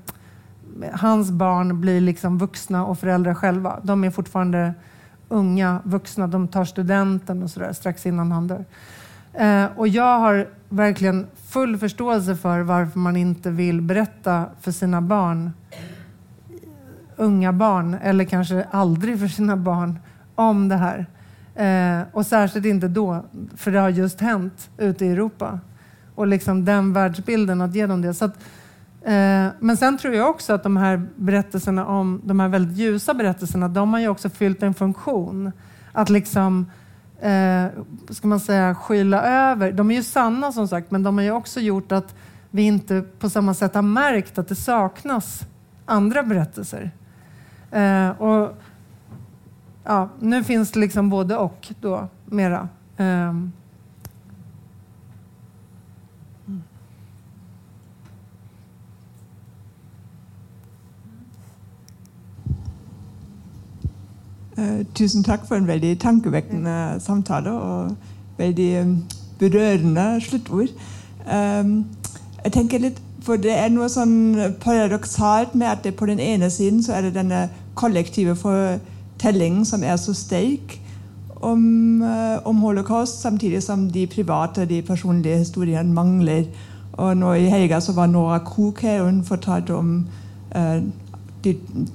hans 0.94 1.32
barn 1.32 1.82
blir 1.82 2.02
liksom 2.02 2.38
vuxna 2.38 2.86
och 2.86 3.00
föräldrar 3.00 3.34
själva. 3.34 3.80
De 3.84 4.04
är 4.04 4.12
fortfarande 4.12 4.74
unga 5.30 5.80
vuxna, 5.84 6.28
de 6.28 6.48
tar 6.48 6.66
studenten 6.66 7.44
och 7.44 7.50
sådär 7.50 7.74
strax 7.74 8.06
innan 8.06 8.32
han 8.32 8.48
dör. 8.48 8.66
Eh, 9.34 9.66
och 9.76 9.88
jag 9.88 10.20
har 10.20 10.48
verkligen 10.70 11.28
full 11.48 11.78
förståelse 11.78 12.36
för 12.36 12.60
varför 12.60 13.00
man 13.00 13.16
inte 13.16 13.52
vill 13.52 13.82
berätta 13.82 14.46
för 14.62 14.72
sina 14.72 15.02
barn, 15.02 15.52
unga 17.16 17.54
barn, 17.54 17.94
eller 17.94 18.26
kanske 18.26 18.66
aldrig 18.72 19.20
för 19.20 19.28
sina 19.28 19.58
barn, 19.58 20.00
om 20.36 20.70
det 20.70 20.76
här. 20.76 21.06
Eh, 21.56 22.02
och 22.12 22.26
särskilt 22.26 22.66
inte 22.66 22.88
då, 22.88 23.26
för 23.56 23.72
det 23.72 23.80
har 23.80 23.90
just 23.90 24.22
hänt 24.22 24.70
ute 24.78 25.06
i 25.06 25.10
Europa. 25.10 25.60
Och 26.16 26.28
liksom 26.28 26.66
den 26.66 26.94
världsbilden, 26.94 27.62
att 27.62 27.76
ge 27.76 27.88
dem 27.88 28.02
det. 28.02 28.14
Så 28.14 28.26
att, 28.26 28.36
eh, 29.02 29.48
men 29.60 29.78
sen 29.78 29.98
tror 29.98 30.14
jag 30.14 30.30
också 30.30 30.54
att 30.54 30.64
de 30.64 30.78
här 30.78 31.08
berättelserna 31.16 31.86
om 31.86 32.22
de 32.24 32.40
här 32.40 32.48
väldigt 32.48 32.78
ljusa 32.78 33.14
berättelserna, 33.14 33.68
de 33.68 33.94
har 33.94 34.00
ju 34.00 34.08
också 34.08 34.30
fyllt 34.30 34.64
en 34.64 34.74
funktion. 34.74 35.52
Att 35.92 36.10
liksom 36.10 36.66
eh, 37.22 37.66
ska 38.10 38.28
man 38.28 38.40
säga, 38.40 38.76
skyla 38.76 39.22
över. 39.22 39.72
De 39.72 39.92
är 39.92 39.96
ju 39.96 40.04
sanna 40.04 40.52
som 40.52 40.68
sagt, 40.68 40.92
men 40.92 41.04
de 41.04 41.18
har 41.18 41.24
ju 41.24 41.32
också 41.32 41.60
gjort 41.60 41.92
att 41.92 42.16
vi 42.50 42.62
inte 42.62 43.02
på 43.20 43.30
samma 43.30 43.54
sätt 43.54 43.76
har 43.76 43.82
märkt 43.82 44.38
att 44.38 44.48
det 44.48 44.56
saknas 44.56 45.42
andra 45.86 46.24
berättelser. 46.24 46.92
Eh, 47.72 48.10
och 48.10 48.62
ja, 49.84 50.10
Nu 50.20 50.44
finns 50.44 50.72
det 50.72 50.80
liksom 50.80 51.10
både 51.10 51.38
och 51.38 51.74
då, 51.82 52.08
mera. 52.26 52.70
Um. 52.98 53.52
Uh, 64.58 64.86
tusen 64.94 65.24
takk 65.24 65.48
for 65.48 65.56
en 65.56 65.68
veldig 65.68 66.00
tankevekkende 66.00 67.00
samtale 67.00 67.52
og 67.52 67.96
veldig 68.38 68.72
berörande 68.78 69.22
berørende 69.42 70.22
sluttord. 70.22 70.68
Um, 71.26 71.86
jeg 72.44 72.52
tenker 72.52 72.80
litt, 72.80 73.02
for 73.22 73.38
Det 73.38 73.54
er 73.54 73.70
noe 73.70 73.86
sånn 73.90 74.54
paradoksalt 74.64 75.54
med 75.54 75.68
at 75.70 75.84
det 75.86 75.94
på 75.98 76.08
den 76.10 76.20
ene 76.20 76.50
siden 76.50 76.82
så 76.82 76.96
er 76.98 77.06
det 77.06 77.14
denne 77.20 77.44
kollektive 77.78 78.34
fortellingen 79.22 79.66
som 79.66 79.84
er 79.84 79.96
så 79.96 80.14
sterk 80.14 80.80
om, 81.42 82.02
uh, 82.02 82.48
om 82.48 82.56
holocaust, 82.56 83.22
samtidig 83.22 83.64
som 83.64 83.90
de 83.90 84.08
private, 84.08 84.66
de 84.66 84.82
personlige 84.82 85.38
historiene 85.38 85.94
mangler. 85.94 86.44
Og 86.94 87.18
nå 87.18 87.34
I 87.34 87.50
helga 87.50 87.80
så 87.80 87.94
var 87.94 88.06
Nora 88.06 88.40
Krok 88.40 88.82
her, 88.82 89.02
og 89.02 89.06
hun 89.06 89.24
fortalte 89.24 89.76
om 89.76 90.08
uh, 90.56 90.82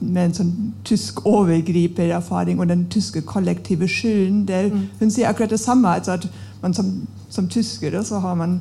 med 0.00 0.24
en 0.24 0.34
sånn 0.34 0.54
tysk 0.84 1.20
overgripererfaring 1.26 2.58
og 2.60 2.68
den 2.68 2.88
tyske 2.90 3.20
kollektive 3.22 3.86
skylden. 3.88 4.42
Mm. 4.72 4.88
Hun 4.98 5.10
sier 5.10 5.28
akkurat 5.28 5.50
det 5.50 5.60
samme. 5.60 5.88
Altså 5.88 6.12
at 6.12 6.26
man 6.62 6.74
som, 6.74 7.06
som 7.30 7.48
tysker 7.48 8.02
så 8.02 8.18
har 8.18 8.34
man 8.34 8.60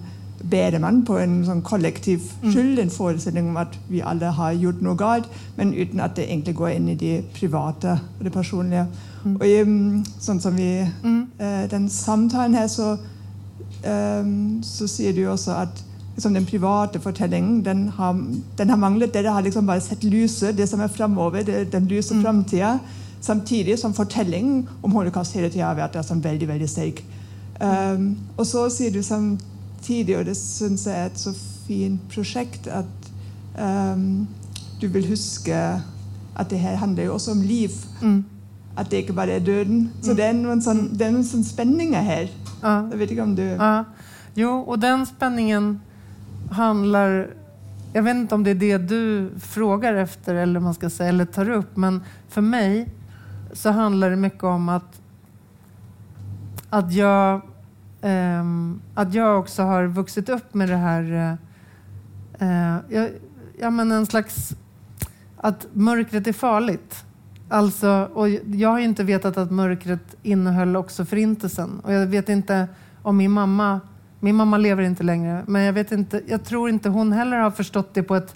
bærer 0.49 0.79
man 0.79 1.01
på 1.05 1.17
en 1.17 1.39
sånn 1.45 1.63
kollektiv 1.65 2.21
mm. 2.41 2.51
skyld, 2.51 2.79
en 2.79 2.93
forestilling 2.93 3.49
om 3.49 3.57
at 3.61 3.77
vi 3.89 4.03
alle 4.05 4.29
har 4.37 4.53
gjort 4.59 4.83
noe 4.85 4.97
galt, 4.99 5.29
men 5.57 5.73
uten 5.73 6.03
at 6.03 6.15
det 6.17 6.27
egentlig 6.27 6.55
går 6.59 6.75
inn 6.75 6.89
i 6.93 6.97
det 6.99 7.15
private 7.33 7.97
og 8.17 8.23
det 8.27 8.33
personlige. 8.33 8.85
Mm. 9.23 9.35
Og 9.39 9.45
um, 9.65 10.03
sånn 10.21 10.41
som 10.43 10.57
vi, 10.57 10.69
mm. 11.03 11.21
uh, 11.41 11.63
Den 11.71 11.89
samtalen 11.89 12.57
her, 12.57 12.67
så, 12.69 12.95
um, 13.85 14.61
så 14.63 14.89
sier 14.91 15.15
du 15.17 15.23
også 15.31 15.57
at 15.63 15.81
liksom 16.15 16.35
den 16.37 16.45
private 16.47 17.01
fortellingen 17.03 17.63
den 17.65 17.87
har, 17.97 18.13
den 18.57 18.69
har 18.69 18.79
manglet. 18.79 19.13
Dere 19.13 19.33
har 19.33 19.43
liksom 19.43 19.65
bare 19.67 19.81
sett 19.81 20.03
lyset, 20.03 20.55
det 20.57 20.69
som 20.69 20.79
er 20.79 20.93
framover, 20.93 21.43
den 21.71 21.89
lyse 21.91 22.13
mm. 22.13 22.21
framtida. 22.23 22.77
Samtidig 23.21 23.79
som 23.79 23.93
fortellingen 23.93 24.67
om 24.83 24.93
holocaust 24.93 25.33
hele 25.33 25.49
tida 25.49 25.71
har 25.71 25.79
vært 25.79 25.97
sånn 26.05 26.21
veldig 26.23 26.47
veldig 26.47 26.69
sterk. 26.69 27.01
Um, 27.55 28.13
og 28.37 28.45
så 28.45 28.67
sier 28.69 28.91
du 28.91 29.01
samtidig, 29.75 30.17
og 30.17 30.25
det 30.25 30.35
syns 30.37 30.85
jeg 30.87 30.95
er 30.95 31.09
et 31.09 31.19
så 31.19 31.33
fint 31.67 32.01
prosjekt, 32.09 32.67
at 32.67 32.85
um, 33.59 34.27
du 34.81 34.87
vil 34.87 35.07
huske 35.09 35.55
at 36.35 36.49
det 36.49 36.59
her 36.59 36.75
handler 36.75 37.05
jo 37.05 37.13
også 37.13 37.31
om 37.31 37.41
liv. 37.41 37.69
Mm. 38.01 38.25
At 38.77 38.91
det 38.91 38.97
ikke 38.97 39.13
bare 39.13 39.31
er 39.31 39.39
døden. 39.39 39.91
Så 40.01 40.11
mm. 40.11 40.17
det 40.17 40.25
er 40.25 40.33
noen, 40.33 40.61
sånn, 40.61 40.89
det 40.91 41.05
er 41.07 41.11
noen 41.11 41.23
sånn 41.23 41.45
spenninger 41.47 42.01
her. 42.01 42.27
Ja. 42.61 42.81
Jeg 42.91 42.99
vet 42.99 43.11
ikke 43.11 43.23
om 43.23 43.35
du 43.35 43.43
ja. 43.43 43.85
Jo, 44.35 44.65
og 44.67 44.81
den 44.81 45.05
spenningen 45.05 45.79
handlar... 46.51 47.27
Jag 47.93 48.03
vet 48.03 48.15
inte 48.15 48.35
om 48.35 48.43
det 48.43 48.51
är 48.51 48.55
det 48.55 48.77
du 48.77 49.29
frågar 49.39 49.93
efter 49.93 50.35
eller, 50.35 50.59
man 50.59 50.73
ska 50.73 50.89
säga, 50.89 51.09
eller 51.09 51.25
tar 51.25 51.49
upp, 51.49 51.77
men 51.77 52.01
för 52.29 52.41
mig 52.41 52.89
så 53.53 53.69
handlar 53.69 54.09
det 54.09 54.15
mycket 54.15 54.43
om 54.43 54.69
att, 54.69 55.01
att, 56.69 56.93
jag, 56.93 57.41
Ehm, 58.05 58.81
att 58.93 59.13
jag 59.13 59.39
också 59.39 59.63
har 59.63 59.85
vuxit 59.85 60.29
upp 60.29 60.53
med 60.53 60.69
det 60.69 60.75
här... 60.75 61.37
Eh, 62.39 62.47
eh 62.47 62.77
jag, 62.89 63.09
ja, 63.59 63.69
men 63.69 63.91
en 63.91 64.05
slags... 64.05 64.55
Att 65.37 65.67
mörkret 65.73 66.27
är 66.27 66.33
farligt. 66.33 67.05
Alltså, 67.49 68.09
och 68.13 68.29
jag 68.29 68.69
har 68.69 68.79
inte 68.79 69.03
vetat 69.03 69.37
att 69.37 69.51
mörkret 69.51 70.15
innehöll 70.23 70.75
också 70.75 71.05
förintelsen. 71.05 71.79
Och 71.79 71.93
jag 71.93 72.07
vet 72.07 72.29
inte 72.29 72.67
om 73.01 73.17
min 73.17 73.31
mamma 73.31 73.79
min 74.19 74.35
mamma 74.35 74.57
lever 74.57 74.83
inte 74.83 75.03
längre, 75.03 75.43
men 75.47 75.61
jag, 75.61 75.73
vet 75.73 75.91
inte, 75.91 76.21
jag 76.27 76.43
tror 76.43 76.69
inte 76.69 76.89
hon 76.89 77.11
heller 77.11 77.37
har 77.37 77.51
förstått 77.51 77.93
det 77.93 78.03
på 78.03 78.15
ett, 78.15 78.35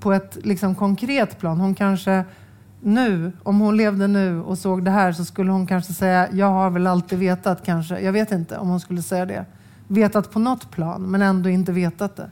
på 0.00 0.12
ett 0.12 0.38
liksom 0.42 0.74
konkret 0.74 1.38
plan. 1.38 1.60
Hon 1.60 1.74
kanske 1.74 2.24
nu, 2.82 3.32
om 3.42 3.60
hon 3.60 3.76
levde 3.76 4.06
nu 4.06 4.40
och 4.40 4.58
såg 4.58 4.84
det 4.84 4.90
här 4.90 5.12
så 5.12 5.24
skulle 5.24 5.50
hon 5.52 5.66
kanske 5.66 5.92
säga, 5.92 6.28
jag 6.32 6.46
har 6.46 6.70
väl 6.70 6.86
alltid 6.86 7.18
vetat 7.18 7.64
kanske. 7.64 8.00
Jag 8.00 8.12
vet 8.12 8.32
inte 8.32 8.58
om 8.58 8.68
hon 8.68 8.80
skulle 8.80 9.02
säga 9.02 9.26
det. 9.26 9.44
Vetat 9.88 10.30
på 10.30 10.38
något 10.38 10.70
plan, 10.70 11.02
men 11.02 11.22
ändå 11.22 11.48
inte 11.48 11.72
vetat 11.72 12.16
det. 12.16 12.30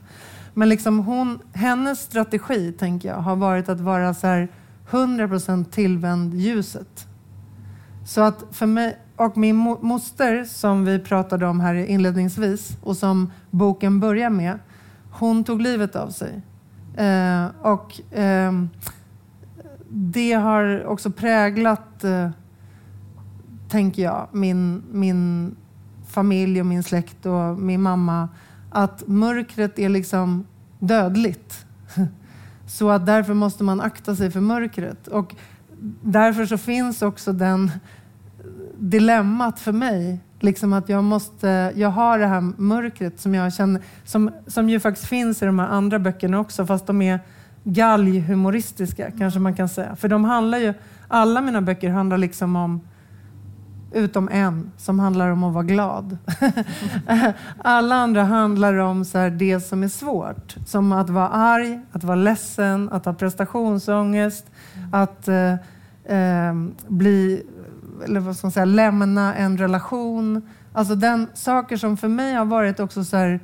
Men 0.53 0.69
liksom 0.69 0.99
hon, 0.99 1.39
hennes 1.53 1.99
strategi, 1.99 2.71
tänker 2.71 3.09
jag, 3.09 3.15
har 3.15 3.35
varit 3.35 3.69
att 3.69 3.79
vara 3.79 4.13
så 4.13 4.27
här 4.27 4.47
100% 4.89 5.65
tillvänd 5.65 6.33
ljuset. 6.33 7.07
Så 8.05 8.21
att 8.21 8.43
för 8.51 8.65
mig, 8.65 8.97
och 9.15 9.37
min 9.37 9.55
moster, 9.81 10.43
som 10.43 10.85
vi 10.85 10.99
pratade 10.99 11.45
om 11.45 11.59
här 11.59 11.73
inledningsvis 11.73 12.77
och 12.81 12.97
som 12.97 13.31
boken 13.49 13.99
börjar 13.99 14.29
med, 14.29 14.59
hon 15.11 15.43
tog 15.43 15.61
livet 15.61 15.95
av 15.95 16.09
sig. 16.09 16.41
Eh, 16.97 17.45
och 17.61 18.17
eh, 18.19 18.51
det 19.89 20.33
har 20.33 20.85
också 20.85 21.11
präglat, 21.11 22.03
eh, 22.03 22.29
tänker 23.69 24.03
jag, 24.03 24.27
min, 24.31 24.83
min 24.91 25.55
familj 26.07 26.59
och 26.59 26.65
min 26.65 26.83
släkt 26.83 27.25
och 27.25 27.59
min 27.59 27.81
mamma. 27.81 28.29
Att 28.69 29.07
mörkret 29.07 29.79
är 29.79 29.89
liksom 29.89 30.45
dödligt. 30.79 31.65
Så 32.67 32.89
att 32.89 33.05
därför 33.05 33.33
måste 33.33 33.63
man 33.63 33.81
akta 33.81 34.15
sig 34.15 34.31
för 34.31 34.41
mörkret. 34.41 35.07
Och 35.07 35.35
därför 36.01 36.45
så 36.45 36.57
finns 36.57 37.01
också 37.01 37.33
den 37.33 37.71
dilemmat 38.77 39.59
för 39.59 39.71
mig 39.71 40.19
Liksom 40.41 40.73
att 40.73 40.89
jag 40.89 41.03
måste, 41.03 41.73
jag 41.75 41.89
har 41.89 42.19
det 42.19 42.27
här 42.27 42.41
mörkret 42.57 43.19
som 43.19 43.35
jag 43.35 43.53
känner, 43.53 43.81
som, 44.03 44.31
som 44.47 44.69
ju 44.69 44.79
faktiskt 44.79 45.07
finns 45.07 45.41
i 45.41 45.45
de 45.45 45.59
här 45.59 45.67
andra 45.67 45.99
böckerna 45.99 46.39
också, 46.39 46.65
fast 46.65 46.87
de 46.87 47.01
är 47.01 47.19
galghumoristiska 47.73 49.11
kanske 49.11 49.39
man 49.39 49.55
kan 49.55 49.69
säga. 49.69 49.95
För 49.95 50.07
de 50.07 50.23
handlar 50.23 50.57
ju, 50.57 50.73
alla 51.07 51.41
mina 51.41 51.61
böcker 51.61 51.89
handlar 51.89 52.17
liksom 52.17 52.55
om 52.55 52.81
Utom 53.91 54.29
en 54.31 54.71
som 54.77 54.99
handlar 54.99 55.29
om 55.29 55.43
att 55.43 55.53
vara 55.53 55.63
glad. 55.63 56.17
Alla 57.57 57.95
andra 57.95 58.23
handlar 58.23 58.73
om 58.73 59.05
så 59.05 59.17
här, 59.17 59.29
det 59.29 59.59
som 59.59 59.83
är 59.83 59.87
svårt. 59.87 60.55
Som 60.65 60.91
att 60.91 61.09
vara 61.09 61.27
arg, 61.29 61.79
att 61.91 62.03
vara 62.03 62.15
ledsen, 62.15 62.89
att 62.91 63.05
ha 63.05 63.13
prestationsångest, 63.13 64.45
att 64.91 65.27
eh, 65.27 65.53
eh, 66.05 66.53
bli, 66.87 67.43
eller 68.05 68.19
vad 68.19 68.37
ska 68.37 68.47
man 68.47 68.51
säga, 68.51 68.65
lämna 68.65 69.35
en 69.35 69.57
relation. 69.57 70.41
Alltså 70.73 70.95
den, 70.95 71.27
saker 71.33 71.77
som 71.77 71.97
för 71.97 72.07
mig 72.07 72.33
har 72.33 72.45
varit 72.45 72.79
också 72.79 73.03
så 73.03 73.17
här, 73.17 73.39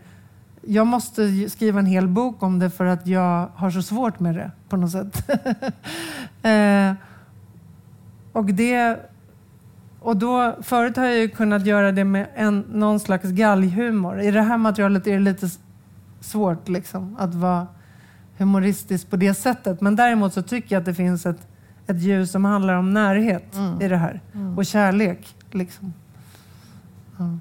jag 0.68 0.88
måste 0.88 1.50
skriva 1.50 1.80
en 1.80 1.86
hel 1.86 2.08
bok 2.08 2.44
om 2.44 2.60
det 2.60 2.70
för 2.70 2.86
att 2.86 3.08
jag 3.08 3.50
har 3.56 3.72
så 3.72 3.82
svårt 3.82 4.20
med 4.20 4.36
det 4.36 4.52
på 4.70 4.78
något 4.78 4.92
sätt. 4.92 5.30
eh, 6.42 6.94
och 8.32 8.46
det 8.46 9.00
och 10.06 10.18
då, 10.18 10.56
förut 10.62 10.98
har 10.98 11.06
jag 11.06 11.18
ju 11.18 11.30
kunnat 11.30 11.66
göra 11.66 11.92
det 11.92 12.04
med 12.04 12.28
en, 12.36 12.60
någon 12.60 13.00
slags 13.00 13.30
galghumor. 13.30 14.22
I 14.22 14.32
det 14.32 14.42
här 14.42 14.58
materialet 14.58 15.08
är 15.08 15.12
det 15.12 15.20
lite 15.20 15.50
svårt 16.20 16.70
liksom, 16.70 17.16
att 17.20 17.36
vara 17.36 17.68
humoristisk 18.38 19.10
på 19.10 19.16
det 19.16 19.34
sättet. 19.34 19.82
Men 19.82 19.96
däremot 19.96 20.34
så 20.34 20.42
tycker 20.42 20.76
jag 20.76 20.80
att 20.80 20.86
det 20.86 20.94
finns 20.94 21.26
ett, 21.26 21.48
ett 21.88 22.02
ljus 22.02 22.32
som 22.32 22.46
handlar 22.46 22.74
om 22.74 22.94
närhet 22.94 23.56
mm. 23.56 23.82
i 23.82 23.88
det 23.88 23.98
här. 23.98 24.22
Mm. 24.34 24.58
Och 24.58 24.66
kärlek. 24.66 25.36
Liksom. 25.52 25.94
Mm. 27.20 27.40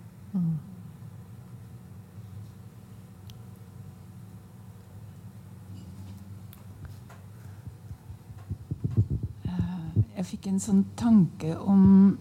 Jag 10.25 10.29
fick 10.29 10.47
en 10.47 10.61
sån 10.61 10.85
tanke 10.97 11.57
om 11.57 12.17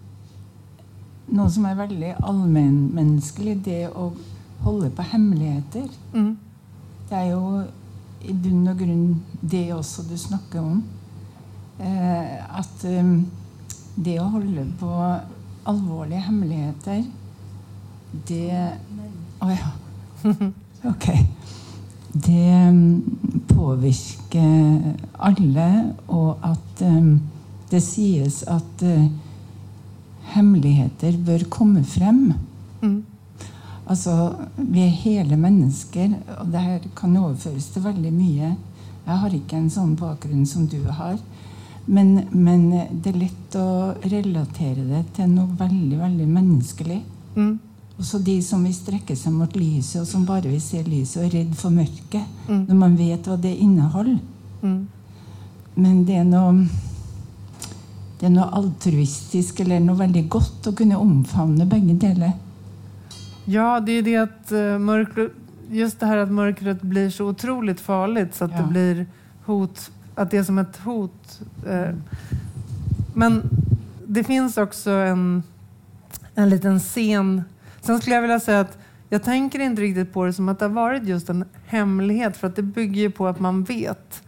noe 1.31 1.51
som 1.55 1.63
er 1.69 1.77
veldig 1.77 2.09
allmennmenneskelig, 2.19 3.53
det 3.63 3.85
å 3.95 4.09
holde 4.65 4.89
på 4.91 5.05
hemmeligheter. 5.07 5.85
Mm. 6.11 6.33
Det 7.07 7.15
er 7.15 7.29
jo 7.29 7.61
i 8.27 8.35
bunn 8.35 8.67
og 8.67 8.83
grunn 8.83 9.07
det 9.39 9.63
også 9.71 10.03
du 10.09 10.17
snakker 10.19 10.59
om. 10.59 10.83
Eh, 11.79 12.59
at 12.59 12.83
um, 12.83 13.15
det 13.95 14.19
å 14.19 14.27
holde 14.35 14.67
på 14.83 14.91
alvorlige 15.71 16.27
hemmeligheter, 16.27 17.05
det 18.27 18.47
Å 19.39 19.47
oh, 19.47 19.55
ja. 19.55 19.71
Ok. 20.91 21.07
Det 22.11 22.59
påvirker 23.47 24.97
alle, 25.31 25.69
og 26.11 26.43
at 26.51 26.83
um, 26.83 27.21
det 27.73 27.81
sies 27.83 28.43
at 28.49 28.85
uh, 28.85 29.07
hemmeligheter 30.33 31.17
bør 31.25 31.47
komme 31.51 31.83
frem. 31.87 32.33
Mm. 32.83 33.01
Altså, 33.83 34.13
vi 34.55 34.85
er 34.85 35.01
hele 35.03 35.37
mennesker, 35.37 36.13
og 36.39 36.47
det 36.53 36.61
her 36.63 36.85
kan 36.95 37.17
overføres 37.19 37.67
til 37.73 37.83
veldig 37.83 38.13
mye. 38.15 38.53
Jeg 39.03 39.19
har 39.19 39.35
ikke 39.35 39.59
en 39.59 39.71
sånn 39.73 39.97
bakgrunn 39.99 40.45
som 40.47 40.67
du 40.71 40.79
har. 40.87 41.17
Men, 41.85 42.29
men 42.31 42.69
det 43.03 43.11
er 43.11 43.19
lett 43.25 43.55
å 43.59 43.91
relatere 44.07 44.85
det 44.87 45.03
til 45.17 45.33
noe 45.33 45.51
veldig, 45.59 45.97
veldig 45.99 46.27
menneskelig. 46.31 47.01
Mm. 47.35 47.57
Også 47.99 48.21
de 48.23 48.37
som 48.41 48.63
vil 48.63 48.73
strekke 48.75 49.17
seg 49.19 49.35
mot 49.35 49.51
lyset, 49.57 49.99
og 50.01 50.07
som 50.07 50.23
bare 50.25 50.47
vil 50.47 50.63
se 50.63 50.79
lyset 50.87 51.19
og 51.19 51.27
er 51.27 51.35
redd 51.41 51.57
for 51.59 51.75
mørket. 51.75 52.23
Mm. 52.47 52.63
Når 52.69 52.79
man 52.85 52.95
vet 52.97 53.27
hva 53.27 53.37
det 53.43 53.51
inneholder. 53.65 54.17
Mm. 54.63 54.79
Men 55.75 56.01
det 56.07 56.21
er 56.21 56.25
noe 56.29 56.53
det 58.23 58.27
är 58.27 58.31
något 58.31 58.53
altruistiskt 58.53 59.59
eller 59.59 59.79
något 59.79 59.99
väldigt 59.99 60.29
gott 60.29 60.67
att 60.67 60.75
kunna 60.75 60.97
omfamna 60.97 61.65
bägge 61.65 61.93
delar. 61.93 62.31
Ja, 63.45 63.79
det 63.79 63.91
är 63.91 64.01
det 64.01 64.17
att 64.17 64.51
uh, 64.51 64.77
mörkret, 64.79 65.31
just 65.69 65.99
det 65.99 66.05
här 66.05 66.17
att 66.17 66.31
mörkret 66.31 66.81
blir 66.81 67.09
så 67.09 67.25
otroligt 67.25 67.79
farligt 67.79 68.35
så 68.35 68.45
att 68.45 68.51
ja. 68.51 68.57
det 68.57 68.63
blir 68.63 69.05
hot, 69.45 69.91
att 70.15 70.31
det 70.31 70.37
är 70.37 70.43
som 70.43 70.57
ett 70.57 70.77
hot. 70.77 71.41
Uh, 71.67 71.95
men 73.13 73.43
det 74.07 74.23
finns 74.23 74.57
också 74.57 74.91
en, 74.91 75.43
en 76.35 76.49
liten 76.49 76.79
scen. 76.79 77.43
Sen 77.81 77.99
skulle 77.99 78.15
jag 78.15 78.21
vilja 78.21 78.39
säga 78.39 78.59
att 78.59 78.77
jag 79.09 79.23
tänker 79.23 79.59
inte 79.59 79.81
riktigt 79.81 80.13
på 80.13 80.25
det 80.25 80.33
som 80.33 80.49
att 80.49 80.59
det 80.59 80.65
har 80.65 80.69
varit 80.69 81.07
just 81.07 81.29
en 81.29 81.45
hemlighet 81.65 82.37
för 82.37 82.47
att 82.47 82.55
det 82.55 82.63
bygger 82.63 83.01
ju 83.01 83.11
på 83.11 83.27
att 83.27 83.39
man 83.39 83.63
vet. 83.63 84.22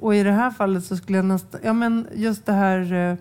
Och 0.00 0.14
i 0.14 0.22
det 0.22 0.32
här 0.32 0.50
fallet 0.50 0.84
så 0.84 0.96
skulle 0.96 1.18
jag 1.18 1.24
nästan, 1.24 1.60
ja 1.64 1.72
men 1.72 2.06
just 2.14 2.46
det 2.46 2.52
här 2.52 2.92
eh, 2.92 3.16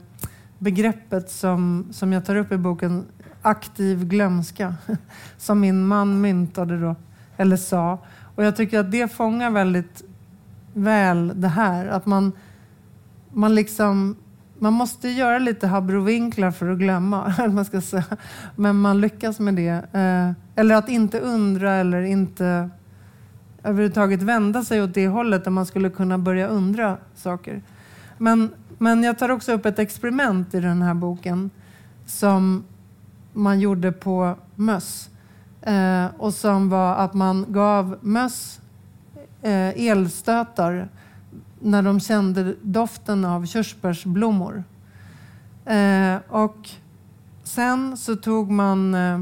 begreppet 0.57 1.29
som, 1.29 1.87
som 1.91 2.13
jag 2.13 2.25
tar 2.25 2.35
upp 2.35 2.51
i 2.51 2.57
boken, 2.57 3.05
aktiv 3.41 4.05
glömska, 4.05 4.75
som 5.37 5.59
min 5.59 5.87
man 5.87 6.21
myntade 6.21 6.79
då, 6.79 6.95
eller 7.37 7.57
sa. 7.57 7.99
Och 8.35 8.43
jag 8.43 8.55
tycker 8.55 8.79
att 8.79 8.91
det 8.91 9.11
fångar 9.11 9.51
väldigt 9.51 10.03
väl 10.73 11.41
det 11.41 11.47
här. 11.47 11.87
Att 11.87 12.05
man, 12.05 12.31
man 13.31 13.55
liksom 13.55 14.15
man 14.59 14.73
måste 14.73 15.09
göra 15.09 15.39
lite 15.39 15.67
habrovinklar 15.67 16.51
för 16.51 16.69
att 16.69 16.77
glömma, 16.77 17.33
man 17.51 17.65
ska 17.65 17.81
säga. 17.81 18.03
men 18.55 18.75
man 18.75 19.01
lyckas 19.01 19.39
med 19.39 19.55
det. 19.55 19.85
Eh, 19.93 20.31
eller 20.55 20.75
att 20.75 20.89
inte 20.89 21.19
undra 21.19 21.73
eller 21.73 22.01
inte 22.01 22.69
överhuvudtaget 23.63 24.21
vända 24.21 24.63
sig 24.63 24.83
åt 24.83 24.93
det 24.93 25.07
hållet 25.07 25.43
där 25.43 25.51
man 25.51 25.65
skulle 25.65 25.89
kunna 25.89 26.17
börja 26.17 26.47
undra 26.47 26.97
saker. 27.15 27.61
Men 28.17 28.51
men 28.77 29.03
jag 29.03 29.19
tar 29.19 29.29
också 29.29 29.51
upp 29.51 29.65
ett 29.65 29.79
experiment 29.79 30.53
i 30.53 30.59
den 30.59 30.81
här 30.81 30.93
boken 30.93 31.49
som 32.05 32.63
man 33.33 33.59
gjorde 33.59 33.91
på 33.91 34.35
möss. 34.55 35.09
Eh, 35.61 36.05
och 36.17 36.33
som 36.33 36.69
var 36.69 36.95
att 36.95 37.13
man 37.13 37.45
gav 37.49 37.97
möss 38.01 38.59
eh, 39.41 39.89
elstötar 39.89 40.89
när 41.59 41.81
de 41.81 41.99
kände 41.99 42.55
doften 42.61 43.25
av 43.25 43.45
körsbärsblommor. 43.45 44.63
Eh, 45.65 46.15
och 46.27 46.69
sen 47.43 47.97
så 47.97 48.15
tog 48.15 48.51
man 48.51 48.95
eh, 48.95 49.19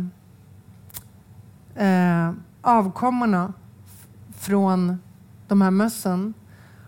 eh, 1.88 2.32
avkommorna 2.62 3.54
från 4.46 4.98
de 5.48 5.62
här 5.62 5.72
mössen 5.72 6.34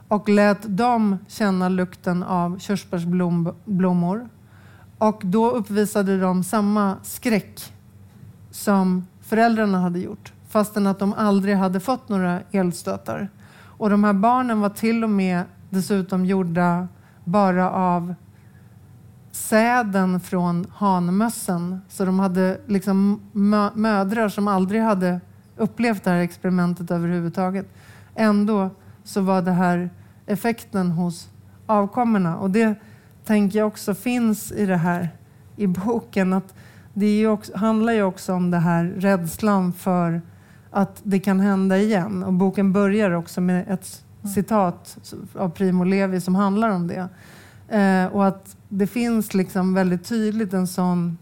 och 0.08 0.30
lät 0.30 0.78
dem 0.78 1.18
känna 1.28 1.70
lukten 1.70 2.24
av 2.24 2.60
körsbärsblommor. 2.60 4.30
Och 4.98 5.22
då 5.24 5.52
uppvisade 5.52 6.20
de 6.20 6.44
samma 6.44 6.96
skräck 7.04 7.74
som 8.52 9.08
föräldrarna 9.22 9.80
hade 9.80 10.00
gjort, 10.00 10.34
fastän 10.50 10.88
att 10.88 11.00
de 11.00 11.14
aldrig 11.14 11.56
hade 11.56 11.80
fått 11.80 12.10
några 12.10 12.42
elstötar. 12.52 13.30
Och 13.78 13.90
de 13.90 14.04
här 14.04 14.14
barnen 14.14 14.62
var 14.62 14.70
till 14.70 15.04
och 15.04 15.10
med 15.10 15.44
dessutom 15.70 16.26
gjorda 16.26 16.88
bara 17.24 17.72
av 17.72 18.16
säden 19.32 20.20
från 20.20 20.66
hanmössen. 20.76 21.82
Så 21.90 22.06
de 22.06 22.20
hade 22.20 22.62
liksom 22.68 23.22
mö 23.32 23.70
mödrar 23.76 24.30
som 24.30 24.48
aldrig 24.48 24.82
hade 24.82 25.22
upplevt 25.58 26.04
det 26.04 26.10
här 26.10 26.20
experimentet 26.20 26.92
överhuvudtaget. 26.92 27.66
Ändå 28.16 28.70
så 29.04 29.22
var 29.22 29.42
det 29.42 29.52
här 29.52 29.90
effekten 30.26 30.92
hos 30.92 31.30
avkommorna. 31.66 32.38
Och 32.38 32.50
det 32.50 32.76
tänker 33.26 33.60
jag 33.60 33.68
också 33.68 33.96
finns 33.96 34.52
i 34.52 34.66
det 34.66 34.78
här 34.78 35.10
i 35.56 35.68
boken. 35.68 36.34
Att 36.34 36.54
det 36.94 37.28
också, 37.28 37.58
handlar 37.58 37.94
ju 37.94 38.04
också 38.04 38.34
om 38.34 38.52
det 38.52 38.58
här 38.58 38.84
rädslan 38.86 39.74
för 39.74 40.22
att 40.72 41.02
det 41.04 41.20
kan 41.20 41.40
hända 41.40 41.78
igen. 41.78 42.24
Och 42.24 42.34
boken 42.34 42.74
börjar 42.74 43.12
också 43.12 43.42
med 43.42 43.66
ett 43.68 44.04
citat 44.36 44.98
av 45.36 45.50
Primo 45.50 45.84
Levi 45.84 46.22
som 46.22 46.36
handlar 46.36 46.70
om 46.70 46.88
det. 46.88 47.10
Eh, 47.78 48.06
och 48.06 48.28
att 48.28 48.58
det 48.70 48.88
finns 48.88 49.34
liksom 49.34 49.74
väldigt 49.74 50.06
tydligt 50.06 50.54
en 50.54 50.68
sån 50.68 51.18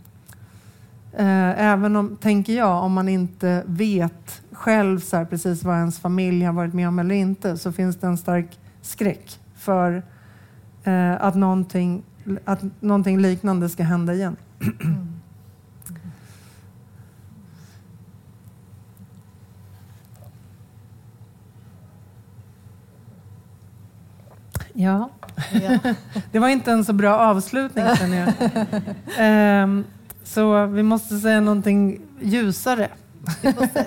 även 1.18 1.96
om, 1.96 2.18
tänker 2.18 2.54
jag, 2.54 2.84
om 2.84 2.94
man 2.94 3.10
inte 3.10 3.64
vet 3.66 4.42
själv 4.52 5.00
så 5.00 5.18
här, 5.18 5.26
precis 5.26 5.64
vad 5.64 5.78
ens 5.78 6.00
familj 6.00 6.46
har 6.46 6.54
varit 6.54 6.74
med 6.74 6.88
om 6.88 7.00
eller 7.00 7.16
inte, 7.16 7.58
så 7.58 7.72
finns 7.72 7.96
det 7.96 8.08
en 8.08 8.18
stark 8.18 8.60
skräck 8.82 9.40
för 9.56 10.04
eh, 10.84 11.22
att, 11.22 11.36
någonting, 11.36 12.04
att 12.46 12.60
någonting 12.80 13.20
liknande 13.20 13.70
ska 13.70 13.84
hända 13.84 14.14
igen. 14.14 14.36
Ja. 24.78 25.10
ja. 25.52 25.80
det 26.32 26.40
var 26.40 26.48
inte 26.48 26.72
en 26.72 26.86
så 26.86 26.94
bra 26.94 27.18
avslutning 27.18 27.86
känner 27.96 28.34
jag. 29.18 29.64
Um, 29.64 29.86
Så 30.26 30.66
vi 30.66 30.84
måste 30.84 31.18
säga 31.20 31.40
någonting 31.40 32.02
ljusare. 32.22 32.90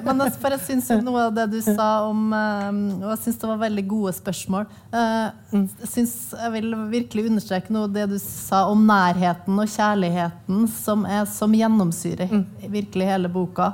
Men 0.03 0.19
jeg 0.25 0.33
bare 0.43 0.57
syns 0.59 0.89
noe 1.07 1.27
av 1.29 1.35
det 1.37 1.45
du 1.53 1.61
sa 1.63 1.85
om 2.09 2.33
eh, 2.35 2.71
Og 3.05 3.11
jeg 3.13 3.19
syns 3.23 3.37
det 3.39 3.47
var 3.53 3.61
veldig 3.61 3.85
gode 3.87 4.13
spørsmål. 4.17 4.65
Eh, 4.91 5.29
Jeg, 5.53 5.69
synes, 5.93 6.15
jeg 6.35 6.53
vil 6.57 6.75
virkelig 6.91 7.27
understreke 7.31 7.71
noe 7.75 7.87
av 7.87 7.93
det 7.95 8.09
du 8.11 8.17
sa 8.23 8.65
om 8.67 8.83
nærheten 8.89 9.59
og 9.63 9.71
kjærligheten 9.71 10.67
som, 10.75 11.07
er, 11.07 11.23
som 11.31 11.55
gjennomsyrer 11.55 12.35
virkelig 12.69 13.07
hele 13.13 13.29
boka. 13.31 13.73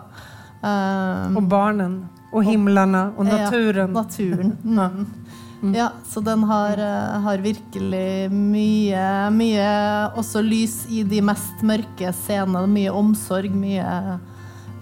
Eh, 0.62 1.36
Och 1.36 1.42
barnen 1.42 2.08
och 2.32 2.44
himlarna 2.44 3.12
och 3.16 3.26
Ja, 3.26 3.36
naturen. 3.44 3.92
naturen. 3.92 4.56
Mm. 5.64 5.72
Ja, 5.78 5.86
så 6.04 6.20
den 6.20 6.42
har, 6.44 6.76
eh, 6.76 7.20
har 7.24 7.38
virkelig 7.40 8.28
mye, 8.30 9.04
mye 9.32 9.64
også 10.20 10.42
lys 10.44 10.82
i 10.92 11.00
de 11.08 11.22
mest 11.24 11.62
mørke 11.64 12.10
scenene. 12.12 12.66
Mye 12.68 12.92
omsorg, 12.92 13.48
mye 13.56 13.80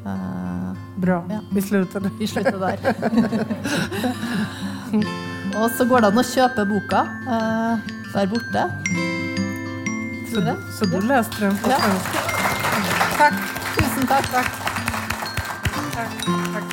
eh, 0.02 0.74
Bra, 1.02 1.20
Ja. 1.30 1.38
vi 1.54 1.60
slutade. 1.62 2.10
Vi 2.18 2.26
slutter 2.26 2.58
der. 2.58 2.78
Og 5.62 5.70
så 5.76 5.84
går 5.88 6.00
det 6.02 6.08
an 6.10 6.18
å 6.20 6.24
kjøpe 6.26 6.64
boka 6.68 7.00
eh, 7.28 7.74
der 8.12 8.26
borte. 8.32 8.62
Så, 10.32 10.38
så 10.78 10.82
du 10.90 10.98
läste 11.06 11.38
den 11.46 11.54
på 11.62 11.66
Ja. 11.70 11.78
svenska? 11.78 12.20
Tack. 13.22 13.36
Tusen 13.78 14.04
takk. 14.10 14.26
Tack. 14.34 14.48
Tack. 15.94 16.10
Tack. 16.26 16.66